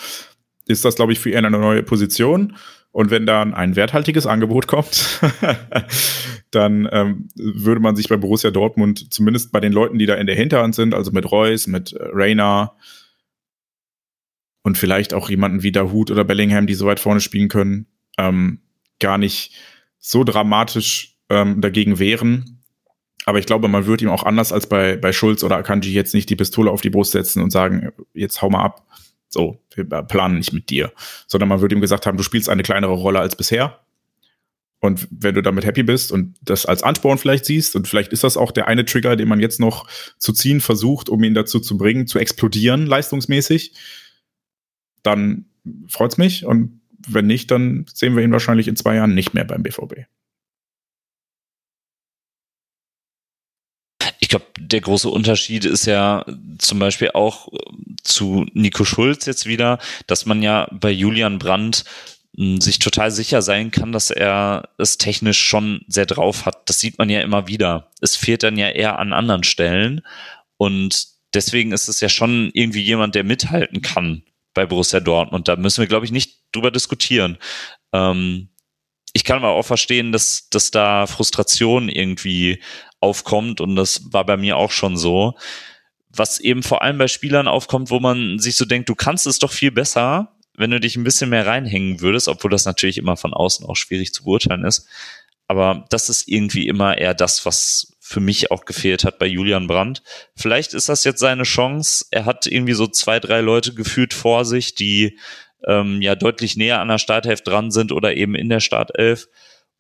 ist 0.67 0.85
das, 0.85 0.97
glaube 0.97 1.13
ich, 1.13 1.19
für 1.19 1.31
ihn 1.31 1.45
eine 1.45 1.51
neue 1.51 1.83
Position. 1.83 2.57
Und 2.93 3.11
wenn 3.11 3.27
dann 3.27 3.55
ein 3.55 3.75
werthaltiges 3.75 4.27
Angebot 4.27 4.67
kommt, 4.67 5.21
dann 6.51 6.89
ähm, 6.93 7.29
würde 7.35 7.81
man 7.81 7.97
sich 7.97 8.09
bei 8.09 8.17
Borussia 8.17 8.51
Dortmund 8.51 9.13
zumindest 9.13 9.51
bei 9.51 9.61
den 9.61 9.73
Leuten, 9.73 9.99
die 9.99 10.07
da 10.07 10.15
in 10.15 10.27
der 10.27 10.37
Hinterhand 10.37 10.75
sind, 10.75 10.95
also 10.95 11.11
mit 11.11 11.31
Reus, 11.31 11.67
mit 11.67 11.93
äh, 11.93 12.05
Rainer 12.13 12.77
und 14.63 14.79
vielleicht 14.79 15.15
auch 15.15 15.29
jemanden 15.29 15.63
wie 15.63 15.73
Dahut 15.73 16.11
oder 16.11 16.25
Bellingham, 16.25 16.67
die 16.67 16.75
so 16.75 16.87
weit 16.87 17.01
vorne 17.01 17.21
spielen 17.21 17.49
können, 17.49 17.87
ähm, 18.19 18.61
gar 19.01 19.19
nicht 19.19 19.55
so 19.99 20.25
dramatisch 20.25 21.17
ähm, 21.29 21.61
dagegen 21.61 21.99
wehren. 21.99 22.63
Aber 23.25 23.39
ich 23.39 23.47
glaube, 23.47 23.69
man 23.69 23.87
würde 23.87 24.05
ihm 24.05 24.11
auch 24.11 24.25
anders 24.25 24.53
als 24.53 24.69
bei, 24.69 24.97
bei 24.97 25.13
Schulz 25.13 25.45
oder 25.45 25.57
Akanji 25.57 25.93
jetzt 25.93 26.15
nicht 26.15 26.29
die 26.29 26.37
Pistole 26.37 26.71
auf 26.71 26.81
die 26.81 26.91
Brust 26.91 27.13
setzen 27.13 27.43
und 27.43 27.51
sagen, 27.51 27.93
jetzt 28.15 28.43
hau 28.43 28.51
mal 28.51 28.65
ab, 28.65 28.87
so, 29.29 29.61
wir 29.75 29.85
planen 29.85 30.37
nicht 30.37 30.53
mit 30.53 30.71
dir. 30.71 30.93
Sondern 31.27 31.49
man 31.49 31.61
würde 31.61 31.75
ihm 31.75 31.81
gesagt 31.81 32.07
haben, 32.07 32.17
du 32.17 32.23
spielst 32.23 32.49
eine 32.49 32.63
kleinere 32.63 32.93
Rolle 32.93 33.21
als 33.21 33.37
bisher. 33.37 33.81
Und 34.81 35.07
wenn 35.11 35.37
du 35.37 35.43
damit 35.43 35.65
happy 35.65 35.85
bist 35.85 36.11
und 36.11 36.35
das 36.43 36.67
als 36.67 36.83
Ansporn 36.83 37.17
vielleicht 37.17 37.45
siehst, 37.45 37.77
und 37.77 37.87
vielleicht 37.87 38.13
ist 38.13 38.25
das 38.25 38.37
auch 38.37 38.51
der 38.51 38.67
eine 38.67 38.85
Trigger, 38.85 39.15
den 39.15 39.29
man 39.29 39.39
jetzt 39.39 39.61
noch 39.61 39.87
zu 40.19 40.33
ziehen 40.33 40.61
versucht, 40.61 41.09
um 41.09 41.23
ihn 41.23 41.35
dazu 41.35 41.61
zu 41.61 41.79
bringen, 41.79 42.09
zu 42.09 42.19
explodieren, 42.19 42.87
leistungsmäßig, 42.87 43.75
dann 45.03 45.47
freut's 45.89 46.19
mich. 46.19 46.45
Und 46.45 46.81
wenn 47.07 47.27
nicht, 47.27 47.51
dann 47.51 47.87
sehen 47.93 48.17
wir 48.17 48.23
ihn 48.23 48.33
wahrscheinlich 48.33 48.69
in 48.69 48.77
zwei 48.77 48.97
Jahren 48.97 49.15
nicht 49.15 49.35
mehr 49.35 49.45
beim 49.45 49.63
BVB. 49.63 50.07
Ich 54.21 54.29
glaube, 54.29 54.47
der 54.59 54.81
große 54.81 55.09
Unterschied 55.09 55.65
ist 55.65 55.87
ja 55.87 56.25
zum 56.59 56.79
Beispiel 56.79 57.11
auch 57.13 57.53
äh, 57.53 57.59
zu 58.03 58.47
Nico 58.53 58.85
Schulz 58.85 59.27
jetzt 59.27 59.47
wieder, 59.47 59.79
dass 60.07 60.27
man 60.27 60.43
ja 60.43 60.69
bei 60.73 60.91
Julian 60.91 61.39
Brandt 61.39 61.85
hm, 62.37 62.61
sich 62.61 62.79
total 62.79 63.11
sicher 63.11 63.43
sein 63.43 63.71
kann, 63.71 63.93
dass 63.93 64.11
er 64.11 64.71
es 64.79 64.97
technisch 64.97 65.41
schon 65.41 65.85
sehr 65.87 66.07
drauf 66.07 66.47
hat. 66.47 66.69
Das 66.69 66.81
sieht 66.81 66.99
man 66.99 67.11
ja 67.11 67.21
immer 67.21 67.47
wieder. 67.47 67.91
Es 68.01 68.17
fehlt 68.17 68.43
dann 68.43 68.57
ja 68.57 68.71
eher 68.71 68.99
an 68.99 69.13
anderen 69.13 69.45
Stellen 69.45 70.03
und 70.57 71.09
deswegen 71.35 71.73
ist 71.73 71.89
es 71.89 72.01
ja 72.01 72.09
schon 72.09 72.51
irgendwie 72.55 72.83
jemand, 72.83 73.15
der 73.15 73.25
mithalten 73.25 73.83
kann 73.83 74.23
bei 74.55 74.67
Borussia 74.67 75.01
Dortmund. 75.01 75.49
Da 75.49 75.57
müssen 75.57 75.81
wir, 75.81 75.89
glaube 75.89 76.07
ich, 76.07 76.13
nicht 76.13 76.41
drüber 76.53 76.71
diskutieren. 76.71 77.39
Ähm, 77.93 78.49
ich 79.13 79.25
kann 79.25 79.39
aber 79.39 79.51
auch 79.51 79.65
verstehen, 79.65 80.13
dass, 80.13 80.49
dass 80.49 80.71
da 80.71 81.07
Frustration 81.07 81.89
irgendwie 81.89 82.63
aufkommt 83.01 83.61
und 83.61 83.77
das 83.77 84.13
war 84.13 84.25
bei 84.25 84.37
mir 84.37 84.57
auch 84.57 84.71
schon 84.71 84.97
so. 84.97 85.35
Was 86.09 86.41
eben 86.41 86.63
vor 86.63 86.83
allem 86.83 86.99
bei 86.99 87.09
Spielern 87.09 87.49
aufkommt, 87.49 87.91
wo 87.91 88.01
man 88.01 88.39
sich 88.39 88.57
so 88.57 88.65
denkt, 88.65 88.89
du 88.89 88.95
kannst 88.95 89.27
es 89.27 89.39
doch 89.39 89.53
viel 89.53 89.71
besser, 89.71 90.37
wenn 90.57 90.71
du 90.71 90.81
dich 90.81 90.97
ein 90.97 91.05
bisschen 91.05 91.31
mehr 91.31 91.47
reinhängen 91.47 92.01
würdest, 92.01 92.29
obwohl 92.29 92.51
das 92.51 92.65
natürlich 92.65 92.99
immer 92.99 93.17
von 93.17 93.33
außen 93.33 93.67
auch 93.67 93.77
schwierig 93.77 94.13
zu 94.13 94.25
beurteilen 94.25 94.65
ist. 94.65 94.87
Aber 95.49 95.87
das 95.91 96.09
ist 96.09 96.29
irgendwie 96.29 96.69
immer 96.69 96.97
eher 96.97 97.15
das, 97.15 97.45
was 97.45 97.92
für 98.13 98.21
mich 98.21 98.51
auch 98.51 98.65
gefehlt 98.65 99.05
hat 99.05 99.19
bei 99.19 99.27
Julian 99.27 99.67
Brandt. 99.67 100.03
Vielleicht 100.37 100.75
ist 100.75 100.89
das 100.89 101.05
jetzt 101.05 101.21
seine 101.21 101.45
Chance. 101.45 102.05
Er 102.11 102.27
hat 102.27 102.47
irgendwie 102.47 102.75
so 102.75 102.87
zwei, 102.87 103.19
drei 103.19 103.41
Leute 103.41 103.75
gefühlt 103.75 104.15
vor 104.15 104.45
sich, 104.45 104.75
die 104.75 105.19
ähm, 105.67 106.03
ja 106.03 106.15
deutlich 106.15 106.57
näher 106.57 106.81
an 106.81 106.89
der 106.89 106.99
Startelf 106.99 107.43
dran 107.43 107.71
sind 107.71 107.91
oder 107.91 108.15
eben 108.15 108.35
in 108.35 108.49
der 108.49 108.61
Startelf. 108.61 109.29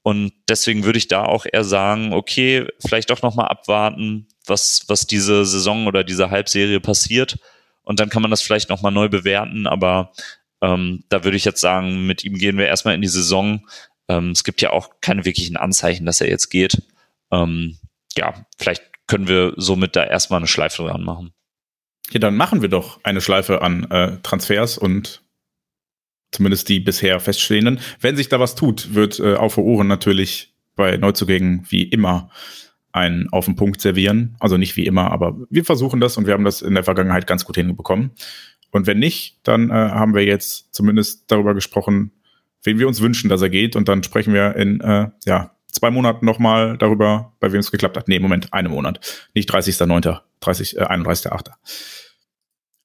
Und 0.03 0.33
deswegen 0.49 0.85
würde 0.85 0.99
ich 0.99 1.09
da 1.09 1.25
auch 1.25 1.47
eher 1.51 1.63
sagen, 1.63 2.13
okay, 2.13 2.67
vielleicht 2.85 3.11
doch 3.11 3.23
nochmal 3.23 3.49
abwarten, 3.49 4.27
was, 4.47 4.85
was 4.89 5.07
diese 5.07 5.45
Saison 5.45 5.87
oder 5.87 6.03
diese 6.03 6.31
Halbserie 6.31 6.81
passiert. 6.81 7.39
Und 7.83 8.01
dann 8.01 8.09
kann 8.09 8.23
man 8.23 8.31
das 8.31 8.43
vielleicht 8.43 8.69
nochmal 8.69 8.93
neu 8.93 9.09
bewerten. 9.09 9.67
Aber 9.67 10.13
ähm, 10.61 11.05
da 11.09 11.23
würde 11.23 11.37
ich 11.37 11.45
jetzt 11.45 11.61
sagen, 11.61 12.07
mit 12.07 12.25
ihm 12.25 12.39
gehen 12.39 12.59
wir 12.59 12.67
erstmal 12.67 12.95
in 12.95 13.03
die 13.03 13.09
Saison. 13.09 13.67
Ähm, 14.09 14.31
es 14.31 14.43
gibt 14.43 14.61
ja 14.63 14.71
auch 14.71 14.91
keine 15.01 15.25
wirklichen 15.25 15.57
Anzeichen, 15.57 16.07
dass 16.07 16.21
er 16.21 16.29
jetzt 16.29 16.49
geht. 16.49 16.83
Ähm, 17.31 17.79
ja, 18.17 18.47
vielleicht 18.59 18.83
können 19.07 19.29
wir 19.29 19.55
somit 19.57 19.97
da 19.97 20.05
erstmal 20.05 20.39
eine 20.39 20.47
Schleife 20.47 20.85
dran 20.85 21.03
machen. 21.03 21.33
Ja, 22.11 22.21
dann 22.21 22.37
machen 22.37 22.63
wir 22.63 22.69
doch 22.69 23.01
eine 23.05 23.21
Schleife 23.21 23.63
an 23.63 23.91
äh, 23.91 24.19
Transfers 24.23 24.79
und 24.79 25.23
zumindest 26.31 26.69
die 26.69 26.81
bisher 26.81 27.21
feststehenden. 27.21 27.81
Wenn 28.01 28.17
sich 28.17 28.29
da 28.29 28.41
was 28.41 28.55
tut, 28.55 28.95
wird 28.95 29.21
äh, 29.21 29.35
Auf 29.35 29.59
Ohren 29.59 29.87
natürlich 29.87 30.55
bei 30.75 30.97
Neuzugängen 30.97 31.67
wie 31.69 31.83
immer 31.83 32.31
einen 32.93 33.29
auf 33.31 33.47
den 33.47 33.57
Punkt 33.57 33.81
servieren. 33.81 34.37
Also 34.41 34.57
nicht 34.57 34.77
wie 34.77 34.87
immer, 34.87 35.11
aber 35.11 35.39
wir 35.51 35.65
versuchen 35.65 36.01
das 36.01 36.17
und 36.17 36.27
wir 36.27 36.35
haben 36.35 36.45
das 36.45 36.63
in 36.63 36.75
der 36.75 36.85
Vergangenheit 36.85 37.27
ganz 37.27 37.45
gut 37.45 37.57
hinbekommen. 37.57 38.13
Und 38.71 38.87
wenn 38.87 38.99
nicht, 38.99 39.39
dann 39.43 39.71
äh, 39.71 39.73
haben 39.73 40.15
wir 40.15 40.25
jetzt 40.25 40.75
zumindest 40.75 41.31
darüber 41.31 41.55
gesprochen, 41.55 42.13
wen 42.63 42.79
wir 42.79 42.89
uns 42.89 43.01
wünschen, 43.01 43.29
dass 43.29 43.43
er 43.43 43.51
geht. 43.51 43.77
Und 43.77 43.89
dann 43.89 44.03
sprechen 44.03 44.35
wir 44.35 44.57
in 44.57 44.81
äh, 44.81 45.09
ja, 45.25 45.57
zwei 45.83 45.91
Monaten 45.91 46.25
nochmal 46.25 46.79
darüber, 46.79 47.33
bei 47.41 47.51
wem 47.51 47.59
es 47.59 47.73
geklappt 47.73 47.97
hat. 47.97 48.07
Nee, 48.07 48.21
Moment, 48.21 48.55
einen 48.55 48.71
Monat. 48.71 49.01
Nicht 49.35 49.53
30.09., 49.53 50.21
30, 50.39 50.77
äh, 50.77 50.83
31.08. 50.83 51.51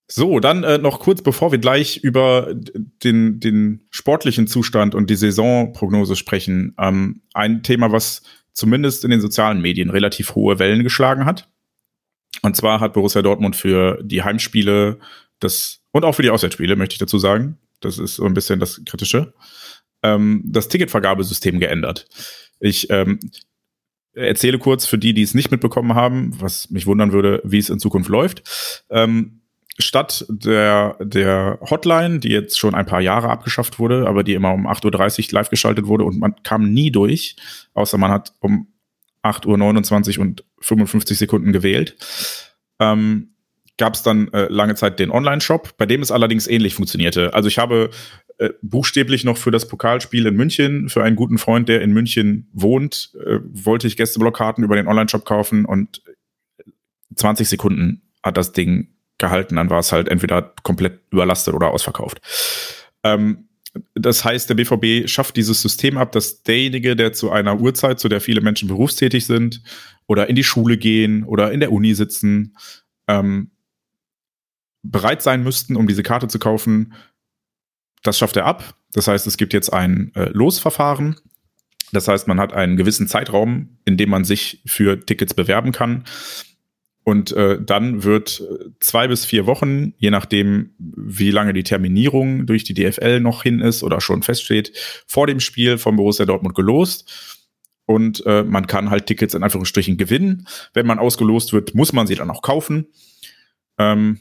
So, 0.08 0.40
dann 0.40 0.64
äh, 0.64 0.80
noch 0.80 1.00
kurz, 1.00 1.22
bevor 1.22 1.52
wir 1.52 1.60
gleich 1.60 1.98
über 1.98 2.56
den, 2.56 3.40
den 3.40 3.84
sportlichen 3.92 4.48
Zustand 4.48 4.96
und 4.96 5.12
die 5.12 5.16
Saisonprognose 5.16 6.16
sprechen. 6.16 6.74
Ähm, 6.80 7.22
ein 7.36 7.62
Thema, 7.62 7.92
was 7.92 8.24
zumindest 8.52 9.04
in 9.04 9.12
den 9.12 9.22
sozialen 9.22 9.62
Medien 9.62 9.92
relativ 9.92 10.34
hohe 10.34 10.58
Wellen 10.58 10.84
geschlagen 10.84 11.26
hat. 11.26 11.48
Und 12.42 12.56
zwar 12.56 12.80
hat 12.80 12.94
Borussia 12.94 13.22
Dortmund 13.22 13.56
für 13.56 14.02
die 14.02 14.24
Heimspiele 14.24 14.98
das 15.40 15.82
und 15.92 16.04
auch 16.04 16.14
für 16.14 16.24
die 16.24 16.32
Auswärtsspiele, 16.32 16.76
möchte 16.76 16.94
ich 16.94 17.00
dazu 17.00 17.20
sagen, 17.20 17.60
das 17.80 18.00
ist 18.00 18.16
so 18.16 18.26
ein 18.26 18.34
bisschen 18.34 18.60
das 18.60 18.82
Kritische, 18.86 19.36
ähm, 20.04 20.42
das 20.46 20.68
Ticketvergabesystem 20.68 21.60
geändert. 21.60 22.08
Ich 22.60 22.90
ähm, 22.90 23.20
erzähle 24.14 24.60
kurz 24.60 24.86
für 24.86 24.98
die, 24.98 25.14
die 25.14 25.22
es 25.22 25.34
nicht 25.34 25.52
mitbekommen 25.52 25.96
haben, 25.96 26.32
was 26.40 26.70
mich 26.70 26.88
wundern 26.88 27.12
würde, 27.12 27.42
wie 27.44 27.60
es 27.60 27.70
in 27.70 27.80
Zukunft 27.80 28.10
läuft. 28.10 28.86
Ähm, 28.90 29.42
statt 29.80 30.26
der, 30.28 30.98
der 31.00 31.60
Hotline, 31.62 32.20
die 32.20 32.30
jetzt 32.30 32.58
schon 32.58 32.74
ein 32.74 32.86
paar 32.86 33.02
Jahre 33.02 33.30
abgeschafft 33.30 33.80
wurde, 33.80 34.08
aber 34.08 34.24
die 34.24 34.34
immer 34.34 34.54
um 34.54 34.68
8.30 34.68 35.28
Uhr 35.28 35.34
live 35.34 35.50
geschaltet 35.50 35.86
wurde 35.88 36.04
und 36.04 36.20
man 36.20 36.36
kam 36.44 36.74
nie 36.74 36.92
durch, 36.92 37.36
außer 37.74 37.98
man 37.98 38.12
hat 38.12 38.34
um 38.40 38.68
8.29 39.24 40.18
Uhr 40.18 40.22
und 40.24 40.44
55 40.62 41.18
Sekunden 41.18 41.54
gewählt, 41.54 41.96
ähm, 42.80 43.34
gab 43.78 43.94
es 43.94 44.02
dann 44.02 44.34
äh, 44.34 44.48
lange 44.50 44.74
Zeit 44.74 45.00
den 45.00 45.12
Online-Shop, 45.12 45.78
bei 45.78 45.86
dem 45.86 46.02
es 46.02 46.12
allerdings 46.12 46.48
ähnlich 46.48 46.74
funktionierte. 46.74 47.34
Also 47.36 47.48
ich 47.48 47.60
habe 47.60 47.92
äh, 48.38 48.50
buchstäblich 48.62 49.24
noch 49.24 49.38
für 49.38 49.52
das 49.52 49.68
Pokalspiel 49.68 50.26
in 50.26 50.36
München, 50.36 50.90
für 50.90 51.04
einen 51.04 51.16
guten 51.16 51.38
Freund, 51.38 51.70
der 51.70 51.82
in 51.82 51.92
München 51.92 52.48
wohnt, 52.54 53.12
äh, 53.26 53.40
wollte 53.44 53.88
ich 53.88 53.98
Gästeblogkarten 53.98 54.64
über 54.64 54.76
den 54.76 54.88
Online-Shop 54.88 55.26
kaufen 55.26 55.66
und 55.66 56.02
20 57.16 57.50
Sekunden 57.50 58.02
hat 58.24 58.38
das 58.38 58.52
Ding 58.52 58.90
gehalten, 59.18 59.56
dann 59.56 59.70
war 59.70 59.80
es 59.80 59.92
halt 59.92 60.08
entweder 60.08 60.54
komplett 60.64 61.02
überlastet 61.10 61.54
oder 61.54 61.70
ausverkauft. 61.70 62.22
Ähm, 63.04 63.48
das 63.96 64.24
heißt, 64.24 64.50
der 64.50 64.56
BVB 64.56 65.10
schafft 65.10 65.36
dieses 65.36 65.62
System 65.62 65.98
ab, 65.98 66.12
dass 66.12 66.44
derjenige, 66.44 66.96
der 66.96 67.14
zu 67.14 67.32
einer 67.32 67.60
Uhrzeit, 67.60 68.00
zu 68.00 68.10
der 68.10 68.22
viele 68.22 68.42
Menschen 68.42 68.68
berufstätig 68.68 69.26
sind 69.26 69.62
oder 70.08 70.30
in 70.30 70.36
die 70.36 70.44
Schule 70.44 70.78
gehen 70.78 71.24
oder 71.24 71.52
in 71.52 71.60
der 71.60 71.72
Uni 71.72 71.94
sitzen, 71.94 72.56
ähm, 73.08 73.52
bereit 74.84 75.22
sein 75.22 75.44
müssten, 75.44 75.76
um 75.76 75.88
diese 75.88 76.04
Karte 76.04 76.28
zu 76.28 76.40
kaufen. 76.40 76.94
Das 78.04 78.18
schafft 78.18 78.38
er 78.38 78.46
ab. 78.46 78.76
Das 78.94 79.08
heißt, 79.08 79.28
es 79.28 79.38
gibt 79.38 79.54
jetzt 79.54 79.72
ein 79.72 80.12
äh, 80.16 80.30
Losverfahren. 80.30 81.18
Das 81.92 82.08
heißt, 82.08 82.28
man 82.28 82.40
hat 82.40 82.54
einen 82.54 82.78
gewissen 82.78 83.08
Zeitraum, 83.08 83.78
in 83.86 83.98
dem 83.98 84.10
man 84.10 84.24
sich 84.24 84.62
für 84.66 85.00
Tickets 85.06 85.34
bewerben 85.34 85.72
kann. 85.72 86.04
Und 87.04 87.32
äh, 87.32 87.58
dann 87.62 88.04
wird 88.04 88.42
äh, 88.42 88.66
zwei 88.82 89.08
bis 89.08 89.24
vier 89.26 89.46
Wochen, 89.46 89.94
je 89.98 90.10
nachdem, 90.10 90.72
wie 90.78 91.32
lange 91.32 91.54
die 91.54 91.64
Terminierung 91.64 92.46
durch 92.46 92.66
die 92.66 92.74
DFL 92.74 93.22
noch 93.22 93.44
hin 93.44 93.62
ist 93.62 93.82
oder 93.82 94.02
schon 94.02 94.24
feststeht, 94.24 94.74
vor 95.08 95.26
dem 95.26 95.40
Spiel 95.40 95.78
von 95.78 95.96
Borussia 95.96 96.26
Dortmund 96.26 96.54
gelost. 96.54 97.46
Und 97.86 98.26
äh, 98.26 98.44
man 98.44 98.68
kann 98.68 98.90
halt 98.90 99.06
Tickets 99.06 99.34
in 99.34 99.44
Anführungsstrichen 99.44 99.96
gewinnen. 99.96 100.48
Wenn 100.74 100.86
man 100.86 101.00
ausgelost 101.00 101.54
wird, 101.54 101.74
muss 101.74 101.94
man 101.94 102.08
sie 102.08 102.16
dann 102.16 102.30
auch 102.30 102.42
kaufen. 102.42 102.88
Ähm, 103.78 104.20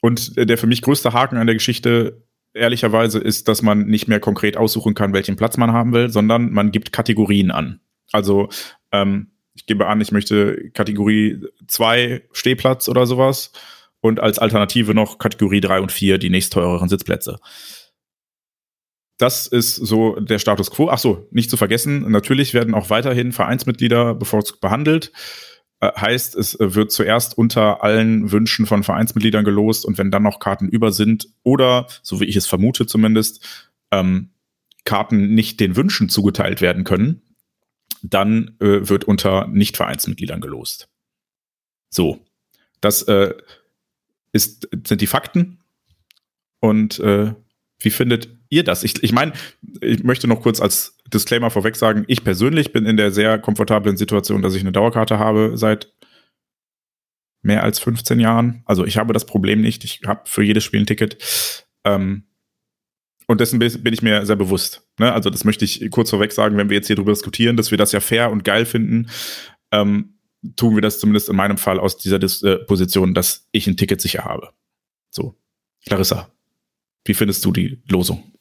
und 0.00 0.36
der 0.38 0.56
für 0.56 0.66
mich 0.66 0.80
größte 0.80 1.12
Haken 1.12 1.36
an 1.36 1.46
der 1.46 1.56
Geschichte, 1.56 2.21
ehrlicherweise, 2.54 3.18
ist, 3.18 3.48
dass 3.48 3.62
man 3.62 3.86
nicht 3.86 4.08
mehr 4.08 4.20
konkret 4.20 4.56
aussuchen 4.56 4.94
kann, 4.94 5.12
welchen 5.12 5.36
Platz 5.36 5.56
man 5.56 5.72
haben 5.72 5.92
will, 5.92 6.10
sondern 6.10 6.50
man 6.50 6.70
gibt 6.70 6.92
Kategorien 6.92 7.50
an. 7.50 7.80
Also 8.12 8.48
ähm, 8.92 9.32
ich 9.54 9.66
gebe 9.66 9.86
an, 9.86 10.00
ich 10.00 10.12
möchte 10.12 10.70
Kategorie 10.70 11.42
2 11.66 12.22
Stehplatz 12.32 12.88
oder 12.88 13.06
sowas 13.06 13.52
und 14.00 14.20
als 14.20 14.38
Alternative 14.38 14.94
noch 14.94 15.18
Kategorie 15.18 15.60
3 15.60 15.80
und 15.80 15.92
4 15.92 16.18
die 16.18 16.30
nächstteureren 16.30 16.88
Sitzplätze. 16.88 17.38
Das 19.18 19.46
ist 19.46 19.76
so 19.76 20.18
der 20.18 20.38
Status 20.38 20.70
quo. 20.70 20.88
Ach 20.90 20.98
so, 20.98 21.28
nicht 21.30 21.50
zu 21.50 21.56
vergessen, 21.56 22.10
natürlich 22.10 22.54
werden 22.54 22.74
auch 22.74 22.90
weiterhin 22.90 23.32
Vereinsmitglieder 23.32 24.14
bevorzugt 24.14 24.60
behandelt. 24.60 25.12
Äh, 25.82 25.90
heißt, 26.00 26.36
es 26.36 26.58
äh, 26.60 26.74
wird 26.74 26.92
zuerst 26.92 27.36
unter 27.36 27.82
allen 27.82 28.30
Wünschen 28.30 28.66
von 28.66 28.84
Vereinsmitgliedern 28.84 29.44
gelost 29.44 29.84
und 29.84 29.98
wenn 29.98 30.12
dann 30.12 30.22
noch 30.22 30.38
Karten 30.38 30.68
über 30.68 30.92
sind 30.92 31.28
oder, 31.42 31.88
so 32.02 32.20
wie 32.20 32.24
ich 32.24 32.36
es 32.36 32.46
vermute 32.46 32.86
zumindest, 32.86 33.68
ähm, 33.90 34.30
Karten 34.84 35.34
nicht 35.34 35.58
den 35.58 35.74
Wünschen 35.74 36.08
zugeteilt 36.08 36.60
werden 36.60 36.84
können, 36.84 37.22
dann 38.00 38.56
äh, 38.60 38.88
wird 38.88 39.04
unter 39.04 39.48
Nicht-Vereinsmitgliedern 39.48 40.40
gelost. 40.40 40.88
So, 41.90 42.24
das 42.80 43.02
äh, 43.02 43.34
ist, 44.32 44.68
sind 44.86 45.00
die 45.00 45.06
Fakten. 45.08 45.64
Und 46.60 47.00
äh, 47.00 47.34
wie 47.80 47.90
findet 47.90 48.28
ihr 48.50 48.62
das? 48.62 48.84
Ich, 48.84 49.02
ich 49.02 49.12
meine, 49.12 49.32
ich 49.80 50.04
möchte 50.04 50.28
noch 50.28 50.42
kurz 50.42 50.60
als 50.60 50.96
Disclaimer 51.12 51.50
vorweg 51.50 51.76
sagen, 51.76 52.04
ich 52.08 52.24
persönlich 52.24 52.72
bin 52.72 52.86
in 52.86 52.96
der 52.96 53.10
sehr 53.10 53.38
komfortablen 53.38 53.96
Situation, 53.96 54.42
dass 54.42 54.54
ich 54.54 54.62
eine 54.62 54.72
Dauerkarte 54.72 55.18
habe 55.18 55.52
seit 55.54 55.92
mehr 57.42 57.62
als 57.62 57.78
15 57.80 58.20
Jahren. 58.20 58.62
Also 58.66 58.84
ich 58.84 58.96
habe 58.96 59.12
das 59.12 59.26
Problem 59.26 59.60
nicht. 59.60 59.84
Ich 59.84 60.02
habe 60.06 60.22
für 60.24 60.42
jedes 60.42 60.64
Spiel 60.64 60.80
ein 60.80 60.86
Ticket. 60.86 61.18
Ähm, 61.84 62.24
und 63.26 63.40
dessen 63.40 63.58
bin 63.58 63.92
ich 63.92 64.02
mir 64.02 64.26
sehr 64.26 64.36
bewusst. 64.36 64.86
Ne? 64.98 65.12
Also 65.12 65.30
das 65.30 65.44
möchte 65.44 65.64
ich 65.64 65.90
kurz 65.90 66.10
vorweg 66.10 66.32
sagen, 66.32 66.56
wenn 66.56 66.70
wir 66.70 66.76
jetzt 66.76 66.86
hier 66.86 66.96
drüber 66.96 67.12
diskutieren, 67.12 67.56
dass 67.56 67.70
wir 67.70 67.78
das 67.78 67.92
ja 67.92 68.00
fair 68.00 68.30
und 68.30 68.44
geil 68.44 68.66
finden, 68.66 69.08
ähm, 69.70 70.18
tun 70.56 70.74
wir 70.74 70.82
das 70.82 70.98
zumindest 70.98 71.28
in 71.28 71.36
meinem 71.36 71.58
Fall 71.58 71.78
aus 71.78 71.96
dieser 71.96 72.18
Dis 72.18 72.42
äh, 72.42 72.58
Position, 72.58 73.14
dass 73.14 73.48
ich 73.52 73.66
ein 73.66 73.76
Ticket 73.76 74.00
sicher 74.00 74.24
habe. 74.24 74.50
So, 75.10 75.36
Clarissa, 75.86 76.30
wie 77.04 77.14
findest 77.14 77.44
du 77.44 77.52
die 77.52 77.82
Losung? 77.88 78.31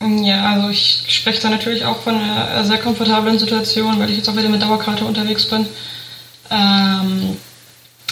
Ja, 0.00 0.52
also 0.52 0.68
ich 0.70 1.04
spreche 1.08 1.42
da 1.42 1.50
natürlich 1.50 1.84
auch 1.84 2.02
von 2.02 2.14
einer 2.14 2.64
sehr 2.64 2.78
komfortablen 2.78 3.38
Situation, 3.38 3.98
weil 3.98 4.10
ich 4.10 4.16
jetzt 4.18 4.28
auch 4.28 4.36
wieder 4.36 4.48
mit 4.48 4.62
Dauerkarte 4.62 5.04
unterwegs 5.04 5.46
bin. 5.46 5.66
Ähm, 6.50 7.36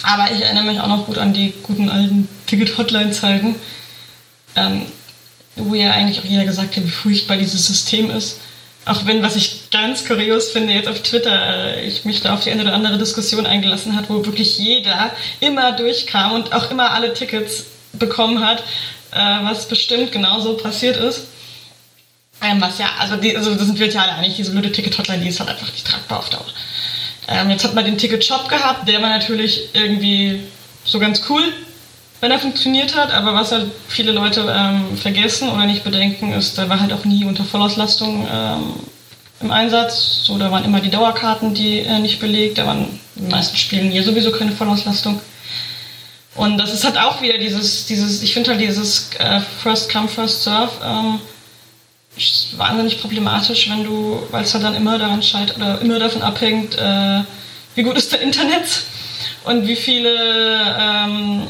aber 0.03 0.31
ich 0.31 0.41
erinnere 0.41 0.65
mich 0.65 0.79
auch 0.79 0.87
noch 0.87 1.05
gut 1.05 1.17
an 1.17 1.33
die 1.33 1.53
guten 1.63 1.89
alten 1.89 2.27
Ticket-Hotline-Zeiten, 2.45 3.55
ähm, 4.55 4.85
wo 5.55 5.75
ja 5.75 5.91
eigentlich 5.91 6.19
auch 6.19 6.25
jeder 6.25 6.45
gesagt 6.45 6.75
hat, 6.75 6.83
wie 6.83 6.89
furchtbar 6.89 7.37
dieses 7.37 7.65
System 7.65 8.11
ist. 8.11 8.39
Auch 8.85 9.05
wenn, 9.05 9.23
was 9.23 9.35
ich 9.35 9.69
ganz 9.71 10.05
kurios 10.05 10.51
finde, 10.51 10.73
jetzt 10.73 10.87
auf 10.87 11.01
Twitter, 11.01 11.75
äh, 11.75 11.87
ich 11.87 12.03
mich 12.05 12.21
da 12.21 12.33
auf 12.33 12.43
die 12.43 12.51
eine 12.51 12.63
oder 12.63 12.73
andere 12.73 12.97
Diskussion 12.97 13.45
eingelassen 13.45 13.95
hat, 13.95 14.09
wo 14.09 14.25
wirklich 14.25 14.57
jeder 14.57 15.11
immer 15.39 15.71
durchkam 15.71 16.33
und 16.33 16.53
auch 16.53 16.69
immer 16.69 16.91
alle 16.91 17.13
Tickets 17.13 17.65
bekommen 17.93 18.45
hat, 18.45 18.59
äh, 19.11 19.43
was 19.43 19.67
bestimmt 19.69 20.11
genauso 20.11 20.53
passiert 20.57 20.97
ist. 20.97 21.27
Ähm, 22.41 22.61
was 22.61 22.77
ja, 22.77 22.87
also, 22.99 23.15
die, 23.17 23.35
also 23.35 23.55
das 23.55 23.65
sind 23.65 23.79
wir 23.79 23.87
ja 23.87 24.01
alle 24.01 24.13
einig, 24.13 24.35
diese 24.35 24.51
blöde 24.51 24.71
Ticket-Hotline, 24.71 25.23
die 25.23 25.29
ist 25.29 25.39
halt 25.39 25.49
einfach 25.49 25.71
nicht 25.71 25.87
tragbar 25.87 26.19
auf 26.19 26.29
Dauer. 26.29 26.45
Ähm, 27.27 27.49
jetzt 27.49 27.63
hat 27.63 27.73
man 27.73 27.83
den 27.83 27.97
Ticket-Shop 27.97 28.47
gehabt, 28.47 28.87
der 28.87 29.01
war 29.01 29.09
natürlich 29.09 29.69
irgendwie 29.73 30.41
so 30.85 30.99
ganz 30.99 31.23
cool, 31.29 31.43
wenn 32.19 32.31
er 32.31 32.39
funktioniert 32.39 32.95
hat, 32.95 33.11
aber 33.11 33.33
was 33.33 33.51
halt 33.51 33.71
viele 33.87 34.11
Leute 34.11 34.45
ähm, 34.49 34.97
vergessen 34.97 35.49
oder 35.49 35.65
nicht 35.65 35.83
bedenken, 35.83 36.33
ist, 36.33 36.57
der 36.57 36.67
war 36.69 36.79
halt 36.79 36.91
auch 36.91 37.05
nie 37.05 37.25
unter 37.25 37.43
Vollauslastung 37.43 38.27
ähm, 38.31 38.73
im 39.39 39.51
Einsatz. 39.51 40.23
So, 40.23 40.37
da 40.37 40.51
waren 40.51 40.65
immer 40.65 40.79
die 40.79 40.89
Dauerkarten, 40.89 41.53
die 41.53 41.79
äh, 41.79 41.99
nicht 41.99 42.19
belegt, 42.19 42.57
da 42.57 42.65
waren 42.65 42.99
in 43.15 43.23
den 43.23 43.31
meisten 43.31 43.55
Spielen 43.55 43.91
hier 43.91 44.03
sowieso 44.03 44.31
keine 44.31 44.51
Vollauslastung. 44.51 45.21
Und 46.35 46.57
das 46.57 46.73
ist 46.73 46.83
halt 46.83 46.97
auch 46.97 47.21
wieder 47.21 47.37
dieses, 47.37 47.85
dieses 47.85 48.21
ich 48.21 48.33
finde 48.33 48.51
halt 48.51 48.61
dieses 48.61 49.09
äh, 49.19 49.39
First 49.61 49.91
Come, 49.91 50.07
First 50.07 50.43
Serve 50.43 50.71
ähm, 50.83 51.19
wahnsinnig 52.57 52.99
problematisch, 53.01 53.69
wenn 53.69 53.83
du, 53.83 54.23
weil 54.31 54.43
es 54.43 54.53
halt 54.53 54.63
dann 54.63 54.75
immer 54.75 54.97
daran 54.97 55.21
scheitert 55.21 55.57
oder 55.57 55.79
immer 55.81 55.99
davon 55.99 56.21
abhängt, 56.21 56.77
äh, 56.77 57.21
wie 57.75 57.83
gut 57.83 57.97
ist 57.97 58.11
der 58.11 58.21
Internet 58.21 58.83
und 59.45 59.67
wie 59.67 59.75
viele 59.75 60.15
ähm, 60.79 61.47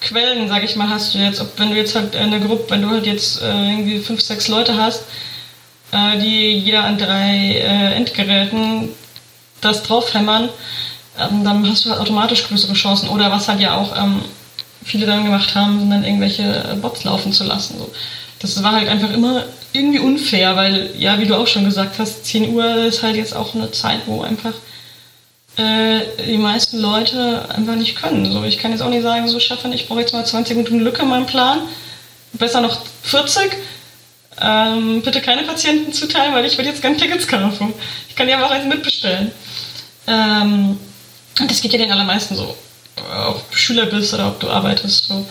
Quellen, 0.00 0.48
sag 0.48 0.64
ich 0.64 0.76
mal, 0.76 0.88
hast 0.88 1.14
du 1.14 1.18
jetzt. 1.18 1.40
Ob 1.40 1.58
wenn 1.58 1.70
du 1.70 1.76
jetzt 1.76 1.94
halt 1.94 2.14
in 2.14 2.30
der 2.30 2.40
Gruppe, 2.40 2.70
wenn 2.70 2.82
du 2.82 2.88
halt 2.88 3.06
jetzt 3.06 3.42
äh, 3.42 3.70
irgendwie 3.70 3.98
fünf, 3.98 4.20
sechs 4.20 4.48
Leute 4.48 4.76
hast, 4.76 5.04
äh, 5.92 6.18
die 6.18 6.58
jeder 6.58 6.84
an 6.84 6.96
drei 6.96 7.56
äh, 7.56 7.94
Endgeräten 7.94 8.88
das 9.60 9.82
draufhämmern, 9.82 10.48
ähm, 11.18 11.44
dann 11.44 11.68
hast 11.68 11.84
du 11.84 11.90
halt 11.90 12.00
automatisch 12.00 12.46
größere 12.48 12.74
Chancen. 12.74 13.08
Oder 13.10 13.30
was 13.30 13.48
halt 13.48 13.60
ja 13.60 13.76
auch 13.76 13.94
ähm, 13.96 14.22
viele 14.82 15.06
dann 15.06 15.24
gemacht 15.24 15.54
haben, 15.54 15.80
sind 15.80 15.90
dann 15.90 16.04
irgendwelche 16.04 16.78
Bots 16.80 17.04
laufen 17.04 17.32
zu 17.32 17.44
lassen. 17.44 17.78
So 17.78 17.90
das 18.40 18.62
war 18.62 18.72
halt 18.72 18.88
einfach 18.88 19.12
immer 19.12 19.44
irgendwie 19.72 20.00
unfair, 20.00 20.56
weil, 20.56 20.90
ja, 20.98 21.18
wie 21.18 21.26
du 21.26 21.36
auch 21.36 21.46
schon 21.46 21.64
gesagt 21.64 21.98
hast, 21.98 22.26
10 22.26 22.52
Uhr 22.54 22.76
ist 22.86 23.02
halt 23.02 23.16
jetzt 23.16 23.34
auch 23.34 23.54
eine 23.54 23.70
Zeit, 23.70 24.00
wo 24.06 24.22
einfach 24.22 24.54
äh, 25.56 26.00
die 26.26 26.38
meisten 26.38 26.78
Leute 26.78 27.48
einfach 27.50 27.76
nicht 27.76 27.96
können. 27.96 28.32
So, 28.32 28.42
ich 28.44 28.58
kann 28.58 28.72
jetzt 28.72 28.80
auch 28.80 28.88
nicht 28.88 29.02
sagen, 29.02 29.28
so 29.28 29.38
Stefan, 29.38 29.72
ich 29.72 29.86
brauche 29.86 30.00
jetzt 30.00 30.12
mal 30.12 30.24
20 30.24 30.56
Minuten 30.56 30.80
Lücke 30.80 31.02
in 31.02 31.08
meinem 31.08 31.26
Plan. 31.26 31.60
Besser 32.32 32.60
noch 32.60 32.80
40. 33.02 33.56
Ähm, 34.40 35.02
bitte 35.02 35.20
keine 35.20 35.42
Patienten 35.42 35.92
zuteilen, 35.92 36.32
weil 36.34 36.46
ich 36.46 36.56
würde 36.56 36.70
jetzt 36.70 36.80
gerne 36.80 36.96
Tickets 36.96 37.26
kaufen. 37.26 37.74
Ich 38.08 38.16
kann 38.16 38.28
ja 38.28 38.44
auch 38.44 38.50
eins 38.50 38.66
mitbestellen. 38.66 39.32
Ähm, 40.06 40.78
das 41.46 41.60
geht 41.60 41.72
ja 41.72 41.78
den 41.78 41.92
allermeisten 41.92 42.36
so. 42.36 42.56
Ob 43.26 43.50
du 43.50 43.56
Schüler 43.56 43.86
bist 43.86 44.14
oder 44.14 44.28
ob 44.28 44.40
du 44.40 44.48
arbeitest. 44.48 45.08
So. 45.08 45.26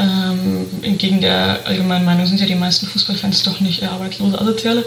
Ähm, 0.00 0.66
entgegen 0.82 1.20
der 1.20 1.60
allgemeinen 1.64 2.04
Meinung 2.04 2.26
sind 2.26 2.40
ja 2.40 2.46
die 2.46 2.54
meisten 2.54 2.86
Fußballfans 2.86 3.44
doch 3.44 3.60
nicht 3.60 3.82
eher 3.82 3.92
arbeitslose 3.92 4.40
Asoziale. 4.40 4.84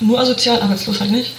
Nur 0.00 0.20
asozial, 0.20 0.60
arbeitslos 0.62 1.00
halt 1.00 1.10
nicht. 1.10 1.32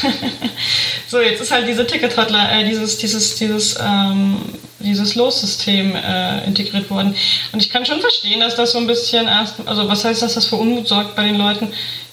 so, 1.08 1.20
jetzt 1.20 1.40
ist 1.40 1.50
halt 1.50 1.66
diese 1.66 1.86
Ticket-Hotler, 1.86 2.52
äh, 2.52 2.64
dieses, 2.64 2.98
dieses, 2.98 3.34
dieses, 3.34 3.76
ähm, 3.80 4.40
dieses 4.78 5.16
Lossystem 5.16 5.96
äh, 5.96 6.44
integriert 6.44 6.88
worden. 6.88 7.16
Und 7.52 7.62
ich 7.62 7.70
kann 7.70 7.84
schon 7.84 8.00
verstehen, 8.00 8.40
dass 8.40 8.54
das 8.54 8.72
so 8.72 8.78
ein 8.78 8.86
bisschen 8.86 9.26
erst, 9.26 9.56
also 9.66 9.88
was 9.88 10.04
heißt, 10.04 10.22
dass 10.22 10.34
das 10.34 10.46
für 10.46 10.56
Unmut 10.56 10.86
sorgt 10.86 11.16
bei 11.16 11.24
den 11.24 11.36
Leuten, 11.36 11.72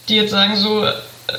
die 0.10 0.16
jetzt 0.16 0.32
sagen, 0.32 0.56
so, 0.56 0.84
äh, 0.84 0.94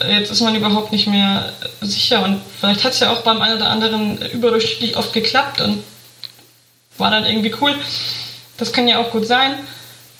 jetzt 0.09 0.31
ist 0.31 0.41
man 0.41 0.55
überhaupt 0.55 0.93
nicht 0.93 1.09
mehr 1.09 1.53
sicher. 1.81 2.23
Und 2.23 2.41
vielleicht 2.61 2.85
hat 2.85 2.93
es 2.93 3.01
ja 3.01 3.11
auch 3.13 3.23
beim 3.23 3.43
einen 3.43 3.57
oder 3.57 3.71
anderen 3.71 4.23
überdurchschnittlich 4.31 4.97
oft 4.97 5.13
geklappt 5.13 5.61
und 5.61 5.83
war 6.97 7.11
dann 7.11 7.25
irgendwie 7.25 7.55
cool. 7.61 7.75
Das 8.59 8.73
kann 8.73 8.89
ja 8.89 8.99
auch 8.99 9.11
gut 9.11 9.27
sein. 9.27 9.55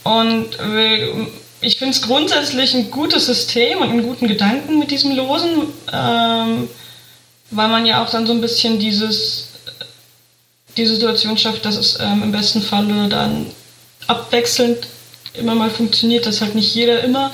Und 0.05 0.57
ich 1.61 1.79
finde 1.79 1.93
es 1.93 2.03
grundsätzlich 2.03 2.75
ein 2.75 2.91
gutes 2.91 3.27
System 3.27 3.79
und 3.79 3.91
einen 3.91 4.03
guten 4.03 4.29
Gedanken 4.29 4.79
mit 4.79 4.91
diesem 4.91 5.15
Losen, 5.17 5.73
ähm, 5.93 6.69
weil 7.51 7.69
man 7.69 7.87
ja 7.87 8.03
auch 8.03 8.11
dann 8.11 8.27
so 8.27 8.33
ein 8.33 8.41
bisschen 8.41 8.79
dieses, 8.79 9.49
die 10.77 10.87
Situation 10.87 11.37
schafft, 11.37 11.65
dass 11.65 11.77
es 11.77 11.99
ähm, 12.01 12.23
im 12.23 12.33
besten 12.33 12.63
Falle 12.63 13.09
dann 13.09 13.47
abwechselnd 14.07 14.87
immer 15.35 15.55
mal 15.55 15.71
funktioniert, 15.71 16.27
dass 16.27 16.41
halt 16.41 16.55
nicht 16.55 16.75
jeder 16.75 17.03
immer 17.03 17.33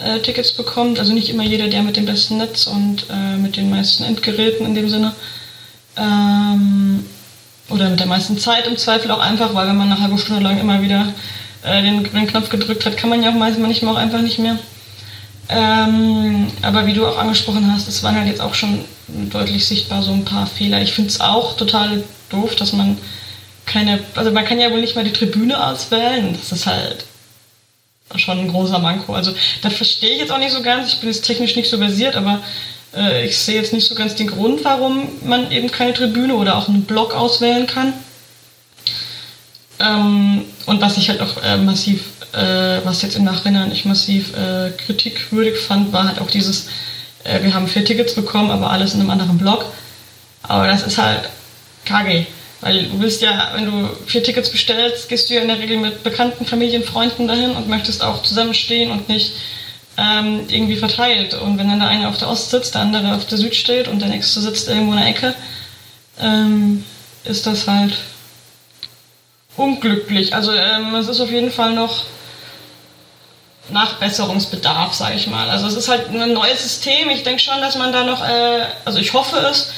äh, 0.00 0.18
Tickets 0.20 0.52
bekommt, 0.52 0.98
also 0.98 1.12
nicht 1.12 1.30
immer 1.30 1.44
jeder, 1.44 1.68
der 1.68 1.82
mit 1.82 1.96
dem 1.96 2.06
besten 2.06 2.38
Netz 2.38 2.66
und 2.66 3.06
äh, 3.10 3.36
mit 3.36 3.56
den 3.56 3.70
meisten 3.70 4.02
Endgeräten 4.02 4.66
in 4.66 4.74
dem 4.74 4.88
Sinne. 4.88 5.14
Ähm, 5.96 7.06
oder 7.68 7.88
mit 7.88 8.00
der 8.00 8.06
meisten 8.06 8.38
Zeit 8.38 8.66
im 8.66 8.76
Zweifel 8.76 9.10
auch 9.10 9.20
einfach, 9.20 9.54
weil 9.54 9.68
wenn 9.68 9.76
man 9.76 9.90
eine 9.90 10.00
halbe 10.00 10.18
Stunde 10.18 10.42
lang 10.42 10.60
immer 10.60 10.82
wieder 10.82 11.12
äh, 11.62 11.82
den 11.82 12.04
grünen 12.04 12.26
Knopf 12.26 12.48
gedrückt 12.50 12.84
hat, 12.84 12.96
kann 12.96 13.10
man 13.10 13.22
ja 13.22 13.30
auch 13.30 13.34
meistens 13.34 13.62
manchmal 13.62 13.94
auch 13.94 13.98
einfach 13.98 14.20
nicht 14.20 14.38
mehr. 14.38 14.58
Ähm, 15.48 16.48
aber 16.62 16.86
wie 16.86 16.94
du 16.94 17.06
auch 17.06 17.18
angesprochen 17.18 17.70
hast, 17.72 17.88
es 17.88 18.02
waren 18.02 18.16
halt 18.16 18.28
jetzt 18.28 18.40
auch 18.40 18.54
schon 18.54 18.84
deutlich 19.08 19.66
sichtbar 19.66 20.02
so 20.02 20.12
ein 20.12 20.24
paar 20.24 20.46
Fehler. 20.46 20.80
Ich 20.80 20.92
finde 20.92 21.10
es 21.10 21.20
auch 21.20 21.56
total 21.56 22.02
doof, 22.30 22.54
dass 22.56 22.72
man 22.72 22.98
keine, 23.66 24.00
also 24.14 24.30
man 24.30 24.44
kann 24.44 24.60
ja 24.60 24.70
wohl 24.70 24.80
nicht 24.80 24.96
mal 24.96 25.04
die 25.04 25.12
Tribüne 25.12 25.66
auswählen. 25.66 26.36
Das 26.38 26.52
ist 26.52 26.66
halt 26.66 27.04
schon 28.16 28.38
ein 28.38 28.48
großer 28.48 28.78
Manko. 28.78 29.14
Also 29.14 29.34
da 29.62 29.70
verstehe 29.70 30.10
ich 30.10 30.20
jetzt 30.20 30.32
auch 30.32 30.38
nicht 30.38 30.52
so 30.52 30.62
ganz. 30.62 30.92
Ich 30.92 31.00
bin 31.00 31.10
jetzt 31.10 31.24
technisch 31.24 31.56
nicht 31.56 31.68
so 31.70 31.78
versiert, 31.78 32.16
aber 32.16 32.40
äh, 32.96 33.26
ich 33.26 33.38
sehe 33.38 33.56
jetzt 33.56 33.72
nicht 33.72 33.86
so 33.86 33.94
ganz 33.94 34.14
den 34.14 34.28
Grund, 34.28 34.64
warum 34.64 35.08
man 35.24 35.50
eben 35.50 35.70
keine 35.70 35.94
Tribüne 35.94 36.34
oder 36.34 36.56
auch 36.56 36.68
einen 36.68 36.84
Block 36.84 37.14
auswählen 37.14 37.66
kann. 37.66 37.92
Ähm, 39.80 40.44
und 40.66 40.80
was 40.80 40.96
ich 40.96 41.08
halt 41.08 41.20
auch 41.20 41.42
äh, 41.42 41.56
massiv, 41.56 42.04
äh, 42.32 42.84
was 42.84 43.02
jetzt 43.02 43.16
im 43.16 43.24
Nachhinein 43.24 43.72
ich 43.72 43.84
massiv 43.84 44.32
äh, 44.36 44.70
kritikwürdig 44.70 45.56
fand, 45.56 45.92
war 45.92 46.06
halt 46.06 46.20
auch 46.20 46.30
dieses, 46.30 46.68
äh, 47.24 47.42
wir 47.42 47.54
haben 47.54 47.66
vier 47.66 47.84
Tickets 47.84 48.14
bekommen, 48.14 48.50
aber 48.50 48.70
alles 48.70 48.94
in 48.94 49.00
einem 49.00 49.10
anderen 49.10 49.38
Block. 49.38 49.64
Aber 50.42 50.66
das 50.66 50.86
ist 50.86 50.98
halt 50.98 51.28
KG. 51.84 52.26
Weil 52.60 52.84
du 52.84 53.00
willst 53.00 53.20
ja, 53.20 53.52
wenn 53.54 53.66
du 53.66 53.90
vier 54.06 54.22
Tickets 54.22 54.50
bestellst, 54.50 55.08
gehst 55.08 55.28
du 55.28 55.34
ja 55.34 55.42
in 55.42 55.48
der 55.48 55.58
Regel 55.58 55.76
mit 55.76 56.02
bekannten 56.02 56.46
Familien, 56.46 56.82
Freunden 56.82 57.28
dahin 57.28 57.50
und 57.50 57.68
möchtest 57.68 58.02
auch 58.02 58.22
zusammenstehen 58.22 58.90
und 58.90 59.08
nicht 59.08 59.32
ähm, 59.96 60.46
irgendwie 60.48 60.76
verteilt. 60.76 61.34
Und 61.34 61.58
wenn 61.58 61.68
dann 61.68 61.80
der 61.80 61.88
eine 61.88 62.08
auf 62.08 62.18
der 62.18 62.28
Ost 62.28 62.50
sitzt, 62.50 62.74
der 62.74 62.82
andere 62.82 63.14
auf 63.14 63.26
der 63.26 63.38
Süd 63.38 63.54
steht 63.54 63.88
und 63.88 64.00
der 64.00 64.08
nächste 64.08 64.40
sitzt 64.40 64.68
irgendwo 64.68 64.92
in 64.92 64.98
der 64.98 65.08
Ecke, 65.08 65.34
ähm, 66.20 66.84
ist 67.24 67.46
das 67.46 67.66
halt 67.66 67.96
unglücklich. 69.56 70.34
Also 70.34 70.52
ähm, 70.52 70.94
es 70.94 71.08
ist 71.08 71.20
auf 71.20 71.30
jeden 71.30 71.50
Fall 71.50 71.72
noch 71.72 72.04
Nachbesserungsbedarf, 73.70 74.92
sage 74.94 75.16
ich 75.16 75.26
mal. 75.26 75.48
Also 75.48 75.66
es 75.66 75.74
ist 75.74 75.88
halt 75.88 76.10
ein 76.10 76.32
neues 76.32 76.62
System. 76.62 77.08
Ich 77.10 77.22
denke 77.22 77.40
schon, 77.40 77.60
dass 77.60 77.76
man 77.76 77.92
da 77.92 78.04
noch, 78.04 78.22
äh, 78.22 78.66
also 78.84 78.98
ich 78.98 79.12
hoffe 79.12 79.38
es, 79.38 79.72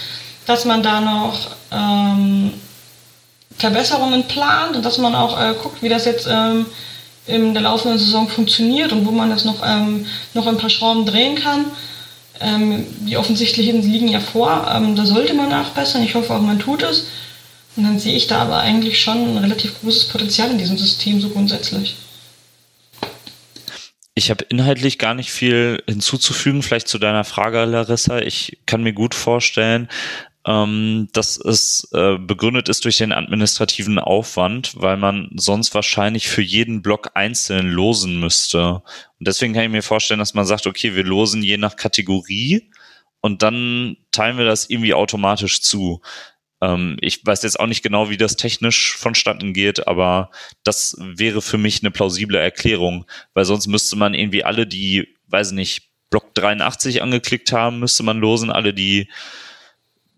dass 0.46 0.64
man 0.64 0.82
da 0.82 1.00
noch 1.00 1.38
ähm, 1.70 2.54
Verbesserungen 3.58 4.24
plant 4.24 4.76
und 4.76 4.84
dass 4.84 4.98
man 4.98 5.14
auch 5.14 5.40
äh, 5.40 5.54
guckt, 5.54 5.82
wie 5.82 5.88
das 5.88 6.04
jetzt 6.04 6.26
ähm, 6.28 6.66
in 7.26 7.54
der 7.54 7.62
laufenden 7.62 7.98
Saison 7.98 8.28
funktioniert 8.28 8.92
und 8.92 9.06
wo 9.06 9.10
man 9.10 9.30
das 9.30 9.44
noch, 9.44 9.62
ähm, 9.64 10.06
noch 10.34 10.46
ein 10.46 10.58
paar 10.58 10.70
Schrauben 10.70 11.06
drehen 11.06 11.36
kann. 11.36 11.66
Ähm, 12.40 12.86
die 13.00 13.16
offensichtlichen 13.16 13.82
liegen 13.82 14.08
ja 14.08 14.20
vor, 14.20 14.70
ähm, 14.72 14.94
da 14.94 15.06
sollte 15.06 15.34
man 15.34 15.48
nachbessern. 15.48 16.02
Ich 16.02 16.14
hoffe 16.14 16.34
auch, 16.34 16.40
man 16.40 16.58
tut 16.58 16.82
es. 16.82 17.06
Und 17.76 17.84
dann 17.84 17.98
sehe 17.98 18.16
ich 18.16 18.26
da 18.26 18.38
aber 18.38 18.58
eigentlich 18.58 19.00
schon 19.00 19.36
ein 19.36 19.38
relativ 19.38 19.80
großes 19.80 20.08
Potenzial 20.08 20.50
in 20.50 20.58
diesem 20.58 20.78
System 20.78 21.20
so 21.20 21.28
grundsätzlich. 21.28 21.96
Ich 24.14 24.30
habe 24.30 24.44
inhaltlich 24.48 24.98
gar 24.98 25.12
nicht 25.12 25.30
viel 25.30 25.82
hinzuzufügen, 25.86 26.62
vielleicht 26.62 26.88
zu 26.88 26.98
deiner 26.98 27.24
Frage, 27.24 27.64
Larissa. 27.66 28.18
Ich 28.18 28.58
kann 28.64 28.82
mir 28.82 28.94
gut 28.94 29.14
vorstellen, 29.14 29.88
ähm, 30.46 31.08
dass 31.12 31.36
es 31.38 31.88
äh, 31.92 32.18
begründet 32.18 32.68
ist 32.68 32.84
durch 32.84 32.98
den 32.98 33.12
administrativen 33.12 33.98
Aufwand, 33.98 34.74
weil 34.76 34.96
man 34.96 35.30
sonst 35.34 35.74
wahrscheinlich 35.74 36.28
für 36.28 36.42
jeden 36.42 36.82
Block 36.82 37.10
einzeln 37.14 37.68
losen 37.68 38.20
müsste. 38.20 38.82
Und 39.18 39.26
deswegen 39.26 39.54
kann 39.54 39.64
ich 39.64 39.70
mir 39.70 39.82
vorstellen, 39.82 40.20
dass 40.20 40.34
man 40.34 40.46
sagt, 40.46 40.68
okay, 40.68 40.94
wir 40.94 41.02
losen 41.02 41.42
je 41.42 41.56
nach 41.56 41.74
Kategorie 41.74 42.70
und 43.20 43.42
dann 43.42 43.96
teilen 44.12 44.38
wir 44.38 44.44
das 44.44 44.70
irgendwie 44.70 44.94
automatisch 44.94 45.62
zu. 45.62 46.00
Ähm, 46.60 46.96
ich 47.00 47.26
weiß 47.26 47.42
jetzt 47.42 47.58
auch 47.58 47.66
nicht 47.66 47.82
genau, 47.82 48.08
wie 48.08 48.16
das 48.16 48.36
technisch 48.36 48.96
vonstatten 48.96 49.52
geht, 49.52 49.88
aber 49.88 50.30
das 50.62 50.96
wäre 51.00 51.42
für 51.42 51.58
mich 51.58 51.82
eine 51.82 51.90
plausible 51.90 52.38
Erklärung, 52.38 53.04
weil 53.34 53.44
sonst 53.44 53.66
müsste 53.66 53.96
man 53.96 54.14
irgendwie 54.14 54.44
alle, 54.44 54.68
die, 54.68 55.08
weiß 55.26 55.50
nicht, 55.52 55.90
Block 56.08 56.34
83 56.34 57.02
angeklickt 57.02 57.50
haben, 57.50 57.80
müsste 57.80 58.04
man 58.04 58.20
losen, 58.20 58.50
alle, 58.50 58.72
die 58.72 59.08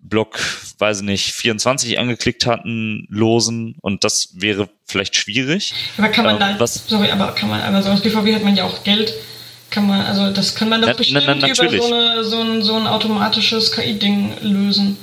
Block, 0.08 0.40
weiß 0.78 1.02
nicht, 1.02 1.32
24 1.32 1.98
angeklickt 1.98 2.46
hatten, 2.46 3.06
losen 3.10 3.76
und 3.80 4.04
das 4.04 4.30
wäre 4.34 4.68
vielleicht 4.84 5.16
schwierig. 5.16 5.74
Aber 5.96 6.08
kann 6.08 6.24
man 6.24 6.34
ähm, 6.34 6.40
da, 6.40 6.60
was, 6.60 6.86
sorry, 6.86 7.10
aber 7.10 7.32
kann 7.32 7.48
man, 7.48 7.60
aber 7.60 7.82
so 7.82 7.90
als 7.90 8.00
BVB 8.00 8.34
hat 8.34 8.44
man 8.44 8.56
ja 8.56 8.64
auch 8.64 8.84
Geld, 8.84 9.12
kann 9.70 9.86
man, 9.86 10.00
also 10.00 10.30
das 10.30 10.54
kann 10.54 10.68
man 10.68 10.80
doch 10.80 10.88
na, 10.88 10.94
bestimmt 10.94 11.24
na, 11.26 11.34
na, 11.34 11.46
über 11.46 11.54
so, 11.54 11.94
eine, 11.94 12.24
so, 12.24 12.40
ein, 12.40 12.62
so 12.62 12.74
ein 12.76 12.86
automatisches 12.86 13.72
KI-Ding 13.72 14.32
lösen. 14.42 14.96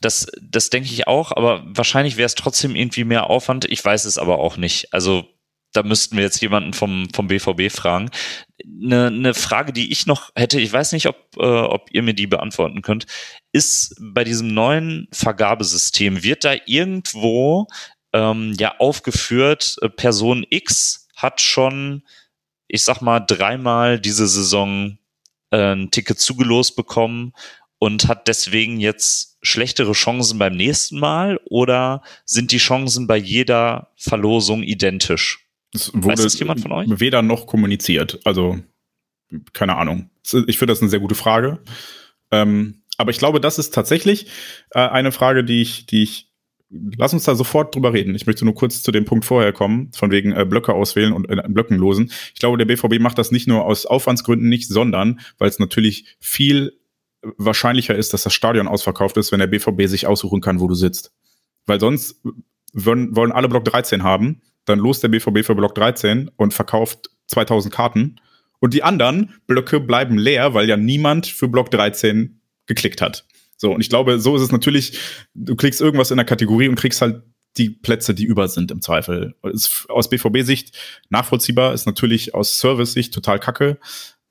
Das, 0.00 0.26
das 0.40 0.70
denke 0.70 0.88
ich 0.90 1.06
auch, 1.06 1.30
aber 1.32 1.62
wahrscheinlich 1.66 2.16
wäre 2.16 2.26
es 2.26 2.34
trotzdem 2.34 2.74
irgendwie 2.74 3.04
mehr 3.04 3.28
Aufwand. 3.28 3.66
Ich 3.66 3.84
weiß 3.84 4.06
es 4.06 4.16
aber 4.16 4.38
auch 4.38 4.56
nicht. 4.56 4.94
Also 4.94 5.26
da 5.72 5.82
müssten 5.82 6.16
wir 6.16 6.24
jetzt 6.24 6.40
jemanden 6.40 6.72
vom, 6.72 7.08
vom 7.14 7.28
BVB 7.28 7.70
fragen. 7.70 8.10
Eine, 8.64 9.06
eine 9.06 9.34
Frage, 9.34 9.72
die 9.72 9.92
ich 9.92 10.06
noch 10.06 10.30
hätte, 10.34 10.60
ich 10.60 10.72
weiß 10.72 10.92
nicht, 10.92 11.06
ob, 11.06 11.16
äh, 11.36 11.44
ob 11.44 11.88
ihr 11.92 12.02
mir 12.02 12.14
die 12.14 12.26
beantworten 12.26 12.82
könnt, 12.82 13.06
ist 13.52 13.94
bei 14.00 14.24
diesem 14.24 14.52
neuen 14.52 15.08
Vergabesystem, 15.12 16.22
wird 16.22 16.44
da 16.44 16.54
irgendwo 16.66 17.66
ähm, 18.12 18.54
ja 18.58 18.76
aufgeführt, 18.78 19.76
äh, 19.82 19.88
Person 19.88 20.44
X 20.50 21.08
hat 21.16 21.40
schon, 21.40 22.02
ich 22.66 22.82
sag 22.82 23.00
mal, 23.00 23.20
dreimal 23.20 24.00
diese 24.00 24.26
Saison 24.26 24.98
äh, 25.50 25.74
ein 25.74 25.90
Ticket 25.90 26.18
zugelost 26.18 26.76
bekommen 26.76 27.32
und 27.78 28.08
hat 28.08 28.28
deswegen 28.28 28.80
jetzt 28.80 29.38
schlechtere 29.42 29.92
Chancen 29.92 30.38
beim 30.38 30.56
nächsten 30.56 30.98
Mal 30.98 31.40
oder 31.44 32.02
sind 32.24 32.52
die 32.52 32.58
Chancen 32.58 33.06
bei 33.06 33.16
jeder 33.16 33.92
Verlosung 33.96 34.62
identisch? 34.62 35.49
Das 35.72 35.92
wurde 35.94 36.08
Weiß 36.08 36.22
das 36.22 36.38
jemand 36.38 36.60
von 36.60 36.72
euch? 36.72 36.88
Weder 37.00 37.22
noch 37.22 37.46
kommuniziert. 37.46 38.20
Also, 38.24 38.58
keine 39.52 39.76
Ahnung. 39.76 40.10
Ich 40.46 40.58
finde 40.58 40.72
das 40.72 40.80
eine 40.80 40.90
sehr 40.90 41.00
gute 41.00 41.14
Frage. 41.14 41.60
Ähm, 42.30 42.82
aber 42.98 43.10
ich 43.10 43.18
glaube, 43.18 43.40
das 43.40 43.58
ist 43.58 43.72
tatsächlich 43.72 44.26
äh, 44.70 44.80
eine 44.80 45.12
Frage, 45.12 45.44
die 45.44 45.62
ich, 45.62 45.86
die 45.86 46.02
ich. 46.02 46.26
Lass 46.72 47.12
uns 47.12 47.24
da 47.24 47.34
sofort 47.34 47.74
drüber 47.74 47.92
reden. 47.92 48.14
Ich 48.14 48.26
möchte 48.26 48.44
nur 48.44 48.54
kurz 48.54 48.82
zu 48.82 48.92
dem 48.92 49.04
Punkt 49.04 49.24
vorher 49.24 49.52
kommen, 49.52 49.90
von 49.92 50.12
wegen 50.12 50.30
äh, 50.32 50.44
Blöcke 50.44 50.72
auswählen 50.72 51.12
und 51.12 51.28
äh, 51.28 51.42
Blöcken 51.48 51.76
losen. 51.76 52.12
Ich 52.32 52.38
glaube, 52.38 52.58
der 52.58 52.64
BVB 52.64 53.00
macht 53.00 53.18
das 53.18 53.32
nicht 53.32 53.48
nur 53.48 53.64
aus 53.64 53.86
Aufwandsgründen 53.86 54.48
nicht, 54.48 54.68
sondern 54.68 55.18
weil 55.38 55.48
es 55.48 55.58
natürlich 55.58 56.16
viel 56.20 56.78
wahrscheinlicher 57.22 57.96
ist, 57.96 58.14
dass 58.14 58.22
das 58.22 58.34
Stadion 58.34 58.68
ausverkauft 58.68 59.16
ist, 59.16 59.32
wenn 59.32 59.40
der 59.40 59.48
BVB 59.48 59.86
sich 59.86 60.06
aussuchen 60.06 60.40
kann, 60.40 60.60
wo 60.60 60.68
du 60.68 60.74
sitzt. 60.74 61.12
Weil 61.66 61.80
sonst 61.80 62.22
wollen, 62.72 63.16
wollen 63.16 63.32
alle 63.32 63.48
Block 63.48 63.64
13 63.64 64.04
haben 64.04 64.40
dann 64.64 64.78
lost 64.78 65.02
der 65.02 65.08
BVB 65.08 65.44
für 65.44 65.54
Block 65.54 65.74
13 65.74 66.30
und 66.36 66.54
verkauft 66.54 67.10
2000 67.28 67.72
Karten. 67.72 68.16
Und 68.60 68.74
die 68.74 68.82
anderen 68.82 69.34
Blöcke 69.46 69.80
bleiben 69.80 70.18
leer, 70.18 70.54
weil 70.54 70.68
ja 70.68 70.76
niemand 70.76 71.26
für 71.26 71.48
Block 71.48 71.70
13 71.70 72.40
geklickt 72.66 73.00
hat. 73.00 73.26
So, 73.56 73.72
und 73.74 73.80
ich 73.80 73.88
glaube, 73.88 74.18
so 74.20 74.36
ist 74.36 74.42
es 74.42 74.52
natürlich, 74.52 74.98
du 75.34 75.56
klickst 75.56 75.80
irgendwas 75.80 76.10
in 76.10 76.16
der 76.16 76.26
Kategorie 76.26 76.68
und 76.68 76.76
kriegst 76.76 77.02
halt 77.02 77.22
die 77.56 77.70
Plätze, 77.70 78.14
die 78.14 78.24
über 78.24 78.48
sind 78.48 78.70
im 78.70 78.80
Zweifel. 78.80 79.34
Ist 79.42 79.86
aus 79.88 80.08
BVB-Sicht 80.08 80.76
nachvollziehbar, 81.08 81.74
ist 81.74 81.86
natürlich 81.86 82.34
aus 82.34 82.58
Service-Sicht 82.58 83.12
total 83.12 83.38
kacke. 83.38 83.78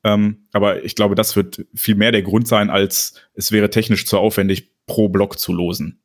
Ähm, 0.04 0.48
aber 0.54 0.84
ich 0.86 0.96
glaube, 0.96 1.16
das 1.16 1.36
wird 1.36 1.66
viel 1.76 1.96
mehr 1.96 2.12
der 2.12 2.24
Grund 2.24 2.48
sein, 2.48 2.70
als 2.70 3.16
es 3.34 3.52
wäre 3.52 3.70
technisch 3.70 4.06
zu 4.06 4.18
aufwendig, 4.18 4.72
pro 4.86 5.10
Block 5.10 5.38
zu 5.38 5.54
losen. 5.54 6.02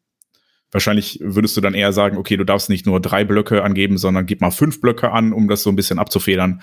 Wahrscheinlich 0.74 1.20
würdest 1.22 1.56
du 1.56 1.60
dann 1.60 1.74
eher 1.74 1.92
sagen, 1.92 2.16
okay, 2.16 2.36
du 2.36 2.42
darfst 2.42 2.68
nicht 2.68 2.84
nur 2.84 3.00
drei 3.00 3.22
Blöcke 3.22 3.62
angeben, 3.62 3.96
sondern 3.96 4.26
gib 4.26 4.40
mal 4.40 4.50
fünf 4.50 4.80
Blöcke 4.80 5.12
an, 5.12 5.32
um 5.32 5.46
das 5.46 5.62
so 5.62 5.70
ein 5.70 5.76
bisschen 5.76 6.00
abzufedern. 6.00 6.62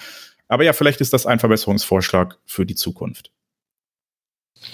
Aber 0.49 0.65
ja, 0.65 0.73
vielleicht 0.73 0.99
ist 0.99 1.13
das 1.13 1.25
ein 1.25 1.39
Verbesserungsvorschlag 1.39 2.37
für 2.45 2.65
die 2.65 2.75
Zukunft. 2.75 3.31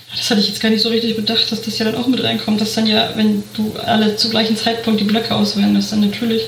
Das 0.09 0.31
hatte 0.31 0.41
ich 0.41 0.47
jetzt 0.49 0.59
gar 0.59 0.69
nicht 0.69 0.81
so 0.81 0.89
richtig 0.89 1.15
bedacht, 1.15 1.51
dass 1.51 1.61
das 1.61 1.77
ja 1.77 1.85
dann 1.85 1.93
auch 1.93 2.07
mit 2.07 2.23
reinkommt, 2.23 2.59
dass 2.59 2.73
dann 2.73 2.88
ja, 2.88 3.11
wenn 3.14 3.43
du 3.53 3.73
alle 3.85 4.15
zu 4.15 4.31
gleichen 4.31 4.57
Zeitpunkt 4.57 5.01
die 5.01 5.05
Blöcke 5.05 5.35
auswählen, 5.35 5.76
dass 5.76 5.91
dann 5.91 5.99
natürlich 5.99 6.41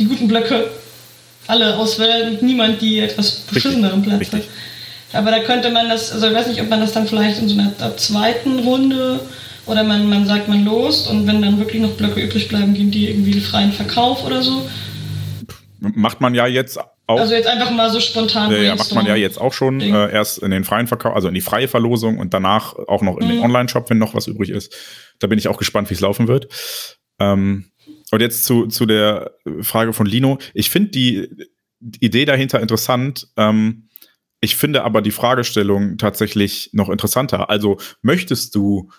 die 0.00 0.06
guten 0.06 0.26
Blöcke 0.26 0.68
alle 1.46 1.76
auswählen 1.76 2.34
und 2.34 2.42
niemand 2.42 2.82
die 2.82 2.98
etwas 2.98 3.42
beschisseneren 3.52 4.02
Platz 4.02 4.20
richtig. 4.20 4.40
hat. 4.40 4.48
Aber 5.12 5.30
da 5.30 5.38
könnte 5.44 5.70
man 5.70 5.88
das, 5.88 6.10
also 6.10 6.26
ich 6.26 6.34
weiß 6.34 6.48
nicht, 6.48 6.60
ob 6.60 6.68
man 6.68 6.80
das 6.80 6.90
dann 6.90 7.06
vielleicht 7.06 7.38
in 7.38 7.48
so 7.48 7.56
einer 7.56 7.96
zweiten 7.96 8.58
Runde 8.58 9.20
oder 9.68 9.84
man, 9.84 10.08
man 10.08 10.26
sagt, 10.26 10.48
man 10.48 10.64
lost 10.64 11.10
und 11.10 11.26
wenn 11.26 11.42
dann 11.42 11.58
wirklich 11.58 11.80
noch 11.82 11.92
Blöcke 11.92 12.20
übrig 12.20 12.48
bleiben, 12.48 12.74
gehen 12.74 12.90
die 12.90 13.08
irgendwie 13.08 13.40
freien 13.40 13.72
Verkauf 13.72 14.24
oder 14.24 14.42
so. 14.42 14.68
Macht 15.80 16.20
man 16.20 16.34
ja 16.34 16.46
jetzt 16.46 16.78
auch. 17.06 17.20
Also 17.20 17.34
jetzt 17.34 17.46
einfach 17.46 17.70
mal 17.70 17.90
so 17.90 18.00
spontan. 18.00 18.50
Ja, 18.50 18.74
macht 18.74 18.94
man 18.94 19.06
ja 19.06 19.14
jetzt 19.14 19.40
auch 19.40 19.52
schon 19.52 19.80
äh, 19.80 20.12
erst 20.12 20.38
in 20.38 20.50
den 20.50 20.64
freien 20.64 20.86
Verkauf, 20.86 21.14
also 21.14 21.28
in 21.28 21.34
die 21.34 21.40
freie 21.40 21.68
Verlosung 21.68 22.18
und 22.18 22.34
danach 22.34 22.74
auch 22.74 23.02
noch 23.02 23.16
in 23.18 23.26
mhm. 23.26 23.30
den 23.30 23.40
Online-Shop, 23.40 23.88
wenn 23.88 23.98
noch 23.98 24.14
was 24.14 24.26
übrig 24.26 24.50
ist. 24.50 24.74
Da 25.18 25.26
bin 25.26 25.38
ich 25.38 25.48
auch 25.48 25.56
gespannt, 25.56 25.88
wie 25.90 25.94
es 25.94 26.00
laufen 26.00 26.28
wird. 26.28 26.48
Ähm, 27.18 27.70
und 28.10 28.20
jetzt 28.20 28.44
zu, 28.44 28.66
zu 28.66 28.86
der 28.86 29.32
Frage 29.60 29.92
von 29.92 30.06
Lino. 30.06 30.38
Ich 30.54 30.70
finde 30.70 30.90
die, 30.90 31.28
die 31.80 32.04
Idee 32.04 32.24
dahinter 32.24 32.60
interessant. 32.60 33.28
Ähm, 33.36 33.88
ich 34.40 34.56
finde 34.56 34.84
aber 34.84 35.02
die 35.02 35.10
Fragestellung 35.10 35.98
tatsächlich 35.98 36.70
noch 36.72 36.88
interessanter. 36.88 37.50
Also 37.50 37.78
möchtest 38.02 38.54
du 38.54 38.90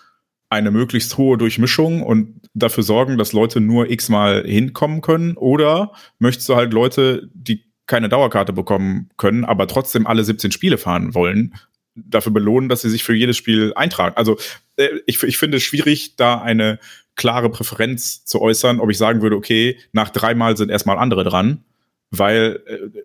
eine 0.50 0.72
möglichst 0.72 1.16
hohe 1.16 1.38
Durchmischung 1.38 2.02
und 2.02 2.40
dafür 2.54 2.82
sorgen, 2.82 3.16
dass 3.16 3.32
Leute 3.32 3.60
nur 3.60 3.88
x-mal 3.88 4.44
hinkommen 4.44 5.00
können? 5.00 5.36
Oder 5.36 5.92
möchtest 6.18 6.48
du 6.48 6.56
halt 6.56 6.72
Leute, 6.72 7.30
die 7.32 7.64
keine 7.86 8.08
Dauerkarte 8.08 8.52
bekommen 8.52 9.08
können, 9.16 9.44
aber 9.44 9.66
trotzdem 9.68 10.06
alle 10.06 10.24
17 10.24 10.50
Spiele 10.52 10.76
fahren 10.76 11.14
wollen, 11.14 11.54
dafür 11.94 12.32
belohnen, 12.32 12.68
dass 12.68 12.82
sie 12.82 12.90
sich 12.90 13.04
für 13.04 13.14
jedes 13.14 13.36
Spiel 13.36 13.72
eintragen? 13.76 14.16
Also 14.16 14.38
äh, 14.76 14.88
ich, 15.06 15.22
ich 15.22 15.38
finde 15.38 15.58
es 15.58 15.62
schwierig, 15.62 16.16
da 16.16 16.40
eine 16.40 16.80
klare 17.14 17.50
Präferenz 17.50 18.24
zu 18.24 18.40
äußern, 18.40 18.80
ob 18.80 18.90
ich 18.90 18.98
sagen 18.98 19.22
würde, 19.22 19.36
okay, 19.36 19.78
nach 19.92 20.10
dreimal 20.10 20.56
sind 20.56 20.70
erstmal 20.70 20.98
andere 20.98 21.22
dran, 21.22 21.64
weil 22.10 22.62
äh, 22.66 23.00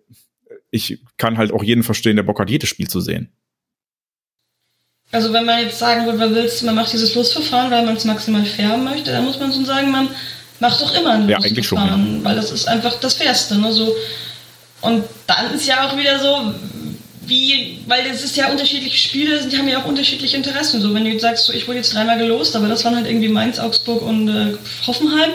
ich 0.70 1.00
kann 1.16 1.38
halt 1.38 1.52
auch 1.52 1.62
jeden 1.62 1.84
verstehen, 1.84 2.16
der 2.16 2.24
Bock 2.24 2.40
hat, 2.40 2.50
jedes 2.50 2.68
Spiel 2.68 2.88
zu 2.88 3.00
sehen. 3.00 3.30
Also 5.16 5.32
wenn 5.32 5.46
man 5.46 5.60
jetzt 5.60 5.78
sagen 5.78 6.04
würde, 6.04 6.18
man, 6.18 6.34
willst, 6.34 6.62
man 6.62 6.74
macht 6.74 6.92
dieses 6.92 7.14
Losverfahren, 7.14 7.70
weil 7.70 7.86
man 7.86 7.96
es 7.96 8.04
maximal 8.04 8.44
fair 8.44 8.76
möchte, 8.76 9.12
dann 9.12 9.24
muss 9.24 9.38
man 9.38 9.50
schon 9.50 9.64
sagen, 9.64 9.90
man 9.90 10.10
macht 10.60 10.78
doch 10.82 10.94
immer 10.94 11.12
ein 11.12 11.26
ja, 11.26 11.38
Losverfahren, 11.38 11.62
schon, 11.62 12.18
ja. 12.18 12.24
weil 12.24 12.36
das 12.36 12.52
ist 12.52 12.68
einfach 12.68 13.00
das 13.00 13.14
Fairste. 13.14 13.56
Ne? 13.56 13.72
So, 13.72 13.96
und 14.82 15.04
dann 15.26 15.54
ist 15.54 15.66
ja 15.66 15.88
auch 15.88 15.96
wieder 15.96 16.18
so, 16.18 16.52
wie, 17.22 17.80
weil 17.86 18.04
es 18.08 18.24
ist 18.24 18.36
ja 18.36 18.50
unterschiedliche 18.50 18.98
Spiele, 18.98 19.42
die 19.48 19.56
haben 19.56 19.68
ja 19.68 19.80
auch 19.80 19.86
unterschiedliche 19.86 20.36
Interessen. 20.36 20.82
So, 20.82 20.92
wenn 20.92 21.06
du 21.06 21.10
jetzt 21.10 21.22
sagst, 21.22 21.46
so, 21.46 21.54
ich 21.54 21.66
wurde 21.66 21.78
jetzt 21.78 21.94
dreimal 21.94 22.18
gelost, 22.18 22.54
aber 22.54 22.68
das 22.68 22.84
waren 22.84 22.94
halt 22.94 23.06
irgendwie 23.06 23.28
Mainz, 23.28 23.58
Augsburg 23.58 24.02
und 24.02 24.28
äh, 24.28 24.58
Hoffenheim 24.86 25.30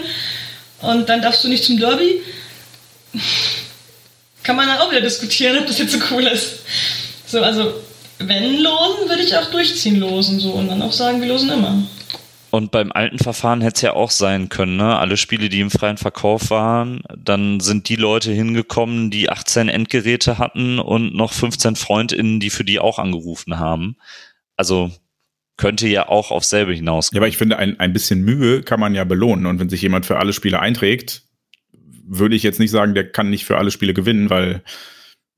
und 0.81 1.09
dann 1.09 1.23
darfst 1.23 1.43
du 1.43 1.47
nicht 1.47 1.63
zum 1.63 1.79
Derby, 1.79 2.21
kann 4.43 4.55
man 4.55 4.67
dann 4.67 4.77
auch 4.77 4.91
wieder 4.91 5.01
diskutieren, 5.01 5.57
ob 5.57 5.65
das 5.65 5.79
jetzt 5.79 5.93
so 5.93 5.99
cool 6.11 6.27
ist. 6.27 6.59
So, 7.25 7.41
also 7.41 7.73
wenn 8.27 8.57
losen, 8.59 9.09
würde 9.09 9.23
ich 9.23 9.35
auch 9.35 9.49
durchziehen 9.51 9.99
losen 9.99 10.39
so 10.39 10.51
und 10.51 10.67
dann 10.67 10.81
auch 10.81 10.91
sagen, 10.91 11.21
wir 11.21 11.27
losen 11.27 11.49
immer. 11.49 11.83
Und 12.51 12.71
beim 12.71 12.91
alten 12.91 13.17
Verfahren 13.17 13.61
hätte 13.61 13.75
es 13.75 13.81
ja 13.81 13.93
auch 13.93 14.11
sein 14.11 14.49
können, 14.49 14.75
ne? 14.75 14.99
Alle 14.99 15.15
Spiele, 15.15 15.47
die 15.47 15.61
im 15.61 15.71
freien 15.71 15.95
Verkauf 15.95 16.49
waren, 16.49 17.01
dann 17.17 17.61
sind 17.61 17.87
die 17.87 17.95
Leute 17.95 18.31
hingekommen, 18.31 19.09
die 19.09 19.29
18 19.29 19.69
Endgeräte 19.69 20.37
hatten 20.37 20.77
und 20.77 21.15
noch 21.15 21.31
15 21.31 21.77
FreundInnen, 21.77 22.41
die 22.41 22.49
für 22.49 22.65
die 22.65 22.79
auch 22.79 22.99
angerufen 22.99 23.57
haben. 23.57 23.95
Also 24.57 24.91
könnte 25.55 25.87
ja 25.87 26.09
auch 26.09 26.31
auf 26.31 26.43
selbe 26.43 26.73
hinausgehen. 26.73 27.15
Ja, 27.15 27.21
aber 27.21 27.29
ich 27.29 27.37
finde, 27.37 27.57
ein, 27.57 27.79
ein 27.79 27.93
bisschen 27.93 28.21
Mühe 28.21 28.63
kann 28.63 28.81
man 28.81 28.95
ja 28.95 29.05
belohnen. 29.05 29.45
Und 29.45 29.59
wenn 29.59 29.69
sich 29.69 29.81
jemand 29.81 30.05
für 30.05 30.17
alle 30.17 30.33
Spiele 30.33 30.59
einträgt, 30.59 31.23
würde 32.03 32.35
ich 32.35 32.43
jetzt 32.43 32.59
nicht 32.59 32.71
sagen, 32.71 32.93
der 32.95 33.09
kann 33.09 33.29
nicht 33.29 33.45
für 33.45 33.57
alle 33.57 33.71
Spiele 33.71 33.93
gewinnen, 33.93 34.29
weil 34.29 34.61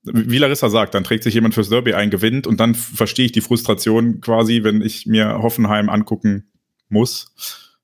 wie 0.03 0.37
Larissa 0.37 0.69
sagt, 0.69 0.93
dann 0.93 1.03
trägt 1.03 1.23
sich 1.23 1.33
jemand 1.33 1.53
fürs 1.53 1.69
Derby 1.69 1.93
ein, 1.93 2.09
gewinnt 2.09 2.45
und 2.45 2.59
dann 2.59 2.75
verstehe 2.75 3.25
ich 3.25 3.31
die 3.31 3.41
Frustration 3.41 4.19
quasi, 4.19 4.63
wenn 4.63 4.81
ich 4.81 5.05
mir 5.05 5.41
Hoffenheim 5.41 5.89
angucken 5.89 6.51
muss. 6.89 7.33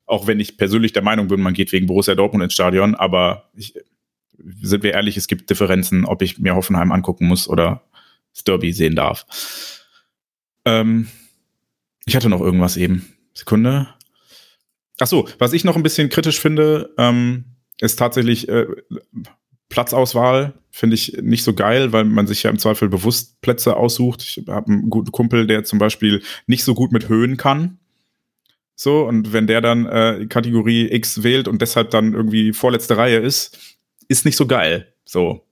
Auch 0.05 0.27
wenn 0.27 0.39
ich 0.39 0.57
persönlich 0.57 0.91
der 0.91 1.03
Meinung 1.03 1.27
bin, 1.27 1.39
man 1.39 1.53
geht 1.53 1.71
wegen 1.71 1.87
Borussia 1.87 2.15
Dortmund 2.15 2.43
ins 2.43 2.53
Stadion, 2.53 2.95
aber 2.95 3.49
ich, 3.55 3.73
sind 4.61 4.83
wir 4.83 4.93
ehrlich, 4.93 5.17
es 5.17 5.27
gibt 5.27 5.49
Differenzen, 5.49 6.05
ob 6.05 6.21
ich 6.21 6.39
mir 6.39 6.55
Hoffenheim 6.55 6.91
angucken 6.91 7.27
muss 7.27 7.47
oder 7.47 7.83
das 8.33 8.43
Derby 8.43 8.73
sehen 8.73 8.95
darf. 8.95 9.25
Ähm, 10.65 11.07
ich 12.05 12.15
hatte 12.15 12.29
noch 12.29 12.41
irgendwas 12.41 12.75
eben. 12.75 13.13
Sekunde. 13.33 13.87
Ach 14.99 15.07
so, 15.07 15.27
was 15.37 15.53
ich 15.53 15.63
noch 15.63 15.77
ein 15.77 15.83
bisschen 15.83 16.09
kritisch 16.09 16.39
finde, 16.39 16.93
ähm, 16.97 17.45
ist 17.79 17.97
tatsächlich 17.97 18.49
äh, 18.49 18.65
Platzauswahl 19.69 20.53
finde 20.71 20.95
ich 20.95 21.17
nicht 21.21 21.43
so 21.43 21.53
geil, 21.53 21.93
weil 21.93 22.03
man 22.03 22.27
sich 22.27 22.43
ja 22.43 22.49
im 22.49 22.59
Zweifel 22.59 22.89
bewusst 22.89 23.39
Plätze 23.41 23.77
aussucht. 23.77 24.21
Ich 24.23 24.43
habe 24.47 24.71
einen 24.71 24.89
guten 24.89 25.11
Kumpel, 25.11 25.47
der 25.47 25.63
zum 25.63 25.79
Beispiel 25.79 26.21
nicht 26.47 26.63
so 26.63 26.73
gut 26.73 26.91
mit 26.91 27.07
Höhen 27.09 27.37
kann. 27.37 27.77
So, 28.75 29.05
und 29.05 29.33
wenn 29.33 29.45
der 29.45 29.61
dann 29.61 29.85
äh, 29.85 30.25
Kategorie 30.27 30.91
X 30.91 31.21
wählt 31.21 31.47
und 31.47 31.61
deshalb 31.61 31.91
dann 31.91 32.13
irgendwie 32.13 32.53
vorletzte 32.53 32.97
Reihe 32.97 33.17
ist, 33.17 33.77
ist 34.07 34.25
nicht 34.25 34.37
so 34.37 34.47
geil. 34.47 34.93
So. 35.05 35.45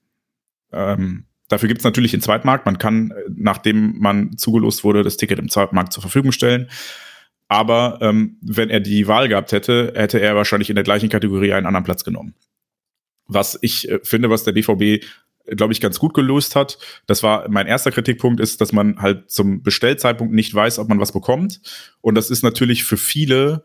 Ähm, 0.71 1.25
dafür 1.49 1.67
gibt 1.67 1.81
es 1.81 1.85
natürlich 1.85 2.11
den 2.11 2.21
Zweitmarkt. 2.21 2.65
Man 2.65 2.77
kann, 2.77 3.11
äh, 3.11 3.29
nachdem 3.35 3.99
man 3.99 4.37
zugelost 4.37 4.83
wurde, 4.83 5.03
das 5.03 5.17
Ticket 5.17 5.39
im 5.39 5.49
Zweitmarkt 5.49 5.93
zur 5.93 6.01
Verfügung 6.01 6.31
stellen. 6.31 6.69
Aber 7.49 7.99
ähm, 8.01 8.37
wenn 8.41 8.69
er 8.69 8.79
die 8.79 9.07
Wahl 9.07 9.27
gehabt 9.27 9.51
hätte, 9.51 9.93
hätte 9.95 10.19
er 10.19 10.35
wahrscheinlich 10.35 10.69
in 10.69 10.75
der 10.75 10.83
gleichen 10.83 11.09
Kategorie 11.09 11.53
einen 11.53 11.65
anderen 11.65 11.83
Platz 11.85 12.03
genommen 12.03 12.33
was 13.27 13.57
ich 13.61 13.89
äh, 13.89 13.99
finde, 14.03 14.29
was 14.29 14.43
der 14.43 14.53
BVB 14.53 15.03
glaube 15.55 15.73
ich, 15.73 15.79
ganz 15.79 15.99
gut 15.99 16.13
gelöst 16.13 16.55
hat. 16.55 16.77
Das 17.05 17.23
war 17.23 17.47
mein 17.49 17.67
erster 17.67 17.91
Kritikpunkt, 17.91 18.41
ist, 18.41 18.59
dass 18.59 18.73
man 18.73 19.01
halt 19.01 19.31
zum 19.31 19.63
Bestellzeitpunkt 19.63 20.33
nicht 20.33 20.53
weiß, 20.53 20.79
ob 20.79 20.89
man 20.89 20.99
was 20.99 21.13
bekommt. 21.13 21.61
Und 22.01 22.15
das 22.15 22.29
ist 22.29 22.43
natürlich 22.43 22.83
für 22.83 22.97
viele 22.97 23.63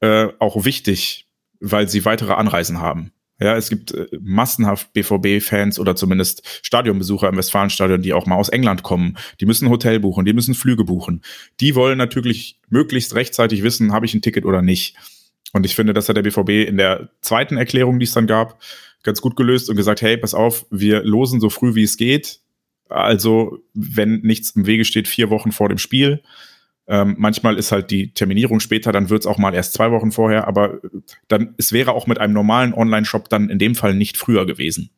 äh, 0.00 0.28
auch 0.38 0.64
wichtig, 0.64 1.28
weil 1.60 1.88
sie 1.88 2.04
weitere 2.04 2.32
Anreisen 2.32 2.80
haben. 2.80 3.12
Ja, 3.40 3.56
es 3.56 3.68
gibt 3.68 3.92
äh, 3.92 4.06
massenhaft 4.20 4.92
BVB-Fans 4.92 5.78
oder 5.80 5.96
zumindest 5.96 6.60
Stadionbesucher 6.62 7.28
im 7.28 7.36
Westfalenstadion, 7.36 8.00
die 8.00 8.12
auch 8.12 8.26
mal 8.26 8.36
aus 8.36 8.48
England 8.48 8.84
kommen. 8.84 9.16
Die 9.40 9.46
müssen 9.46 9.68
Hotel 9.68 9.98
buchen, 9.98 10.24
die 10.24 10.32
müssen 10.32 10.54
Flüge 10.54 10.84
buchen. 10.84 11.22
Die 11.58 11.74
wollen 11.74 11.98
natürlich 11.98 12.60
möglichst 12.68 13.14
rechtzeitig 13.14 13.62
wissen, 13.64 13.92
habe 13.92 14.06
ich 14.06 14.14
ein 14.14 14.22
Ticket 14.22 14.44
oder 14.44 14.62
nicht. 14.62 14.96
Und 15.54 15.64
ich 15.64 15.76
finde, 15.76 15.94
das 15.94 16.08
hat 16.08 16.16
der 16.16 16.22
BVB 16.22 16.68
in 16.68 16.76
der 16.76 17.10
zweiten 17.20 17.56
Erklärung, 17.56 18.00
die 18.00 18.04
es 18.04 18.12
dann 18.12 18.26
gab, 18.26 18.60
ganz 19.04 19.20
gut 19.20 19.36
gelöst 19.36 19.70
und 19.70 19.76
gesagt, 19.76 20.02
hey, 20.02 20.16
pass 20.16 20.34
auf, 20.34 20.66
wir 20.70 21.04
losen 21.04 21.40
so 21.40 21.48
früh 21.48 21.76
wie 21.76 21.84
es 21.84 21.96
geht. 21.96 22.40
Also, 22.88 23.60
wenn 23.72 24.20
nichts 24.22 24.50
im 24.50 24.66
Wege 24.66 24.84
steht, 24.84 25.06
vier 25.06 25.30
Wochen 25.30 25.52
vor 25.52 25.68
dem 25.68 25.78
Spiel. 25.78 26.22
Ähm, 26.88 27.14
manchmal 27.18 27.56
ist 27.56 27.70
halt 27.70 27.92
die 27.92 28.12
Terminierung 28.12 28.58
später, 28.58 28.90
dann 28.90 29.10
wird 29.10 29.22
es 29.22 29.26
auch 29.26 29.38
mal 29.38 29.54
erst 29.54 29.74
zwei 29.74 29.92
Wochen 29.92 30.10
vorher, 30.10 30.48
aber 30.48 30.80
dann, 31.28 31.54
es 31.56 31.72
wäre 31.72 31.92
auch 31.92 32.06
mit 32.08 32.18
einem 32.18 32.34
normalen 32.34 32.74
Online-Shop 32.74 33.28
dann 33.28 33.48
in 33.48 33.60
dem 33.60 33.76
Fall 33.76 33.94
nicht 33.94 34.16
früher 34.16 34.44
gewesen. 34.46 34.90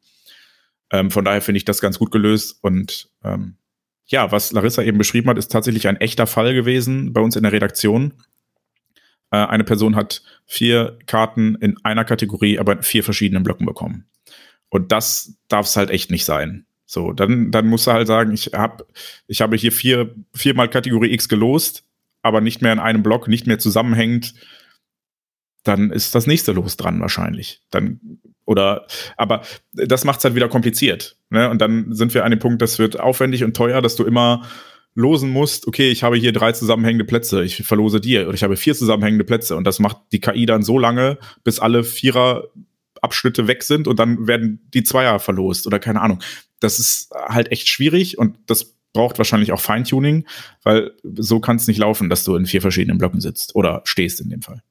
Ähm, 0.90 1.10
von 1.10 1.24
daher 1.24 1.42
finde 1.42 1.58
ich 1.58 1.64
das 1.66 1.82
ganz 1.82 1.98
gut 1.98 2.10
gelöst 2.10 2.58
und 2.62 3.10
ähm, 3.22 3.56
ja, 4.06 4.32
was 4.32 4.52
Larissa 4.52 4.82
eben 4.82 4.98
beschrieben 4.98 5.28
hat, 5.28 5.36
ist 5.36 5.52
tatsächlich 5.52 5.86
ein 5.86 5.96
echter 5.96 6.26
Fall 6.26 6.54
gewesen 6.54 7.12
bei 7.12 7.20
uns 7.20 7.36
in 7.36 7.42
der 7.42 7.52
Redaktion. 7.52 8.14
Äh, 9.30 9.38
eine 9.38 9.64
Person 9.64 9.96
hat 9.96 10.22
vier 10.44 10.98
Karten 11.06 11.56
in 11.56 11.76
einer 11.84 12.04
Kategorie, 12.04 12.58
aber 12.58 12.72
in 12.72 12.82
vier 12.82 13.04
verschiedenen 13.04 13.42
Blöcken 13.42 13.66
bekommen. 13.66 14.06
Und 14.68 14.92
das 14.92 15.36
darf 15.48 15.66
es 15.66 15.76
halt 15.76 15.90
echt 15.90 16.10
nicht 16.10 16.24
sein. 16.24 16.66
So, 16.86 17.12
dann, 17.12 17.50
dann 17.50 17.66
musst 17.66 17.86
du 17.86 17.92
halt 17.92 18.06
sagen, 18.06 18.32
ich 18.32 18.52
habe 18.54 18.86
ich 19.26 19.40
habe 19.40 19.56
hier 19.56 19.72
vier, 19.72 20.14
viermal 20.32 20.70
Kategorie 20.70 21.12
X 21.12 21.28
gelost, 21.28 21.84
aber 22.22 22.40
nicht 22.40 22.62
mehr 22.62 22.72
in 22.72 22.78
einem 22.78 23.02
Block, 23.02 23.26
nicht 23.26 23.46
mehr 23.46 23.58
zusammenhängend. 23.58 24.34
Dann 25.64 25.90
ist 25.90 26.14
das 26.14 26.28
nächste 26.28 26.52
Los 26.52 26.76
dran 26.76 27.00
wahrscheinlich. 27.00 27.60
Dann, 27.70 28.20
oder, 28.44 28.86
aber 29.16 29.42
das 29.72 30.04
macht 30.04 30.18
es 30.18 30.24
halt 30.24 30.36
wieder 30.36 30.48
kompliziert. 30.48 31.16
Ne? 31.30 31.50
Und 31.50 31.60
dann 31.60 31.92
sind 31.92 32.14
wir 32.14 32.24
an 32.24 32.30
dem 32.30 32.38
Punkt, 32.38 32.62
das 32.62 32.78
wird 32.78 33.00
aufwendig 33.00 33.42
und 33.42 33.56
teuer, 33.56 33.82
dass 33.82 33.96
du 33.96 34.04
immer 34.04 34.46
losen 34.96 35.30
musst, 35.30 35.68
okay, 35.68 35.90
ich 35.90 36.02
habe 36.02 36.16
hier 36.16 36.32
drei 36.32 36.52
zusammenhängende 36.52 37.04
Plätze, 37.04 37.44
ich 37.44 37.56
verlose 37.64 38.00
dir, 38.00 38.22
oder 38.26 38.34
ich 38.34 38.42
habe 38.42 38.56
vier 38.56 38.74
zusammenhängende 38.74 39.24
Plätze 39.24 39.54
und 39.54 39.64
das 39.64 39.78
macht 39.78 39.98
die 40.10 40.20
KI 40.20 40.46
dann 40.46 40.62
so 40.62 40.78
lange, 40.78 41.18
bis 41.44 41.58
alle 41.58 41.84
Vierer 41.84 42.48
Abschnitte 43.02 43.46
weg 43.46 43.62
sind 43.62 43.86
und 43.86 43.98
dann 43.98 44.26
werden 44.26 44.66
die 44.72 44.82
Zweier 44.82 45.20
verlost 45.20 45.66
oder 45.66 45.78
keine 45.78 46.00
Ahnung. 46.00 46.20
Das 46.60 46.78
ist 46.78 47.10
halt 47.12 47.52
echt 47.52 47.68
schwierig 47.68 48.16
und 48.16 48.38
das 48.46 48.74
braucht 48.94 49.18
wahrscheinlich 49.18 49.52
auch 49.52 49.60
Feintuning, 49.60 50.26
weil 50.62 50.92
so 51.04 51.40
kann 51.40 51.56
es 51.56 51.66
nicht 51.66 51.78
laufen, 51.78 52.08
dass 52.08 52.24
du 52.24 52.34
in 52.34 52.46
vier 52.46 52.62
verschiedenen 52.62 52.96
Blöcken 52.96 53.20
sitzt 53.20 53.54
oder 53.54 53.82
stehst 53.84 54.22
in 54.22 54.30
dem 54.30 54.40
Fall. 54.40 54.62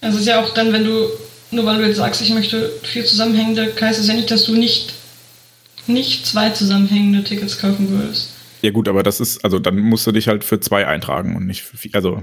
Also 0.00 0.16
es 0.16 0.22
ist 0.22 0.28
ja 0.28 0.40
auch 0.40 0.54
dann, 0.54 0.72
wenn 0.72 0.84
du, 0.84 1.08
nur 1.50 1.66
weil 1.66 1.78
du 1.78 1.88
jetzt 1.88 1.96
sagst, 1.96 2.22
ich 2.22 2.30
möchte 2.30 2.70
vier 2.84 3.04
zusammenhängende, 3.04 3.74
heißt 3.78 3.98
es 3.98 4.06
ja 4.06 4.14
nicht, 4.14 4.30
dass 4.30 4.44
du 4.44 4.54
nicht, 4.54 4.94
nicht 5.88 6.24
zwei 6.24 6.50
zusammenhängende 6.50 7.24
Tickets 7.24 7.58
kaufen 7.58 7.90
würdest. 7.90 8.30
Ja 8.62 8.70
gut, 8.70 8.88
aber 8.88 9.02
das 9.02 9.20
ist, 9.20 9.44
also 9.44 9.58
dann 9.58 9.78
musst 9.78 10.06
du 10.06 10.12
dich 10.12 10.28
halt 10.28 10.44
für 10.44 10.60
zwei 10.60 10.86
eintragen 10.86 11.36
und 11.36 11.46
nicht 11.46 11.62
für 11.62 11.76
vier, 11.76 11.94
also. 11.94 12.22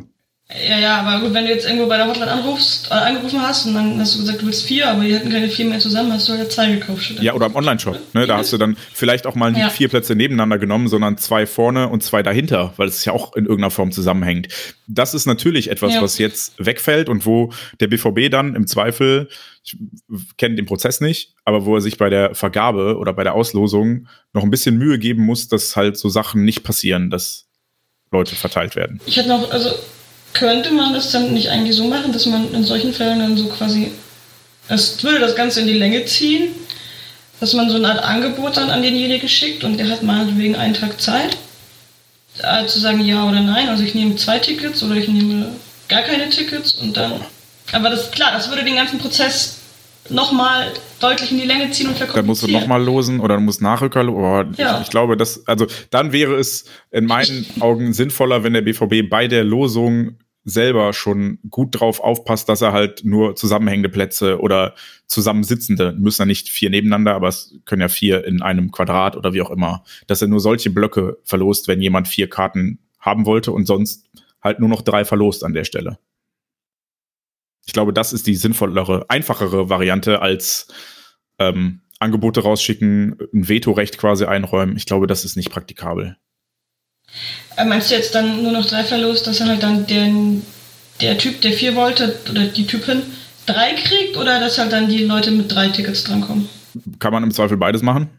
Ja, 0.49 0.79
ja, 0.79 1.01
aber 1.01 1.25
gut, 1.25 1.33
wenn 1.33 1.45
du 1.45 1.51
jetzt 1.51 1.65
irgendwo 1.65 1.87
bei 1.87 1.97
der 1.97 2.07
Hotline 2.07 2.31
anrufst, 2.31 2.89
äh, 2.89 2.93
angerufen 2.93 3.41
hast 3.41 3.65
und 3.65 3.73
dann 3.73 3.99
hast 3.99 4.15
du 4.15 4.19
gesagt, 4.21 4.41
du 4.41 4.45
willst 4.45 4.65
vier, 4.65 4.89
aber 4.89 5.03
die 5.03 5.13
hätten 5.13 5.29
keine 5.29 5.49
vier 5.49 5.65
mehr 5.65 5.79
zusammen, 5.79 6.13
hast 6.13 6.29
du 6.29 6.33
halt 6.33 6.49
zwei 6.49 6.71
gekauft. 6.71 7.03
Statt 7.03 7.21
ja, 7.21 7.33
oder 7.33 7.47
im 7.47 7.55
Online-Shop. 7.55 7.99
Ne? 8.13 8.25
Da 8.27 8.37
hast 8.37 8.53
du 8.53 8.57
dann 8.57 8.77
vielleicht 8.93 9.27
auch 9.27 9.35
mal 9.35 9.51
nicht 9.51 9.59
ja. 9.59 9.69
vier 9.69 9.89
Plätze 9.89 10.15
nebeneinander 10.15 10.57
genommen, 10.57 10.87
sondern 10.87 11.17
zwei 11.17 11.45
vorne 11.45 11.89
und 11.89 12.01
zwei 12.01 12.23
dahinter, 12.23 12.73
weil 12.77 12.87
es 12.87 13.03
ja 13.03 13.11
auch 13.11 13.35
in 13.35 13.43
irgendeiner 13.43 13.71
Form 13.71 13.91
zusammenhängt. 13.91 14.47
Das 14.87 15.13
ist 15.13 15.25
natürlich 15.25 15.69
etwas, 15.69 15.95
ja. 15.95 16.01
was 16.01 16.17
jetzt 16.17 16.53
wegfällt 16.65 17.09
und 17.09 17.25
wo 17.25 17.51
der 17.81 17.87
BVB 17.87 18.31
dann 18.31 18.55
im 18.55 18.67
Zweifel 18.67 19.27
ich 19.73 20.37
kenne 20.37 20.55
den 20.55 20.65
Prozess 20.65 21.01
nicht, 21.01 21.33
aber 21.45 21.65
wo 21.65 21.75
er 21.75 21.81
sich 21.81 21.97
bei 21.97 22.09
der 22.09 22.35
Vergabe 22.35 22.97
oder 22.97 23.13
bei 23.13 23.23
der 23.23 23.33
Auslosung 23.33 24.07
noch 24.33 24.43
ein 24.43 24.51
bisschen 24.51 24.77
Mühe 24.77 24.99
geben 24.99 25.23
muss, 25.23 25.47
dass 25.47 25.75
halt 25.75 25.97
so 25.97 26.09
Sachen 26.09 26.43
nicht 26.43 26.63
passieren, 26.63 27.09
dass 27.09 27.47
Leute 28.11 28.35
verteilt 28.35 28.75
werden. 28.75 28.99
Ich 29.05 29.17
hätte 29.17 29.29
noch, 29.29 29.51
also 29.51 29.71
könnte 30.33 30.71
man 30.71 30.93
das 30.93 31.11
dann 31.11 31.33
nicht 31.33 31.49
eigentlich 31.49 31.75
so 31.75 31.85
machen, 31.85 32.11
dass 32.13 32.25
man 32.25 32.53
in 32.53 32.63
solchen 32.63 32.93
Fällen 32.93 33.19
dann 33.19 33.37
so 33.37 33.47
quasi, 33.47 33.91
es 34.69 35.03
würde 35.03 35.19
das 35.19 35.35
Ganze 35.35 35.61
in 35.61 35.67
die 35.67 35.73
Länge 35.73 36.05
ziehen, 36.05 36.49
dass 37.39 37.53
man 37.53 37.69
so 37.69 37.75
eine 37.75 37.89
Art 37.89 38.03
Angebot 38.03 38.57
dann 38.57 38.69
an 38.69 38.81
denjenigen 38.81 39.29
schickt 39.29 39.63
und 39.63 39.77
der 39.77 39.89
hat 39.89 40.03
meinetwegen 40.03 40.55
einen 40.55 40.73
Tag 40.73 40.99
Zeit, 41.01 41.37
äh, 42.39 42.65
zu 42.65 42.79
sagen 42.79 43.01
ja 43.01 43.27
oder 43.27 43.41
nein. 43.41 43.69
Also 43.69 43.83
ich 43.83 43.95
nehme 43.95 44.15
zwei 44.15 44.39
Tickets 44.39 44.83
oder 44.83 44.95
ich 44.95 45.07
nehme 45.07 45.55
gar 45.87 46.01
keine 46.01 46.29
Tickets 46.29 46.73
und 46.73 46.95
dann. 46.97 47.13
Aber 47.71 47.89
das 47.89 48.11
klar, 48.11 48.31
das 48.31 48.49
würde 48.49 48.63
den 48.63 48.75
ganzen 48.75 48.99
Prozess 48.99 49.59
nochmal 50.09 50.71
deutlich 50.99 51.31
in 51.31 51.37
die 51.37 51.45
Länge 51.45 51.69
ziehen 51.71 51.87
und 51.87 51.97
verkomplizieren. 51.97 52.15
Dann 52.15 52.25
musst 52.25 52.43
du 52.43 52.51
nochmal 52.51 52.83
losen 52.83 53.19
oder 53.19 53.35
du 53.35 53.41
musst 53.41 53.61
Nachrücker. 53.61 54.07
Oh, 54.07 54.43
ja. 54.57 54.77
ich, 54.77 54.85
ich, 54.85 54.89
glaube, 54.89 55.17
dass, 55.17 55.45
also 55.47 55.67
dann 55.89 56.11
wäre 56.11 56.35
es 56.35 56.65
in 56.91 57.05
meinen 57.05 57.45
Augen 57.59 57.93
sinnvoller, 57.93 58.43
wenn 58.43 58.53
der 58.53 58.61
BVB 58.61 59.09
bei 59.09 59.27
der 59.27 59.43
Losung 59.43 60.17
selber 60.43 60.93
schon 60.93 61.39
gut 61.49 61.77
drauf 61.77 61.99
aufpasst, 61.99 62.47
dass 62.47 62.61
er 62.61 62.71
halt 62.71 63.03
nur 63.03 63.35
zusammenhängende 63.35 63.89
Plätze 63.89 64.39
oder 64.39 64.75
zusammensitzende, 65.05 65.93
müssen 65.97 66.21
ja 66.21 66.25
nicht 66.25 66.47
vier 66.47 66.69
nebeneinander, 66.69 67.15
aber 67.15 67.27
es 67.27 67.53
können 67.65 67.81
ja 67.81 67.89
vier 67.89 68.23
in 68.23 68.41
einem 68.41 68.71
Quadrat 68.71 69.17
oder 69.17 69.33
wie 69.33 69.41
auch 69.41 69.51
immer, 69.51 69.83
dass 70.07 70.21
er 70.21 70.29
nur 70.29 70.39
solche 70.39 70.69
Blöcke 70.69 71.17
verlost, 71.25 71.67
wenn 71.67 71.81
jemand 71.81 72.07
vier 72.07 72.29
Karten 72.29 72.79
haben 72.97 73.25
wollte 73.25 73.51
und 73.51 73.65
sonst 73.65 74.05
halt 74.41 74.61
nur 74.61 74.69
noch 74.69 74.81
drei 74.81 75.03
verlost 75.03 75.43
an 75.43 75.53
der 75.53 75.65
Stelle. 75.65 75.99
Ich 77.67 77.73
glaube, 77.73 77.93
das 77.93 78.13
ist 78.13 78.25
die 78.25 78.35
sinnvollere, 78.35 79.05
einfachere 79.09 79.69
Variante 79.69 80.21
als 80.21 80.67
ähm, 81.37 81.81
Angebote 81.99 82.41
rausschicken, 82.41 83.17
ein 83.33 83.49
Vetorecht 83.49 83.97
quasi 83.97 84.25
einräumen. 84.25 84.77
Ich 84.77 84.85
glaube, 84.85 85.05
das 85.05 85.25
ist 85.25 85.35
nicht 85.35 85.51
praktikabel. 85.51 86.15
Äh, 87.57 87.65
meinst 87.65 87.91
du 87.91 87.95
jetzt 87.95 88.15
dann 88.15 88.41
nur 88.41 88.53
noch 88.53 88.65
drei 88.65 88.83
verlost, 88.83 89.27
dass 89.27 89.41
er 89.41 89.47
halt 89.47 89.63
dann 89.63 89.85
den, 89.85 90.43
der 91.01 91.17
Typ, 91.17 91.41
der 91.41 91.51
vier 91.51 91.75
wollte, 91.75 92.17
oder 92.29 92.45
die 92.45 92.65
Typin, 92.65 93.01
drei 93.45 93.73
kriegt 93.73 94.15
oder 94.15 94.39
dass 94.39 94.57
halt 94.57 94.71
dann 94.71 94.87
die 94.87 95.03
Leute 95.03 95.31
mit 95.31 95.53
drei 95.53 95.67
Tickets 95.67 96.03
drankommen? 96.03 96.47
Kann 96.99 97.11
man 97.11 97.23
im 97.23 97.31
Zweifel 97.31 97.57
beides 97.57 97.81
machen? 97.81 98.09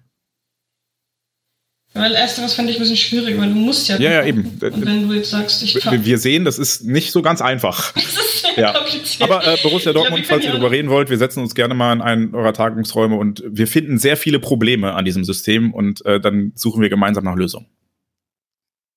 Weil 1.99 2.15
ersteres 2.15 2.55
fand 2.55 2.71
ich 2.71 2.77
ein 2.77 2.81
bisschen 2.81 2.97
schwierig, 2.97 3.39
weil 3.39 3.49
du 3.49 3.55
musst 3.57 3.89
ja. 3.89 3.99
Ja, 3.99 4.11
ja, 4.13 4.25
eben. 4.25 4.59
Und 4.61 4.87
wenn 4.87 5.09
du 5.09 5.15
jetzt 5.15 5.31
sagst, 5.31 5.63
ich 5.63 5.75
wir, 5.85 6.05
wir 6.05 6.19
sehen, 6.19 6.45
das 6.45 6.59
ist 6.59 6.85
nicht 6.85 7.13
so 7.13 7.23
ganz 7.23 7.41
einfach. 7.41 7.93
das 7.95 8.05
ist 8.05 8.41
sehr 8.43 8.59
Ja. 8.59 8.73
kompliziert. 8.73 9.23
Aber 9.31 9.47
äh, 9.47 9.57
Borussia 9.63 9.93
Dortmund, 9.93 10.23
wir 10.23 10.29
falls 10.29 10.45
ihr 10.45 10.51
darüber 10.53 10.71
reden 10.71 10.89
wollt, 10.91 11.11
wir 11.11 11.19
setzen 11.19 11.41
uns 11.41 11.55
gerne 11.55 11.75
mal 11.75 11.93
in 11.93 12.01
einen 12.03 12.35
eurer 12.35 12.53
Tagungsräume 12.53 13.17
und 13.17 13.43
wir 13.47 13.67
finden 13.67 13.99
sehr 13.99 14.17
viele 14.17 14.39
Probleme 14.39 14.95
an 14.95 15.05
diesem 15.05 15.25
System 15.25 15.73
und 15.75 16.05
äh, 16.07 16.21
dann 16.21 16.53
suchen 16.55 16.81
wir 16.83 16.89
gemeinsam 16.89 17.25
nach 17.25 17.37
Lösungen. 17.37 17.67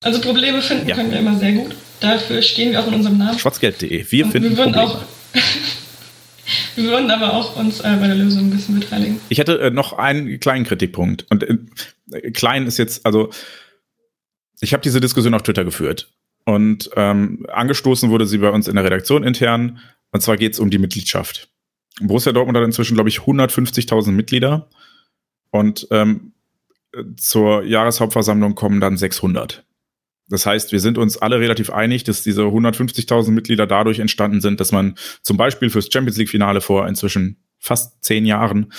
Also 0.03 0.19
Probleme 0.22 0.61
finden 0.61 0.88
Ja. 0.88 0.95
können 0.95 1.11
wir 1.11 1.19
immer 1.19 1.38
sehr 1.38 1.52
gut. 1.52 1.76
Dafür 1.99 2.41
stehen 2.41 2.72
wir 2.72 2.80
auch 2.80 2.88
in 2.88 2.95
unserem 2.95 3.18
Namen. 3.19 3.38
Schwarzgelb.de. 3.38 4.06
Wir 4.10 4.26
Und 4.26 4.32
finden 4.32 4.49
wir 4.52 4.57
würden 4.57 4.73
Probleme. 4.73 4.94
auch. 4.99 5.02
wir 6.76 6.84
würden 6.86 7.11
aber 7.11 7.34
auch 7.34 7.56
uns 7.56 7.82
äh, 7.82 7.95
bei 7.99 8.07
der 8.07 8.15
Lösung 8.15 8.45
ein 8.48 8.49
bisschen 8.49 8.80
beteiligen. 8.80 9.19
Ich 9.30 9.38
hätte 9.38 9.60
äh, 9.60 9.69
noch 9.69 9.94
einen 9.94 10.40
kleinen 10.40 10.65
Kritikpunkt. 10.65 11.26
Und 11.30 11.44
äh, 11.44 11.57
klein 12.33 12.67
ist 12.67 12.77
jetzt, 12.77 13.05
also 13.05 13.29
ich 14.59 14.73
habe 14.73 14.83
diese 14.83 15.01
Diskussion 15.01 15.33
auf 15.33 15.43
Twitter 15.43 15.63
geführt. 15.63 16.13
Und 16.45 16.89
ähm, 16.95 17.45
angestoßen 17.49 18.09
wurde 18.09 18.25
sie 18.25 18.39
bei 18.39 18.49
uns 18.49 18.67
in 18.67 18.75
der 18.75 18.83
Redaktion 18.83 19.23
intern. 19.23 19.79
Und 20.11 20.21
zwar 20.21 20.38
geht 20.38 20.53
es 20.53 20.59
um 20.59 20.69
die 20.69 20.79
Mitgliedschaft. 20.79 21.49
Borussia 21.99 22.31
Dortmund 22.31 22.57
hat 22.57 22.65
inzwischen, 22.65 22.95
glaube 22.95 23.09
ich, 23.09 23.19
150.000 23.19 24.11
Mitglieder. 24.11 24.69
Und 25.51 25.88
ähm, 25.91 26.33
zur 27.17 27.63
Jahreshauptversammlung 27.63 28.55
kommen 28.55 28.81
dann 28.81 28.97
600. 28.97 29.65
Das 30.29 30.45
heißt, 30.45 30.71
wir 30.71 30.79
sind 30.79 30.97
uns 30.97 31.17
alle 31.17 31.39
relativ 31.39 31.69
einig, 31.69 32.03
dass 32.05 32.23
diese 32.23 32.43
150.000 32.43 33.31
Mitglieder 33.31 33.67
dadurch 33.67 33.99
entstanden 33.99 34.41
sind, 34.41 34.59
dass 34.59 34.71
man 34.71 34.95
zum 35.21 35.38
Beispiel 35.38 35.69
fürs 35.69 35.91
Champions 35.91 36.17
League-Finale 36.17 36.61
vor 36.61 36.88
inzwischen 36.88 37.43
fast 37.59 38.03
zehn 38.03 38.25
Jahren 38.25 38.71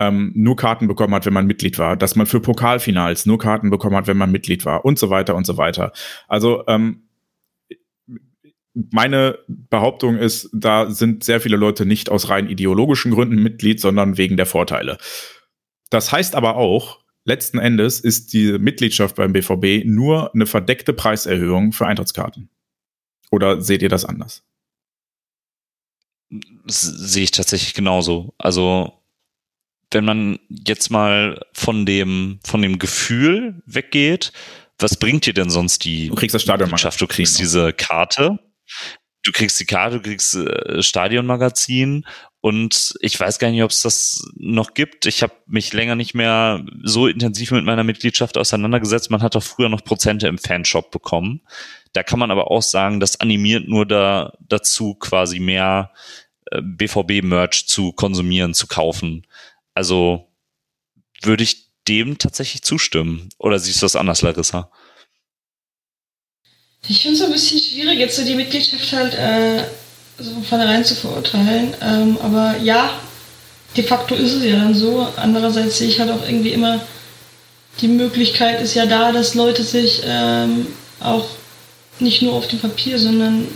ähm, 0.00 0.32
nur 0.34 0.56
Karten 0.56 0.88
bekommen 0.88 1.14
hat, 1.14 1.26
wenn 1.26 1.32
man 1.32 1.46
Mitglied 1.46 1.78
war, 1.78 1.96
dass 1.96 2.16
man 2.16 2.26
für 2.26 2.40
Pokalfinals 2.40 3.26
nur 3.26 3.38
Karten 3.38 3.70
bekommen 3.70 3.96
hat, 3.96 4.06
wenn 4.06 4.16
man 4.16 4.32
Mitglied 4.32 4.64
war 4.64 4.84
und 4.84 4.98
so 4.98 5.10
weiter 5.10 5.34
und 5.34 5.46
so 5.46 5.56
weiter. 5.56 5.92
Also 6.28 6.64
ähm, 6.66 7.04
meine 8.74 9.38
Behauptung 9.46 10.16
ist, 10.16 10.50
da 10.52 10.90
sind 10.90 11.22
sehr 11.22 11.40
viele 11.40 11.56
Leute 11.56 11.86
nicht 11.86 12.10
aus 12.10 12.28
rein 12.28 12.48
ideologischen 12.48 13.12
Gründen 13.12 13.42
Mitglied, 13.42 13.80
sondern 13.80 14.18
wegen 14.18 14.36
der 14.36 14.46
Vorteile. 14.46 14.98
Das 15.90 16.10
heißt 16.10 16.34
aber 16.34 16.56
auch, 16.56 17.04
letzten 17.24 17.58
Endes 17.58 18.00
ist 18.00 18.32
die 18.32 18.58
Mitgliedschaft 18.58 19.14
beim 19.14 19.32
BVB 19.32 19.84
nur 19.84 20.34
eine 20.34 20.46
verdeckte 20.46 20.92
Preiserhöhung 20.92 21.72
für 21.72 21.86
Eintrittskarten. 21.86 22.50
Oder 23.30 23.60
seht 23.60 23.82
ihr 23.82 23.88
das 23.88 24.04
anders? 24.04 24.44
Das 26.66 26.80
sehe 26.80 27.24
ich 27.24 27.30
tatsächlich 27.30 27.74
genauso. 27.74 28.34
Also, 28.38 29.03
wenn 29.94 30.04
man 30.04 30.38
jetzt 30.48 30.90
mal 30.90 31.40
von 31.52 31.86
dem, 31.86 32.40
von 32.44 32.60
dem 32.62 32.78
Gefühl 32.78 33.62
weggeht, 33.66 34.32
was 34.78 34.96
bringt 34.96 35.26
dir 35.26 35.34
denn 35.34 35.50
sonst 35.50 35.84
die 35.84 36.08
Du 36.08 36.16
kriegst 36.16 36.34
das 36.34 36.42
Stadion 36.42 36.68
Mitgliedschaft? 36.68 37.00
Du 37.00 37.06
kriegst 37.06 37.38
diese 37.38 37.72
Karte, 37.72 38.38
du 39.22 39.32
kriegst 39.32 39.58
die 39.60 39.66
Karte, 39.66 39.96
du 39.96 40.02
kriegst 40.02 40.34
äh, 40.34 40.82
Stadionmagazin 40.82 42.04
und 42.40 42.94
ich 43.00 43.18
weiß 43.18 43.38
gar 43.38 43.50
nicht, 43.50 43.62
ob 43.62 43.70
es 43.70 43.82
das 43.82 44.22
noch 44.36 44.74
gibt. 44.74 45.06
Ich 45.06 45.22
habe 45.22 45.32
mich 45.46 45.72
länger 45.72 45.94
nicht 45.94 46.14
mehr 46.14 46.64
so 46.82 47.06
intensiv 47.06 47.52
mit 47.52 47.64
meiner 47.64 47.84
Mitgliedschaft 47.84 48.36
auseinandergesetzt. 48.36 49.10
Man 49.10 49.22
hat 49.22 49.34
doch 49.34 49.42
früher 49.42 49.70
noch 49.70 49.82
Prozente 49.82 50.28
im 50.28 50.36
Fanshop 50.36 50.90
bekommen. 50.90 51.40
Da 51.94 52.02
kann 52.02 52.18
man 52.18 52.30
aber 52.30 52.50
auch 52.50 52.62
sagen, 52.62 53.00
das 53.00 53.18
animiert 53.18 53.66
nur 53.66 53.86
da, 53.86 54.34
dazu, 54.40 54.94
quasi 54.94 55.40
mehr 55.40 55.92
äh, 56.50 56.60
BVB-Merch 56.60 57.66
zu 57.66 57.92
konsumieren, 57.92 58.52
zu 58.52 58.66
kaufen. 58.66 59.26
Also 59.74 60.28
würde 61.22 61.42
ich 61.44 61.70
dem 61.88 62.18
tatsächlich 62.18 62.62
zustimmen. 62.62 63.28
Oder 63.38 63.58
siehst 63.58 63.82
du 63.82 63.84
das 63.84 63.96
anders, 63.96 64.22
Larissa? 64.22 64.70
Ich 66.88 67.00
finde 67.00 67.16
es 67.16 67.24
ein 67.24 67.32
bisschen 67.32 67.60
schwierig, 67.60 67.98
jetzt 67.98 68.16
so 68.16 68.24
die 68.24 68.34
Mitgliedschaft 68.34 68.92
halt 68.92 69.14
äh, 69.14 69.64
so 70.18 70.32
von 70.32 70.44
vornherein 70.44 70.84
zu 70.84 70.94
verurteilen. 70.94 71.74
Ähm, 71.80 72.18
aber 72.22 72.56
ja, 72.58 73.00
de 73.76 73.84
facto 73.84 74.14
ist 74.14 74.32
es 74.32 74.44
ja 74.44 74.56
dann 74.56 74.74
so. 74.74 75.06
Andererseits 75.16 75.78
sehe 75.78 75.88
ich 75.88 75.98
halt 75.98 76.10
auch 76.10 76.26
irgendwie 76.26 76.52
immer, 76.52 76.80
die 77.80 77.88
Möglichkeit 77.88 78.60
ist 78.60 78.74
ja 78.74 78.86
da, 78.86 79.12
dass 79.12 79.34
Leute 79.34 79.62
sich 79.64 80.02
ähm, 80.04 80.66
auch 81.00 81.26
nicht 82.00 82.22
nur 82.22 82.34
auf 82.34 82.48
dem 82.48 82.60
Papier, 82.60 82.98
sondern 82.98 83.48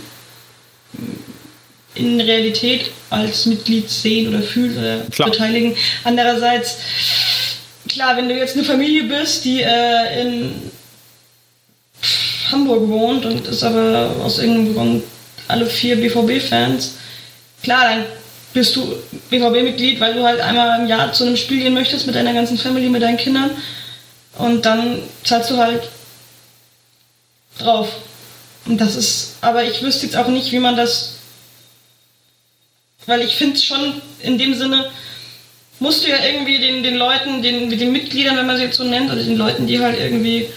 in 1.95 2.21
Realität 2.21 2.91
als 3.09 3.45
Mitglied 3.45 3.89
sehen 3.89 4.29
oder 4.29 4.41
fühlen 4.41 4.77
oder 4.77 4.99
Klar. 5.11 5.29
beteiligen. 5.29 5.75
Andererseits, 6.03 6.77
klar, 7.87 8.15
wenn 8.17 8.29
du 8.29 8.35
jetzt 8.35 8.55
eine 8.55 8.65
Familie 8.65 9.03
bist, 9.03 9.45
die 9.45 9.61
äh, 9.61 10.21
in 10.21 10.71
Hamburg 12.51 12.87
wohnt 12.87 13.25
und 13.25 13.47
ist 13.47 13.63
aber 13.63 14.15
aus 14.23 14.39
irgendeinem 14.39 14.73
Grund 14.73 15.03
alle 15.47 15.65
vier 15.65 15.95
BVB-Fans, 15.95 16.95
klar, 17.63 17.89
dann 17.89 18.05
bist 18.53 18.75
du 18.75 18.95
BVB-Mitglied, 19.29 19.99
weil 19.99 20.13
du 20.13 20.23
halt 20.23 20.39
einmal 20.39 20.79
im 20.79 20.87
Jahr 20.87 21.11
zu 21.13 21.25
einem 21.25 21.37
Spiel 21.37 21.59
gehen 21.59 21.73
möchtest 21.73 22.05
mit 22.07 22.15
deiner 22.15 22.33
ganzen 22.33 22.57
Family, 22.57 22.89
mit 22.89 23.01
deinen 23.01 23.17
Kindern 23.17 23.51
und 24.37 24.65
dann 24.65 25.01
zahlst 25.23 25.51
du 25.51 25.57
halt 25.57 25.83
drauf. 27.59 27.89
Und 28.65 28.79
das 28.79 28.95
ist, 28.95 29.35
aber 29.41 29.63
ich 29.63 29.81
wüsste 29.81 30.05
jetzt 30.05 30.15
auch 30.15 30.27
nicht, 30.27 30.51
wie 30.51 30.59
man 30.59 30.75
das, 30.75 31.18
weil 33.09 33.21
ich 33.21 33.35
finde 33.35 33.55
es 33.55 33.65
schon 33.65 34.01
in 34.21 34.37
dem 34.37 34.53
Sinne, 34.53 34.89
musst 35.79 36.05
du 36.05 36.09
ja 36.09 36.17
irgendwie 36.23 36.59
den, 36.59 36.83
den 36.83 36.95
Leuten, 36.95 37.41
den, 37.41 37.69
den 37.69 37.91
Mitgliedern, 37.91 38.37
wenn 38.37 38.45
man 38.45 38.57
sie 38.57 38.63
jetzt 38.63 38.77
so 38.77 38.83
nennt, 38.83 39.11
oder 39.11 39.21
den 39.21 39.37
Leuten, 39.37 39.67
die 39.67 39.79
halt 39.79 39.99
irgendwie 39.99 40.47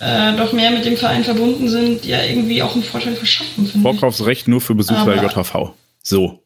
äh, 0.00 0.32
doch 0.36 0.52
mehr 0.52 0.70
mit 0.70 0.84
dem 0.84 0.96
Verein 0.96 1.24
verbunden 1.24 1.68
sind, 1.68 2.04
ja 2.04 2.22
irgendwie 2.22 2.62
auch 2.62 2.74
einen 2.74 2.84
Vorteil 2.84 3.16
verschaffen, 3.16 3.66
finde 3.66 3.76
ich. 3.76 3.82
Vorkaufsrecht 3.82 4.48
nur 4.48 4.60
für 4.60 4.74
Besucher 4.74 5.04
der 5.14 5.22
JHV. 5.22 5.72
So. 6.02 6.42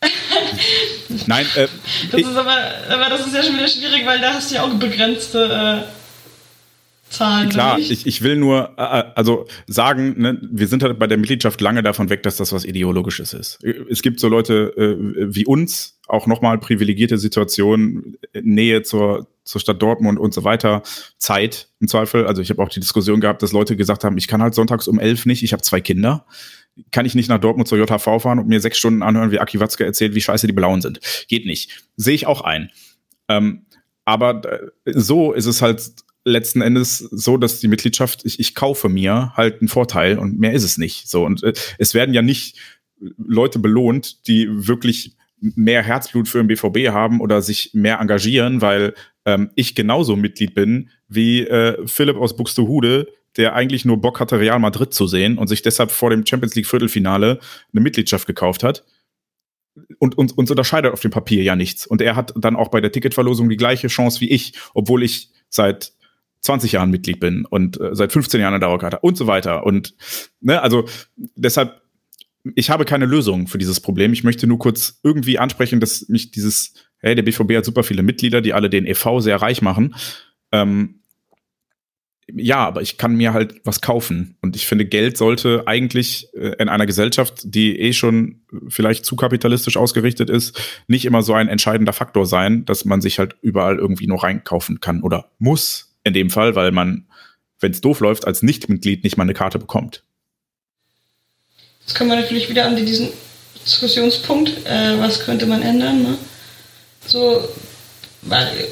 Nein, 1.26 1.46
äh, 1.56 1.68
Das 2.10 2.20
ist 2.20 2.36
aber, 2.36 2.56
aber 2.88 3.08
das 3.10 3.26
ist 3.26 3.34
ja 3.34 3.42
schon 3.42 3.56
wieder 3.56 3.68
schwierig, 3.68 4.06
weil 4.06 4.20
da 4.20 4.34
hast 4.34 4.50
du 4.50 4.56
ja 4.56 4.64
auch 4.64 4.74
begrenzte 4.74 5.86
äh, 5.86 6.01
Zahlen. 7.12 7.48
klar, 7.50 7.78
ich, 7.78 8.06
ich 8.06 8.22
will 8.22 8.36
nur 8.36 8.74
äh, 8.76 9.04
also 9.14 9.46
sagen, 9.66 10.20
ne, 10.20 10.38
wir 10.42 10.66
sind 10.66 10.82
halt 10.82 10.98
bei 10.98 11.06
der 11.06 11.18
Mitgliedschaft 11.18 11.60
lange 11.60 11.82
davon 11.82 12.10
weg, 12.10 12.22
dass 12.22 12.36
das 12.36 12.52
was 12.52 12.64
Ideologisches 12.64 13.32
ist. 13.32 13.58
Es 13.90 14.02
gibt 14.02 14.20
so 14.20 14.28
Leute 14.28 14.72
äh, 14.76 15.34
wie 15.34 15.46
uns, 15.46 15.98
auch 16.08 16.26
nochmal 16.26 16.58
privilegierte 16.58 17.18
Situationen, 17.18 18.16
Nähe 18.40 18.82
zur, 18.82 19.28
zur 19.44 19.60
Stadt 19.60 19.80
Dortmund 19.80 20.18
und 20.18 20.34
so 20.34 20.44
weiter, 20.44 20.82
Zeit 21.18 21.68
im 21.80 21.88
Zweifel. 21.88 22.26
Also 22.26 22.42
ich 22.42 22.50
habe 22.50 22.62
auch 22.62 22.68
die 22.68 22.80
Diskussion 22.80 23.20
gehabt, 23.20 23.42
dass 23.42 23.52
Leute 23.52 23.76
gesagt 23.76 24.04
haben, 24.04 24.18
ich 24.18 24.28
kann 24.28 24.42
halt 24.42 24.54
sonntags 24.54 24.88
um 24.88 24.98
elf 24.98 25.26
nicht, 25.26 25.42
ich 25.42 25.52
habe 25.52 25.62
zwei 25.62 25.80
Kinder. 25.80 26.26
Kann 26.90 27.04
ich 27.04 27.14
nicht 27.14 27.28
nach 27.28 27.38
Dortmund 27.38 27.68
zur 27.68 27.78
JHV 27.78 28.22
fahren 28.22 28.38
und 28.38 28.48
mir 28.48 28.60
sechs 28.60 28.78
Stunden 28.78 29.02
anhören, 29.02 29.30
wie 29.30 29.38
Aki 29.38 29.60
Watzke 29.60 29.84
erzählt, 29.84 30.14
wie 30.14 30.20
scheiße 30.20 30.46
die 30.46 30.52
Blauen 30.52 30.80
sind. 30.80 31.00
Geht 31.28 31.46
nicht. 31.46 31.84
Sehe 31.96 32.14
ich 32.14 32.26
auch 32.26 32.40
ein. 32.40 32.70
Ähm, 33.28 33.66
aber 34.04 34.42
äh, 34.44 34.68
so 34.86 35.32
ist 35.32 35.46
es 35.46 35.62
halt 35.62 35.82
letzten 36.24 36.60
Endes 36.60 36.98
so, 36.98 37.36
dass 37.36 37.60
die 37.60 37.68
Mitgliedschaft, 37.68 38.24
ich, 38.24 38.38
ich 38.38 38.54
kaufe 38.54 38.88
mir 38.88 39.32
halt 39.36 39.60
einen 39.60 39.68
Vorteil 39.68 40.18
und 40.18 40.38
mehr 40.38 40.52
ist 40.52 40.64
es 40.64 40.78
nicht. 40.78 41.08
So 41.08 41.24
und 41.24 41.42
äh, 41.42 41.52
es 41.78 41.94
werden 41.94 42.14
ja 42.14 42.22
nicht 42.22 42.58
Leute 43.16 43.58
belohnt, 43.58 44.26
die 44.28 44.48
wirklich 44.50 45.16
mehr 45.40 45.82
Herzblut 45.82 46.28
für 46.28 46.38
den 46.38 46.46
BVB 46.46 46.92
haben 46.92 47.20
oder 47.20 47.42
sich 47.42 47.70
mehr 47.72 47.98
engagieren, 47.98 48.60
weil 48.60 48.94
ähm, 49.24 49.50
ich 49.56 49.74
genauso 49.74 50.16
Mitglied 50.16 50.54
bin 50.54 50.90
wie 51.08 51.42
äh, 51.42 51.86
Philipp 51.86 52.16
aus 52.16 52.36
Buxtehude, 52.36 53.08
der 53.36 53.54
eigentlich 53.54 53.84
nur 53.84 54.00
Bock 54.00 54.20
hatte, 54.20 54.38
Real 54.38 54.58
Madrid 54.58 54.94
zu 54.94 55.06
sehen 55.06 55.38
und 55.38 55.48
sich 55.48 55.62
deshalb 55.62 55.90
vor 55.90 56.10
dem 56.10 56.24
Champions 56.24 56.54
League 56.54 56.66
Viertelfinale 56.66 57.40
eine 57.72 57.80
Mitgliedschaft 57.80 58.26
gekauft 58.26 58.62
hat. 58.62 58.84
Und 59.98 60.18
uns, 60.18 60.32
uns 60.32 60.50
unterscheidet 60.50 60.92
auf 60.92 61.00
dem 61.00 61.10
Papier 61.10 61.42
ja 61.42 61.56
nichts. 61.56 61.86
Und 61.86 62.02
er 62.02 62.14
hat 62.14 62.34
dann 62.36 62.56
auch 62.56 62.68
bei 62.68 62.82
der 62.82 62.92
Ticketverlosung 62.92 63.48
die 63.48 63.56
gleiche 63.56 63.88
Chance 63.88 64.20
wie 64.20 64.30
ich, 64.30 64.52
obwohl 64.74 65.02
ich 65.02 65.30
seit 65.48 65.92
20 66.42 66.72
Jahren 66.72 66.90
Mitglied 66.90 67.20
bin 67.20 67.46
und 67.46 67.80
äh, 67.80 67.94
seit 67.94 68.12
15 68.12 68.40
Jahren 68.40 68.54
eine 68.54 68.60
Dauerkarte 68.60 68.98
und 69.00 69.16
so 69.16 69.26
weiter. 69.26 69.64
Und 69.64 69.94
ne, 70.40 70.60
also 70.60 70.84
deshalb, 71.36 71.80
ich 72.56 72.70
habe 72.70 72.84
keine 72.84 73.06
Lösung 73.06 73.46
für 73.46 73.58
dieses 73.58 73.80
Problem. 73.80 74.12
Ich 74.12 74.24
möchte 74.24 74.46
nur 74.46 74.58
kurz 74.58 75.00
irgendwie 75.02 75.38
ansprechen, 75.38 75.78
dass 75.78 76.08
mich 76.08 76.32
dieses, 76.32 76.74
hey, 76.98 77.14
der 77.14 77.22
BVB 77.22 77.56
hat 77.56 77.64
super 77.64 77.84
viele 77.84 78.02
Mitglieder, 78.02 78.40
die 78.40 78.52
alle 78.52 78.68
den 78.68 78.86
e.V. 78.86 79.20
sehr 79.20 79.40
reich 79.40 79.62
machen. 79.62 79.94
Ähm, 80.50 81.02
ja, 82.34 82.58
aber 82.58 82.82
ich 82.82 82.98
kann 82.98 83.16
mir 83.16 83.32
halt 83.32 83.60
was 83.64 83.80
kaufen. 83.80 84.36
Und 84.40 84.56
ich 84.56 84.66
finde, 84.66 84.84
Geld 84.84 85.16
sollte 85.16 85.64
eigentlich 85.66 86.28
äh, 86.34 86.54
in 86.58 86.68
einer 86.68 86.86
Gesellschaft, 86.86 87.42
die 87.44 87.78
eh 87.78 87.92
schon 87.92 88.42
vielleicht 88.68 89.04
zu 89.04 89.14
kapitalistisch 89.14 89.76
ausgerichtet 89.76 90.30
ist, 90.30 90.60
nicht 90.88 91.04
immer 91.04 91.22
so 91.22 91.34
ein 91.34 91.48
entscheidender 91.48 91.92
Faktor 91.92 92.26
sein, 92.26 92.64
dass 92.64 92.84
man 92.84 93.00
sich 93.00 93.18
halt 93.20 93.36
überall 93.42 93.78
irgendwie 93.78 94.06
nur 94.06 94.22
reinkaufen 94.22 94.80
kann 94.80 95.02
oder 95.02 95.30
muss 95.38 95.91
in 96.04 96.14
dem 96.14 96.30
Fall, 96.30 96.54
weil 96.54 96.72
man, 96.72 97.06
wenn 97.60 97.72
es 97.72 97.80
doof 97.80 98.00
läuft, 98.00 98.26
als 98.26 98.42
Nichtmitglied 98.42 99.04
nicht 99.04 99.16
mal 99.16 99.24
eine 99.24 99.34
Karte 99.34 99.58
bekommt. 99.58 100.02
Jetzt 101.80 101.94
kommen 101.94 102.10
wir 102.10 102.16
natürlich 102.16 102.48
wieder 102.48 102.66
an 102.66 102.76
diesen 102.76 103.08
Diskussionspunkt, 103.64 104.50
äh, 104.66 104.98
was 104.98 105.20
könnte 105.20 105.46
man 105.46 105.62
ändern. 105.62 106.02
Ne? 106.02 106.18
So, 107.06 107.48
weil, 108.22 108.68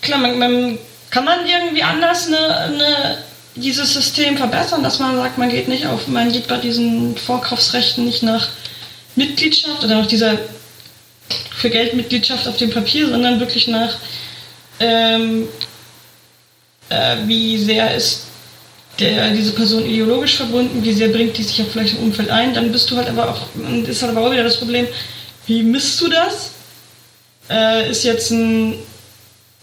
klar, 0.00 0.18
man, 0.18 0.38
man 0.38 0.78
kann 1.10 1.24
man 1.24 1.46
irgendwie 1.46 1.82
anders 1.82 2.26
eine, 2.26 2.56
eine, 2.56 3.18
dieses 3.54 3.94
System 3.94 4.36
verbessern, 4.36 4.82
dass 4.82 4.98
man 4.98 5.16
sagt, 5.16 5.38
man 5.38 5.48
geht 5.48 5.68
nicht 5.68 5.86
auf, 5.86 6.06
man 6.06 6.32
geht 6.32 6.46
bei 6.46 6.58
diesen 6.58 7.16
Vorkaufsrechten 7.16 8.04
nicht 8.04 8.22
nach 8.22 8.48
Mitgliedschaft 9.16 9.82
oder 9.82 10.00
nach 10.00 10.06
dieser 10.06 10.38
für 11.56 11.70
Geldmitgliedschaft 11.70 12.46
auf 12.46 12.56
dem 12.56 12.70
Papier, 12.70 13.08
sondern 13.08 13.40
wirklich 13.40 13.66
nach 13.66 13.98
ähm, 14.78 15.48
äh, 16.88 17.16
wie 17.26 17.58
sehr 17.58 17.94
ist 17.94 18.24
der, 18.98 19.30
diese 19.30 19.52
Person 19.52 19.84
ideologisch 19.84 20.36
verbunden, 20.36 20.82
wie 20.82 20.92
sehr 20.92 21.08
bringt 21.08 21.36
die 21.38 21.42
sich 21.42 21.60
auch 21.62 21.68
vielleicht 21.70 21.94
im 21.94 22.04
Umfeld 22.04 22.30
ein, 22.30 22.52
dann 22.52 22.72
bist 22.72 22.90
du 22.90 22.96
halt 22.96 23.08
aber 23.08 23.30
auch, 23.30 23.46
ist 23.86 24.02
halt 24.02 24.16
aber 24.16 24.26
auch 24.26 24.32
wieder 24.32 24.44
das 24.44 24.58
Problem, 24.58 24.86
wie 25.46 25.62
misst 25.62 26.00
du 26.00 26.08
das? 26.08 26.50
Äh, 27.48 27.90
ist 27.90 28.04
jetzt 28.04 28.30
ein 28.30 28.74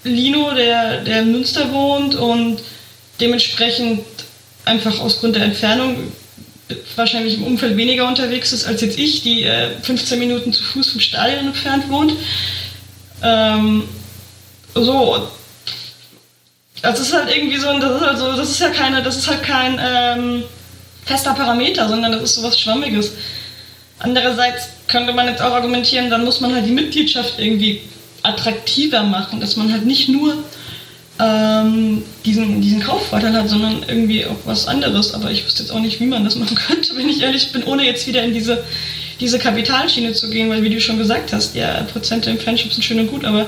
Lino, 0.04 0.54
der, 0.54 1.02
der 1.02 1.22
in 1.22 1.32
Münster 1.32 1.72
wohnt 1.72 2.16
und 2.16 2.60
dementsprechend 3.20 4.06
einfach 4.64 5.00
aus 5.00 5.20
Grund 5.20 5.36
der 5.36 5.44
Entfernung 5.44 6.12
wahrscheinlich 6.96 7.36
im 7.36 7.44
Umfeld 7.44 7.78
weniger 7.78 8.08
unterwegs 8.08 8.52
ist 8.52 8.66
als 8.66 8.82
jetzt 8.82 8.98
ich, 8.98 9.22
die 9.22 9.44
äh, 9.44 9.70
15 9.82 10.18
Minuten 10.18 10.52
zu 10.52 10.64
Fuß 10.64 10.92
vom 10.92 11.02
Stadion 11.02 11.48
entfernt 11.48 11.90
wohnt. 11.90 12.14
Ähm, 13.22 13.84
so, 14.74 15.28
das 16.82 17.00
ist 17.00 17.14
halt 17.14 17.36
irgendwie 17.36 17.58
so, 17.58 17.68
das 17.80 17.96
ist 17.96 18.02
halt 18.02 18.18
so, 18.18 18.36
das 18.36 18.50
ist 18.50 18.60
ja 18.60 18.70
keine, 18.70 19.02
das 19.02 19.18
ist 19.18 19.28
halt 19.28 19.44
kein 19.44 19.80
ähm, 19.82 20.44
fester 21.06 21.34
Parameter, 21.34 21.88
sondern 21.88 22.12
das 22.12 22.24
ist 22.24 22.36
sowas 22.36 22.60
Schwammiges. 22.60 23.14
Andererseits 24.00 24.70
könnte 24.88 25.14
man 25.14 25.28
jetzt 25.28 25.42
auch 25.42 25.54
argumentieren, 25.54 26.10
dann 26.10 26.26
muss 26.26 26.42
man 26.42 26.54
halt 26.54 26.66
die 26.66 26.72
Mitgliedschaft 26.72 27.40
irgendwie 27.40 27.82
attraktiver 28.24 29.04
machen, 29.04 29.40
dass 29.40 29.56
man 29.56 29.72
halt 29.72 29.86
nicht 29.86 30.10
nur 30.10 30.38
ähm, 31.20 32.04
diesen, 32.26 32.62
diesen 32.62 32.82
Kaufvorteil 32.82 33.34
hat, 33.34 33.48
sondern 33.48 33.84
irgendwie 33.88 34.26
auch 34.26 34.36
was 34.46 34.68
anderes. 34.68 35.14
Aber 35.14 35.32
ich 35.32 35.46
wüsste 35.46 35.64
jetzt 35.64 35.72
auch 35.72 35.80
nicht, 35.80 36.00
wie 36.00 36.08
man 36.08 36.24
das 36.24 36.36
machen 36.36 36.58
könnte, 36.68 36.96
wenn 36.96 37.10
ich 37.10 37.22
ehrlich 37.22 37.52
bin, 37.52 37.64
ohne 37.64 37.86
jetzt 37.86 38.06
wieder 38.08 38.24
in 38.24 38.34
diese, 38.34 38.64
diese 39.20 39.40
Kapitalschiene 39.40 40.14
zu 40.14 40.30
gehen, 40.30 40.50
weil 40.50 40.64
wie 40.64 40.70
du 40.70 40.82
schon 40.82 40.98
gesagt 40.98 41.32
hast, 41.32 41.56
ja, 41.56 41.84
Prozente 41.84 42.30
im 42.30 42.40
Fanshop 42.40 42.74
sind 42.74 42.84
schön 42.84 43.00
und 43.00 43.08
gut, 43.08 43.24
aber 43.24 43.48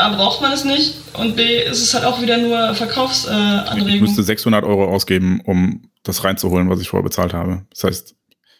A, 0.00 0.08
braucht 0.10 0.40
man 0.40 0.52
es 0.52 0.64
nicht 0.64 0.94
und 1.14 1.36
B, 1.36 1.62
ist 1.62 1.82
es 1.82 1.94
halt 1.94 2.04
auch 2.04 2.20
wieder 2.20 2.38
nur 2.38 2.74
Verkaufsanregung. 2.74 3.88
Äh, 3.88 3.94
ich 3.96 4.00
müsste 4.00 4.22
600 4.22 4.64
Euro 4.64 4.86
ausgeben, 4.86 5.40
um 5.44 5.90
das 6.02 6.24
reinzuholen, 6.24 6.70
was 6.70 6.80
ich 6.80 6.88
vorher 6.88 7.04
bezahlt 7.04 7.34
habe. 7.34 7.62
Das 7.70 7.84
heißt, 7.84 8.14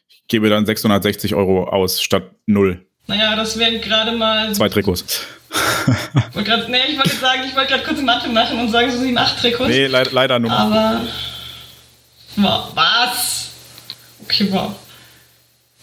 ich 0.08 0.24
gebe 0.28 0.48
dann 0.48 0.66
660 0.66 1.34
Euro 1.34 1.64
aus 1.68 2.02
statt 2.02 2.30
null. 2.46 2.86
Naja, 3.06 3.34
das 3.36 3.58
wären 3.58 3.80
gerade 3.80 4.12
mal. 4.12 4.54
Zwei 4.54 4.68
Trikots. 4.68 5.26
ich 5.50 6.36
wollte 6.36 6.50
gerade 6.50 6.70
nee, 6.70 6.96
wollt 6.96 7.10
sagen, 7.20 7.42
ich 7.48 7.56
wollte 7.56 7.72
gerade 7.72 7.84
kurz 7.84 8.00
Mathe 8.00 8.28
machen 8.28 8.60
und 8.60 8.70
sagen, 8.70 8.90
so 8.90 8.98
sieben, 8.98 9.18
acht 9.18 9.40
Trikots. 9.40 9.68
Nee, 9.68 9.86
le 9.86 10.08
leider 10.12 10.38
nur. 10.38 10.52
Aber. 10.52 11.00
Was? 12.36 13.50
Okay, 14.22 14.46
wow. 14.50 14.72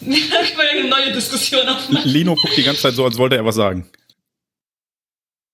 ich 0.00 0.56
wollte 0.56 0.70
eine 0.70 0.88
neue 0.88 1.12
Diskussion 1.12 1.68
aufmachen. 1.68 2.08
Lino 2.08 2.34
guckt 2.34 2.56
die 2.56 2.62
ganze 2.62 2.82
Zeit 2.82 2.94
so, 2.94 3.04
als 3.04 3.18
wollte 3.18 3.36
er 3.36 3.44
was 3.44 3.56
sagen. 3.56 3.88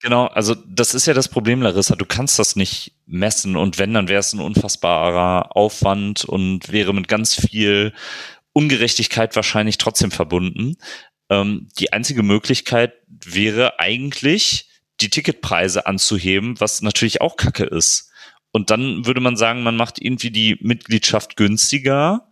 Genau, 0.00 0.26
also 0.26 0.54
das 0.54 0.94
ist 0.94 1.06
ja 1.06 1.14
das 1.14 1.28
Problem, 1.28 1.62
Larissa. 1.62 1.96
Du 1.96 2.04
kannst 2.04 2.38
das 2.38 2.56
nicht 2.56 2.92
messen 3.06 3.56
und 3.56 3.78
wenn, 3.78 3.94
dann 3.94 4.08
wäre 4.08 4.20
es 4.20 4.32
ein 4.34 4.40
unfassbarer 4.40 5.56
Aufwand 5.56 6.24
und 6.24 6.70
wäre 6.70 6.92
mit 6.92 7.08
ganz 7.08 7.34
viel 7.34 7.94
Ungerechtigkeit 8.52 9.34
wahrscheinlich 9.34 9.78
trotzdem 9.78 10.10
verbunden. 10.10 10.76
Ähm, 11.30 11.68
die 11.78 11.92
einzige 11.92 12.22
Möglichkeit 12.22 12.94
wäre 13.08 13.78
eigentlich, 13.78 14.68
die 15.00 15.10
Ticketpreise 15.10 15.86
anzuheben, 15.86 16.60
was 16.60 16.82
natürlich 16.82 17.20
auch 17.20 17.36
Kacke 17.36 17.64
ist. 17.64 18.10
Und 18.52 18.70
dann 18.70 19.06
würde 19.06 19.20
man 19.20 19.36
sagen, 19.36 19.62
man 19.62 19.76
macht 19.76 20.00
irgendwie 20.00 20.30
die 20.30 20.56
Mitgliedschaft 20.60 21.36
günstiger 21.36 22.28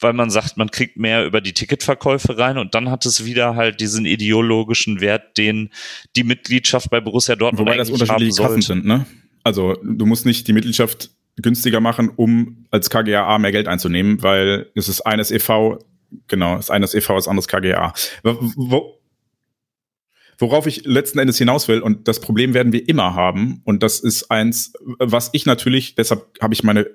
weil 0.00 0.12
man 0.12 0.30
sagt, 0.30 0.56
man 0.56 0.70
kriegt 0.70 0.96
mehr 0.96 1.24
über 1.24 1.40
die 1.40 1.52
Ticketverkäufe 1.52 2.38
rein 2.38 2.58
und 2.58 2.74
dann 2.74 2.90
hat 2.90 3.06
es 3.06 3.24
wieder 3.24 3.56
halt 3.56 3.80
diesen 3.80 4.04
ideologischen 4.04 5.00
Wert, 5.00 5.38
den 5.38 5.70
die 6.16 6.24
Mitgliedschaft 6.24 6.90
bei 6.90 7.00
Borussia 7.00 7.36
Dortmund 7.36 7.66
Wobei 7.66 7.76
das 7.76 7.90
unterschiedliche 7.90 8.42
Kassen 8.42 8.62
sind, 8.62 8.84
ne? 8.84 9.06
Also 9.42 9.74
du 9.82 10.06
musst 10.06 10.26
nicht 10.26 10.48
die 10.48 10.52
Mitgliedschaft 10.52 11.10
günstiger 11.36 11.80
machen, 11.80 12.10
um 12.14 12.66
als 12.70 12.90
KGAA 12.90 13.38
mehr 13.38 13.52
Geld 13.52 13.68
einzunehmen, 13.68 14.22
weil 14.22 14.70
es 14.74 14.88
ist 14.88 15.02
eines 15.02 15.30
e.V., 15.30 15.78
genau, 16.28 16.56
es 16.56 16.66
ist 16.66 16.70
eines 16.70 16.94
e.V., 16.94 17.14
das 17.14 17.28
anderes 17.28 17.46
KGA. 17.46 17.92
Wo, 18.22 18.98
worauf 20.38 20.66
ich 20.66 20.84
letzten 20.84 21.18
Endes 21.18 21.38
hinaus 21.38 21.68
will, 21.68 21.80
und 21.80 22.08
das 22.08 22.20
Problem 22.20 22.54
werden 22.54 22.72
wir 22.72 22.88
immer 22.88 23.14
haben, 23.14 23.60
und 23.64 23.82
das 23.82 24.00
ist 24.00 24.30
eins, 24.30 24.72
was 24.98 25.30
ich 25.32 25.46
natürlich, 25.46 25.94
deshalb 25.94 26.26
habe 26.40 26.54
ich 26.54 26.64
meine 26.64 26.86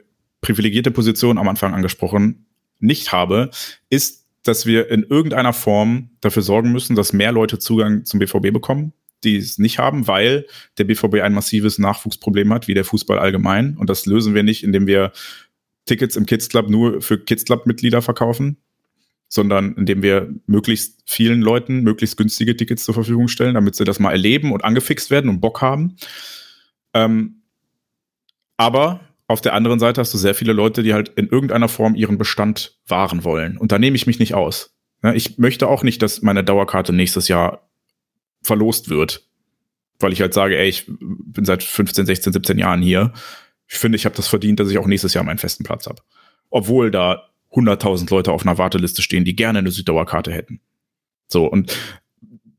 privilegierte 0.41 0.91
Position 0.91 1.37
am 1.37 1.47
Anfang 1.47 1.73
angesprochen, 1.73 2.47
nicht 2.81 3.11
habe, 3.11 3.49
ist, 3.89 4.27
dass 4.43 4.65
wir 4.65 4.89
in 4.89 5.03
irgendeiner 5.03 5.53
Form 5.53 6.09
dafür 6.21 6.41
sorgen 6.41 6.71
müssen, 6.71 6.95
dass 6.95 7.13
mehr 7.13 7.31
Leute 7.31 7.59
Zugang 7.59 8.05
zum 8.05 8.19
BVB 8.19 8.51
bekommen, 8.51 8.93
die 9.23 9.37
es 9.37 9.59
nicht 9.59 9.77
haben, 9.77 10.07
weil 10.07 10.47
der 10.77 10.85
BVB 10.85 11.21
ein 11.21 11.33
massives 11.33 11.77
Nachwuchsproblem 11.77 12.51
hat, 12.53 12.67
wie 12.67 12.73
der 12.73 12.85
Fußball 12.85 13.19
allgemein. 13.19 13.77
Und 13.77 13.89
das 13.89 14.05
lösen 14.05 14.33
wir 14.33 14.43
nicht, 14.43 14.63
indem 14.63 14.87
wir 14.87 15.11
Tickets 15.85 16.15
im 16.15 16.25
Kids 16.25 16.49
Club 16.49 16.69
nur 16.69 17.01
für 17.01 17.19
Kids 17.19 17.45
Club 17.45 17.65
Mitglieder 17.65 18.01
verkaufen, 18.01 18.57
sondern 19.27 19.75
indem 19.75 20.01
wir 20.03 20.33
möglichst 20.47 21.01
vielen 21.05 21.41
Leuten 21.41 21.81
möglichst 21.81 22.17
günstige 22.17 22.55
Tickets 22.55 22.83
zur 22.83 22.93
Verfügung 22.93 23.27
stellen, 23.27 23.53
damit 23.53 23.75
sie 23.75 23.85
das 23.85 23.99
mal 23.99 24.11
erleben 24.11 24.51
und 24.51 24.63
angefixt 24.63 25.11
werden 25.11 25.29
und 25.29 25.39
Bock 25.39 25.61
haben. 25.61 25.95
Ähm, 26.93 27.43
aber 28.57 29.01
auf 29.31 29.41
der 29.41 29.53
anderen 29.53 29.79
Seite 29.79 30.01
hast 30.01 30.13
du 30.13 30.17
sehr 30.17 30.35
viele 30.35 30.53
Leute, 30.53 30.83
die 30.83 30.93
halt 30.93 31.09
in 31.09 31.27
irgendeiner 31.27 31.69
Form 31.69 31.95
ihren 31.95 32.17
Bestand 32.17 32.79
wahren 32.87 33.23
wollen. 33.23 33.57
Und 33.57 33.71
da 33.71 33.79
nehme 33.79 33.95
ich 33.95 34.07
mich 34.07 34.19
nicht 34.19 34.33
aus. 34.33 34.75
Ich 35.13 35.37
möchte 35.37 35.67
auch 35.67 35.83
nicht, 35.83 36.01
dass 36.01 36.21
meine 36.21 36.43
Dauerkarte 36.43 36.93
nächstes 36.93 37.27
Jahr 37.27 37.69
verlost 38.43 38.89
wird. 38.89 39.27
Weil 39.99 40.13
ich 40.13 40.21
halt 40.21 40.33
sage, 40.33 40.57
ey, 40.57 40.67
ich 40.67 40.85
bin 40.87 41.45
seit 41.45 41.63
15, 41.63 42.05
16, 42.05 42.33
17 42.33 42.57
Jahren 42.57 42.81
hier. 42.81 43.13
Ich 43.67 43.77
finde, 43.77 43.95
ich 43.95 44.05
habe 44.05 44.15
das 44.15 44.27
verdient, 44.27 44.59
dass 44.59 44.69
ich 44.69 44.77
auch 44.77 44.87
nächstes 44.87 45.13
Jahr 45.13 45.23
meinen 45.23 45.37
festen 45.37 45.63
Platz 45.63 45.87
habe. 45.87 46.01
Obwohl 46.49 46.91
da 46.91 47.29
100.000 47.51 48.09
Leute 48.11 48.31
auf 48.31 48.43
einer 48.43 48.57
Warteliste 48.57 49.01
stehen, 49.01 49.25
die 49.25 49.35
gerne 49.35 49.59
eine 49.59 49.71
Süddauerkarte 49.71 50.31
hätten. 50.31 50.61
So, 51.27 51.45
und 51.45 51.75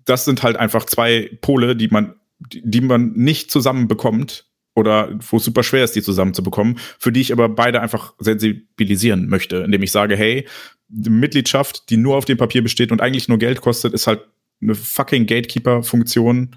das 0.05 0.25
sind 0.25 0.43
halt 0.43 0.57
einfach 0.57 0.85
zwei 0.87 1.31
Pole, 1.41 1.77
die 1.77 1.89
man, 1.89 2.15
die 2.39 2.81
man 2.81 3.13
nicht 3.13 3.51
zusammen 3.51 3.89
bekommt, 3.89 4.52
oder 4.75 5.19
wo 5.31 5.37
es 5.37 5.45
super 5.45 5.63
schwer 5.63 5.85
ist, 5.85 5.95
die 5.95 6.03
zusammenzubekommen, 6.03 6.79
für 6.99 7.13
die 7.13 7.21
ich 7.21 7.33
aber 7.33 7.49
beide 7.49 7.81
einfach 7.81 8.15
sensibilisieren 8.19 9.29
möchte, 9.29 9.59
indem 9.59 9.83
ich 9.83 9.93
sage, 9.93 10.17
hey, 10.17 10.47
die 10.89 11.11
Mitgliedschaft, 11.11 11.91
die 11.91 11.97
nur 11.97 12.17
auf 12.17 12.25
dem 12.25 12.39
Papier 12.39 12.63
besteht 12.63 12.93
und 12.93 13.01
eigentlich 13.01 13.29
nur 13.29 13.39
Geld 13.39 13.61
kostet, 13.61 13.93
ist 13.93 14.07
halt 14.07 14.23
eine 14.61 14.75
fucking 14.75 15.27
Gatekeeper-Funktion, 15.27 16.57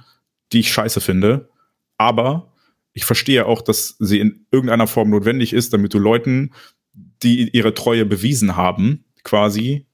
die 0.51 0.59
ich 0.59 0.71
scheiße 0.71 1.01
finde. 1.01 1.49
Aber 1.97 2.53
ich 2.93 3.05
verstehe 3.05 3.45
auch, 3.45 3.61
dass 3.61 3.95
sie 3.99 4.19
in 4.19 4.45
irgendeiner 4.51 4.87
Form 4.87 5.09
notwendig 5.09 5.53
ist, 5.53 5.73
damit 5.73 5.93
du 5.93 5.99
Leuten, 5.99 6.53
die 6.93 7.49
ihre 7.49 7.73
Treue 7.73 8.05
bewiesen 8.05 8.55
haben, 8.55 9.05
quasi 9.23 9.87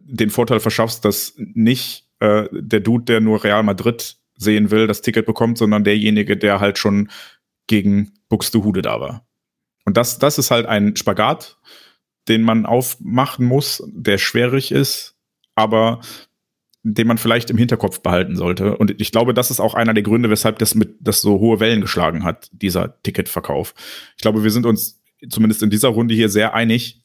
den 0.00 0.30
Vorteil 0.30 0.60
verschaffst, 0.60 1.04
dass 1.04 1.34
nicht 1.36 2.08
äh, 2.20 2.48
der 2.50 2.80
Dude, 2.80 3.04
der 3.04 3.20
nur 3.20 3.44
Real 3.44 3.62
Madrid 3.62 4.16
sehen 4.36 4.70
will, 4.70 4.86
das 4.86 5.02
Ticket 5.02 5.26
bekommt, 5.26 5.58
sondern 5.58 5.84
derjenige, 5.84 6.36
der 6.36 6.60
halt 6.60 6.78
schon 6.78 7.10
gegen 7.66 8.12
Buxtehude 8.28 8.82
da 8.82 9.00
war. 9.00 9.26
Und 9.84 9.96
das, 9.96 10.18
das 10.18 10.38
ist 10.38 10.50
halt 10.50 10.66
ein 10.66 10.96
Spagat, 10.96 11.58
den 12.28 12.42
man 12.42 12.66
aufmachen 12.66 13.46
muss, 13.46 13.82
der 13.86 14.18
schwierig 14.18 14.72
ist, 14.72 15.14
aber 15.54 16.00
den 16.82 17.08
man 17.08 17.18
vielleicht 17.18 17.50
im 17.50 17.58
Hinterkopf 17.58 18.00
behalten 18.00 18.36
sollte. 18.36 18.76
Und 18.76 19.00
ich 19.00 19.10
glaube, 19.10 19.34
das 19.34 19.50
ist 19.50 19.58
auch 19.58 19.74
einer 19.74 19.94
der 19.94 20.04
Gründe, 20.04 20.30
weshalb 20.30 20.58
das 20.60 20.74
mit 20.76 20.96
das 21.00 21.20
so 21.20 21.40
hohe 21.40 21.58
Wellen 21.58 21.80
geschlagen 21.80 22.22
hat, 22.22 22.48
dieser 22.52 23.00
Ticketverkauf. 23.02 23.74
Ich 24.16 24.22
glaube, 24.22 24.44
wir 24.44 24.50
sind 24.50 24.66
uns 24.66 25.02
zumindest 25.28 25.62
in 25.62 25.70
dieser 25.70 25.88
Runde 25.88 26.14
hier 26.14 26.28
sehr 26.28 26.54
einig, 26.54 27.02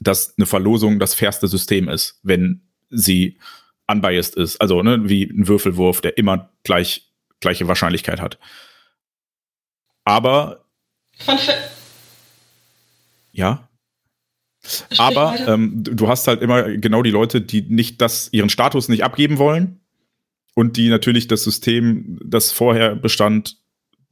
dass 0.00 0.34
eine 0.38 0.46
Verlosung 0.46 0.98
das 0.98 1.14
fairste 1.14 1.48
System 1.48 1.88
ist, 1.88 2.18
wenn 2.22 2.62
sie 2.88 3.38
unbiased 3.86 4.36
ist. 4.36 4.60
Also 4.60 4.82
ne, 4.82 5.08
wie 5.08 5.24
ein 5.24 5.48
Würfelwurf, 5.48 6.00
der 6.00 6.18
immer 6.18 6.50
gleich, 6.62 7.12
gleiche 7.40 7.68
Wahrscheinlichkeit 7.68 8.20
hat. 8.20 8.38
Aber. 10.04 10.64
Ja. 13.32 13.68
Aber 14.96 15.36
ähm, 15.46 15.82
du 15.84 16.08
hast 16.08 16.26
halt 16.26 16.40
immer 16.40 16.62
genau 16.62 17.02
die 17.02 17.10
Leute, 17.10 17.40
die 17.40 17.62
nicht 17.62 18.00
das, 18.00 18.28
ihren 18.32 18.48
Status 18.48 18.88
nicht 18.88 19.04
abgeben 19.04 19.38
wollen 19.38 19.80
und 20.54 20.76
die 20.76 20.88
natürlich 20.88 21.28
das 21.28 21.44
System, 21.44 22.18
das 22.24 22.50
vorher 22.52 22.94
bestand, 22.96 23.58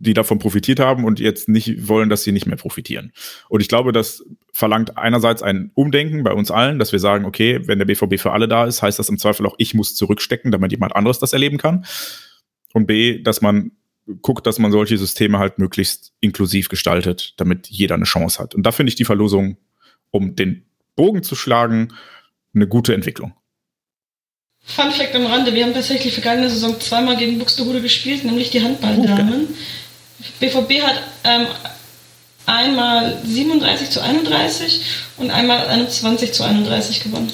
die 0.02 0.14
davon 0.14 0.40
profitiert 0.40 0.80
haben 0.80 1.04
und 1.04 1.20
jetzt 1.20 1.48
nicht 1.48 1.88
wollen, 1.88 2.08
dass 2.08 2.24
sie 2.24 2.32
nicht 2.32 2.46
mehr 2.46 2.56
profitieren. 2.56 3.12
Und 3.48 3.60
ich 3.60 3.68
glaube, 3.68 3.92
das 3.92 4.24
verlangt 4.52 4.98
einerseits 4.98 5.42
ein 5.42 5.70
Umdenken 5.74 6.24
bei 6.24 6.32
uns 6.32 6.50
allen, 6.50 6.80
dass 6.80 6.90
wir 6.90 6.98
sagen, 6.98 7.24
okay, 7.24 7.60
wenn 7.68 7.78
der 7.78 7.86
BVB 7.86 8.18
für 8.18 8.32
alle 8.32 8.48
da 8.48 8.66
ist, 8.66 8.82
heißt 8.82 8.98
das 8.98 9.08
im 9.08 9.18
Zweifel 9.18 9.46
auch, 9.46 9.54
ich 9.58 9.74
muss 9.74 9.94
zurückstecken, 9.94 10.50
damit 10.50 10.72
jemand 10.72 10.96
anderes 10.96 11.20
das 11.20 11.32
erleben 11.32 11.56
kann. 11.56 11.84
Und 12.72 12.86
B, 12.86 13.22
dass 13.22 13.42
man 13.42 13.70
guckt, 14.22 14.44
dass 14.46 14.58
man 14.58 14.72
solche 14.72 14.98
Systeme 14.98 15.38
halt 15.38 15.58
möglichst 15.58 16.12
inklusiv 16.18 16.68
gestaltet, 16.68 17.34
damit 17.36 17.68
jeder 17.68 17.94
eine 17.94 18.04
Chance 18.04 18.42
hat. 18.42 18.56
Und 18.56 18.64
da 18.64 18.72
finde 18.72 18.88
ich 18.88 18.96
die 18.96 19.04
Verlosung, 19.04 19.56
um 20.10 20.34
den 20.34 20.64
Bogen 20.96 21.22
zu 21.22 21.36
schlagen, 21.36 21.92
eine 22.54 22.66
gute 22.66 22.92
Entwicklung. 22.92 23.34
Fun 24.64 24.90
Fact 24.90 25.14
am 25.14 25.26
Rande, 25.26 25.54
wir 25.54 25.64
haben 25.64 25.74
tatsächlich 25.74 26.14
vergangene 26.14 26.50
Saison 26.50 26.78
zweimal 26.80 27.16
gegen 27.16 27.38
Buxtehude 27.38 27.80
gespielt, 27.80 28.24
nämlich 28.24 28.50
die 28.50 28.62
Handballdamen. 28.62 29.48
Oh, 29.48 29.54
BVB 30.40 30.82
hat 30.82 31.02
ähm, 31.24 31.47
einmal 32.47 33.18
37 33.24 33.90
zu 33.90 34.02
31 34.02 34.84
und 35.16 35.30
einmal 35.30 35.66
21 35.66 36.32
zu 36.32 36.44
31 36.44 37.02
gewonnen. 37.02 37.32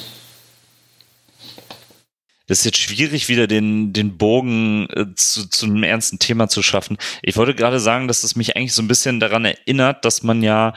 Das 2.46 2.60
ist 2.60 2.64
jetzt 2.64 2.78
schwierig, 2.78 3.28
wieder 3.28 3.46
den, 3.46 3.92
den 3.92 4.16
Bogen 4.16 4.88
äh, 4.90 5.05
zu, 5.14 5.48
zu 5.48 5.66
einem 5.66 5.82
ernsten 5.82 6.18
Thema 6.18 6.48
zu 6.48 6.62
schaffen. 6.62 6.96
Ich 7.22 7.36
wollte 7.36 7.55
gerade 7.55 7.78
sagen, 7.78 8.09
dass 8.09 8.24
es 8.24 8.36
mich 8.36 8.56
eigentlich 8.56 8.72
so 8.72 8.80
ein 8.82 8.88
bisschen 8.88 9.20
daran 9.20 9.44
erinnert, 9.44 10.05
dass 10.06 10.22
man 10.22 10.42
ja 10.42 10.72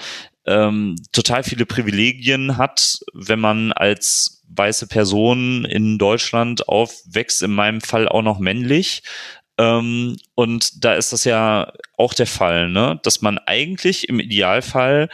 ähm, 0.45 0.98
total 1.14 1.44
viele 1.44 1.65
Privilegien 1.65 2.57
hat, 2.57 2.99
wenn 3.14 3.40
man 3.40 3.72
als 3.72 4.41
weiße 4.49 4.88
Person 4.88 5.64
in 5.64 5.98
Deutschland 5.98 6.68
aufwächst, 6.68 7.41
in 7.41 7.52
meinem 7.52 7.80
Fall 7.80 8.10
auch 8.10 8.22
noch 8.22 8.40
männlich. 8.40 9.03
Ähm, 9.62 10.18
und 10.34 10.84
da 10.84 10.96
ist 10.96 11.14
das 11.14 11.24
ja 11.24 11.72
auch 11.96 12.16
der 12.16 12.26
Fall, 12.26 12.70
ne? 12.70 13.00
dass 13.04 13.22
man 13.22 13.38
eigentlich 13.38 14.10
im 14.10 14.20
Idealfall 14.20 15.08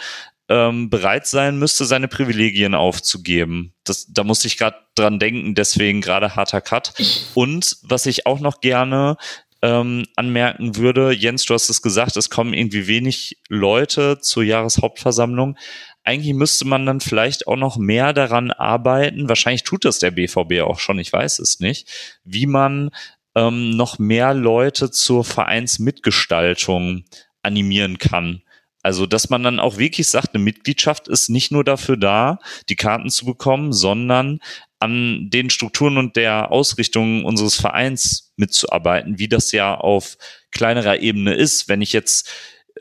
ähm, 0.48 0.90
bereit 0.90 1.28
sein 1.28 1.60
müsste, 1.60 1.84
seine 1.84 2.07
Privilegien 2.07 2.74
aufzugeben. 2.74 3.74
Das, 3.84 4.07
da 4.10 4.24
musste 4.24 4.48
ich 4.48 4.56
gerade 4.56 4.78
dran 4.95 5.19
denken, 5.19 5.53
deswegen 5.53 5.99
gerade 5.99 6.38
harter 6.38 6.61
Cut. 6.61 6.94
Und 7.34 7.76
was 7.84 8.06
ich 8.06 8.26
auch 8.26 8.40
noch 8.40 8.61
gerne 8.61 9.18
ähm, 9.61 10.06
anmerken 10.15 10.78
würde, 10.78 11.11
Jens, 11.11 11.44
du 11.44 11.53
hast 11.53 11.69
es 11.69 11.82
gesagt, 11.82 12.15
es 12.15 12.30
kommen 12.30 12.53
irgendwie 12.53 12.88
wenig 12.88 13.41
Leute 13.49 14.19
zur 14.22 14.44
Jahreshauptversammlung. 14.44 15.57
Eigentlich 16.06 16.34
müsste 16.36 16.64
man 16.64 16.86
dann 16.86 17.02
vielleicht 17.02 17.48
auch 17.48 17.57
noch 17.57 17.76
mehr 17.76 18.14
daran 18.14 18.52
arbeiten, 18.52 19.28
wahrscheinlich 19.28 19.64
tut 19.64 19.84
das 19.84 19.99
der 19.99 20.11
BVB 20.11 20.61
auch 20.61 20.80
schon, 20.80 20.99
ich 20.99 21.11
weiß 21.11 21.40
es 21.40 21.60
nicht, 21.60 21.90
wie 22.24 22.45
man 22.45 22.91
ähm, 23.38 23.69
noch 23.69 23.99
mehr 23.99 24.34
Leute 24.34 24.89
zur 24.89 25.23
Vereinsmitgestaltung 25.23 27.05
animieren 27.43 27.99
kann. 27.99 28.41
Also, 28.81 29.05
dass 29.05 29.30
man 29.30 29.43
dann 29.43 29.59
auch 29.59 29.77
wirklich 29.77 30.07
sagt, 30.07 30.34
eine 30.34 30.43
Mitgliedschaft 30.43 31.07
ist 31.07 31.30
nicht 31.30 31.51
nur 31.51 31.64
dafür 31.64 31.97
da, 31.97 32.39
die 32.69 32.76
Karten 32.76 33.09
zu 33.09 33.26
bekommen, 33.26 33.73
sondern 33.73 34.39
an 34.80 35.30
den 35.30 35.49
Strukturen 35.49 35.97
und 35.97 36.15
der 36.15 36.51
Ausrichtung 36.51 37.26
unseres 37.26 37.55
Vereins 37.55 38.34
mitzuarbeiten, 38.38 39.19
wie 39.19 39.27
das 39.27 39.51
ja 39.51 39.76
auf 39.76 40.18
kleinerer 40.51 40.99
Ebene 40.99 41.34
ist. 41.34 41.68
Wenn 41.68 41.81
ich 41.81 41.93
jetzt 41.93 42.31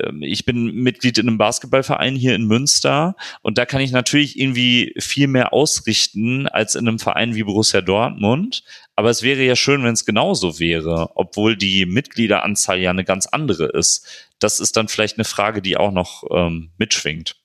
ähm, 0.00 0.22
ich 0.22 0.44
bin 0.44 0.74
Mitglied 0.74 1.18
in 1.18 1.28
einem 1.28 1.38
Basketballverein 1.38 2.14
hier 2.16 2.34
in 2.34 2.46
Münster 2.46 3.16
und 3.42 3.58
da 3.58 3.66
kann 3.66 3.80
ich 3.80 3.92
natürlich 3.92 4.38
irgendwie 4.38 4.94
viel 4.98 5.26
mehr 5.26 5.52
ausrichten 5.52 6.46
als 6.46 6.74
in 6.74 6.88
einem 6.88 6.98
Verein 6.98 7.34
wie 7.34 7.44
Borussia 7.44 7.80
Dortmund. 7.80 8.62
Aber 8.96 9.10
es 9.10 9.22
wäre 9.22 9.42
ja 9.42 9.56
schön, 9.56 9.84
wenn 9.84 9.92
es 9.92 10.06
genauso 10.06 10.58
wäre, 10.58 11.10
obwohl 11.14 11.56
die 11.56 11.84
Mitgliederanzahl 11.84 12.78
ja 12.80 12.90
eine 12.90 13.04
ganz 13.04 13.26
andere 13.26 13.66
ist. 13.66 14.06
Das 14.38 14.58
ist 14.58 14.76
dann 14.76 14.88
vielleicht 14.88 15.18
eine 15.18 15.24
Frage, 15.24 15.60
die 15.60 15.76
auch 15.76 15.92
noch 15.92 16.24
ähm, 16.30 16.70
mitschwingt. 16.78 17.36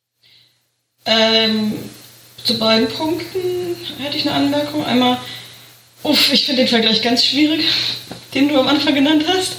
Ähm, 1.06 1.74
zu 2.44 2.58
beiden 2.58 2.88
Punkten 2.88 3.76
hätte 4.00 4.18
ich 4.18 4.28
eine 4.28 4.38
Anmerkung. 4.38 4.86
Einmal, 4.86 5.18
uff, 6.04 6.32
ich 6.32 6.46
finde 6.46 6.62
den 6.62 6.70
Vergleich 6.70 7.02
ganz 7.02 7.26
schwierig, 7.26 7.66
den 8.34 8.48
du 8.48 8.58
am 8.58 8.70
Anfang 8.70 8.96
genannt 8.96 9.26
hast, 9.28 9.58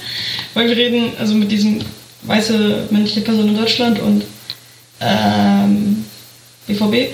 weil 0.55 0.67
wir 0.67 0.75
reden 0.75 1.13
also 1.19 1.35
mit 1.35 1.51
diesem 1.51 1.79
weiße 2.23 2.87
männliche 2.89 3.21
Person 3.21 3.49
in 3.49 3.57
Deutschland 3.57 3.99
und 3.99 4.23
ähm, 4.99 6.05
BVB, 6.65 7.13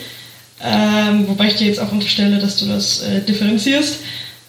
ähm, 0.62 1.28
wobei 1.28 1.48
ich 1.48 1.56
dir 1.56 1.68
jetzt 1.68 1.80
auch 1.80 1.92
unterstelle, 1.92 2.38
dass 2.38 2.58
du 2.58 2.66
das 2.66 3.02
äh, 3.02 3.22
differenzierst. 3.22 4.00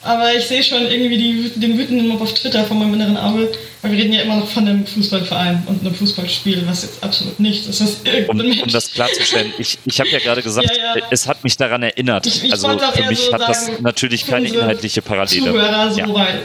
Aber 0.03 0.35
ich 0.35 0.47
sehe 0.47 0.63
schon 0.63 0.87
irgendwie 0.87 1.19
die, 1.19 1.61
den 1.61 1.77
wütenden 1.77 2.09
Mob 2.09 2.23
auf 2.23 2.33
Twitter 2.33 2.65
vor 2.65 2.75
meinem 2.75 2.95
inneren 2.95 3.19
Auge, 3.19 3.53
weil 3.83 3.93
wir 3.93 3.99
reden 3.99 4.15
ja 4.15 4.23
immer 4.23 4.37
noch 4.37 4.49
von 4.49 4.67
einem 4.67 4.87
Fußballverein 4.87 5.65
und 5.67 5.81
einem 5.81 5.95
Fußballspiel, 5.95 6.67
was 6.67 6.83
jetzt 6.83 7.05
absolut 7.05 7.39
nicht 7.39 7.67
ist. 7.67 7.83
Das 7.83 7.97
um, 8.29 8.41
um, 8.41 8.69
das 8.69 8.93
klarzustellen, 8.93 9.53
ich, 9.59 9.79
ich 9.85 10.01
habe 10.01 10.09
ja 10.09 10.19
gerade 10.19 10.43
gesagt, 10.43 10.75
ja, 10.75 10.97
ja. 10.97 11.07
es 11.11 11.27
hat 11.27 11.45
mich 11.45 11.59
daran 11.59 11.83
erinnert. 11.83 12.27
Ich, 12.27 12.45
ich 12.45 12.53
also 12.53 12.79
für 12.79 13.09
mich 13.09 13.19
so 13.19 13.33
hat 13.35 13.43
das 13.43 13.71
natürlich 13.81 14.27
keine 14.27 14.49
inhaltliche 14.49 15.03
Parallele. 15.03 15.53
Zuhörer, 15.53 15.93
so, 15.93 15.99
ja. 15.99 16.15
weil 16.15 16.43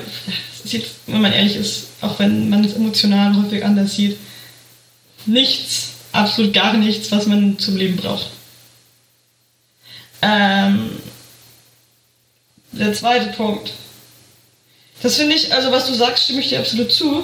jetzt, 0.66 0.88
wenn 1.08 1.22
man 1.22 1.32
ehrlich 1.32 1.56
ist, 1.56 1.88
auch 2.02 2.20
wenn 2.20 2.50
man 2.50 2.66
es 2.66 2.74
emotional 2.74 3.38
häufig 3.42 3.64
anders 3.64 3.96
sieht, 3.96 4.18
nichts, 5.26 5.92
absolut 6.12 6.54
gar 6.54 6.74
nichts, 6.74 7.10
was 7.10 7.26
man 7.26 7.58
zum 7.58 7.78
Leben 7.78 7.96
braucht. 7.96 8.30
Ähm, 10.22 10.90
der 12.78 12.94
zweite 12.94 13.28
Punkt. 13.34 13.72
Das 15.02 15.18
finde 15.18 15.36
ich, 15.36 15.54
also 15.54 15.72
was 15.72 15.88
du 15.88 15.94
sagst, 15.94 16.24
stimme 16.24 16.40
ich 16.40 16.50
dir 16.50 16.60
absolut 16.60 16.92
zu. 16.92 17.24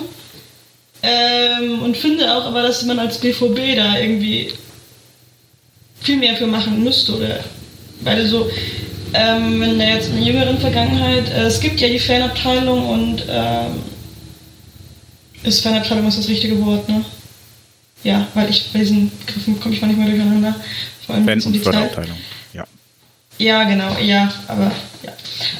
Ähm, 1.03 1.81
und 1.81 1.97
finde 1.97 2.31
auch 2.33 2.45
aber, 2.45 2.61
dass 2.61 2.83
man 2.83 2.99
als 2.99 3.17
BVB 3.17 3.75
da 3.75 3.97
irgendwie 3.97 4.53
viel 6.01 6.17
mehr 6.17 6.35
für 6.35 6.47
machen 6.47 6.83
müsste. 6.83 7.15
Oder, 7.15 7.43
weil 8.01 8.25
so, 8.27 8.49
ähm, 9.13 9.61
in 9.63 9.79
der 9.79 9.95
jetzt 9.95 10.09
in 10.09 10.17
der 10.17 10.23
jüngeren 10.23 10.59
Vergangenheit, 10.59 11.29
äh, 11.31 11.43
es 11.43 11.59
gibt 11.59 11.79
ja 11.79 11.87
die 11.87 11.99
Fanabteilung 11.99 12.87
und 12.87 13.23
ähm, 13.27 13.81
ist 15.43 15.61
Fanabteilung 15.61 16.07
ist 16.07 16.19
das 16.19 16.27
richtige 16.27 16.63
Wort, 16.63 16.87
ne? 16.87 17.03
Ja, 18.03 18.27
weil 18.33 18.49
ich 18.49 18.71
bei 18.71 18.79
diesen 18.79 19.11
Begriffen 19.19 19.59
komme 19.59 19.75
ich 19.75 19.81
manchmal 19.81 20.09
durcheinander. 20.09 20.55
Vor 21.05 21.15
allem 21.15 21.25
Fan- 21.25 21.41
und 21.41 21.57
Förderabteilung, 21.57 22.17
ja. 22.53 22.65
Ja, 23.37 23.63
genau, 23.63 23.97
ja, 23.99 24.31
aber 24.47 24.71
ja. 25.03 25.13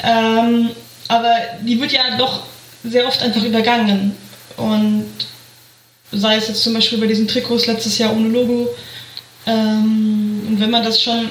Ähm, 0.03 0.69
aber 1.07 1.34
die 1.61 1.80
wird 1.80 1.91
ja 1.91 2.18
doch 2.18 2.43
sehr 2.84 3.07
oft 3.07 3.22
einfach 3.22 3.43
übergangen. 3.43 4.15
Und 4.57 5.09
sei 6.11 6.35
es 6.35 6.47
jetzt 6.47 6.63
zum 6.63 6.73
Beispiel 6.73 6.99
bei 6.99 7.07
diesen 7.07 7.27
Trikots 7.27 7.68
letztes 7.68 7.97
Jahr 7.97 8.13
ohne 8.13 8.30
Logo. 8.30 8.69
Ähm, 9.45 10.43
und 10.47 10.59
wenn 10.59 10.72
man 10.72 10.84
das 10.84 11.01
schon 11.01 11.30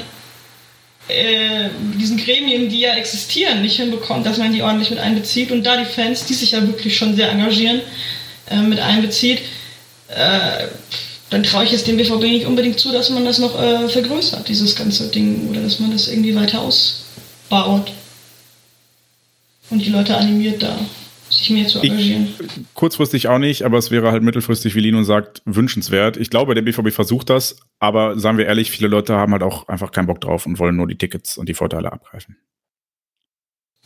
äh, 1.08 1.68
diesen 1.98 2.16
Gremien, 2.16 2.68
die 2.68 2.80
ja 2.80 2.94
existieren, 2.94 3.62
nicht 3.62 3.76
hinbekommt, 3.76 4.26
dass 4.26 4.38
man 4.38 4.52
die 4.52 4.62
ordentlich 4.62 4.90
mit 4.90 4.98
einbezieht 4.98 5.50
und 5.50 5.64
da 5.64 5.76
die 5.76 5.84
Fans, 5.84 6.24
die 6.24 6.34
sich 6.34 6.52
ja 6.52 6.66
wirklich 6.66 6.96
schon 6.96 7.16
sehr 7.16 7.30
engagieren, 7.30 7.80
äh, 8.50 8.56
mit 8.56 8.80
einbezieht, 8.80 9.40
äh, 10.08 10.66
dann 11.30 11.44
traue 11.44 11.64
ich 11.64 11.72
es 11.72 11.84
dem 11.84 11.96
BVB 11.96 12.22
nicht 12.22 12.46
unbedingt 12.46 12.80
zu, 12.80 12.90
dass 12.90 13.10
man 13.10 13.24
das 13.24 13.38
noch 13.38 13.60
äh, 13.60 13.88
vergrößert, 13.88 14.48
dieses 14.48 14.74
ganze 14.74 15.08
Ding, 15.08 15.48
oder 15.48 15.60
dass 15.60 15.78
man 15.78 15.92
das 15.92 16.08
irgendwie 16.08 16.34
weiter 16.34 16.60
ausbaut 16.60 17.92
und 19.70 19.84
die 19.84 19.90
Leute 19.90 20.16
animiert 20.16 20.62
da 20.62 20.76
sich 21.30 21.50
mehr 21.50 21.66
zu 21.66 21.80
engagieren. 21.80 22.34
Ich, 22.38 22.74
kurzfristig 22.74 23.28
auch 23.28 23.38
nicht, 23.38 23.62
aber 23.62 23.78
es 23.78 23.90
wäre 23.90 24.10
halt 24.10 24.22
mittelfristig, 24.22 24.74
wie 24.74 24.80
Lino 24.80 25.02
sagt, 25.04 25.42
wünschenswert. 25.44 26.16
Ich 26.16 26.30
glaube, 26.30 26.54
der 26.54 26.62
BVB 26.62 26.92
versucht 26.92 27.30
das, 27.30 27.56
aber 27.78 28.18
sagen 28.18 28.36
wir 28.36 28.46
ehrlich, 28.46 28.70
viele 28.70 28.88
Leute 28.88 29.14
haben 29.14 29.32
halt 29.32 29.42
auch 29.42 29.68
einfach 29.68 29.92
keinen 29.92 30.06
Bock 30.06 30.20
drauf 30.20 30.46
und 30.46 30.58
wollen 30.58 30.76
nur 30.76 30.88
die 30.88 30.98
Tickets 30.98 31.38
und 31.38 31.48
die 31.48 31.54
Vorteile 31.54 31.92
abgreifen. 31.92 32.36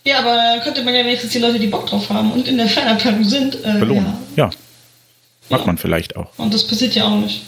Ja, 0.05 0.19
aber 0.19 0.35
dann 0.35 0.61
könnte 0.61 0.85
man 0.85 0.95
ja 0.95 1.05
wenigstens 1.05 1.33
die 1.33 1.39
Leute, 1.39 1.59
die 1.59 1.67
Bock 1.67 1.87
drauf 1.87 2.11
haben 2.11 2.33
und 2.33 2.47
in 2.47 2.59
der 2.59 2.69
Fanabteilung 2.69 3.25
sind, 3.25 3.57
äh, 3.65 3.79
belohnen. 3.79 4.13
Ja. 4.37 4.47
ja. 4.47 4.51
Macht 5.51 5.63
ja. 5.63 5.67
man 5.67 5.79
vielleicht 5.79 6.17
auch. 6.17 6.39
Und 6.39 6.53
das 6.53 6.67
passiert 6.67 6.95
ja 6.95 7.05
auch 7.05 7.19
nicht. 7.19 7.43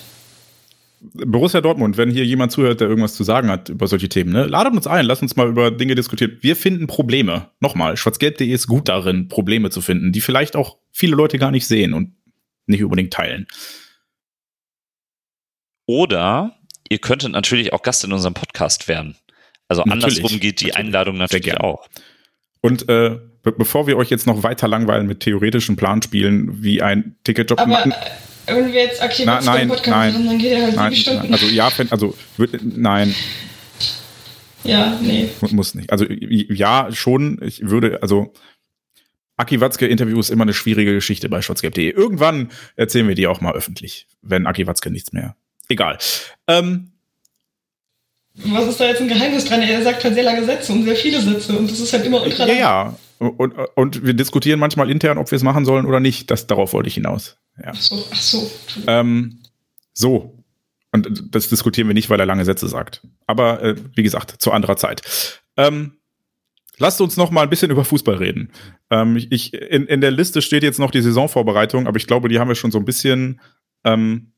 Borussia 1.14 1.60
Dortmund, 1.60 1.96
wenn 1.96 2.10
hier 2.10 2.24
jemand 2.24 2.52
zuhört, 2.52 2.80
der 2.80 2.88
irgendwas 2.88 3.14
zu 3.14 3.24
sagen 3.24 3.48
hat 3.48 3.68
über 3.68 3.86
solche 3.86 4.08
Themen, 4.08 4.32
ne, 4.32 4.46
ladet 4.46 4.72
uns 4.72 4.86
ein, 4.86 5.06
lasst 5.06 5.22
uns 5.22 5.36
mal 5.36 5.48
über 5.48 5.70
Dinge 5.70 5.94
diskutieren. 5.94 6.38
Wir 6.40 6.56
finden 6.56 6.86
Probleme. 6.86 7.50
Nochmal, 7.60 7.96
schwarzgelb.de 7.96 8.48
ist 8.48 8.66
gut 8.66 8.88
darin, 8.88 9.28
Probleme 9.28 9.70
zu 9.70 9.80
finden, 9.80 10.12
die 10.12 10.20
vielleicht 10.20 10.56
auch 10.56 10.78
viele 10.92 11.16
Leute 11.16 11.38
gar 11.38 11.50
nicht 11.50 11.66
sehen 11.66 11.94
und 11.94 12.14
nicht 12.66 12.82
unbedingt 12.82 13.12
teilen. 13.12 13.46
Oder 15.86 16.56
ihr 16.88 16.98
könntet 16.98 17.32
natürlich 17.32 17.72
auch 17.72 17.82
Gast 17.82 18.04
in 18.04 18.12
unserem 18.12 18.34
Podcast 18.34 18.88
werden. 18.88 19.16
Also 19.68 19.82
natürlich, 19.84 20.18
andersrum 20.18 20.40
geht 20.40 20.60
die 20.60 20.66
natürlich. 20.66 20.86
Einladung 20.86 21.16
natürlich 21.16 21.56
auch. 21.58 21.88
Und 22.60 22.88
äh, 22.88 23.18
be 23.42 23.52
bevor 23.52 23.86
wir 23.86 23.96
euch 23.96 24.10
jetzt 24.10 24.26
noch 24.26 24.42
weiter 24.42 24.68
langweilen 24.68 25.06
mit 25.06 25.20
theoretischen 25.20 25.76
Planspielen 25.76 26.62
wie 26.62 26.82
ein 26.82 27.16
Ticketjob 27.24 27.66
machen. 27.66 27.94
Wenn 28.46 28.72
wir 28.72 28.82
jetzt 28.84 29.02
okay, 29.02 29.24
Na, 29.26 29.40
nein, 29.40 29.68
Podcast 29.68 29.88
nein, 29.88 30.12
machen, 30.12 30.26
dann 30.26 30.38
geht 30.38 30.52
er 30.52 30.62
halt 30.62 30.76
nein, 30.76 30.92
sieben 30.92 31.02
Stunden. 31.02 31.32
Also 31.32 31.46
ja, 31.46 31.70
also 31.90 32.14
nein. 32.62 33.14
Ja, 34.64 34.98
nee. 35.00 35.28
Muss 35.50 35.74
nicht. 35.74 35.90
Also 35.90 36.06
ja, 36.08 36.88
schon. 36.92 37.40
Ich 37.42 37.60
würde, 37.68 38.02
also 38.02 38.32
Aki 39.36 39.60
Watzke 39.60 39.86
Interview 39.86 40.18
ist 40.18 40.30
immer 40.30 40.42
eine 40.42 40.54
schwierige 40.54 40.94
Geschichte 40.94 41.28
bei 41.28 41.42
schwarzgelb.de. 41.42 41.90
Irgendwann 41.90 42.50
erzählen 42.74 43.06
wir 43.06 43.14
die 43.14 43.26
auch 43.26 43.40
mal 43.40 43.54
öffentlich, 43.54 44.06
wenn 44.22 44.46
Aki 44.46 44.66
Watzke 44.66 44.90
nichts 44.90 45.12
mehr. 45.12 45.36
Egal. 45.68 45.98
Ähm, 46.46 46.92
was 48.34 48.68
ist 48.68 48.80
da 48.80 48.86
jetzt 48.86 49.00
ein 49.00 49.08
Geheimnis 49.08 49.46
dran? 49.46 49.62
Er 49.62 49.82
sagt 49.82 50.04
halt 50.04 50.14
sehr 50.14 50.22
lange 50.22 50.44
Sätze 50.44 50.72
und 50.72 50.84
sehr 50.84 50.96
viele 50.96 51.20
Sätze 51.20 51.56
und 51.56 51.70
das 51.70 51.80
ist 51.80 51.92
halt 51.92 52.04
immer 52.04 52.22
ultra 52.22 52.46
Ja, 52.46 52.54
ja. 52.54 52.98
Und, 53.18 53.54
und 53.74 54.04
wir 54.04 54.14
diskutieren 54.14 54.60
manchmal 54.60 54.90
intern, 54.90 55.18
ob 55.18 55.30
wir 55.30 55.36
es 55.36 55.42
machen 55.42 55.64
sollen 55.64 55.86
oder 55.86 56.00
nicht. 56.00 56.30
Das, 56.30 56.46
darauf 56.46 56.72
wollte 56.72 56.88
ich 56.88 56.94
hinaus. 56.94 57.38
Ja. 57.58 57.72
Ach 57.74 57.80
so, 57.80 58.04
ach 58.12 58.16
so. 58.16 58.50
Ähm, 58.86 59.40
so. 59.92 60.44
Und 60.92 61.34
das 61.34 61.48
diskutieren 61.48 61.88
wir 61.88 61.94
nicht, 61.94 62.10
weil 62.10 62.20
er 62.20 62.26
lange 62.26 62.44
Sätze 62.44 62.68
sagt. 62.68 63.06
Aber 63.26 63.62
äh, 63.62 63.76
wie 63.94 64.02
gesagt, 64.02 64.30
zu 64.38 64.52
anderer 64.52 64.76
Zeit. 64.76 65.42
Ähm, 65.56 65.98
lasst 66.78 67.00
uns 67.00 67.16
noch 67.16 67.30
mal 67.30 67.42
ein 67.42 67.50
bisschen 67.50 67.70
über 67.70 67.84
Fußball 67.84 68.16
reden. 68.16 68.50
Ähm, 68.90 69.16
ich, 69.30 69.54
in, 69.54 69.86
in 69.86 70.00
der 70.00 70.10
Liste 70.10 70.42
steht 70.42 70.62
jetzt 70.62 70.78
noch 70.78 70.90
die 70.90 71.02
Saisonvorbereitung, 71.02 71.86
aber 71.86 71.96
ich 71.96 72.06
glaube, 72.06 72.28
die 72.28 72.38
haben 72.38 72.48
wir 72.48 72.54
schon 72.54 72.70
so 72.70 72.78
ein 72.78 72.84
bisschen 72.84 73.40
ähm, 73.84 74.32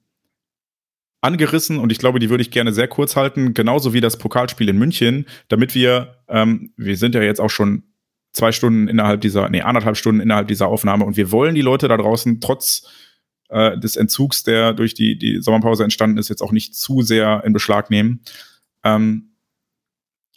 angerissen 1.20 1.78
und 1.78 1.90
ich 1.90 1.98
glaube, 1.98 2.18
die 2.18 2.30
würde 2.30 2.42
ich 2.42 2.50
gerne 2.50 2.72
sehr 2.72 2.88
kurz 2.88 3.16
halten, 3.16 3.55
genauso 3.55 3.92
wie 3.92 4.00
das 4.00 4.18
Pokalspiel 4.18 4.68
in 4.68 4.78
München, 4.78 5.26
damit 5.48 5.74
wir, 5.74 6.22
ähm, 6.28 6.72
wir 6.76 6.96
sind 6.96 7.14
ja 7.14 7.22
jetzt 7.22 7.40
auch 7.40 7.50
schon 7.50 7.82
zwei 8.39 8.52
Stunden 8.52 8.89
innerhalb 8.89 9.20
dieser, 9.20 9.48
nee, 9.51 9.60
anderthalb 9.60 9.97
Stunden 9.97 10.20
innerhalb 10.20 10.48
dieser 10.48 10.69
Aufnahme 10.69 11.05
und 11.05 11.16
wir 11.16 11.31
wollen 11.32 11.55
die 11.55 11.60
Leute 11.60 11.89
da 11.89 11.97
draußen 11.97 12.40
trotz 12.40 12.89
äh, 13.48 13.78
des 13.78 13.97
Entzugs, 13.97 14.44
der 14.44 14.73
durch 14.73 14.94
die, 14.94 15.19
die 15.19 15.40
Sommerpause 15.40 15.85
entstanden 15.85 16.19
ist, 16.19 16.28
jetzt 16.28 16.43
auch 16.43 16.52
nicht 16.52 16.74
zu 16.74 17.02
sehr 17.02 17.43
in 17.44 17.52
Beschlag 17.52 17.90
nehmen. 17.90 18.20
Ähm, 18.85 19.32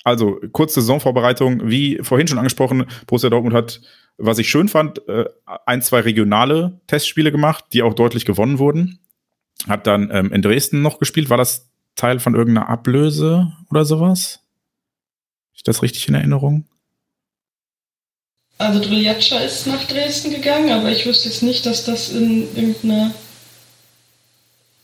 also, 0.04 0.40
kurze 0.52 0.82
Saisonvorbereitung, 0.82 1.70
wie 1.70 2.00
vorhin 2.02 2.28
schon 2.28 2.40
angesprochen, 2.40 2.86
Borussia 3.06 3.30
Dortmund 3.30 3.56
hat, 3.56 3.82
was 4.18 4.40
ich 4.40 4.50
schön 4.50 4.68
fand, 4.68 5.08
äh, 5.08 5.26
ein, 5.66 5.82
zwei 5.84 6.00
regionale 6.00 6.82
Testspiele 6.88 7.32
gemacht, 7.32 7.66
die 7.74 7.84
auch 7.84 7.94
deutlich 7.94 8.26
gewonnen 8.26 8.58
wurden. 8.58 9.00
Hat 9.68 9.86
dann 9.86 10.10
ähm, 10.12 10.32
in 10.34 10.42
Dresden 10.42 10.82
noch 10.82 10.98
gespielt. 10.98 11.30
War 11.30 11.38
das 11.38 11.72
Teil 11.96 12.20
von 12.20 12.34
irgendeiner 12.34 12.68
Ablöse 12.68 13.52
oder 13.70 13.86
sowas? 13.86 14.40
Ist 15.56 15.68
das 15.68 15.84
richtig 15.84 16.08
in 16.08 16.16
Erinnerung? 16.16 16.66
Also 18.62 18.80
Driljatscha 18.80 19.40
ist 19.40 19.66
nach 19.66 19.84
Dresden 19.86 20.32
gegangen, 20.32 20.72
aber 20.72 20.92
ich 20.92 21.06
wüsste 21.08 21.30
jetzt 21.30 21.42
nicht, 21.42 21.66
dass 21.66 21.84
das 21.84 22.12
in 22.12 22.44
irgendeiner, 22.56 23.12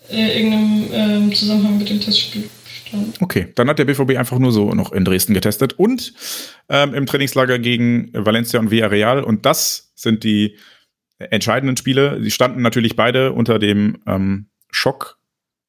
äh, 0.09 0.39
irgendeinem 0.39 1.29
äh, 1.31 1.35
Zusammenhang 1.35 1.77
mit 1.77 1.89
dem 1.89 2.01
Testspiel 2.01 2.49
stand. 2.65 3.21
Okay, 3.21 3.51
dann 3.53 3.69
hat 3.69 3.77
der 3.77 3.85
BVB 3.85 4.17
einfach 4.17 4.39
nur 4.39 4.51
so 4.51 4.73
noch 4.73 4.91
in 4.91 5.05
Dresden 5.05 5.35
getestet 5.35 5.73
und 5.73 6.13
ähm, 6.69 6.95
im 6.95 7.05
Trainingslager 7.05 7.59
gegen 7.59 8.09
Valencia 8.13 8.59
und 8.59 8.71
Villarreal. 8.71 9.23
Und 9.23 9.45
das 9.45 9.91
sind 9.93 10.23
die 10.23 10.57
entscheidenden 11.19 11.77
Spiele. 11.77 12.19
Sie 12.21 12.31
standen 12.31 12.63
natürlich 12.63 12.95
beide 12.95 13.33
unter 13.33 13.59
dem 13.59 13.99
ähm, 14.07 14.47
Schock 14.71 15.19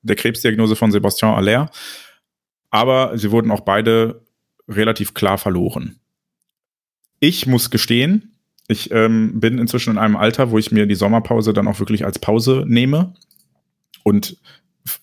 der 0.00 0.16
Krebsdiagnose 0.16 0.76
von 0.76 0.92
Sebastian 0.92 1.34
Aller. 1.34 1.70
Aber 2.70 3.18
sie 3.18 3.30
wurden 3.30 3.50
auch 3.50 3.60
beide 3.60 4.24
relativ 4.66 5.12
klar 5.12 5.36
verloren 5.36 6.00
ich 7.20 7.46
muss 7.46 7.70
gestehen, 7.70 8.32
ich 8.68 8.90
ähm, 8.90 9.40
bin 9.40 9.58
inzwischen 9.58 9.92
in 9.92 9.98
einem 9.98 10.16
Alter, 10.16 10.50
wo 10.50 10.58
ich 10.58 10.70
mir 10.70 10.86
die 10.86 10.94
Sommerpause 10.94 11.52
dann 11.54 11.66
auch 11.66 11.80
wirklich 11.80 12.04
als 12.04 12.18
Pause 12.18 12.64
nehme. 12.66 13.14
Und 14.04 14.36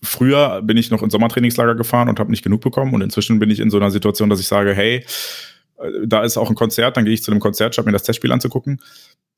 früher 0.04 0.62
bin 0.62 0.78
ich 0.78 0.92
noch 0.92 1.02
in 1.02 1.10
Sommertrainingslager 1.10 1.76
gefahren 1.76 2.08
und 2.08 2.20
habe 2.20 2.30
nicht 2.30 2.44
genug 2.44 2.62
bekommen. 2.62 2.94
Und 2.94 3.02
inzwischen 3.02 3.40
bin 3.40 3.50
ich 3.50 3.60
in 3.60 3.72
so 3.72 3.78
einer 3.78 3.90
Situation, 3.90 4.30
dass 4.30 4.40
ich 4.40 4.48
sage, 4.48 4.74
hey, 4.74 5.04
äh, 5.80 5.90
da 6.06 6.24
ist 6.24 6.38
auch 6.38 6.50
ein 6.50 6.56
Konzert, 6.56 6.96
dann 6.96 7.06
gehe 7.06 7.14
ich 7.14 7.24
zu 7.24 7.32
einem 7.32 7.40
Konzert, 7.40 7.74
statt 7.74 7.88
mir 7.88 7.92
das 7.92 8.04
Testspiel 8.04 8.32
anzugucken. 8.32 8.82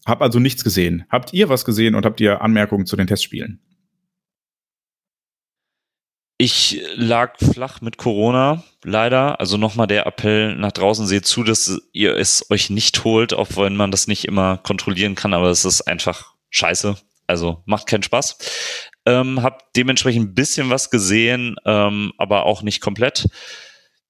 Hab 0.06 0.22
also 0.22 0.40
nichts 0.40 0.64
gesehen. 0.64 1.06
Habt 1.10 1.34
ihr 1.34 1.50
was 1.50 1.66
gesehen 1.66 1.96
und 1.96 2.06
habt 2.06 2.20
ihr 2.20 2.42
Anmerkungen 2.42 2.86
zu 2.86 2.96
den 2.96 3.08
Testspielen? 3.08 3.60
Ich 6.40 6.80
lag 6.94 7.36
flach 7.40 7.82
mit 7.82 7.98
Corona, 7.98 8.64
leider. 8.84 9.40
Also 9.40 9.58
nochmal 9.58 9.88
der 9.88 10.06
Appell 10.06 10.56
nach 10.56 10.72
draußen, 10.72 11.08
seht 11.08 11.26
zu, 11.26 11.44
dass 11.44 11.82
ihr 11.94 12.16
es 12.16 12.46
euch 12.52 12.70
nicht 12.70 13.04
holt, 13.04 13.34
auch 13.34 13.50
wenn 13.56 13.76
man 13.76 13.90
das 13.90 14.06
nicht 14.06 14.26
immer 14.26 14.58
kontrollieren 14.58 15.16
kann, 15.16 15.34
aber 15.34 15.50
es 15.50 15.66
ist 15.66 15.82
einfach 15.82 16.34
scheiße. 16.52 16.96
Also 17.26 17.64
macht 17.66 17.88
keinen 17.88 18.04
Spaß. 18.04 18.38
Ähm, 19.08 19.42
hab 19.42 19.74
dementsprechend 19.74 20.30
ein 20.30 20.34
bisschen 20.36 20.70
was 20.70 20.92
gesehen, 20.92 21.56
ähm, 21.66 22.14
aber 22.20 22.46
auch 22.46 22.62
nicht 22.62 22.82
komplett. 22.82 23.28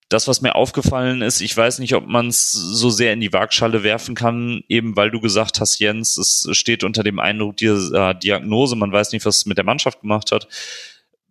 Das, 0.10 0.28
was 0.28 0.41
mir 0.41 0.56
aufgefallen 0.56 1.22
ist, 1.22 1.40
ich 1.40 1.56
weiß 1.56 1.80
nicht, 1.80 1.95
ob 1.95 2.08
man 2.08 2.28
es 2.28 2.52
so 2.52 2.90
sehr 2.90 3.14
in 3.14 3.22
die 3.22 3.32
Waagschale 3.32 3.84
werfen 3.84 4.16
kann, 4.16 4.64
eben 4.68 4.98
weil 4.98 5.12
du 5.12 5.22
gesagt 5.22 5.62
hast, 5.62 5.80
Jens, 5.80 6.18
es 6.18 6.48
steht 6.52 6.84
unter 6.84 7.04
dem 7.04 7.20
Eindruck 7.20 7.58
dieser 7.58 8.14
Diagnose, 8.14 8.76
man 8.76 8.91
weiß 8.91 9.14
nicht, 9.14 9.26
was 9.26 9.38
es 9.38 9.45
mit 9.45 9.58
der 9.58 9.66
Mannschaft 9.66 10.02
gemacht 10.02 10.32
hat 10.34 10.48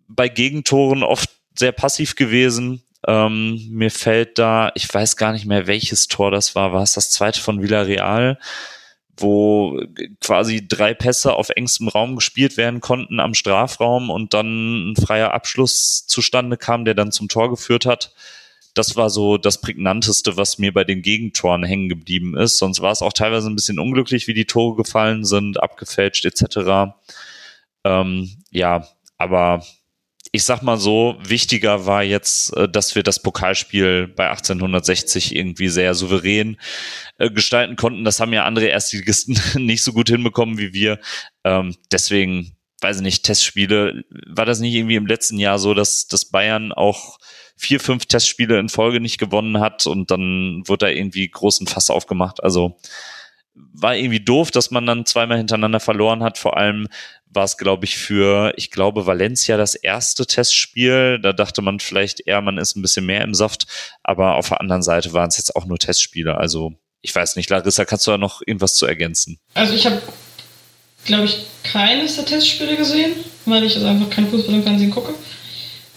bei 0.08 0.28
Gegentoren 0.28 1.02
oft 1.02 1.30
sehr 1.58 1.72
passiv 1.72 2.14
gewesen. 2.14 2.82
Ähm, 3.06 3.68
mir 3.70 3.90
fällt 3.90 4.38
da, 4.38 4.72
ich 4.74 4.92
weiß 4.92 5.16
gar 5.16 5.32
nicht 5.32 5.46
mehr, 5.46 5.66
welches 5.66 6.08
Tor 6.08 6.30
das 6.30 6.54
war. 6.54 6.72
War 6.72 6.82
es 6.82 6.92
das 6.92 7.10
zweite 7.10 7.40
von 7.40 7.62
Villarreal, 7.62 8.38
wo 9.16 9.80
quasi 10.20 10.66
drei 10.66 10.92
Pässe 10.92 11.34
auf 11.34 11.50
engstem 11.50 11.88
Raum 11.88 12.16
gespielt 12.16 12.56
werden 12.56 12.80
konnten 12.80 13.20
am 13.20 13.34
Strafraum 13.34 14.10
und 14.10 14.34
dann 14.34 14.90
ein 14.90 14.96
freier 14.96 15.32
Abschluss 15.32 16.06
zustande 16.06 16.56
kam, 16.56 16.84
der 16.84 16.94
dann 16.94 17.12
zum 17.12 17.28
Tor 17.28 17.48
geführt 17.50 17.86
hat. 17.86 18.12
Das 18.74 18.94
war 18.94 19.08
so 19.08 19.38
das 19.38 19.60
prägnanteste, 19.62 20.36
was 20.36 20.58
mir 20.58 20.72
bei 20.72 20.84
den 20.84 21.00
Gegentoren 21.00 21.64
hängen 21.64 21.88
geblieben 21.88 22.36
ist. 22.36 22.58
Sonst 22.58 22.82
war 22.82 22.92
es 22.92 23.00
auch 23.00 23.12
teilweise 23.14 23.48
ein 23.48 23.56
bisschen 23.56 23.78
unglücklich, 23.78 24.26
wie 24.26 24.34
die 24.34 24.44
Tore 24.44 24.76
gefallen 24.76 25.24
sind, 25.24 25.62
abgefälscht 25.62 26.26
etc. 26.26 26.92
Ähm, 27.84 28.36
ja, 28.50 28.86
aber 29.16 29.64
ich 30.32 30.44
sag 30.44 30.62
mal 30.62 30.76
so, 30.76 31.16
wichtiger 31.22 31.86
war 31.86 32.02
jetzt, 32.02 32.56
äh, 32.56 32.68
dass 32.68 32.94
wir 32.94 33.02
das 33.02 33.22
Pokalspiel 33.22 34.08
bei 34.08 34.28
1860 34.28 35.34
irgendwie 35.34 35.68
sehr 35.68 35.94
souverän 35.94 36.58
äh, 37.18 37.30
gestalten 37.30 37.76
konnten. 37.76 38.04
Das 38.04 38.20
haben 38.20 38.32
ja 38.32 38.44
andere 38.44 38.66
Erstligisten 38.66 39.38
nicht 39.64 39.82
so 39.82 39.92
gut 39.92 40.08
hinbekommen 40.08 40.58
wie 40.58 40.72
wir. 40.72 40.98
Ähm, 41.44 41.74
deswegen, 41.92 42.56
weiß 42.80 42.96
ich 42.96 43.02
nicht, 43.02 43.24
Testspiele, 43.24 44.04
war 44.26 44.44
das 44.44 44.60
nicht 44.60 44.74
irgendwie 44.74 44.96
im 44.96 45.06
letzten 45.06 45.38
Jahr 45.38 45.58
so, 45.58 45.74
dass, 45.74 46.06
dass 46.06 46.26
Bayern 46.26 46.72
auch 46.72 47.18
vier, 47.56 47.80
fünf 47.80 48.06
Testspiele 48.06 48.58
in 48.58 48.68
Folge 48.68 49.00
nicht 49.00 49.18
gewonnen 49.18 49.60
hat 49.60 49.86
und 49.86 50.10
dann 50.10 50.62
wurde 50.66 50.86
da 50.86 50.88
irgendwie 50.88 51.28
großen 51.28 51.66
Fass 51.66 51.90
aufgemacht. 51.90 52.42
Also 52.42 52.78
war 53.72 53.96
irgendwie 53.96 54.20
doof, 54.20 54.50
dass 54.50 54.70
man 54.70 54.86
dann 54.86 55.06
zweimal 55.06 55.38
hintereinander 55.38 55.80
verloren 55.80 56.22
hat. 56.22 56.38
Vor 56.38 56.56
allem 56.56 56.88
war 57.26 57.44
es, 57.44 57.56
glaube 57.56 57.84
ich, 57.84 57.96
für, 57.96 58.52
ich 58.56 58.70
glaube, 58.70 59.06
Valencia 59.06 59.56
das 59.56 59.74
erste 59.74 60.26
Testspiel. 60.26 61.18
Da 61.20 61.32
dachte 61.32 61.62
man 61.62 61.80
vielleicht 61.80 62.26
eher, 62.26 62.40
man 62.40 62.58
ist 62.58 62.76
ein 62.76 62.82
bisschen 62.82 63.06
mehr 63.06 63.22
im 63.22 63.34
Saft. 63.34 63.66
Aber 64.02 64.36
auf 64.36 64.48
der 64.48 64.60
anderen 64.60 64.82
Seite 64.82 65.12
waren 65.12 65.28
es 65.28 65.36
jetzt 65.36 65.54
auch 65.56 65.66
nur 65.66 65.78
Testspiele. 65.78 66.36
Also 66.36 66.72
ich 67.02 67.14
weiß 67.14 67.36
nicht, 67.36 67.50
Larissa, 67.50 67.84
kannst 67.84 68.06
du 68.06 68.10
da 68.10 68.18
noch 68.18 68.42
irgendwas 68.44 68.74
zu 68.74 68.86
ergänzen? 68.86 69.38
Also 69.54 69.74
ich 69.74 69.86
habe, 69.86 70.00
glaube 71.04 71.26
ich, 71.26 71.46
keines 71.62 72.16
der 72.16 72.24
Testspiele 72.24 72.76
gesehen, 72.76 73.12
weil 73.44 73.64
ich 73.64 73.76
also 73.76 73.86
einfach 73.86 74.10
kein 74.10 74.28
Fußball 74.28 74.54
im 74.54 74.62
Fernsehen 74.62 74.90
gucke. 74.90 75.14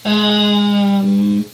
Ähm, 0.06 1.45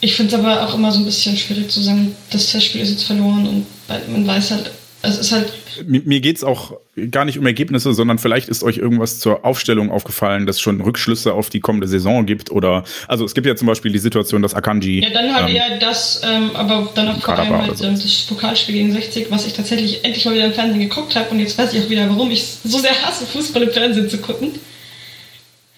ich 0.00 0.14
finde 0.14 0.34
es 0.34 0.40
aber 0.40 0.66
auch 0.66 0.74
immer 0.74 0.92
so 0.92 0.98
ein 0.98 1.04
bisschen 1.04 1.36
schwierig 1.36 1.70
zu 1.70 1.80
sagen, 1.80 2.14
das 2.30 2.50
Testspiel 2.50 2.82
ist 2.82 2.90
jetzt 2.90 3.04
verloren 3.04 3.46
und 3.46 3.66
man 4.08 4.26
weiß 4.26 4.52
halt 4.52 4.70
es 5.02 5.18
ist 5.18 5.32
halt. 5.32 5.52
Mir, 5.86 6.02
mir 6.04 6.20
geht 6.20 6.36
es 6.36 6.44
auch 6.44 6.74
gar 7.10 7.24
nicht 7.24 7.38
um 7.38 7.46
Ergebnisse, 7.46 7.92
sondern 7.92 8.18
vielleicht 8.18 8.48
ist 8.48 8.62
euch 8.62 8.78
irgendwas 8.78 9.18
zur 9.18 9.44
Aufstellung 9.44 9.90
aufgefallen, 9.90 10.46
das 10.46 10.60
schon 10.60 10.80
Rückschlüsse 10.80 11.32
auf 11.32 11.50
die 11.50 11.60
kommende 11.60 11.88
Saison 11.88 12.24
gibt. 12.24 12.50
Oder 12.50 12.84
also 13.08 13.24
es 13.24 13.34
gibt 13.34 13.46
ja 13.46 13.56
zum 13.56 13.66
Beispiel 13.66 13.90
die 13.90 13.98
Situation, 13.98 14.42
dass 14.42 14.54
Akanji. 14.54 15.02
Ja, 15.02 15.10
dann 15.10 15.34
halt 15.34 15.48
ähm, 15.48 15.56
eher 15.56 15.78
das, 15.78 16.20
ähm, 16.24 16.50
aber 16.54 16.90
dann 16.94 17.08
auch 17.08 17.20
vor 17.20 17.38
allem 17.38 17.58
halt 17.58 17.76
so. 17.76 17.90
das 17.90 18.22
Pokalspiel 18.28 18.74
gegen 18.74 18.92
60, 18.92 19.30
was 19.30 19.46
ich 19.46 19.54
tatsächlich 19.54 20.04
endlich 20.04 20.24
mal 20.24 20.34
wieder 20.34 20.46
im 20.46 20.52
Fernsehen 20.52 20.80
geguckt 20.80 21.16
habe 21.16 21.30
und 21.30 21.40
jetzt 21.40 21.58
weiß 21.58 21.72
ich 21.72 21.84
auch 21.84 21.90
wieder, 21.90 22.08
warum 22.08 22.30
ich 22.30 22.44
so 22.64 22.78
sehr 22.78 22.94
hasse, 23.02 23.26
Fußball 23.26 23.62
im 23.62 23.70
Fernsehen 23.70 24.08
zu 24.08 24.18
gucken. 24.18 24.52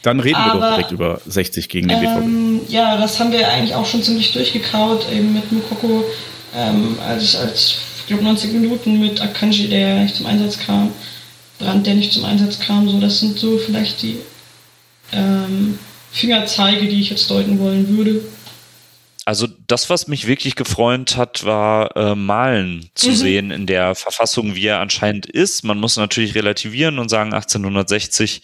Dann 0.02 0.20
reden 0.20 0.36
aber, 0.36 0.60
wir 0.60 0.60
doch 0.60 0.74
direkt 0.74 0.92
über 0.92 1.20
60 1.26 1.68
gegen 1.70 1.88
den 1.88 2.02
ähm, 2.02 2.60
BVB. 2.60 2.72
Ja, 2.72 2.98
das 2.98 3.18
haben 3.18 3.32
wir 3.32 3.48
eigentlich 3.48 3.74
auch 3.74 3.86
schon 3.86 4.02
ziemlich 4.02 4.32
durchgekaut, 4.32 5.06
eben 5.10 5.32
mit 5.32 5.51
Mukoko 5.51 6.05
ähm, 6.55 6.98
als, 7.09 7.36
als 7.36 7.76
ich 8.05 8.09
glaube 8.09 8.24
90 8.24 8.52
Minuten 8.52 9.01
mit 9.01 9.18
Akanji, 9.22 9.66
der 9.66 10.02
nicht 10.02 10.16
zum 10.16 10.26
Einsatz 10.26 10.59
kam, 10.59 10.93
Brand, 11.59 11.86
der 11.86 11.94
nicht 11.94 12.12
zum 12.12 12.26
Einsatz 12.26 12.60
kam. 12.60 12.86
So, 12.86 13.01
das 13.01 13.20
sind 13.20 13.39
so 13.39 13.56
vielleicht 13.56 14.02
die 14.02 14.18
ähm, 15.10 15.78
Fingerzeige, 16.12 16.86
die 16.86 17.01
ich 17.01 17.09
jetzt 17.09 17.31
deuten 17.31 17.59
wollen 17.59 17.97
würde. 17.97 18.20
Also 19.24 19.47
das, 19.68 19.89
was 19.89 20.06
mich 20.06 20.26
wirklich 20.26 20.55
gefreut 20.55 21.16
hat, 21.16 21.47
war 21.47 21.97
äh, 21.97 22.14
Malen 22.14 22.90
zu 22.94 23.09
mhm. 23.09 23.14
sehen 23.14 23.51
in 23.51 23.66
der 23.66 23.94
Verfassung, 23.94 24.55
wie 24.55 24.66
er 24.66 24.81
anscheinend 24.81 25.24
ist. 25.24 25.64
Man 25.64 25.81
muss 25.81 25.97
natürlich 25.97 26.35
relativieren 26.35 26.98
und 26.98 27.09
sagen, 27.09 27.32
1860 27.32 28.43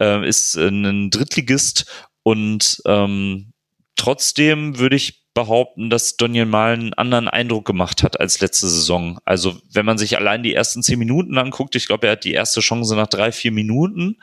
äh, 0.00 0.28
ist 0.28 0.56
ein 0.56 1.10
Drittligist 1.10 1.86
und 2.24 2.82
ähm, 2.86 3.52
trotzdem 3.94 4.80
würde 4.80 4.96
ich 4.96 5.25
behaupten, 5.36 5.90
dass 5.90 6.16
Daniel 6.16 6.46
Mal 6.46 6.72
einen 6.72 6.94
anderen 6.94 7.28
Eindruck 7.28 7.66
gemacht 7.66 8.02
hat 8.02 8.18
als 8.18 8.40
letzte 8.40 8.68
Saison. 8.68 9.18
Also 9.26 9.60
wenn 9.70 9.84
man 9.84 9.98
sich 9.98 10.16
allein 10.16 10.42
die 10.42 10.54
ersten 10.54 10.82
zehn 10.82 10.98
Minuten 10.98 11.36
anguckt, 11.36 11.76
ich 11.76 11.86
glaube, 11.86 12.06
er 12.06 12.12
hat 12.12 12.24
die 12.24 12.32
erste 12.32 12.60
Chance 12.60 12.96
nach 12.96 13.06
drei, 13.06 13.32
vier 13.32 13.52
Minuten, 13.52 14.16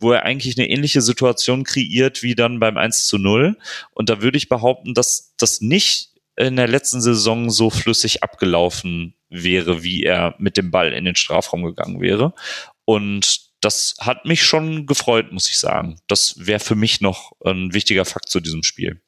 wo 0.00 0.12
er 0.12 0.22
eigentlich 0.22 0.58
eine 0.58 0.70
ähnliche 0.70 1.02
Situation 1.02 1.64
kreiert 1.64 2.22
wie 2.22 2.34
dann 2.34 2.60
beim 2.60 2.78
1 2.78 3.06
zu 3.06 3.18
0. 3.18 3.58
Und 3.90 4.08
da 4.08 4.22
würde 4.22 4.38
ich 4.38 4.48
behaupten, 4.48 4.94
dass 4.94 5.34
das 5.36 5.60
nicht 5.60 6.14
in 6.34 6.56
der 6.56 6.66
letzten 6.66 7.02
Saison 7.02 7.50
so 7.50 7.68
flüssig 7.68 8.22
abgelaufen 8.22 9.14
wäre, 9.28 9.82
wie 9.82 10.02
er 10.02 10.34
mit 10.38 10.56
dem 10.56 10.70
Ball 10.70 10.94
in 10.94 11.04
den 11.04 11.14
Strafraum 11.14 11.62
gegangen 11.62 12.00
wäre. 12.00 12.32
Und 12.86 13.50
das 13.60 13.96
hat 14.00 14.24
mich 14.24 14.42
schon 14.42 14.86
gefreut, 14.86 15.30
muss 15.30 15.50
ich 15.50 15.58
sagen. 15.58 16.00
Das 16.08 16.46
wäre 16.46 16.60
für 16.60 16.74
mich 16.74 17.02
noch 17.02 17.32
ein 17.44 17.74
wichtiger 17.74 18.06
Fakt 18.06 18.30
zu 18.30 18.40
diesem 18.40 18.62
Spiel. 18.62 19.02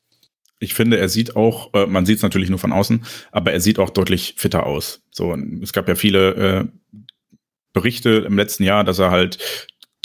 Ich 0.59 0.74
finde, 0.74 0.99
er 0.99 1.09
sieht 1.09 1.37
auch, 1.37 1.73
äh, 1.74 1.87
man 1.87 2.07
sieht 2.07 2.16
es 2.16 2.23
natürlich 2.23 2.49
nur 2.49 2.59
von 2.59 2.73
außen, 2.73 3.05
aber 3.31 3.53
er 3.53 3.61
sieht 3.61 3.78
auch 3.78 3.91
deutlich 3.91 4.35
fitter 4.37 4.66
aus. 4.66 5.03
So, 5.11 5.35
es 5.62 5.73
gab 5.73 5.89
ja 5.89 5.95
viele 5.95 6.35
äh, 6.35 6.65
Berichte 7.73 8.24
im 8.27 8.37
letzten 8.37 8.62
Jahr, 8.62 8.85
dass 8.85 8.99
er 8.99 9.11
halt 9.11 9.39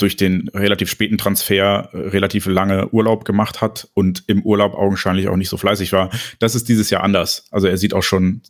durch 0.02 0.16
den 0.16 0.48
relativ 0.48 0.90
späten 0.90 1.16
Transfer 1.16 1.88
äh, 1.92 1.96
relativ 2.08 2.46
lange 2.46 2.88
Urlaub 2.88 3.24
gemacht 3.24 3.60
hat 3.60 3.88
und 3.94 4.24
im 4.26 4.42
Urlaub 4.42 4.74
augenscheinlich 4.74 5.28
auch 5.28 5.36
nicht 5.36 5.48
so 5.48 5.56
fleißig 5.56 5.92
war. 5.92 6.10
Das 6.38 6.54
ist 6.54 6.68
dieses 6.68 6.90
Jahr 6.90 7.02
anders. 7.02 7.46
Also 7.50 7.68
er 7.68 7.78
sieht 7.78 7.94
auch 7.94 8.02
schon 8.02 8.42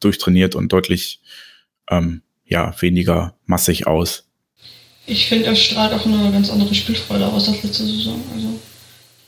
durchtrainiert 0.00 0.54
und 0.54 0.72
deutlich 0.72 1.20
ähm, 1.90 2.22
ja 2.44 2.74
weniger 2.80 3.34
massig 3.44 3.86
aus. 3.86 4.28
Ich 5.06 5.26
finde, 5.26 5.46
er 5.46 5.56
strahlt 5.56 5.92
auch 5.92 6.06
eine 6.06 6.30
ganz 6.30 6.48
andere 6.48 6.74
Spielfreude 6.74 7.26
aus 7.26 7.48
als 7.48 7.62
letzte 7.62 7.84
Saison. 7.84 8.22
Also 8.32 8.60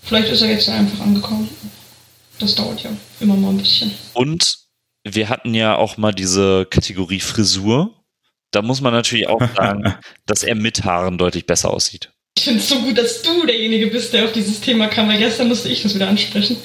vielleicht 0.05 0.29
ist 0.29 0.43
er 0.43 0.51
jetzt 0.51 0.69
einfach 0.69 1.01
angekommen. 1.01 1.49
Das 2.39 2.55
dauert 2.55 2.83
ja 2.83 2.91
immer 3.21 3.37
mal 3.37 3.51
ein 3.51 3.59
bisschen. 3.59 3.93
Und 4.13 4.59
wir 5.05 5.29
hatten 5.29 5.55
ja 5.55 5.77
auch 5.77 5.97
mal 5.97 6.13
diese 6.13 6.67
Kategorie 6.67 7.21
Frisur 7.21 8.05
da 8.55 8.63
muss 8.63 8.81
man 8.81 8.93
natürlich 8.93 9.29
auch 9.29 9.41
sagen, 9.57 9.95
dass 10.27 10.43
er 10.43 10.55
mit 10.55 10.85
Haaren 10.85 11.19
deutlich 11.19 11.47
besser 11.47 11.71
aussieht. 11.71 12.11
Ich 12.37 12.45
finde 12.45 12.61
es 12.61 12.69
so 12.69 12.81
gut, 12.81 12.99
dass 12.99 13.23
du 13.23 13.47
derjenige 13.47 13.89
bist, 13.89 14.13
der 14.13 14.25
auf 14.25 14.33
dieses 14.33 14.61
Thema 14.61 14.89
kam, 14.89 15.09
weil 15.09 15.19
gestern 15.19 15.49
musste 15.49 15.69
ich 15.69 15.83
das 15.83 15.95
wieder 15.95 16.09
ansprechen. 16.09 16.57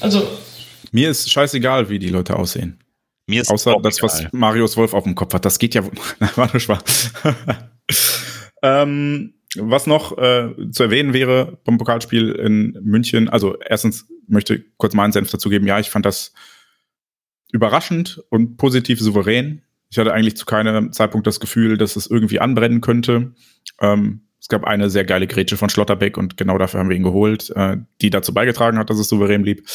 Also. 0.00 0.26
Mir 0.90 1.10
ist 1.10 1.30
scheißegal, 1.30 1.88
wie 1.90 1.98
die 1.98 2.08
Leute 2.08 2.36
aussehen. 2.36 2.82
Mir 3.26 3.42
ist 3.42 3.50
Außer 3.50 3.76
das, 3.82 3.98
egal. 3.98 4.10
was 4.10 4.32
Marius 4.32 4.76
Wolf 4.76 4.94
auf 4.94 5.04
dem 5.04 5.14
Kopf 5.14 5.34
hat. 5.34 5.44
Das 5.44 5.58
geht 5.58 5.74
ja. 5.74 5.84
war 6.36 6.50
nur 6.50 6.60
Spaß. 6.60 7.12
ähm, 8.62 9.34
was 9.56 9.86
noch 9.86 10.16
äh, 10.18 10.54
zu 10.70 10.82
erwähnen 10.82 11.12
wäre 11.14 11.58
beim 11.64 11.78
Pokalspiel 11.78 12.32
in 12.32 12.78
München, 12.82 13.28
also 13.28 13.56
erstens 13.60 14.08
möchte 14.26 14.56
ich 14.56 14.64
kurz 14.76 14.94
meinen 14.94 15.12
Senf 15.12 15.30
dazugeben, 15.30 15.66
ja, 15.66 15.78
ich 15.78 15.90
fand 15.90 16.04
das 16.04 16.32
überraschend 17.50 18.22
und 18.30 18.56
positiv 18.58 19.00
souverän. 19.00 19.62
Ich 19.90 19.98
hatte 19.98 20.12
eigentlich 20.12 20.36
zu 20.36 20.44
keinem 20.44 20.92
Zeitpunkt 20.92 21.26
das 21.26 21.40
Gefühl, 21.40 21.78
dass 21.78 21.96
es 21.96 22.06
irgendwie 22.06 22.40
anbrennen 22.40 22.82
könnte. 22.82 23.32
Ähm, 23.80 24.28
es 24.38 24.48
gab 24.48 24.64
eine 24.64 24.90
sehr 24.90 25.04
geile 25.04 25.26
Grätsche 25.26 25.56
von 25.56 25.70
Schlotterbeck 25.70 26.18
und 26.18 26.36
genau 26.36 26.58
dafür 26.58 26.80
haben 26.80 26.90
wir 26.90 26.96
ihn 26.96 27.02
geholt, 27.02 27.50
äh, 27.56 27.78
die 28.02 28.10
dazu 28.10 28.34
beigetragen 28.34 28.78
hat, 28.78 28.90
dass 28.90 28.98
es 28.98 29.08
souverän 29.08 29.42
blieb. 29.42 29.66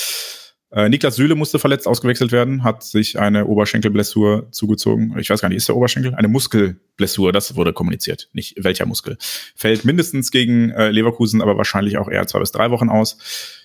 Äh, 0.73 0.89
Niklas 0.89 1.15
Süle 1.15 1.35
musste 1.35 1.59
verletzt 1.59 1.87
ausgewechselt 1.87 2.31
werden, 2.31 2.63
hat 2.63 2.83
sich 2.83 3.19
eine 3.19 3.45
Oberschenkelblessur 3.45 4.47
zugezogen. 4.51 5.15
Ich 5.19 5.29
weiß 5.29 5.39
gar 5.39 5.49
nicht, 5.49 5.57
ist 5.57 5.67
der 5.67 5.75
Oberschenkel? 5.75 6.15
Eine 6.15 6.27
Muskelblessur, 6.27 7.31
das 7.31 7.55
wurde 7.55 7.73
kommuniziert. 7.73 8.29
Nicht 8.33 8.55
welcher 8.57 8.87
Muskel. 8.87 9.17
Fällt 9.55 9.85
mindestens 9.85 10.31
gegen 10.31 10.71
äh, 10.71 10.89
Leverkusen, 10.89 11.43
aber 11.43 11.57
wahrscheinlich 11.57 11.97
auch 11.97 12.09
eher 12.09 12.25
zwei 12.25 12.39
bis 12.39 12.51
drei 12.51 12.71
Wochen 12.71 12.89
aus. 12.89 13.61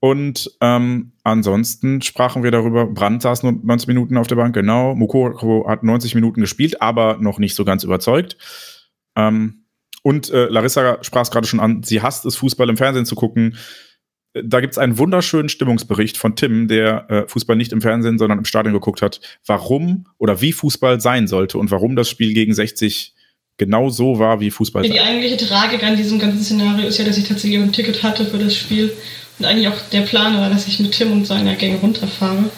Und 0.00 0.50
ähm, 0.60 1.12
ansonsten 1.22 2.02
sprachen 2.02 2.42
wir 2.42 2.50
darüber, 2.50 2.86
Brand 2.86 3.22
saß 3.22 3.44
nur 3.44 3.52
90 3.52 3.86
Minuten 3.86 4.16
auf 4.16 4.26
der 4.26 4.36
Bank, 4.36 4.54
genau. 4.54 4.96
Mukoko 4.96 5.68
hat 5.68 5.84
90 5.84 6.16
Minuten 6.16 6.40
gespielt, 6.40 6.82
aber 6.82 7.18
noch 7.20 7.38
nicht 7.38 7.54
so 7.54 7.64
ganz 7.64 7.84
überzeugt. 7.84 8.36
Ähm, 9.14 9.66
und 10.02 10.30
äh, 10.30 10.46
Larissa 10.46 10.98
sprach 11.02 11.22
es 11.22 11.30
gerade 11.30 11.46
schon 11.46 11.60
an, 11.60 11.82
sie 11.84 12.02
hasst 12.02 12.24
es, 12.24 12.34
Fußball 12.36 12.70
im 12.70 12.78
Fernsehen 12.78 13.06
zu 13.06 13.14
gucken. 13.14 13.56
Da 14.32 14.60
gibt's 14.60 14.78
einen 14.78 14.96
wunderschönen 14.96 15.48
Stimmungsbericht 15.48 16.16
von 16.16 16.36
Tim, 16.36 16.68
der 16.68 17.10
äh, 17.10 17.28
Fußball 17.28 17.56
nicht 17.56 17.72
im 17.72 17.80
Fernsehen, 17.80 18.18
sondern 18.18 18.38
im 18.38 18.44
Stadion 18.44 18.74
geguckt 18.74 19.02
hat, 19.02 19.20
warum 19.44 20.06
oder 20.18 20.40
wie 20.40 20.52
Fußball 20.52 21.00
sein 21.00 21.26
sollte 21.26 21.58
und 21.58 21.70
warum 21.70 21.96
das 21.96 22.08
Spiel 22.08 22.32
gegen 22.32 22.54
60 22.54 23.14
genau 23.56 23.90
so 23.90 24.18
war, 24.18 24.40
wie 24.40 24.50
Fußball 24.50 24.86
ja, 24.86 24.92
Die 24.92 25.00
eigentliche 25.00 25.36
Tragik 25.36 25.82
an 25.82 25.96
diesem 25.96 26.18
ganzen 26.18 26.42
Szenario 26.42 26.86
ist 26.86 26.98
ja, 26.98 27.04
dass 27.04 27.18
ich 27.18 27.26
tatsächlich 27.26 27.60
ein 27.60 27.72
Ticket 27.72 28.02
hatte 28.02 28.24
für 28.24 28.38
das 28.38 28.56
Spiel 28.56 28.92
und 29.38 29.46
eigentlich 29.46 29.68
auch 29.68 29.76
der 29.92 30.02
Plan 30.02 30.36
war, 30.36 30.48
dass 30.48 30.68
ich 30.68 30.78
mit 30.78 30.92
Tim 30.92 31.12
und 31.12 31.26
seiner 31.26 31.56
Gang 31.56 31.82
runterfahre. 31.82 32.50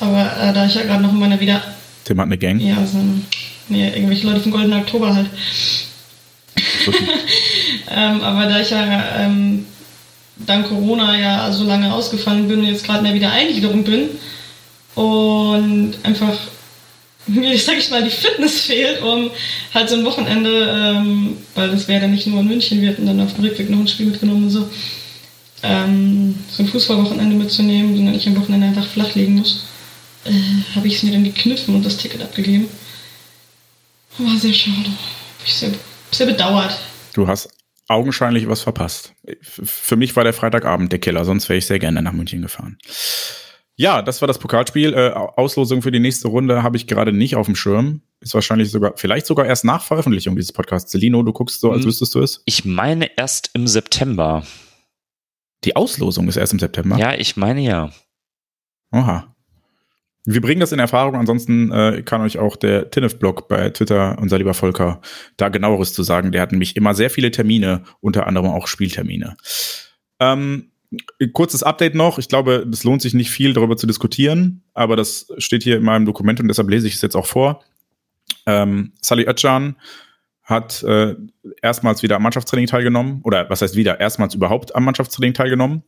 Aber 0.00 0.32
äh, 0.40 0.52
da 0.52 0.66
ich 0.66 0.74
ja 0.74 0.82
gerade 0.82 1.02
noch 1.02 1.12
in 1.12 1.18
meiner 1.18 1.38
wieder. 1.38 1.62
Tim 2.04 2.18
hat 2.18 2.26
eine 2.26 2.38
Gang? 2.38 2.58
Ja, 2.58 2.84
so 2.86 2.98
ein, 2.98 3.26
nee, 3.68 3.88
irgendwelche 3.88 4.26
Leute 4.26 4.40
vom 4.40 4.52
Goldenen 4.52 4.80
Oktober 4.80 5.14
halt. 5.14 5.26
ähm, 7.90 8.20
aber 8.22 8.46
da 8.46 8.60
ich 8.60 8.70
ja 8.70 9.04
ähm, 9.18 9.66
dank 10.46 10.68
Corona 10.68 11.18
ja 11.18 11.52
so 11.52 11.64
lange 11.64 11.92
ausgefallen 11.92 12.48
bin 12.48 12.60
und 12.60 12.66
jetzt 12.66 12.84
gerade 12.84 13.00
in 13.00 13.04
der 13.04 13.14
Wiedereingliederung 13.14 13.84
bin 13.84 14.10
und 14.94 15.94
einfach 16.02 16.38
mir, 17.26 17.56
sag 17.58 17.78
ich 17.78 17.90
mal, 17.90 18.02
die 18.02 18.10
Fitness 18.10 18.62
fehlt, 18.62 19.02
um 19.02 19.30
halt 19.72 19.88
so 19.88 19.96
ein 19.96 20.04
Wochenende, 20.04 20.94
ähm, 20.96 21.36
weil 21.54 21.70
das 21.70 21.88
wäre 21.88 22.02
dann 22.02 22.12
nicht 22.12 22.26
nur 22.26 22.40
in 22.40 22.48
München, 22.48 22.80
wir 22.80 22.90
hätten 22.90 23.06
dann 23.06 23.20
auf 23.20 23.34
dem 23.34 23.44
Rückweg 23.44 23.70
noch 23.70 23.78
ein 23.78 23.88
Spiel 23.88 24.06
mitgenommen 24.06 24.44
und 24.44 24.50
so, 24.50 24.68
ähm, 25.62 26.34
so 26.50 26.62
ein 26.62 26.68
Fußballwochenende 26.68 27.36
mitzunehmen, 27.36 27.96
sondern 27.96 28.14
ich 28.14 28.26
am 28.26 28.36
Wochenende 28.36 28.66
einfach 28.66 28.86
flach 28.86 29.14
liegen 29.14 29.36
muss, 29.36 29.64
äh, 30.24 30.32
habe 30.74 30.88
ich 30.88 30.96
es 30.96 31.02
mir 31.04 31.12
dann 31.12 31.24
gekniffen 31.24 31.74
und 31.74 31.86
das 31.86 31.96
Ticket 31.96 32.22
abgegeben. 32.22 32.68
War 34.18 34.36
sehr 34.36 34.52
schade. 34.52 34.88
Hab 34.88 35.46
ich 35.46 35.54
sehr, 35.54 35.70
sehr 36.10 36.26
bedauert. 36.26 36.76
Du 37.14 37.26
hast 37.26 37.48
augenscheinlich 37.88 38.48
was 38.48 38.62
verpasst. 38.62 39.14
Für 39.40 39.96
mich 39.96 40.16
war 40.16 40.24
der 40.24 40.32
Freitagabend 40.32 40.92
der 40.92 40.98
Killer, 40.98 41.24
sonst 41.24 41.48
wäre 41.48 41.58
ich 41.58 41.66
sehr 41.66 41.78
gerne 41.78 42.02
nach 42.02 42.12
München 42.12 42.42
gefahren. 42.42 42.78
Ja, 43.76 44.02
das 44.02 44.20
war 44.20 44.28
das 44.28 44.38
Pokalspiel. 44.38 44.92
Äh, 44.92 45.10
Auslosung 45.10 45.82
für 45.82 45.90
die 45.90 45.98
nächste 45.98 46.28
Runde 46.28 46.62
habe 46.62 46.76
ich 46.76 46.86
gerade 46.86 47.12
nicht 47.12 47.36
auf 47.36 47.46
dem 47.46 47.56
Schirm. 47.56 48.02
Ist 48.20 48.34
wahrscheinlich 48.34 48.70
sogar, 48.70 48.92
vielleicht 48.96 49.26
sogar 49.26 49.46
erst 49.46 49.64
nach 49.64 49.82
Veröffentlichung 49.82 50.36
dieses 50.36 50.52
Podcasts. 50.52 50.90
Celino, 50.90 51.22
du 51.22 51.32
guckst 51.32 51.60
so, 51.60 51.70
als 51.70 51.80
hm. 51.80 51.88
wüsstest 51.88 52.14
du 52.14 52.20
es. 52.20 52.42
Ich 52.44 52.64
meine 52.64 53.16
erst 53.16 53.50
im 53.54 53.66
September. 53.66 54.44
Die 55.64 55.74
Auslosung 55.74 56.28
ist 56.28 56.36
erst 56.36 56.52
im 56.52 56.58
September? 56.58 56.96
Ja, 56.98 57.14
ich 57.14 57.36
meine 57.36 57.60
ja. 57.62 57.90
Oha. 58.92 59.31
Wir 60.24 60.40
bringen 60.40 60.60
das 60.60 60.70
in 60.70 60.78
Erfahrung, 60.78 61.16
ansonsten 61.16 61.72
äh, 61.72 62.02
kann 62.04 62.20
euch 62.20 62.38
auch 62.38 62.56
der 62.56 62.90
Tinnef-Blog 62.90 63.48
bei 63.48 63.70
Twitter, 63.70 64.16
unser 64.20 64.38
lieber 64.38 64.54
Volker, 64.54 65.00
da 65.36 65.48
genaueres 65.48 65.92
zu 65.94 66.04
sagen. 66.04 66.30
Der 66.30 66.40
hat 66.40 66.52
nämlich 66.52 66.76
immer 66.76 66.94
sehr 66.94 67.10
viele 67.10 67.32
Termine, 67.32 67.82
unter 68.00 68.28
anderem 68.28 68.50
auch 68.50 68.68
Spieltermine. 68.68 69.36
Ähm, 70.20 70.70
kurzes 71.32 71.64
Update 71.64 71.96
noch. 71.96 72.18
Ich 72.18 72.28
glaube, 72.28 72.68
es 72.72 72.84
lohnt 72.84 73.02
sich 73.02 73.14
nicht 73.14 73.30
viel 73.30 73.52
darüber 73.52 73.76
zu 73.76 73.88
diskutieren, 73.88 74.62
aber 74.74 74.94
das 74.94 75.26
steht 75.38 75.64
hier 75.64 75.78
in 75.78 75.82
meinem 75.82 76.06
Dokument 76.06 76.38
und 76.38 76.48
deshalb 76.48 76.68
lese 76.68 76.86
ich 76.86 76.94
es 76.94 77.02
jetzt 77.02 77.16
auch 77.16 77.26
vor. 77.26 77.64
Ähm, 78.46 78.92
Sally 79.00 79.26
Özcan 79.28 79.76
hat 80.42 80.82
äh, 80.82 81.16
erstmals 81.62 82.02
wieder 82.02 82.16
am 82.16 82.22
Mannschaftstraining 82.22 82.66
teilgenommen. 82.66 83.20
Oder 83.24 83.48
was 83.48 83.62
heißt 83.62 83.76
wieder? 83.76 84.00
Erstmals 84.00 84.34
überhaupt 84.34 84.74
am 84.74 84.84
Mannschaftstraining 84.84 85.34
teilgenommen. 85.34 85.82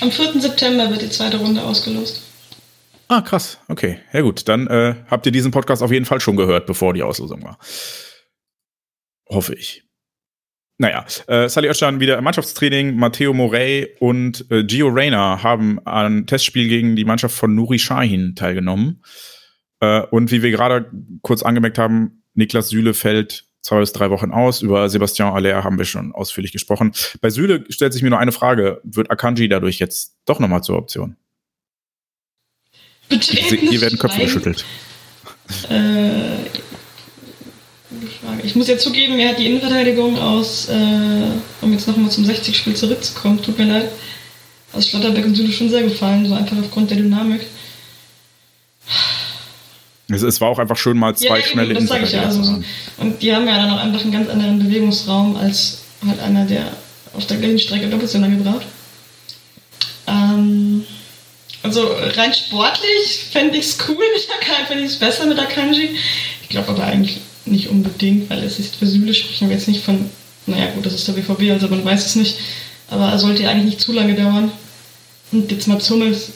Am 0.00 0.10
4. 0.10 0.40
September 0.40 0.90
wird 0.90 1.02
die 1.02 1.10
zweite 1.10 1.38
Runde 1.38 1.62
ausgelost. 1.62 2.22
Ah, 3.08 3.20
krass. 3.20 3.60
Okay. 3.68 3.98
Ja 4.12 4.20
gut, 4.22 4.48
dann 4.48 4.66
äh, 4.66 4.96
habt 5.08 5.26
ihr 5.26 5.32
diesen 5.32 5.52
Podcast 5.52 5.82
auf 5.82 5.92
jeden 5.92 6.06
Fall 6.06 6.20
schon 6.20 6.36
gehört, 6.36 6.66
bevor 6.66 6.92
die 6.92 7.02
Auslosung 7.02 7.42
war. 7.42 7.58
Hoffe 9.28 9.54
ich. 9.54 9.84
Naja, 10.78 11.06
äh, 11.26 11.48
Sally 11.48 11.68
Özcan 11.68 12.00
wieder 12.00 12.18
im 12.18 12.24
Mannschaftstraining. 12.24 12.96
Matteo 12.96 13.32
Morey 13.32 13.94
und 13.98 14.44
äh, 14.50 14.64
Gio 14.64 14.88
Reyna 14.88 15.42
haben 15.42 15.84
an 15.86 16.26
Testspiel 16.26 16.68
gegen 16.68 16.96
die 16.96 17.04
Mannschaft 17.04 17.34
von 17.34 17.54
Nuri 17.54 17.78
Shahin 17.78 18.34
teilgenommen. 18.34 19.02
Äh, 19.80 20.02
und 20.02 20.30
wie 20.30 20.42
wir 20.42 20.50
gerade 20.50 20.90
kurz 21.22 21.42
angemerkt 21.42 21.78
haben, 21.78 22.22
Niklas 22.34 22.68
Süle 22.68 22.92
fällt 22.92 23.46
zwei 23.62 23.80
bis 23.80 23.92
drei 23.92 24.10
Wochen 24.10 24.32
aus. 24.32 24.60
Über 24.60 24.88
Sebastian 24.88 25.32
Aller 25.32 25.64
haben 25.64 25.78
wir 25.78 25.86
schon 25.86 26.12
ausführlich 26.12 26.52
gesprochen. 26.52 26.92
Bei 27.20 27.30
Süle 27.30 27.64
stellt 27.70 27.94
sich 27.94 28.02
mir 28.02 28.10
nur 28.10 28.18
eine 28.18 28.32
Frage. 28.32 28.80
Wird 28.84 29.10
Akanji 29.10 29.48
dadurch 29.48 29.78
jetzt 29.78 30.18
doch 30.26 30.40
nochmal 30.40 30.62
zur 30.62 30.76
Option? 30.76 31.16
Hier 33.10 33.80
werden 33.80 33.98
Köpfe 33.98 34.20
geschüttelt. 34.20 34.64
Äh, 35.68 36.36
Frage. 38.26 38.42
Ich 38.42 38.54
muss 38.56 38.68
ja 38.68 38.78
zugeben, 38.78 39.16
mir 39.16 39.28
hat 39.28 39.38
die 39.38 39.46
Innenverteidigung 39.46 40.18
aus, 40.18 40.68
äh, 40.68 40.74
um 41.60 41.72
jetzt 41.72 41.86
nochmal 41.86 42.10
zum 42.10 42.24
60-Spiel 42.24 42.74
zurückzukommen, 42.74 43.42
tut 43.42 43.58
mir 43.58 43.66
leid, 43.66 43.90
aus 44.72 44.88
Schlotterbeck 44.88 45.24
und 45.24 45.34
Süle 45.34 45.52
schon 45.52 45.70
sehr 45.70 45.82
gefallen, 45.82 46.26
so 46.26 46.34
einfach 46.34 46.56
aufgrund 46.58 46.90
der 46.90 46.98
Dynamik. 46.98 47.42
Es, 50.08 50.22
es 50.22 50.40
war 50.40 50.48
auch 50.48 50.58
einfach 50.58 50.76
schön, 50.76 50.96
mal 50.96 51.16
zwei 51.16 51.40
ja, 51.40 51.44
schnelle 51.44 51.74
eben, 51.74 51.80
das 51.80 51.88
sage 51.88 52.04
ich 52.04 52.12
ja. 52.12 52.22
Also, 52.24 52.62
und 52.98 53.22
die 53.22 53.34
haben 53.34 53.46
ja 53.46 53.56
dann 53.56 53.70
auch 53.70 53.78
einfach 53.78 54.02
einen 54.02 54.12
ganz 54.12 54.28
anderen 54.28 54.58
Bewegungsraum 54.60 55.36
als 55.36 55.82
halt 56.06 56.20
einer, 56.20 56.44
der 56.44 56.72
auf 57.14 57.26
der 57.26 57.38
gleichen 57.38 57.58
Strecke 57.58 57.88
doppelt 57.88 58.10
so 58.10 58.18
lange 58.18 58.36
braucht. 58.36 58.66
Ähm, 60.06 60.84
also 61.66 61.92
rein 61.92 62.32
sportlich 62.32 63.26
fände 63.32 63.58
ich 63.58 63.66
es 63.66 63.78
cool 63.88 64.04
mit 64.14 64.28
Akanji, 64.40 64.66
fände 64.66 64.84
ich 64.84 64.92
es 64.92 64.98
besser 64.98 65.26
mit 65.26 65.38
Akanji. 65.38 65.98
Ich 66.42 66.48
glaube 66.48 66.68
aber 66.68 66.84
eigentlich 66.84 67.18
nicht 67.44 67.68
unbedingt, 67.68 68.30
weil 68.30 68.42
es 68.44 68.60
ist 68.60 68.76
für 68.76 68.86
Süle 68.86 69.12
sprechen 69.12 69.48
wir 69.48 69.56
jetzt 69.56 69.66
nicht 69.66 69.84
von, 69.84 70.08
naja 70.46 70.70
gut, 70.70 70.86
das 70.86 70.94
ist 70.94 71.08
der 71.08 71.14
BVB, 71.14 71.50
also 71.50 71.66
man 71.66 71.84
weiß 71.84 72.06
es 72.06 72.14
nicht, 72.14 72.38
aber 72.88 73.08
er 73.08 73.18
sollte 73.18 73.42
ja 73.42 73.50
eigentlich 73.50 73.74
nicht 73.74 73.80
zu 73.80 73.92
lange 73.92 74.14
dauern. 74.14 74.52
Und 75.32 75.50
jetzt 75.50 75.66
mal 75.66 75.80
Hummels 75.80 76.30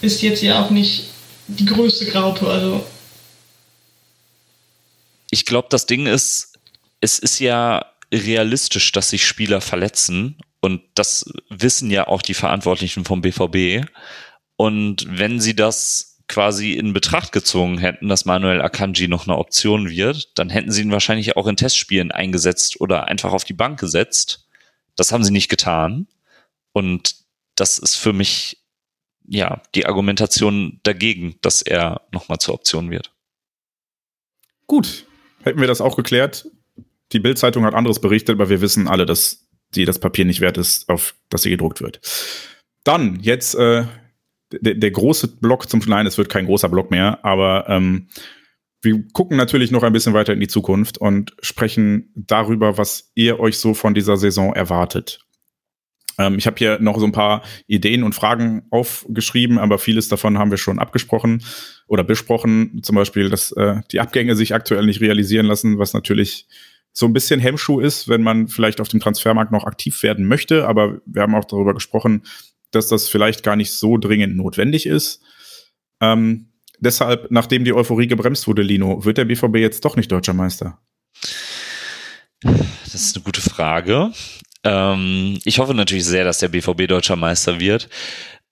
ist 0.00 0.22
jetzt 0.22 0.42
ja 0.42 0.64
auch 0.64 0.70
nicht 0.70 1.04
die 1.48 1.66
größte 1.66 2.06
Graupe. 2.06 2.48
Also 2.48 2.86
ich 5.30 5.44
glaube, 5.44 5.68
das 5.70 5.84
Ding 5.84 6.06
ist, 6.06 6.54
es 7.02 7.18
ist 7.18 7.38
ja 7.38 7.84
realistisch, 8.10 8.92
dass 8.92 9.10
sich 9.10 9.26
Spieler 9.26 9.60
verletzen 9.60 10.36
und 10.66 10.82
das 10.96 11.32
wissen 11.48 11.92
ja 11.92 12.08
auch 12.08 12.22
die 12.22 12.34
Verantwortlichen 12.34 13.04
vom 13.04 13.20
BVB. 13.20 13.88
Und 14.56 15.06
wenn 15.08 15.38
sie 15.38 15.54
das 15.54 16.24
quasi 16.26 16.72
in 16.72 16.92
Betracht 16.92 17.30
gezogen 17.30 17.78
hätten, 17.78 18.08
dass 18.08 18.24
Manuel 18.24 18.60
Akanji 18.60 19.06
noch 19.06 19.28
eine 19.28 19.38
Option 19.38 19.88
wird, 19.88 20.36
dann 20.36 20.50
hätten 20.50 20.72
sie 20.72 20.82
ihn 20.82 20.90
wahrscheinlich 20.90 21.36
auch 21.36 21.46
in 21.46 21.56
Testspielen 21.56 22.10
eingesetzt 22.10 22.80
oder 22.80 23.04
einfach 23.06 23.32
auf 23.32 23.44
die 23.44 23.52
Bank 23.52 23.78
gesetzt. 23.78 24.48
Das 24.96 25.12
haben 25.12 25.22
sie 25.22 25.30
nicht 25.30 25.48
getan. 25.48 26.08
Und 26.72 27.14
das 27.54 27.78
ist 27.78 27.94
für 27.94 28.12
mich 28.12 28.58
ja 29.24 29.62
die 29.76 29.86
Argumentation 29.86 30.80
dagegen, 30.82 31.36
dass 31.42 31.62
er 31.62 32.08
nochmal 32.10 32.38
zur 32.38 32.54
Option 32.54 32.90
wird. 32.90 33.12
Gut, 34.66 35.06
hätten 35.44 35.60
wir 35.60 35.68
das 35.68 35.80
auch 35.80 35.94
geklärt. 35.94 36.50
Die 37.12 37.20
Bildzeitung 37.20 37.64
hat 37.64 37.74
anderes 37.74 38.00
berichtet, 38.00 38.34
aber 38.34 38.48
wir 38.48 38.60
wissen 38.60 38.88
alle, 38.88 39.06
dass 39.06 39.45
die 39.74 39.84
das 39.84 39.98
Papier 39.98 40.24
nicht 40.24 40.40
wert 40.40 40.58
ist, 40.58 40.88
auf 40.88 41.14
das 41.28 41.42
sie 41.42 41.50
gedruckt 41.50 41.80
wird. 41.80 42.00
Dann 42.84 43.18
jetzt 43.20 43.54
äh, 43.54 43.84
der, 44.52 44.90
große 44.90 45.28
Block 45.28 45.68
zum 45.68 45.80
Nein, 45.86 46.06
es 46.06 46.18
wird 46.18 46.28
kein 46.28 46.46
großer 46.46 46.68
Block 46.68 46.90
mehr, 46.90 47.24
aber 47.24 47.68
ähm, 47.68 48.08
wir 48.82 49.02
gucken 49.12 49.36
natürlich 49.36 49.70
noch 49.70 49.82
ein 49.82 49.92
bisschen 49.92 50.14
weiter 50.14 50.32
in 50.32 50.40
die 50.40 50.48
Zukunft 50.48 50.98
und 50.98 51.34
sprechen 51.40 52.12
darüber, 52.14 52.78
was 52.78 53.10
ihr 53.14 53.40
euch 53.40 53.58
so 53.58 53.74
von 53.74 53.94
dieser 53.94 54.16
Saison 54.16 54.54
erwartet. 54.54 55.26
Ähm, 56.18 56.38
ich 56.38 56.46
habe 56.46 56.56
hier 56.56 56.78
noch 56.80 56.98
so 56.98 57.04
ein 57.04 57.12
paar 57.12 57.42
Ideen 57.66 58.02
und 58.02 58.14
Fragen 58.14 58.62
aufgeschrieben, 58.70 59.58
aber 59.58 59.78
vieles 59.78 60.08
davon 60.08 60.38
haben 60.38 60.50
wir 60.50 60.58
schon 60.58 60.78
abgesprochen 60.78 61.42
oder 61.86 62.04
besprochen. 62.04 62.80
Zum 62.82 62.96
Beispiel, 62.96 63.28
dass 63.28 63.52
äh, 63.52 63.80
die 63.92 64.00
Abgänge 64.00 64.36
sich 64.36 64.54
aktuell 64.54 64.86
nicht 64.86 65.00
realisieren 65.00 65.46
lassen, 65.46 65.78
was 65.78 65.92
natürlich 65.92 66.46
so 66.98 67.04
ein 67.04 67.12
bisschen 67.12 67.40
Hemmschuh 67.40 67.78
ist, 67.78 68.08
wenn 68.08 68.22
man 68.22 68.48
vielleicht 68.48 68.80
auf 68.80 68.88
dem 68.88 69.00
Transfermarkt 69.00 69.52
noch 69.52 69.64
aktiv 69.64 70.02
werden 70.02 70.26
möchte. 70.26 70.66
Aber 70.66 71.02
wir 71.04 71.20
haben 71.20 71.34
auch 71.34 71.44
darüber 71.44 71.74
gesprochen, 71.74 72.22
dass 72.70 72.88
das 72.88 73.06
vielleicht 73.06 73.42
gar 73.42 73.54
nicht 73.54 73.72
so 73.72 73.98
dringend 73.98 74.34
notwendig 74.34 74.86
ist. 74.86 75.22
Ähm, 76.00 76.54
deshalb, 76.80 77.30
nachdem 77.30 77.64
die 77.64 77.74
Euphorie 77.74 78.06
gebremst 78.06 78.48
wurde, 78.48 78.62
Lino, 78.62 79.04
wird 79.04 79.18
der 79.18 79.26
BVB 79.26 79.56
jetzt 79.56 79.84
doch 79.84 79.96
nicht 79.96 80.10
deutscher 80.10 80.32
Meister? 80.32 80.78
Das 82.40 82.94
ist 82.94 83.14
eine 83.14 83.24
gute 83.24 83.42
Frage. 83.42 84.12
Ähm, 84.64 85.38
ich 85.44 85.58
hoffe 85.58 85.74
natürlich 85.74 86.06
sehr, 86.06 86.24
dass 86.24 86.38
der 86.38 86.48
BVB 86.48 86.88
deutscher 86.88 87.16
Meister 87.16 87.60
wird. 87.60 87.90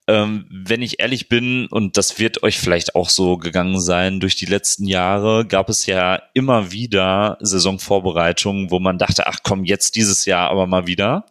Ähm, 0.07 0.47
wenn 0.51 0.83
ich 0.83 1.01
ehrlich 1.01 1.29
bin, 1.29 1.67
und 1.67 1.97
das 1.97 2.19
wird 2.19 2.43
euch 2.43 2.59
vielleicht 2.59 2.95
auch 2.95 3.09
so 3.09 3.39
gegangen 3.39 3.81
sein, 3.81 4.21
durch 4.21 4.37
die 4.37 4.45
letzten 4.45 4.87
Jahre 4.87 5.47
gab 5.47 5.71
es 5.71 5.87
ja 5.87 6.21
immer 6.35 6.73
wieder 6.73 7.39
Saisonvorbereitungen, 7.41 8.71
wo 8.71 8.81
man 8.81 8.99
dachte, 8.99 9.27
ach 9.27 9.39
komm, 9.43 9.65
jetzt 9.65 9.97
dieses 9.97 10.27
Jahr 10.27 10.51
aber 10.51 10.67
mal 10.67 10.87
wieder. 10.87 11.25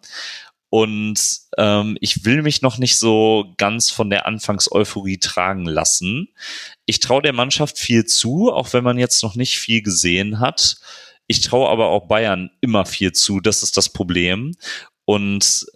Und 0.74 1.20
ähm, 1.60 2.00
ich 2.02 2.26
will 2.26 2.41
mich 2.41 2.64
noch 2.64 2.80
nicht 2.80 2.98
so 2.98 3.54
ganz 3.58 3.91
von 3.91 4.10
der 4.10 4.26
Anfangseuphorie 4.26 5.20
tragen 5.20 5.66
lassen. 5.66 6.30
Ich 6.88 7.00
traue 7.00 7.22
der 7.22 7.34
Mannschaft 7.34 7.78
viel 7.78 8.06
zu, 8.06 8.52
auch 8.52 8.74
wenn 8.74 8.84
man 8.84 8.98
jetzt 8.98 9.22
noch 9.22 9.36
nicht 9.36 9.60
viel 9.60 9.84
gesehen 9.84 10.40
hat. 10.40 10.78
Ich 11.28 11.41
traue 11.41 11.70
aber 11.70 11.90
auch 11.90 12.08
Bayern 12.08 12.50
immer 12.60 12.88
viel 12.88 13.12
zu. 13.12 13.40
Das 13.40 13.62
ist 13.62 13.78
das 13.78 13.90
Problem. 13.90 14.56
Und 15.06 15.68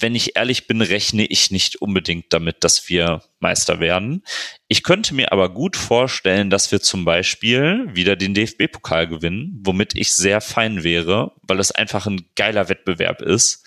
wenn 0.00 0.14
ich 0.14 0.36
ehrlich 0.36 0.66
bin, 0.66 0.82
rechne 0.82 1.26
ich 1.26 1.50
nicht 1.50 1.76
unbedingt 1.76 2.32
damit, 2.32 2.64
dass 2.64 2.88
wir 2.88 3.22
Meister 3.38 3.80
werden. 3.80 4.24
Ich 4.68 4.82
könnte 4.82 5.14
mir 5.14 5.32
aber 5.32 5.52
gut 5.52 5.76
vorstellen, 5.76 6.50
dass 6.50 6.72
wir 6.72 6.80
zum 6.80 7.04
Beispiel 7.04 7.88
wieder 7.92 8.16
den 8.16 8.34
DFB-Pokal 8.34 9.08
gewinnen, 9.08 9.60
womit 9.62 9.94
ich 9.94 10.12
sehr 10.12 10.40
fein 10.40 10.82
wäre, 10.84 11.32
weil 11.42 11.58
es 11.58 11.72
einfach 11.72 12.06
ein 12.06 12.24
geiler 12.36 12.68
Wettbewerb 12.68 13.22
ist. 13.22 13.66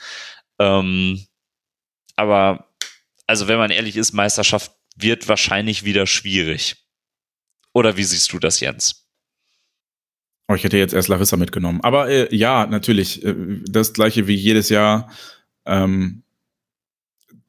Ähm, 0.59 1.25
aber, 2.15 2.69
also 3.27 3.47
wenn 3.47 3.57
man 3.57 3.71
ehrlich 3.71 3.97
ist, 3.97 4.13
Meisterschaft 4.13 4.71
wird 4.95 5.27
wahrscheinlich 5.27 5.83
wieder 5.83 6.07
schwierig. 6.07 6.77
Oder 7.73 7.97
wie 7.97 8.03
siehst 8.03 8.31
du 8.33 8.39
das, 8.39 8.59
Jens? 8.59 9.07
Oh, 10.47 10.55
ich 10.55 10.63
hätte 10.63 10.77
jetzt 10.77 10.93
erst 10.93 11.07
Larissa 11.07 11.37
mitgenommen. 11.37 11.81
Aber 11.81 12.09
äh, 12.09 12.35
ja, 12.35 12.67
natürlich, 12.67 13.23
äh, 13.23 13.33
das 13.65 13.93
gleiche 13.93 14.27
wie 14.27 14.35
jedes 14.35 14.69
Jahr. 14.69 15.09
Ähm, 15.65 16.22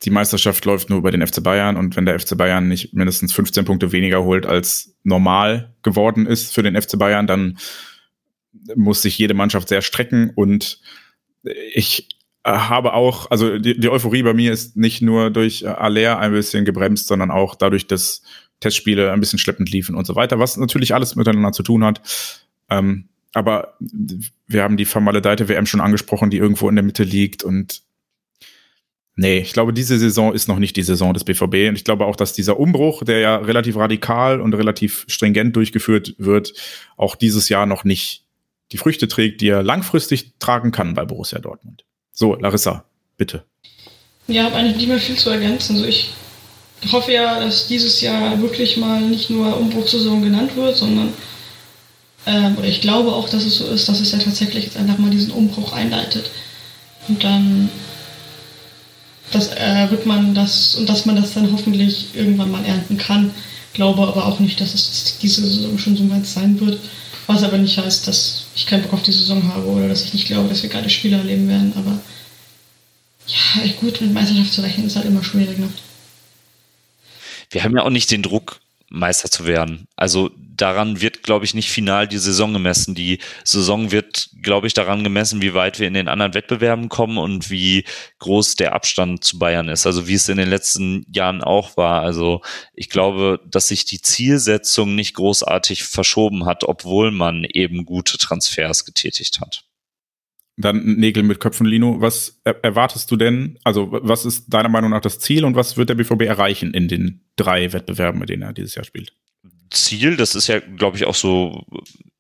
die 0.05 0.10
Meisterschaft 0.10 0.64
läuft 0.64 0.90
nur 0.90 0.98
über 0.98 1.10
den 1.10 1.26
FC 1.26 1.43
Bayern 1.43 1.76
und 1.76 1.97
wenn 1.97 2.06
der 2.06 2.18
FC 2.18 2.36
Bayern 2.36 2.68
nicht 2.68 2.93
mindestens 2.94 3.32
15 3.32 3.64
Punkte 3.64 3.93
weniger 3.93 4.22
holt, 4.24 4.47
als 4.47 4.97
normal 5.02 5.74
geworden 5.82 6.26
ist 6.26 6.55
für 6.55 6.62
den 6.62 6.81
FC 6.81 6.98
Bayern, 6.98 7.26
dann 7.26 7.59
muss 8.76 9.02
sich 9.02 9.18
jede 9.18 9.35
Mannschaft 9.35 9.68
sehr 9.68 9.82
strecken 9.82 10.31
und 10.35 10.81
ich 11.74 12.09
habe 12.47 12.93
auch, 12.93 13.31
also 13.31 13.59
die, 13.59 13.78
die 13.78 13.89
Euphorie 13.89 14.22
bei 14.22 14.35
mir 14.35 14.52
ist 14.52 14.76
nicht 14.76 15.01
nur 15.01 15.31
durch 15.31 15.66
Aller 15.66 16.18
ein 16.18 16.32
bisschen 16.32 16.64
gebremst, 16.64 17.06
sondern 17.06 17.31
auch 17.31 17.55
dadurch, 17.55 17.86
dass 17.86 18.22
Testspiele 18.60 19.12
ein 19.12 19.20
bisschen 19.20 19.39
schleppend 19.39 19.70
liefen 19.70 19.94
und 19.94 20.06
so 20.06 20.14
weiter, 20.14 20.39
was 20.39 20.56
natürlich 20.56 20.94
alles 20.94 21.16
miteinander 21.16 21.52
zu 21.52 21.62
tun 21.62 21.85
hat. 21.85 22.02
Ähm, 22.70 23.09
aber 23.32 23.76
wir 24.47 24.62
haben 24.62 24.76
die 24.76 24.85
vermaledeite 24.85 25.48
WM 25.48 25.66
schon 25.66 25.81
angesprochen, 25.81 26.31
die 26.31 26.36
irgendwo 26.36 26.68
in 26.68 26.76
der 26.76 26.85
Mitte 26.85 27.02
liegt 27.02 27.43
und 27.43 27.82
nee, 29.16 29.39
ich 29.39 29.53
glaube, 29.53 29.73
diese 29.73 29.99
Saison 29.99 30.32
ist 30.32 30.49
noch 30.49 30.59
nicht 30.59 30.77
die 30.77 30.82
Saison 30.82 31.15
des 31.15 31.24
BVB 31.24 31.69
und 31.69 31.77
ich 31.77 31.85
glaube 31.85 32.07
auch, 32.07 32.16
dass 32.16 32.32
dieser 32.32 32.59
Umbruch, 32.59 33.05
der 33.05 33.20
ja 33.20 33.36
relativ 33.36 33.77
radikal 33.77 34.41
und 34.41 34.55
relativ 34.55 35.05
stringent 35.09 35.55
durchgeführt 35.57 36.15
wird, 36.19 36.53
auch 36.97 37.16
dieses 37.16 37.49
Jahr 37.49 37.66
noch 37.66 37.85
nicht 37.85 38.24
die 38.73 38.78
Früchte 38.78 39.09
trägt, 39.09 39.41
die 39.41 39.49
er 39.49 39.62
langfristig 39.62 40.32
tragen 40.39 40.73
kann 40.73 40.95
bei 40.95 41.05
Borussia 41.05 41.39
Dortmund. 41.39 41.85
So, 42.12 42.35
Larissa, 42.35 42.85
bitte. 43.16 43.45
Ja, 44.27 44.45
habe 44.45 44.57
eigentlich 44.57 44.77
nicht 44.77 44.89
mehr 44.89 44.99
viel 44.99 45.16
zu 45.16 45.31
ergänzen. 45.31 45.77
Also 45.77 45.86
ich 45.86 46.15
hoffe 46.91 47.12
ja, 47.12 47.41
dass 47.41 47.66
dieses 47.69 48.01
Jahr 48.01 48.41
wirklich 48.41 48.77
mal 48.77 49.01
nicht 49.01 49.31
nur 49.31 49.57
Umbruchssaison 49.57 50.23
genannt 50.23 50.57
wird, 50.57 50.77
sondern 50.77 51.12
ähm, 52.27 52.57
ich 52.62 52.81
glaube 52.81 53.12
auch, 53.12 53.28
dass 53.28 53.45
es 53.45 53.57
so 53.57 53.66
ist, 53.66 53.89
dass 53.89 54.01
es 54.01 54.12
ja 54.12 54.19
tatsächlich 54.19 54.65
jetzt 54.65 54.77
einfach 54.77 54.99
mal 54.99 55.11
diesen 55.11 55.32
Umbruch 55.32 55.73
einleitet. 55.73 56.31
Und 57.09 57.23
dann 57.23 57.69
das, 59.35 59.48
äh, 59.52 59.90
wird 59.90 60.06
man 60.06 60.35
das 60.35 60.74
und 60.77 60.89
dass 60.89 61.06
man 61.06 61.16
das 61.16 61.35
dann 61.35 61.51
hoffentlich 61.52 62.09
irgendwann 62.15 62.51
mal 62.51 62.65
ernten 62.65 62.97
kann. 62.97 63.31
Glaube 63.73 64.06
aber 64.06 64.27
auch 64.27 64.39
nicht, 64.39 64.61
dass 64.61 64.74
es 64.74 65.19
diese 65.20 65.43
Saison 65.43 65.78
schon 65.78 65.97
so 65.97 66.09
weit 66.11 66.27
sein 66.27 66.61
wird. 66.61 66.78
Was 67.27 67.43
aber 67.43 67.59
nicht 67.59 67.78
heißt, 67.78 68.06
dass 68.06 68.44
ich 68.55 68.66
keinen 68.66 68.82
Bock 68.82 68.94
auf 68.94 69.02
die 69.02 69.12
Saison 69.12 69.43
habe 69.52 69.66
oder 69.66 69.89
dass 69.89 70.05
ich 70.05 70.12
nicht 70.12 70.27
glaube, 70.27 70.48
dass 70.48 70.62
wir 70.62 70.70
geile 70.70 70.90
Spiele 70.90 71.16
erleben 71.16 71.48
werden. 71.48 71.73
Aber 71.74 71.98
ja, 73.27 73.73
gut, 73.81 74.01
mit 74.01 74.12
Meisterschaft 74.12 74.52
zu 74.52 74.61
rechnen 74.61 74.86
ist 74.86 74.97
halt 74.97 75.06
immer 75.06 75.24
schwierig. 75.24 75.59
Ne? 75.59 75.69
Wir 77.51 77.65
haben 77.65 77.77
ja 77.77 77.82
auch 77.82 77.90
nicht 77.90 78.11
den 78.11 78.23
Druck, 78.23 78.61
Meister 78.89 79.31
zu 79.31 79.47
werden. 79.47 79.86
Also 79.97 80.31
daran 80.39 81.01
wird, 81.01 81.23
glaube 81.23 81.44
ich, 81.44 81.55
nicht 81.55 81.70
final 81.70 82.06
die 82.06 82.19
Saison 82.19 82.52
gemessen. 82.52 82.94
Die 82.94 83.19
Saison 83.43 83.90
wird, 83.90 84.31
glaube 84.43 84.66
ich, 84.66 84.74
daran 84.74 85.05
gemessen, 85.05 85.43
wie 85.43 85.55
weit 85.55 85.78
wir 85.78 85.89
in 85.89 85.94
den 85.94 86.09
anderen 86.09 86.35
Wettbewerben 86.35 86.89
kommen 86.89 87.19
und 87.19 87.51
wie 87.51 87.85
groß 88.19 88.56
der 88.56 88.73
Abstand 88.73 89.24
zu 89.24 89.39
Bayern 89.39 89.69
ist. 89.69 89.86
Also 89.86 90.06
wie 90.06 90.15
es 90.15 90.28
in 90.28 90.36
den 90.36 90.48
letzten 90.48 91.05
Jahren 91.12 91.43
auch 91.43 91.77
war. 91.77 92.02
Also 92.02 92.40
ich 92.73 92.89
glaube, 92.89 93.40
dass 93.47 93.69
sich 93.69 93.85
die 93.85 94.01
Zielsetzung 94.01 94.94
nicht 94.94 95.15
großartig 95.15 95.85
verschoben 95.85 96.47
hat, 96.47 96.65
obwohl 96.65 97.11
man 97.11 97.44
eben 97.44 97.85
gute 97.85 98.19
Transfers 98.19 98.85
getätigt 98.85 99.40
hat. 99.40 99.65
Dann 100.56 100.97
Nägel 100.97 101.24
mit 101.24 101.40
Köpfen, 101.40 101.66
Lino. 101.66 102.01
Was 102.01 102.40
erwartest 102.44 103.10
du 103.10 103.16
denn? 103.16 103.59
Also, 103.64 103.89
was 103.90 104.24
ist 104.24 104.47
deiner 104.48 104.68
Meinung 104.68 104.90
nach 104.90 105.01
das 105.01 105.18
Ziel 105.18 105.44
und 105.44 105.56
was 105.56 105.76
wird 105.76 105.89
der 105.89 105.97
BVB 105.97 106.22
erreichen 106.22 106.72
in 106.72 106.86
den 106.86 107.24
drei 107.36 107.72
Wettbewerben, 107.72 108.20
mit 108.20 108.28
denen 108.28 108.43
er 108.43 108.52
dieses 108.52 108.76
Jahr 108.76 108.85
spielt? 108.85 109.12
Ziel, 109.70 110.16
das 110.16 110.35
ist 110.35 110.47
ja, 110.47 110.60
glaube 110.60 110.97
ich, 110.97 111.05
auch 111.05 111.14
so, 111.14 111.64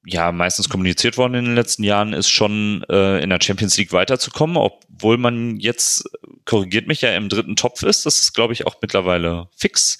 ja, 0.04 0.32
meistens 0.32 0.68
kommuniziert 0.68 1.16
worden 1.16 1.34
in 1.34 1.44
den 1.44 1.54
letzten 1.54 1.84
Jahren, 1.84 2.12
ist 2.12 2.28
schon 2.28 2.84
äh, 2.90 3.22
in 3.22 3.30
der 3.30 3.38
Champions 3.40 3.76
League 3.78 3.92
weiterzukommen, 3.92 4.56
obwohl 4.56 5.16
man 5.16 5.58
jetzt, 5.58 6.04
korrigiert 6.44 6.88
mich 6.88 7.00
ja, 7.00 7.14
im 7.14 7.28
dritten 7.28 7.56
Topf 7.56 7.82
ist. 7.82 8.04
Das 8.04 8.20
ist, 8.20 8.34
glaube 8.34 8.52
ich, 8.52 8.66
auch 8.66 8.76
mittlerweile 8.82 9.48
fix. 9.56 9.98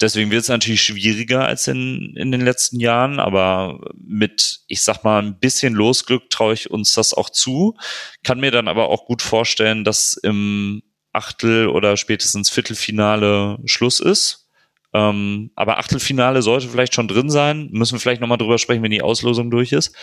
Deswegen 0.00 0.30
wird 0.30 0.42
es 0.42 0.48
natürlich 0.48 0.82
schwieriger 0.82 1.44
als 1.46 1.66
in, 1.66 2.14
in 2.16 2.30
den 2.30 2.40
letzten 2.40 2.78
Jahren, 2.78 3.18
aber 3.18 3.80
mit, 3.96 4.60
ich 4.68 4.82
sag 4.82 5.02
mal, 5.02 5.22
ein 5.22 5.38
bisschen 5.40 5.74
Losglück 5.74 6.30
traue 6.30 6.54
ich 6.54 6.70
uns 6.70 6.92
das 6.94 7.14
auch 7.14 7.30
zu. 7.30 7.76
Kann 8.22 8.40
mir 8.40 8.50
dann 8.50 8.68
aber 8.68 8.88
auch 8.88 9.06
gut 9.06 9.22
vorstellen, 9.22 9.84
dass 9.84 10.14
im 10.14 10.82
Achtel- 11.12 11.68
oder 11.68 11.96
spätestens 11.96 12.50
Viertelfinale 12.50 13.58
Schluss 13.64 13.98
ist 13.98 14.48
ähm, 14.94 15.50
aber 15.54 15.78
Achtelfinale 15.78 16.42
sollte 16.42 16.68
vielleicht 16.68 16.94
schon 16.94 17.08
drin 17.08 17.30
sein. 17.30 17.68
Müssen 17.72 17.94
wir 17.94 18.00
vielleicht 18.00 18.20
nochmal 18.20 18.38
drüber 18.38 18.58
sprechen, 18.58 18.82
wenn 18.82 18.90
die 18.90 19.02
Auslosung 19.02 19.50
durch 19.50 19.72
ist. 19.72 19.94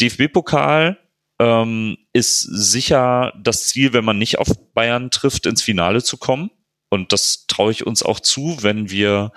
DFB-Pokal 0.00 0.98
ähm, 1.38 1.96
ist 2.12 2.42
sicher 2.42 3.32
das 3.42 3.68
Ziel, 3.68 3.92
wenn 3.92 4.04
man 4.04 4.18
nicht 4.18 4.38
auf 4.38 4.48
Bayern 4.74 5.10
trifft, 5.10 5.46
ins 5.46 5.62
Finale 5.62 6.02
zu 6.02 6.18
kommen. 6.18 6.50
Und 6.90 7.12
das 7.12 7.46
traue 7.46 7.72
ich 7.72 7.86
uns 7.86 8.02
auch 8.02 8.20
zu, 8.20 8.58
wenn 8.60 8.90
wir 8.90 9.32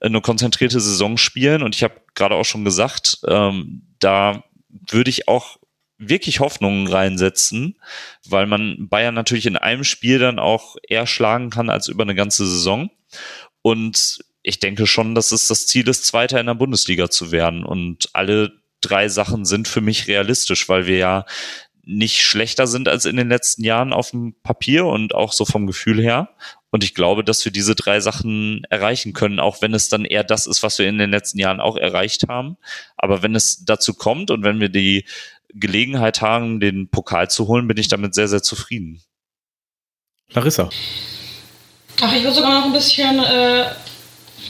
eine 0.00 0.20
konzentrierte 0.20 0.80
Saison 0.80 1.16
spielen. 1.16 1.62
Und 1.62 1.74
ich 1.74 1.82
habe 1.82 1.94
gerade 2.14 2.36
auch 2.36 2.44
schon 2.44 2.64
gesagt, 2.64 3.18
ähm, 3.26 3.82
da 3.98 4.44
würde 4.68 5.10
ich 5.10 5.26
auch 5.26 5.58
wirklich 5.96 6.38
Hoffnungen 6.38 6.86
reinsetzen, 6.86 7.76
weil 8.24 8.46
man 8.46 8.88
Bayern 8.88 9.14
natürlich 9.14 9.46
in 9.46 9.56
einem 9.56 9.84
Spiel 9.84 10.20
dann 10.20 10.38
auch 10.38 10.76
eher 10.86 11.06
schlagen 11.06 11.50
kann 11.50 11.70
als 11.70 11.88
über 11.88 12.04
eine 12.04 12.14
ganze 12.14 12.46
Saison. 12.46 12.90
Und 13.62 14.18
ich 14.42 14.60
denke 14.60 14.86
schon, 14.86 15.14
dass 15.14 15.32
es 15.32 15.48
das 15.48 15.66
Ziel 15.66 15.88
ist, 15.88 16.06
Zweiter 16.06 16.38
in 16.38 16.46
der 16.46 16.54
Bundesliga 16.54 17.10
zu 17.10 17.32
werden. 17.32 17.64
Und 17.64 18.10
alle 18.12 18.52
drei 18.80 19.08
Sachen 19.08 19.44
sind 19.44 19.66
für 19.66 19.80
mich 19.80 20.06
realistisch, 20.06 20.68
weil 20.68 20.86
wir 20.86 20.98
ja 20.98 21.26
nicht 21.88 22.20
schlechter 22.20 22.66
sind 22.66 22.86
als 22.86 23.06
in 23.06 23.16
den 23.16 23.30
letzten 23.30 23.64
Jahren 23.64 23.94
auf 23.94 24.10
dem 24.10 24.34
Papier 24.42 24.84
und 24.84 25.14
auch 25.14 25.32
so 25.32 25.46
vom 25.46 25.66
Gefühl 25.66 26.02
her. 26.02 26.28
Und 26.70 26.84
ich 26.84 26.94
glaube, 26.94 27.24
dass 27.24 27.42
wir 27.46 27.50
diese 27.50 27.74
drei 27.74 28.00
Sachen 28.00 28.62
erreichen 28.68 29.14
können, 29.14 29.40
auch 29.40 29.62
wenn 29.62 29.72
es 29.72 29.88
dann 29.88 30.04
eher 30.04 30.22
das 30.22 30.46
ist, 30.46 30.62
was 30.62 30.78
wir 30.78 30.86
in 30.86 30.98
den 30.98 31.10
letzten 31.10 31.38
Jahren 31.38 31.60
auch 31.60 31.78
erreicht 31.78 32.28
haben. 32.28 32.58
Aber 32.98 33.22
wenn 33.22 33.34
es 33.34 33.64
dazu 33.64 33.94
kommt 33.94 34.30
und 34.30 34.42
wenn 34.42 34.60
wir 34.60 34.68
die 34.68 35.06
Gelegenheit 35.54 36.20
haben, 36.20 36.60
den 36.60 36.90
Pokal 36.90 37.30
zu 37.30 37.48
holen, 37.48 37.66
bin 37.66 37.78
ich 37.78 37.88
damit 37.88 38.14
sehr, 38.14 38.28
sehr 38.28 38.42
zufrieden. 38.42 39.00
Larissa. 40.32 40.68
Ach, 42.02 42.14
ich 42.14 42.22
würde 42.22 42.36
sogar 42.36 42.60
noch 42.60 42.66
ein 42.66 42.72
bisschen, 42.74 43.18
äh, 43.18 43.62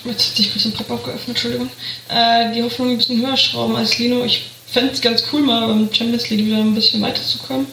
jetzt 0.05 0.31
hat 0.31 0.37
sich 0.37 0.49
ein 0.49 0.55
bisschen 0.55 0.73
Papp 0.73 0.91
aufgeöffnet, 0.91 1.29
Entschuldigung, 1.29 1.71
äh, 2.09 2.53
die 2.53 2.65
Hoffnung 2.65 2.91
ein 2.91 2.99
bisschen 2.99 3.25
höher 3.25 3.37
schrauben 3.37 3.77
als 3.77 3.97
Lino. 3.97 4.25
Ich 4.25 4.51
fände 4.71 4.93
es 4.93 5.01
ganz 5.01 5.23
cool, 5.33 5.43
mal 5.43 5.67
beim 5.67 5.93
Champions 5.93 6.29
League 6.31 6.47
wieder 6.47 6.59
ein 6.59 6.75
bisschen 6.75 7.01
weiterzukommen. 7.03 7.67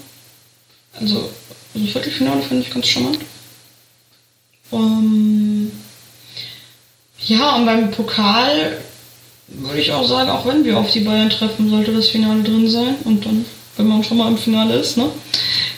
Also, 0.99 1.29
also 1.73 1.87
Viertelfinale 1.87 2.41
finde 2.41 2.63
ich 2.63 2.73
ganz 2.73 2.87
charmant. 2.87 3.19
Um, 4.71 5.71
ja, 7.19 7.55
und 7.55 7.65
beim 7.65 7.91
Pokal 7.91 8.81
würde 9.47 9.79
ich 9.79 9.91
auch 9.91 10.07
sagen, 10.07 10.29
auch 10.29 10.45
wenn 10.45 10.63
wir 10.63 10.77
auf 10.77 10.91
die 10.91 11.01
Bayern 11.01 11.29
treffen, 11.29 11.69
sollte 11.69 11.93
das 11.93 12.07
Finale 12.07 12.43
drin 12.43 12.69
sein. 12.69 12.95
Und 13.03 13.25
dann, 13.25 13.45
wenn 13.77 13.87
man 13.87 14.03
schon 14.03 14.17
mal 14.17 14.27
im 14.27 14.37
Finale 14.37 14.75
ist, 14.75 14.97
ne, 14.97 15.09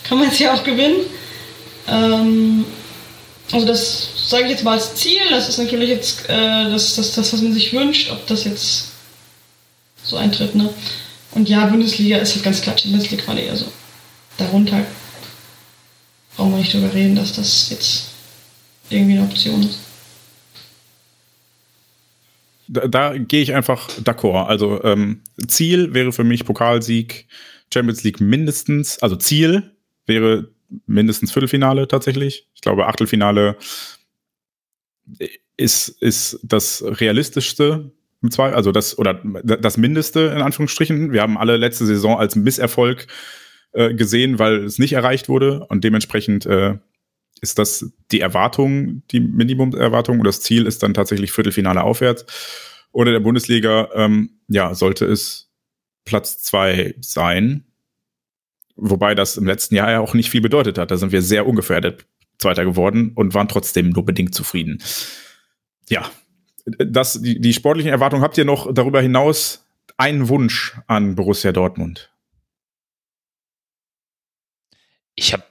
kann 0.03 0.19
man 0.19 0.29
es 0.29 0.39
ja 0.39 0.53
auch 0.53 0.63
gewinnen. 0.63 1.01
Ähm, 1.87 2.65
also 3.51 3.65
das 3.65 4.09
sage 4.27 4.45
ich 4.45 4.51
jetzt 4.51 4.63
mal 4.63 4.73
als 4.73 4.95
Ziel. 4.95 5.21
Das 5.29 5.49
ist 5.49 5.57
natürlich 5.57 5.89
jetzt 5.89 6.29
äh, 6.29 6.69
das, 6.69 6.95
das, 6.95 7.13
das, 7.13 7.33
was 7.33 7.41
man 7.41 7.53
sich 7.53 7.73
wünscht, 7.73 8.11
ob 8.11 8.25
das 8.27 8.45
jetzt 8.45 8.89
so 10.03 10.17
eintritt. 10.17 10.55
Ne? 10.55 10.69
Und 11.37 11.47
ja, 11.47 11.67
Bundesliga 11.67 12.17
ist 12.17 12.33
halt 12.33 12.43
ganz 12.43 12.63
klar 12.63 12.75
Champions 12.75 13.11
League 13.11 13.23
Quali. 13.23 13.47
Also 13.47 13.71
darunter 14.39 14.83
brauchen 16.35 16.51
wir 16.53 16.57
nicht 16.57 16.73
drüber 16.73 16.91
reden, 16.91 17.15
dass 17.15 17.33
das 17.33 17.69
jetzt 17.69 18.09
irgendwie 18.89 19.19
eine 19.19 19.27
Option 19.27 19.61
ist. 19.61 19.79
Da, 22.67 22.87
da 22.87 23.17
gehe 23.19 23.43
ich 23.43 23.53
einfach 23.53 23.87
d'accord. 23.99 24.47
Also 24.47 24.83
ähm, 24.83 25.21
Ziel 25.47 25.93
wäre 25.93 26.11
für 26.11 26.23
mich 26.23 26.43
Pokalsieg, 26.43 27.27
Champions 27.71 28.03
League 28.03 28.19
mindestens. 28.19 28.97
Also 29.03 29.15
Ziel 29.15 29.75
wäre 30.07 30.49
mindestens 30.87 31.31
Viertelfinale 31.31 31.87
tatsächlich. 31.87 32.47
Ich 32.55 32.61
glaube, 32.61 32.87
Achtelfinale 32.87 33.57
ist, 35.55 35.89
ist 36.01 36.39
das 36.41 36.83
realistischste 36.83 37.91
also 38.37 38.71
das 38.71 38.97
oder 38.97 39.21
das 39.43 39.77
Mindeste 39.77 40.33
in 40.35 40.41
Anführungsstrichen. 40.41 41.11
Wir 41.11 41.21
haben 41.21 41.37
alle 41.37 41.57
letzte 41.57 41.85
Saison 41.85 42.17
als 42.17 42.35
Misserfolg 42.35 43.07
äh, 43.73 43.93
gesehen, 43.93 44.39
weil 44.39 44.63
es 44.63 44.79
nicht 44.79 44.93
erreicht 44.93 45.29
wurde 45.29 45.65
und 45.67 45.83
dementsprechend 45.83 46.45
äh, 46.45 46.77
ist 47.41 47.59
das 47.59 47.91
die 48.11 48.21
Erwartung, 48.21 49.03
die 49.11 49.19
Minimum-Erwartung 49.19 50.19
und 50.19 50.25
das 50.25 50.41
Ziel 50.41 50.65
ist 50.65 50.83
dann 50.83 50.93
tatsächlich 50.93 51.31
Viertelfinale 51.31 51.83
aufwärts. 51.83 52.25
Oder 52.91 53.11
der 53.11 53.19
Bundesliga, 53.19 53.89
ähm, 53.93 54.39
ja, 54.47 54.73
sollte 54.73 55.05
es 55.05 55.51
Platz 56.05 56.41
zwei 56.41 56.95
sein. 56.99 57.65
Wobei 58.75 59.13
das 59.13 59.37
im 59.37 59.45
letzten 59.45 59.75
Jahr 59.75 59.91
ja 59.91 59.99
auch 59.99 60.13
nicht 60.13 60.29
viel 60.29 60.41
bedeutet 60.41 60.77
hat. 60.77 60.89
Da 60.89 60.97
sind 60.97 61.11
wir 61.11 61.21
sehr 61.21 61.45
ungefährdet 61.45 62.05
Zweiter 62.39 62.65
geworden 62.65 63.11
und 63.15 63.33
waren 63.33 63.47
trotzdem 63.47 63.89
nur 63.89 64.05
bedingt 64.05 64.33
zufrieden. 64.33 64.81
Ja, 65.89 66.09
das, 66.67 67.21
die, 67.21 67.39
die 67.39 67.53
sportlichen 67.53 67.91
Erwartungen 67.91 68.23
habt 68.23 68.37
ihr 68.37 68.45
noch 68.45 68.71
darüber 68.73 69.01
hinaus 69.01 69.65
einen 69.95 70.27
Wunsch 70.27 70.75
an 70.87 71.15
Borussia 71.15 71.51
Dortmund? 71.51 72.11
Ich 75.15 75.33
habe 75.33 75.43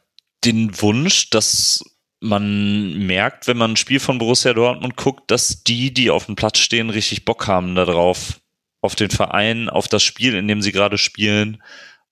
den 0.44 0.80
Wunsch, 0.80 1.30
dass 1.30 1.82
man 2.20 3.06
merkt, 3.06 3.46
wenn 3.46 3.56
man 3.56 3.72
ein 3.72 3.76
Spiel 3.76 4.00
von 4.00 4.18
Borussia 4.18 4.52
Dortmund 4.52 4.96
guckt, 4.96 5.30
dass 5.30 5.64
die, 5.64 5.92
die 5.92 6.10
auf 6.10 6.26
dem 6.26 6.36
Platz 6.36 6.58
stehen, 6.58 6.90
richtig 6.90 7.24
Bock 7.24 7.46
haben 7.46 7.74
darauf, 7.74 8.40
auf 8.80 8.94
den 8.94 9.10
Verein, 9.10 9.68
auf 9.68 9.88
das 9.88 10.02
Spiel, 10.02 10.34
in 10.34 10.48
dem 10.48 10.62
sie 10.62 10.72
gerade 10.72 10.98
spielen. 10.98 11.62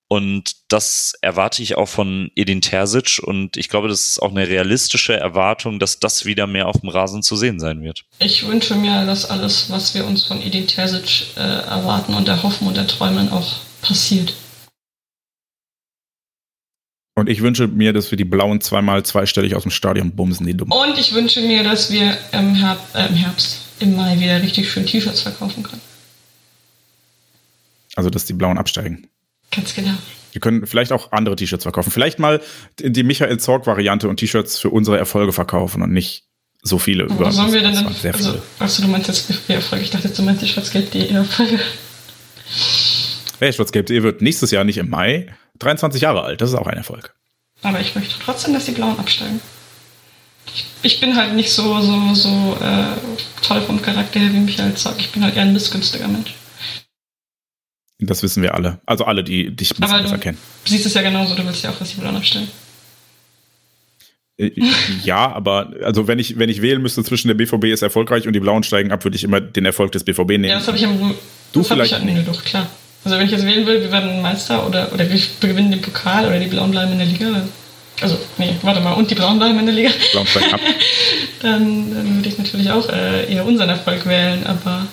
Und 0.07 0.55
das 0.67 1.13
erwarte 1.21 1.63
ich 1.63 1.77
auch 1.77 1.87
von 1.87 2.29
Edin 2.35 2.61
Terzic 2.61 3.19
und 3.23 3.57
ich 3.57 3.69
glaube, 3.69 3.87
das 3.87 4.01
ist 4.01 4.21
auch 4.21 4.29
eine 4.29 4.47
realistische 4.47 5.13
Erwartung, 5.15 5.79
dass 5.79 5.99
das 5.99 6.25
wieder 6.25 6.45
mehr 6.45 6.67
auf 6.67 6.79
dem 6.81 6.89
Rasen 6.89 7.23
zu 7.23 7.35
sehen 7.35 7.59
sein 7.59 7.81
wird. 7.81 8.05
Ich 8.19 8.45
wünsche 8.45 8.75
mir, 8.75 9.05
dass 9.05 9.27
alles, 9.29 9.69
was 9.71 9.95
wir 9.95 10.05
uns 10.05 10.23
von 10.25 10.41
Edin 10.41 10.67
Terzic 10.67 11.35
äh, 11.35 11.39
erwarten 11.39 12.13
und 12.13 12.27
erhoffen 12.27 12.67
und 12.67 12.77
erträumen, 12.77 13.29
auch 13.31 13.55
passiert. 13.81 14.33
Und 17.17 17.29
ich 17.29 17.41
wünsche 17.41 17.67
mir, 17.67 17.93
dass 17.93 18.11
wir 18.11 18.17
die 18.17 18.25
Blauen 18.25 18.61
zweimal 18.61 19.03
zweistellig 19.03 19.55
aus 19.55 19.63
dem 19.63 19.71
Stadion 19.71 20.11
bumsen, 20.11 20.45
die 20.45 20.53
Dummen. 20.53 20.77
Und 20.77 20.99
ich 20.99 21.13
wünsche 21.13 21.41
mir, 21.41 21.63
dass 21.63 21.91
wir 21.91 22.15
im, 22.31 22.53
Herb 22.53 22.79
äh, 22.93 23.07
im 23.07 23.15
Herbst, 23.15 23.61
im 23.79 23.95
Mai 23.95 24.19
wieder 24.19 24.41
richtig 24.41 24.69
schön 24.69 24.85
T-Shirts 24.85 25.21
verkaufen 25.21 25.63
können. 25.63 25.81
Also, 27.95 28.09
dass 28.09 28.25
die 28.25 28.33
Blauen 28.33 28.57
absteigen. 28.57 29.07
Ganz 29.55 29.73
genau. 29.73 29.93
Wir 30.31 30.41
können 30.41 30.67
vielleicht 30.67 30.91
auch 30.91 31.11
andere 31.11 31.35
T-Shirts 31.35 31.63
verkaufen. 31.63 31.91
Vielleicht 31.91 32.19
mal 32.19 32.41
die 32.79 33.03
Michael 33.03 33.39
Zorg-Variante 33.39 34.09
und 34.09 34.17
T-Shirts 34.17 34.59
für 34.59 34.69
unsere 34.69 34.97
Erfolge 34.97 35.31
verkaufen 35.31 35.81
und 35.81 35.93
nicht 35.93 36.25
so 36.61 36.77
viele. 36.77 37.05
Aber 37.09 37.31
sollen 37.31 37.53
wir 37.53 37.61
denn 37.61 37.75
dann? 37.75 37.93
Sehr 37.93 38.13
also, 38.13 38.31
viele. 38.31 38.43
Achso, 38.59 38.81
du 38.81 38.87
meinst 38.89 39.07
jetzt 39.07 39.29
die 39.47 39.53
Erfolge. 39.53 39.85
Ich 39.85 39.91
dachte, 39.91 40.09
du 40.09 40.21
meinst 40.23 40.41
die 40.41 40.47
schwarzgelb.de 40.47 41.09
Erfolge. 41.09 41.59
Hey, 43.39 43.53
schwarzgelb.de 43.53 44.03
wird 44.03 44.21
nächstes 44.21 44.51
Jahr 44.51 44.63
nicht 44.63 44.77
im 44.77 44.89
Mai 44.89 45.33
23 45.59 46.01
Jahre 46.01 46.23
alt, 46.23 46.41
das 46.41 46.49
ist 46.49 46.55
auch 46.55 46.67
ein 46.67 46.77
Erfolg. 46.77 47.15
Aber 47.61 47.79
ich 47.79 47.95
möchte 47.95 48.15
trotzdem, 48.23 48.53
dass 48.53 48.65
die 48.65 48.71
Blauen 48.71 48.99
absteigen. 48.99 49.39
Ich, 50.53 50.65
ich 50.83 50.99
bin 50.99 51.15
halt 51.15 51.33
nicht 51.33 51.51
so, 51.51 51.81
so, 51.81 52.13
so 52.13 52.57
äh, 52.61 52.85
toll 53.41 53.61
vom 53.61 53.81
Charakter 53.81 54.19
her, 54.19 54.31
wie 54.33 54.39
Michael 54.39 54.75
sagt. 54.77 54.99
Ich 54.99 55.11
bin 55.11 55.23
halt 55.23 55.35
eher 55.35 55.43
ein 55.43 55.53
missgünstiger 55.53 56.07
Mensch. 56.07 56.33
Das 57.99 58.23
wissen 58.23 58.43
wir 58.43 58.53
alle. 58.53 58.79
Also 58.85 59.05
alle, 59.05 59.23
die 59.23 59.55
dich 59.55 59.73
Aber 59.81 60.01
du 60.01 60.09
erkennen. 60.09 60.37
Du 60.65 60.71
siehst 60.71 60.85
es 60.85 60.93
ja 60.93 61.01
genauso, 61.01 61.35
du 61.35 61.45
willst 61.45 61.63
ja 61.63 61.69
auch, 61.69 61.79
dass 61.79 61.91
die 61.91 62.01
Blauen 62.01 62.15
absteigen. 62.15 62.49
Äh, 64.37 64.51
ja, 65.03 65.31
aber 65.31 65.71
also 65.81 66.07
wenn 66.07 66.19
ich, 66.19 66.37
wenn 66.37 66.49
ich 66.49 66.61
wählen 66.61 66.81
müsste 66.81 67.03
zwischen 67.03 67.29
der 67.29 67.35
BVB 67.35 67.65
ist 67.65 67.83
erfolgreich 67.83 68.27
und 68.27 68.33
die 68.33 68.41
Blauen 68.41 68.63
steigen 68.63 68.91
ab, 68.91 69.03
würde 69.05 69.15
ich 69.15 69.23
immer 69.23 69.39
den 69.39 69.65
Erfolg 69.65 69.93
des 69.93 70.03
BVB 70.03 70.31
nehmen. 70.31 70.45
Ja, 70.45 70.55
das 70.55 70.67
habe 70.67 70.77
ich 70.77 70.85
am. 70.85 71.15
Du 71.53 71.63
vielleicht. 71.63 71.93
Ich, 71.93 72.03
nee, 72.03 72.21
doch, 72.25 72.43
klar. 72.43 72.67
Also 73.05 73.17
wenn 73.17 73.25
ich 73.27 73.31
jetzt 73.31 73.45
wählen 73.45 73.65
will, 73.65 73.81
wir 73.81 73.91
werden 73.91 74.21
Meister 74.21 74.67
oder, 74.67 74.91
oder 74.91 75.09
wir 75.09 75.21
gewinnen 75.39 75.71
den 75.71 75.81
Pokal 75.81 76.25
oder 76.25 76.39
die 76.39 76.47
Blauen 76.47 76.71
bleiben 76.71 76.91
in 76.93 76.97
der 76.97 77.07
Liga. 77.07 77.47
Also, 78.01 78.17
nee, 78.37 78.55
warte 78.61 78.81
mal, 78.81 78.93
und 78.93 79.09
die 79.09 79.15
Blauen 79.15 79.37
bleiben 79.37 79.57
in 79.59 79.67
der 79.67 79.75
Liga. 79.75 79.91
Blauen 80.11 80.27
ab. 80.51 80.59
dann, 81.41 81.93
dann 81.93 82.15
würde 82.15 82.27
ich 82.27 82.37
natürlich 82.37 82.69
auch 82.71 82.89
äh, 82.89 83.31
eher 83.31 83.45
unseren 83.45 83.69
Erfolg 83.69 84.05
wählen, 84.05 84.45
aber 84.45 84.87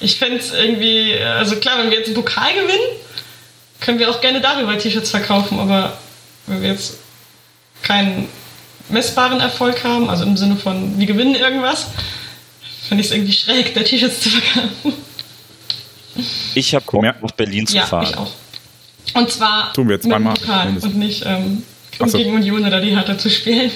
ich 0.00 0.18
fände 0.18 0.38
es 0.38 0.52
irgendwie, 0.52 1.14
also 1.18 1.56
klar, 1.56 1.78
wenn 1.78 1.90
wir 1.90 1.98
jetzt 1.98 2.06
einen 2.06 2.16
Pokal 2.16 2.52
gewinnen, 2.54 3.00
können 3.80 3.98
wir 3.98 4.10
auch 4.10 4.20
gerne 4.20 4.40
darüber 4.40 4.78
T-Shirts 4.78 5.10
verkaufen, 5.10 5.58
aber 5.58 5.96
wenn 6.46 6.62
wir 6.62 6.70
jetzt 6.70 6.98
keinen 7.82 8.28
messbaren 8.88 9.40
Erfolg 9.40 9.82
haben, 9.84 10.08
also 10.08 10.24
im 10.24 10.36
Sinne 10.36 10.56
von, 10.56 10.98
wir 10.98 11.06
gewinnen 11.06 11.34
irgendwas, 11.34 11.86
finde 12.88 13.02
ich 13.02 13.08
es 13.08 13.12
irgendwie 13.12 13.32
schräg, 13.32 13.74
da 13.74 13.82
T-Shirts 13.82 14.20
zu 14.20 14.30
verkaufen. 14.30 14.92
Ich 16.54 16.74
habe 16.74 16.84
Bock, 16.84 17.02
nach 17.02 17.30
Berlin 17.32 17.66
zu 17.66 17.76
ja, 17.76 17.84
fahren. 17.84 18.08
Ich 18.08 18.16
auch. 18.16 18.32
Und 19.14 19.30
zwar 19.30 19.72
Tun 19.72 19.88
wir 19.88 20.00
zweimal. 20.00 20.32
mit 20.32 20.40
Pokal 20.40 20.68
und 20.68 20.96
nicht 20.96 21.24
ähm, 21.26 21.62
um 21.98 22.08
so. 22.08 22.18
gegen 22.18 22.34
Union 22.34 22.64
oder 22.64 22.80
die 22.80 22.90
Hertha 22.90 23.16
zu 23.18 23.30
spielen. 23.30 23.70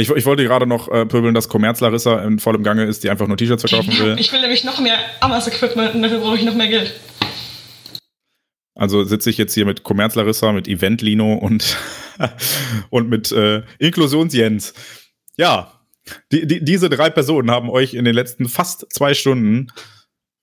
Ich, 0.00 0.08
ich, 0.10 0.26
wollte 0.26 0.44
gerade 0.44 0.64
noch 0.64 0.88
äh, 0.92 1.06
pöbeln, 1.06 1.34
dass 1.34 1.48
Commerz 1.48 1.80
Larissa 1.80 2.22
in 2.22 2.38
vollem 2.38 2.62
Gange 2.62 2.84
ist, 2.84 3.02
die 3.02 3.10
einfach 3.10 3.26
nur 3.26 3.36
T-Shirts 3.36 3.68
verkaufen 3.68 3.98
will. 3.98 4.16
Ich 4.20 4.32
will 4.32 4.40
nämlich 4.40 4.62
noch 4.62 4.78
mehr 4.78 4.96
Amas-Equipment 5.18 5.96
und 5.96 6.02
dafür 6.02 6.20
brauche 6.20 6.36
ich 6.36 6.44
noch 6.44 6.54
mehr 6.54 6.68
Geld. 6.68 6.94
Also 8.76 9.02
sitze 9.02 9.28
ich 9.28 9.38
jetzt 9.38 9.54
hier 9.54 9.66
mit 9.66 9.82
Commerz 9.82 10.14
Larissa, 10.14 10.52
mit 10.52 10.68
Event 10.68 11.02
Lino 11.02 11.34
und, 11.34 11.76
und 12.90 13.08
mit 13.08 13.32
äh, 13.32 13.62
Inklusions 13.80 14.32
Jens. 14.32 14.72
Ja, 15.36 15.72
die, 16.30 16.46
die, 16.46 16.64
diese 16.64 16.88
drei 16.88 17.10
Personen 17.10 17.50
haben 17.50 17.68
euch 17.68 17.94
in 17.94 18.04
den 18.04 18.14
letzten 18.14 18.48
fast 18.48 18.86
zwei 18.92 19.14
Stunden 19.14 19.66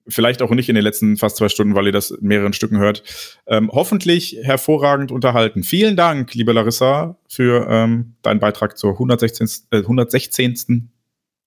Vielleicht 0.08 0.42
auch 0.42 0.52
nicht 0.52 0.70
in 0.70 0.76
den 0.76 0.84
letzten 0.84 1.18
fast 1.18 1.38
zwei 1.38 1.50
Stunden, 1.50 1.74
weil 1.76 1.88
ihr 1.88 1.92
das 1.92 2.12
in 2.12 2.28
mehreren 2.28 2.54
Stücken 2.54 2.78
hört. 2.78 3.04
Ähm, 3.48 3.72
hoffentlich 3.74 4.38
hervorragend 4.42 5.12
unterhalten. 5.12 5.64
Vielen 5.64 5.96
Dank, 5.96 6.34
liebe 6.36 6.52
Larissa, 6.52 7.18
für 7.28 7.68
ähm, 7.70 8.14
deinen 8.22 8.40
Beitrag 8.40 8.78
zur 8.78 8.94
116. 8.94 9.50
Äh, 9.72 9.78
116. 9.78 10.92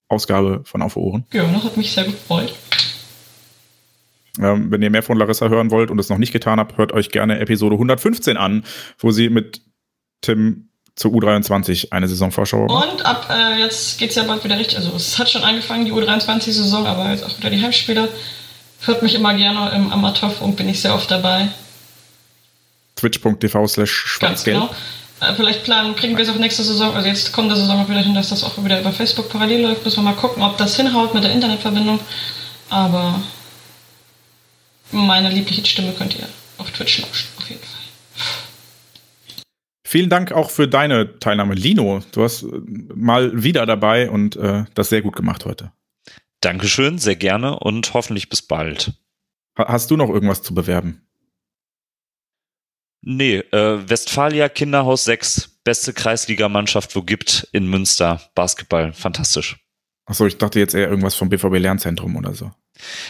Ausgabe 0.09 0.63
von 0.65 0.83
Auf 0.83 0.97
Ohren. 0.97 1.25
Ja, 1.33 1.45
das 1.45 1.65
hat 1.65 1.77
mich 1.77 1.93
sehr 1.93 2.05
gefreut. 2.05 2.55
Ähm, 4.41 4.71
wenn 4.71 4.83
ihr 4.83 4.91
mehr 4.91 5.03
von 5.03 5.19
Larissa 5.19 5.49
hören 5.49 5.71
wollt 5.71 5.91
und 5.91 5.99
es 5.99 6.09
noch 6.09 6.19
nicht 6.19 6.33
getan 6.33 6.59
habt, 6.59 6.79
hört 6.79 6.93
euch 6.93 7.11
gerne 7.11 7.39
Episode 7.41 7.75
115 7.75 8.37
an, 8.37 8.65
wo 8.99 9.11
sie 9.11 9.29
mit 9.29 9.63
Tim 10.21 10.69
zur 10.95 11.13
U23 11.13 11.93
eine 11.93 12.09
Saisonvorschau. 12.09 12.65
Und 12.65 13.07
ab 13.07 13.29
äh, 13.31 13.61
jetzt 13.61 14.03
es 14.03 14.15
ja 14.15 14.25
bald 14.25 14.43
wieder 14.43 14.59
richtig. 14.59 14.79
Also 14.79 14.95
es 14.97 15.19
hat 15.19 15.31
schon 15.31 15.43
angefangen, 15.43 15.85
die 15.85 15.93
U23-Saison, 15.93 16.87
aber 16.87 17.11
jetzt 17.11 17.25
auch 17.25 17.39
wieder 17.39 17.51
die 17.51 17.63
Heimspiele. 17.63 18.09
Hört 18.81 19.03
mich 19.03 19.15
immer 19.15 19.35
gerne 19.35 19.71
im 19.75 19.93
Amateurfunk, 19.93 20.57
bin 20.57 20.69
ich 20.69 20.81
sehr 20.81 20.95
oft 20.95 21.11
dabei. 21.11 21.49
Twitch.tv 22.97 23.67
slash 23.67 23.91
schwarzgelb. 23.91 24.57
Genau. 24.61 24.75
Äh, 25.21 25.35
vielleicht 25.35 25.65
planen, 25.65 25.97
kriegen 25.97 26.17
wir 26.17 26.23
es 26.23 26.31
auch 26.31 26.37
nächste 26.37 26.63
Saison, 26.63 26.95
also 26.95 27.09
jetzt 27.09 27.33
kommt 27.33 27.51
der 27.51 27.57
Saison 27.57 27.81
auch 27.81 27.89
wieder 27.89 28.01
hin, 28.01 28.15
dass 28.15 28.29
das 28.29 28.45
auch 28.45 28.63
wieder 28.63 28.81
über 28.81 28.93
Facebook 28.93 29.29
parallel 29.29 29.63
läuft. 29.63 29.85
Müssen 29.85 29.99
wir 29.99 30.11
mal 30.11 30.17
gucken, 30.17 30.43
ob 30.43 30.57
das 30.59 30.77
hinhaut 30.77 31.15
mit 31.15 31.25
der 31.25 31.33
Internetverbindung. 31.33 31.99
Aber 32.71 33.21
meine 34.93 35.31
liebliche 35.31 35.65
Stimme 35.65 35.93
könnt 35.93 36.17
ihr 36.17 36.29
auf 36.59 36.71
Twitch 36.71 37.01
lauschen, 37.01 37.29
auf 37.39 37.49
jeden 37.49 37.61
Fall. 37.61 37.79
Vielen 39.85 40.11
Dank 40.11 40.33
auch 40.33 40.51
für 40.51 40.69
deine 40.69 41.19
Teilnahme, 41.19 41.55
Lino. 41.55 42.03
Du 42.13 42.23
hast 42.23 42.43
äh, 42.43 42.47
mal 42.95 43.43
wieder 43.43 43.67
dabei 43.67 44.11
und 44.11 44.37
äh, 44.37 44.65
das 44.75 44.91
sehr 44.91 45.03
gut 45.03 45.17
gemacht 45.17 45.45
heute. 45.47 45.73
Dankeschön, 46.41 46.99
sehr 46.99 47.17
gerne 47.17 47.59
und 47.59 47.95
hoffentlich 47.95 48.29
bis 48.29 48.43
bald. 48.43 48.93
Hast 49.57 49.91
du 49.91 49.97
noch 49.97 50.09
irgendwas 50.09 50.43
zu 50.43 50.55
bewerben? 50.55 51.09
Nee, 53.01 53.39
äh, 53.39 53.89
Westfalia 53.89 54.49
Kinderhaus 54.49 55.05
6, 55.05 55.61
beste 55.65 55.93
Kreisligamannschaft, 55.93 56.95
wo 56.97 57.03
gibt 57.03 57.49
in 57.53 57.69
Münster. 57.69 58.21
Basketball, 58.35 58.93
fantastisch. 58.93 59.57
Achso, 60.05 60.27
ich 60.27 60.39
dachte 60.39 60.59
jetzt 60.59 60.75
eher 60.75 60.89
irgendwas 60.89 61.15
vom 61.15 61.29
BVB 61.29 61.59
Lernzentrum 61.59 62.17
oder 62.17 62.35
so. 62.35 62.51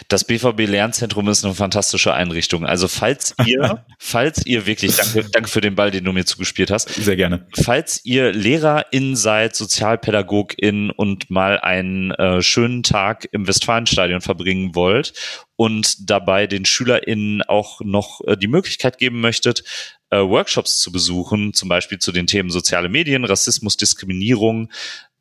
Das 0.09 0.25
BVB 0.25 0.67
Lernzentrum 0.67 1.29
ist 1.29 1.45
eine 1.45 1.55
fantastische 1.55 2.15
Einrichtung. 2.15 2.67
Also 2.67 2.89
falls 2.89 3.35
ihr, 3.47 3.85
falls 3.99 4.45
ihr 4.47 4.67
wirklich, 4.67 4.97
danke, 4.97 5.29
danke 5.31 5.49
für 5.49 5.61
den 5.61 5.75
Ball, 5.75 5.91
den 5.91 6.05
du 6.05 6.13
mir 6.13 6.25
zugespielt 6.25 6.71
hast. 6.71 6.89
Sehr 6.95 7.17
gerne. 7.17 7.47
Falls 7.55 8.01
ihr 8.05 8.33
Lehrerin 8.33 9.17
seid, 9.17 9.57
Sozialpädagogin 9.57 10.91
und 10.91 11.31
mal 11.31 11.59
einen 11.61 12.13
äh, 12.13 12.43
schönen 12.43 12.83
Tag 12.83 13.29
im 13.33 13.47
Westfalenstadion 13.47 14.21
verbringen 14.21 14.75
wollt 14.75 15.13
und 15.57 16.09
dabei 16.09 16.47
den 16.47 16.65
SchülerInnen 16.65 17.43
auch 17.43 17.81
noch 17.81 18.21
äh, 18.27 18.37
die 18.37 18.47
Möglichkeit 18.47 18.99
geben 18.99 19.21
möchtet, 19.21 19.65
äh, 20.11 20.19
Workshops 20.19 20.79
zu 20.79 20.93
besuchen, 20.93 21.53
zum 21.53 21.69
Beispiel 21.69 21.99
zu 21.99 22.13
den 22.13 22.27
Themen 22.27 22.51
soziale 22.51 22.89
Medien, 22.89 23.25
Rassismus, 23.25 23.77
Diskriminierung, 23.77 24.71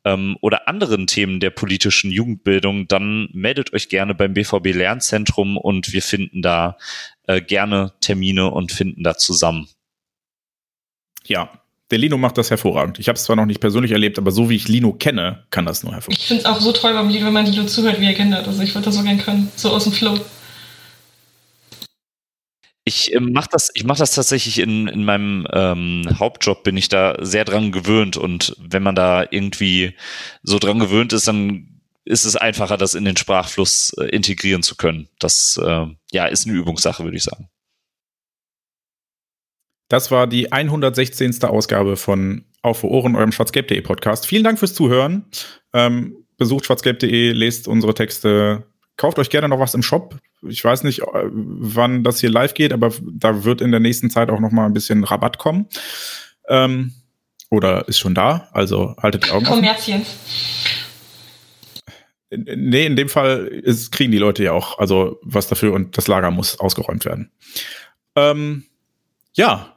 ähm, 0.08 0.36
oder 0.40 0.68
anderen 0.68 1.06
Themen 1.06 1.40
der 1.40 1.50
politischen 1.50 2.10
Jugendbildung, 2.10 2.88
dann 2.88 3.28
meldet 3.32 3.72
euch 3.72 3.88
gerne 3.88 4.14
beim 4.14 4.34
BVB 4.34 4.74
Lernzentrum 4.74 5.56
und 5.56 5.92
wir 5.92 6.02
finden 6.02 6.42
da 6.42 6.76
äh, 7.26 7.40
gerne 7.40 7.92
Termine 8.00 8.50
und 8.50 8.72
finden 8.72 9.02
da 9.02 9.16
zusammen. 9.16 9.68
Ja, 11.26 11.50
der 11.90 11.98
Lino 11.98 12.18
macht 12.18 12.38
das 12.38 12.50
hervorragend. 12.50 12.98
Ich 12.98 13.08
habe 13.08 13.16
es 13.16 13.24
zwar 13.24 13.36
noch 13.36 13.46
nicht 13.46 13.60
persönlich 13.60 13.92
erlebt, 13.92 14.18
aber 14.18 14.30
so 14.30 14.50
wie 14.50 14.56
ich 14.56 14.68
Lino 14.68 14.92
kenne, 14.92 15.44
kann 15.50 15.66
das 15.66 15.82
nur 15.82 15.92
hervorragend. 15.92 16.20
Ich 16.20 16.28
finde 16.28 16.42
es 16.42 16.46
auch 16.46 16.60
so 16.60 16.72
toll 16.72 16.92
beim 16.92 17.08
Lino, 17.08 17.26
wenn 17.26 17.32
man 17.32 17.46
Lino 17.46 17.64
zuhört, 17.64 18.00
wie 18.00 18.06
er 18.06 18.14
kennt. 18.14 18.34
Also 18.34 18.62
ich 18.62 18.74
würde 18.74 18.86
das 18.86 18.96
so 18.96 19.02
gern 19.02 19.18
können, 19.18 19.50
so 19.56 19.70
aus 19.70 19.84
dem 19.84 19.92
Flow. 19.92 20.18
Ich 22.88 23.12
äh, 23.14 23.20
mache 23.20 23.50
das, 23.52 23.70
ich 23.74 23.84
mache 23.84 23.98
das 23.98 24.14
tatsächlich 24.14 24.58
in, 24.58 24.88
in 24.88 25.04
meinem 25.04 25.46
ähm, 25.52 26.08
Hauptjob, 26.18 26.64
bin 26.64 26.78
ich 26.78 26.88
da 26.88 27.16
sehr 27.20 27.44
dran 27.44 27.70
gewöhnt 27.70 28.16
und 28.16 28.56
wenn 28.58 28.82
man 28.82 28.94
da 28.94 29.26
irgendwie 29.30 29.94
so 30.42 30.58
dran 30.58 30.78
gewöhnt 30.78 31.12
ist, 31.12 31.28
dann 31.28 31.82
ist 32.06 32.24
es 32.24 32.36
einfacher, 32.36 32.78
das 32.78 32.94
in 32.94 33.04
den 33.04 33.18
Sprachfluss 33.18 33.94
äh, 33.98 34.04
integrieren 34.06 34.62
zu 34.62 34.74
können. 34.74 35.08
Das 35.18 35.60
äh, 35.62 35.86
ja 36.12 36.26
ist 36.26 36.46
eine 36.46 36.56
Übungssache, 36.56 37.04
würde 37.04 37.18
ich 37.18 37.24
sagen. 37.24 37.50
Das 39.88 40.10
war 40.10 40.26
die 40.26 40.50
116. 40.50 41.44
Ausgabe 41.44 41.96
von 41.96 42.46
Auf 42.62 42.84
Ohren, 42.84 43.16
eurem 43.16 43.32
schwarzgelb.de 43.32 43.82
Podcast. 43.82 44.26
Vielen 44.26 44.44
Dank 44.44 44.58
fürs 44.58 44.72
Zuhören. 44.72 45.26
Ähm, 45.74 46.24
besucht 46.38 46.64
schwarzgelb.de, 46.64 47.32
lest 47.32 47.68
unsere 47.68 47.92
Texte, 47.92 48.64
kauft 48.98 49.18
euch 49.18 49.30
gerne 49.30 49.48
noch 49.48 49.60
was 49.60 49.72
im 49.72 49.82
Shop. 49.82 50.16
Ich 50.42 50.62
weiß 50.62 50.82
nicht, 50.82 51.00
äh, 51.00 51.04
wann 51.32 52.04
das 52.04 52.20
hier 52.20 52.30
live 52.30 52.52
geht, 52.52 52.74
aber 52.74 52.92
da 53.00 53.44
wird 53.44 53.62
in 53.62 53.70
der 53.70 53.80
nächsten 53.80 54.10
Zeit 54.10 54.28
auch 54.28 54.40
noch 54.40 54.50
mal 54.50 54.66
ein 54.66 54.74
bisschen 54.74 55.04
Rabatt 55.04 55.38
kommen. 55.38 55.66
Ähm, 56.48 56.92
oder 57.50 57.88
ist 57.88 57.98
schon 57.98 58.14
da, 58.14 58.48
also 58.52 58.94
haltet 59.00 59.26
die 59.26 59.30
Augen 59.30 59.46
Kommerzien. 59.46 60.04
Nee, 62.30 62.84
in 62.84 62.96
dem 62.96 63.08
Fall 63.08 63.46
ist, 63.46 63.90
kriegen 63.90 64.12
die 64.12 64.18
Leute 64.18 64.44
ja 64.44 64.52
auch 64.52 64.78
also 64.78 65.18
was 65.22 65.48
dafür 65.48 65.72
und 65.72 65.96
das 65.96 66.08
Lager 66.08 66.30
muss 66.30 66.60
ausgeräumt 66.60 67.06
werden. 67.06 67.30
Ähm, 68.16 68.64
ja, 69.32 69.76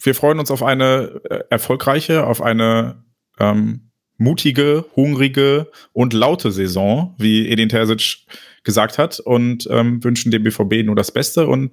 wir 0.00 0.14
freuen 0.14 0.38
uns 0.38 0.52
auf 0.52 0.62
eine 0.62 1.20
äh, 1.28 1.40
erfolgreiche, 1.50 2.24
auf 2.24 2.40
eine 2.40 3.02
ähm, 3.40 3.85
mutige, 4.18 4.84
hungrige 4.94 5.70
und 5.92 6.12
laute 6.12 6.50
Saison, 6.50 7.14
wie 7.18 7.48
Edin 7.48 7.68
Terzic 7.68 8.26
gesagt 8.64 8.98
hat, 8.98 9.20
und 9.20 9.68
ähm, 9.70 10.02
wünschen 10.02 10.30
dem 10.30 10.42
BVB 10.42 10.84
nur 10.84 10.96
das 10.96 11.12
Beste 11.12 11.46
und 11.46 11.72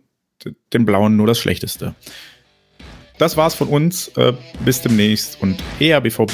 den 0.73 0.85
Blauen 0.85 1.15
nur 1.15 1.27
das 1.27 1.39
Schlechteste. 1.39 1.95
Das 3.17 3.37
war's 3.37 3.55
von 3.55 3.67
uns. 3.67 4.09
Äh, 4.09 4.33
bis 4.65 4.81
demnächst 4.81 5.41
und 5.41 5.61
eher 5.79 6.01
BVB. 6.01 6.33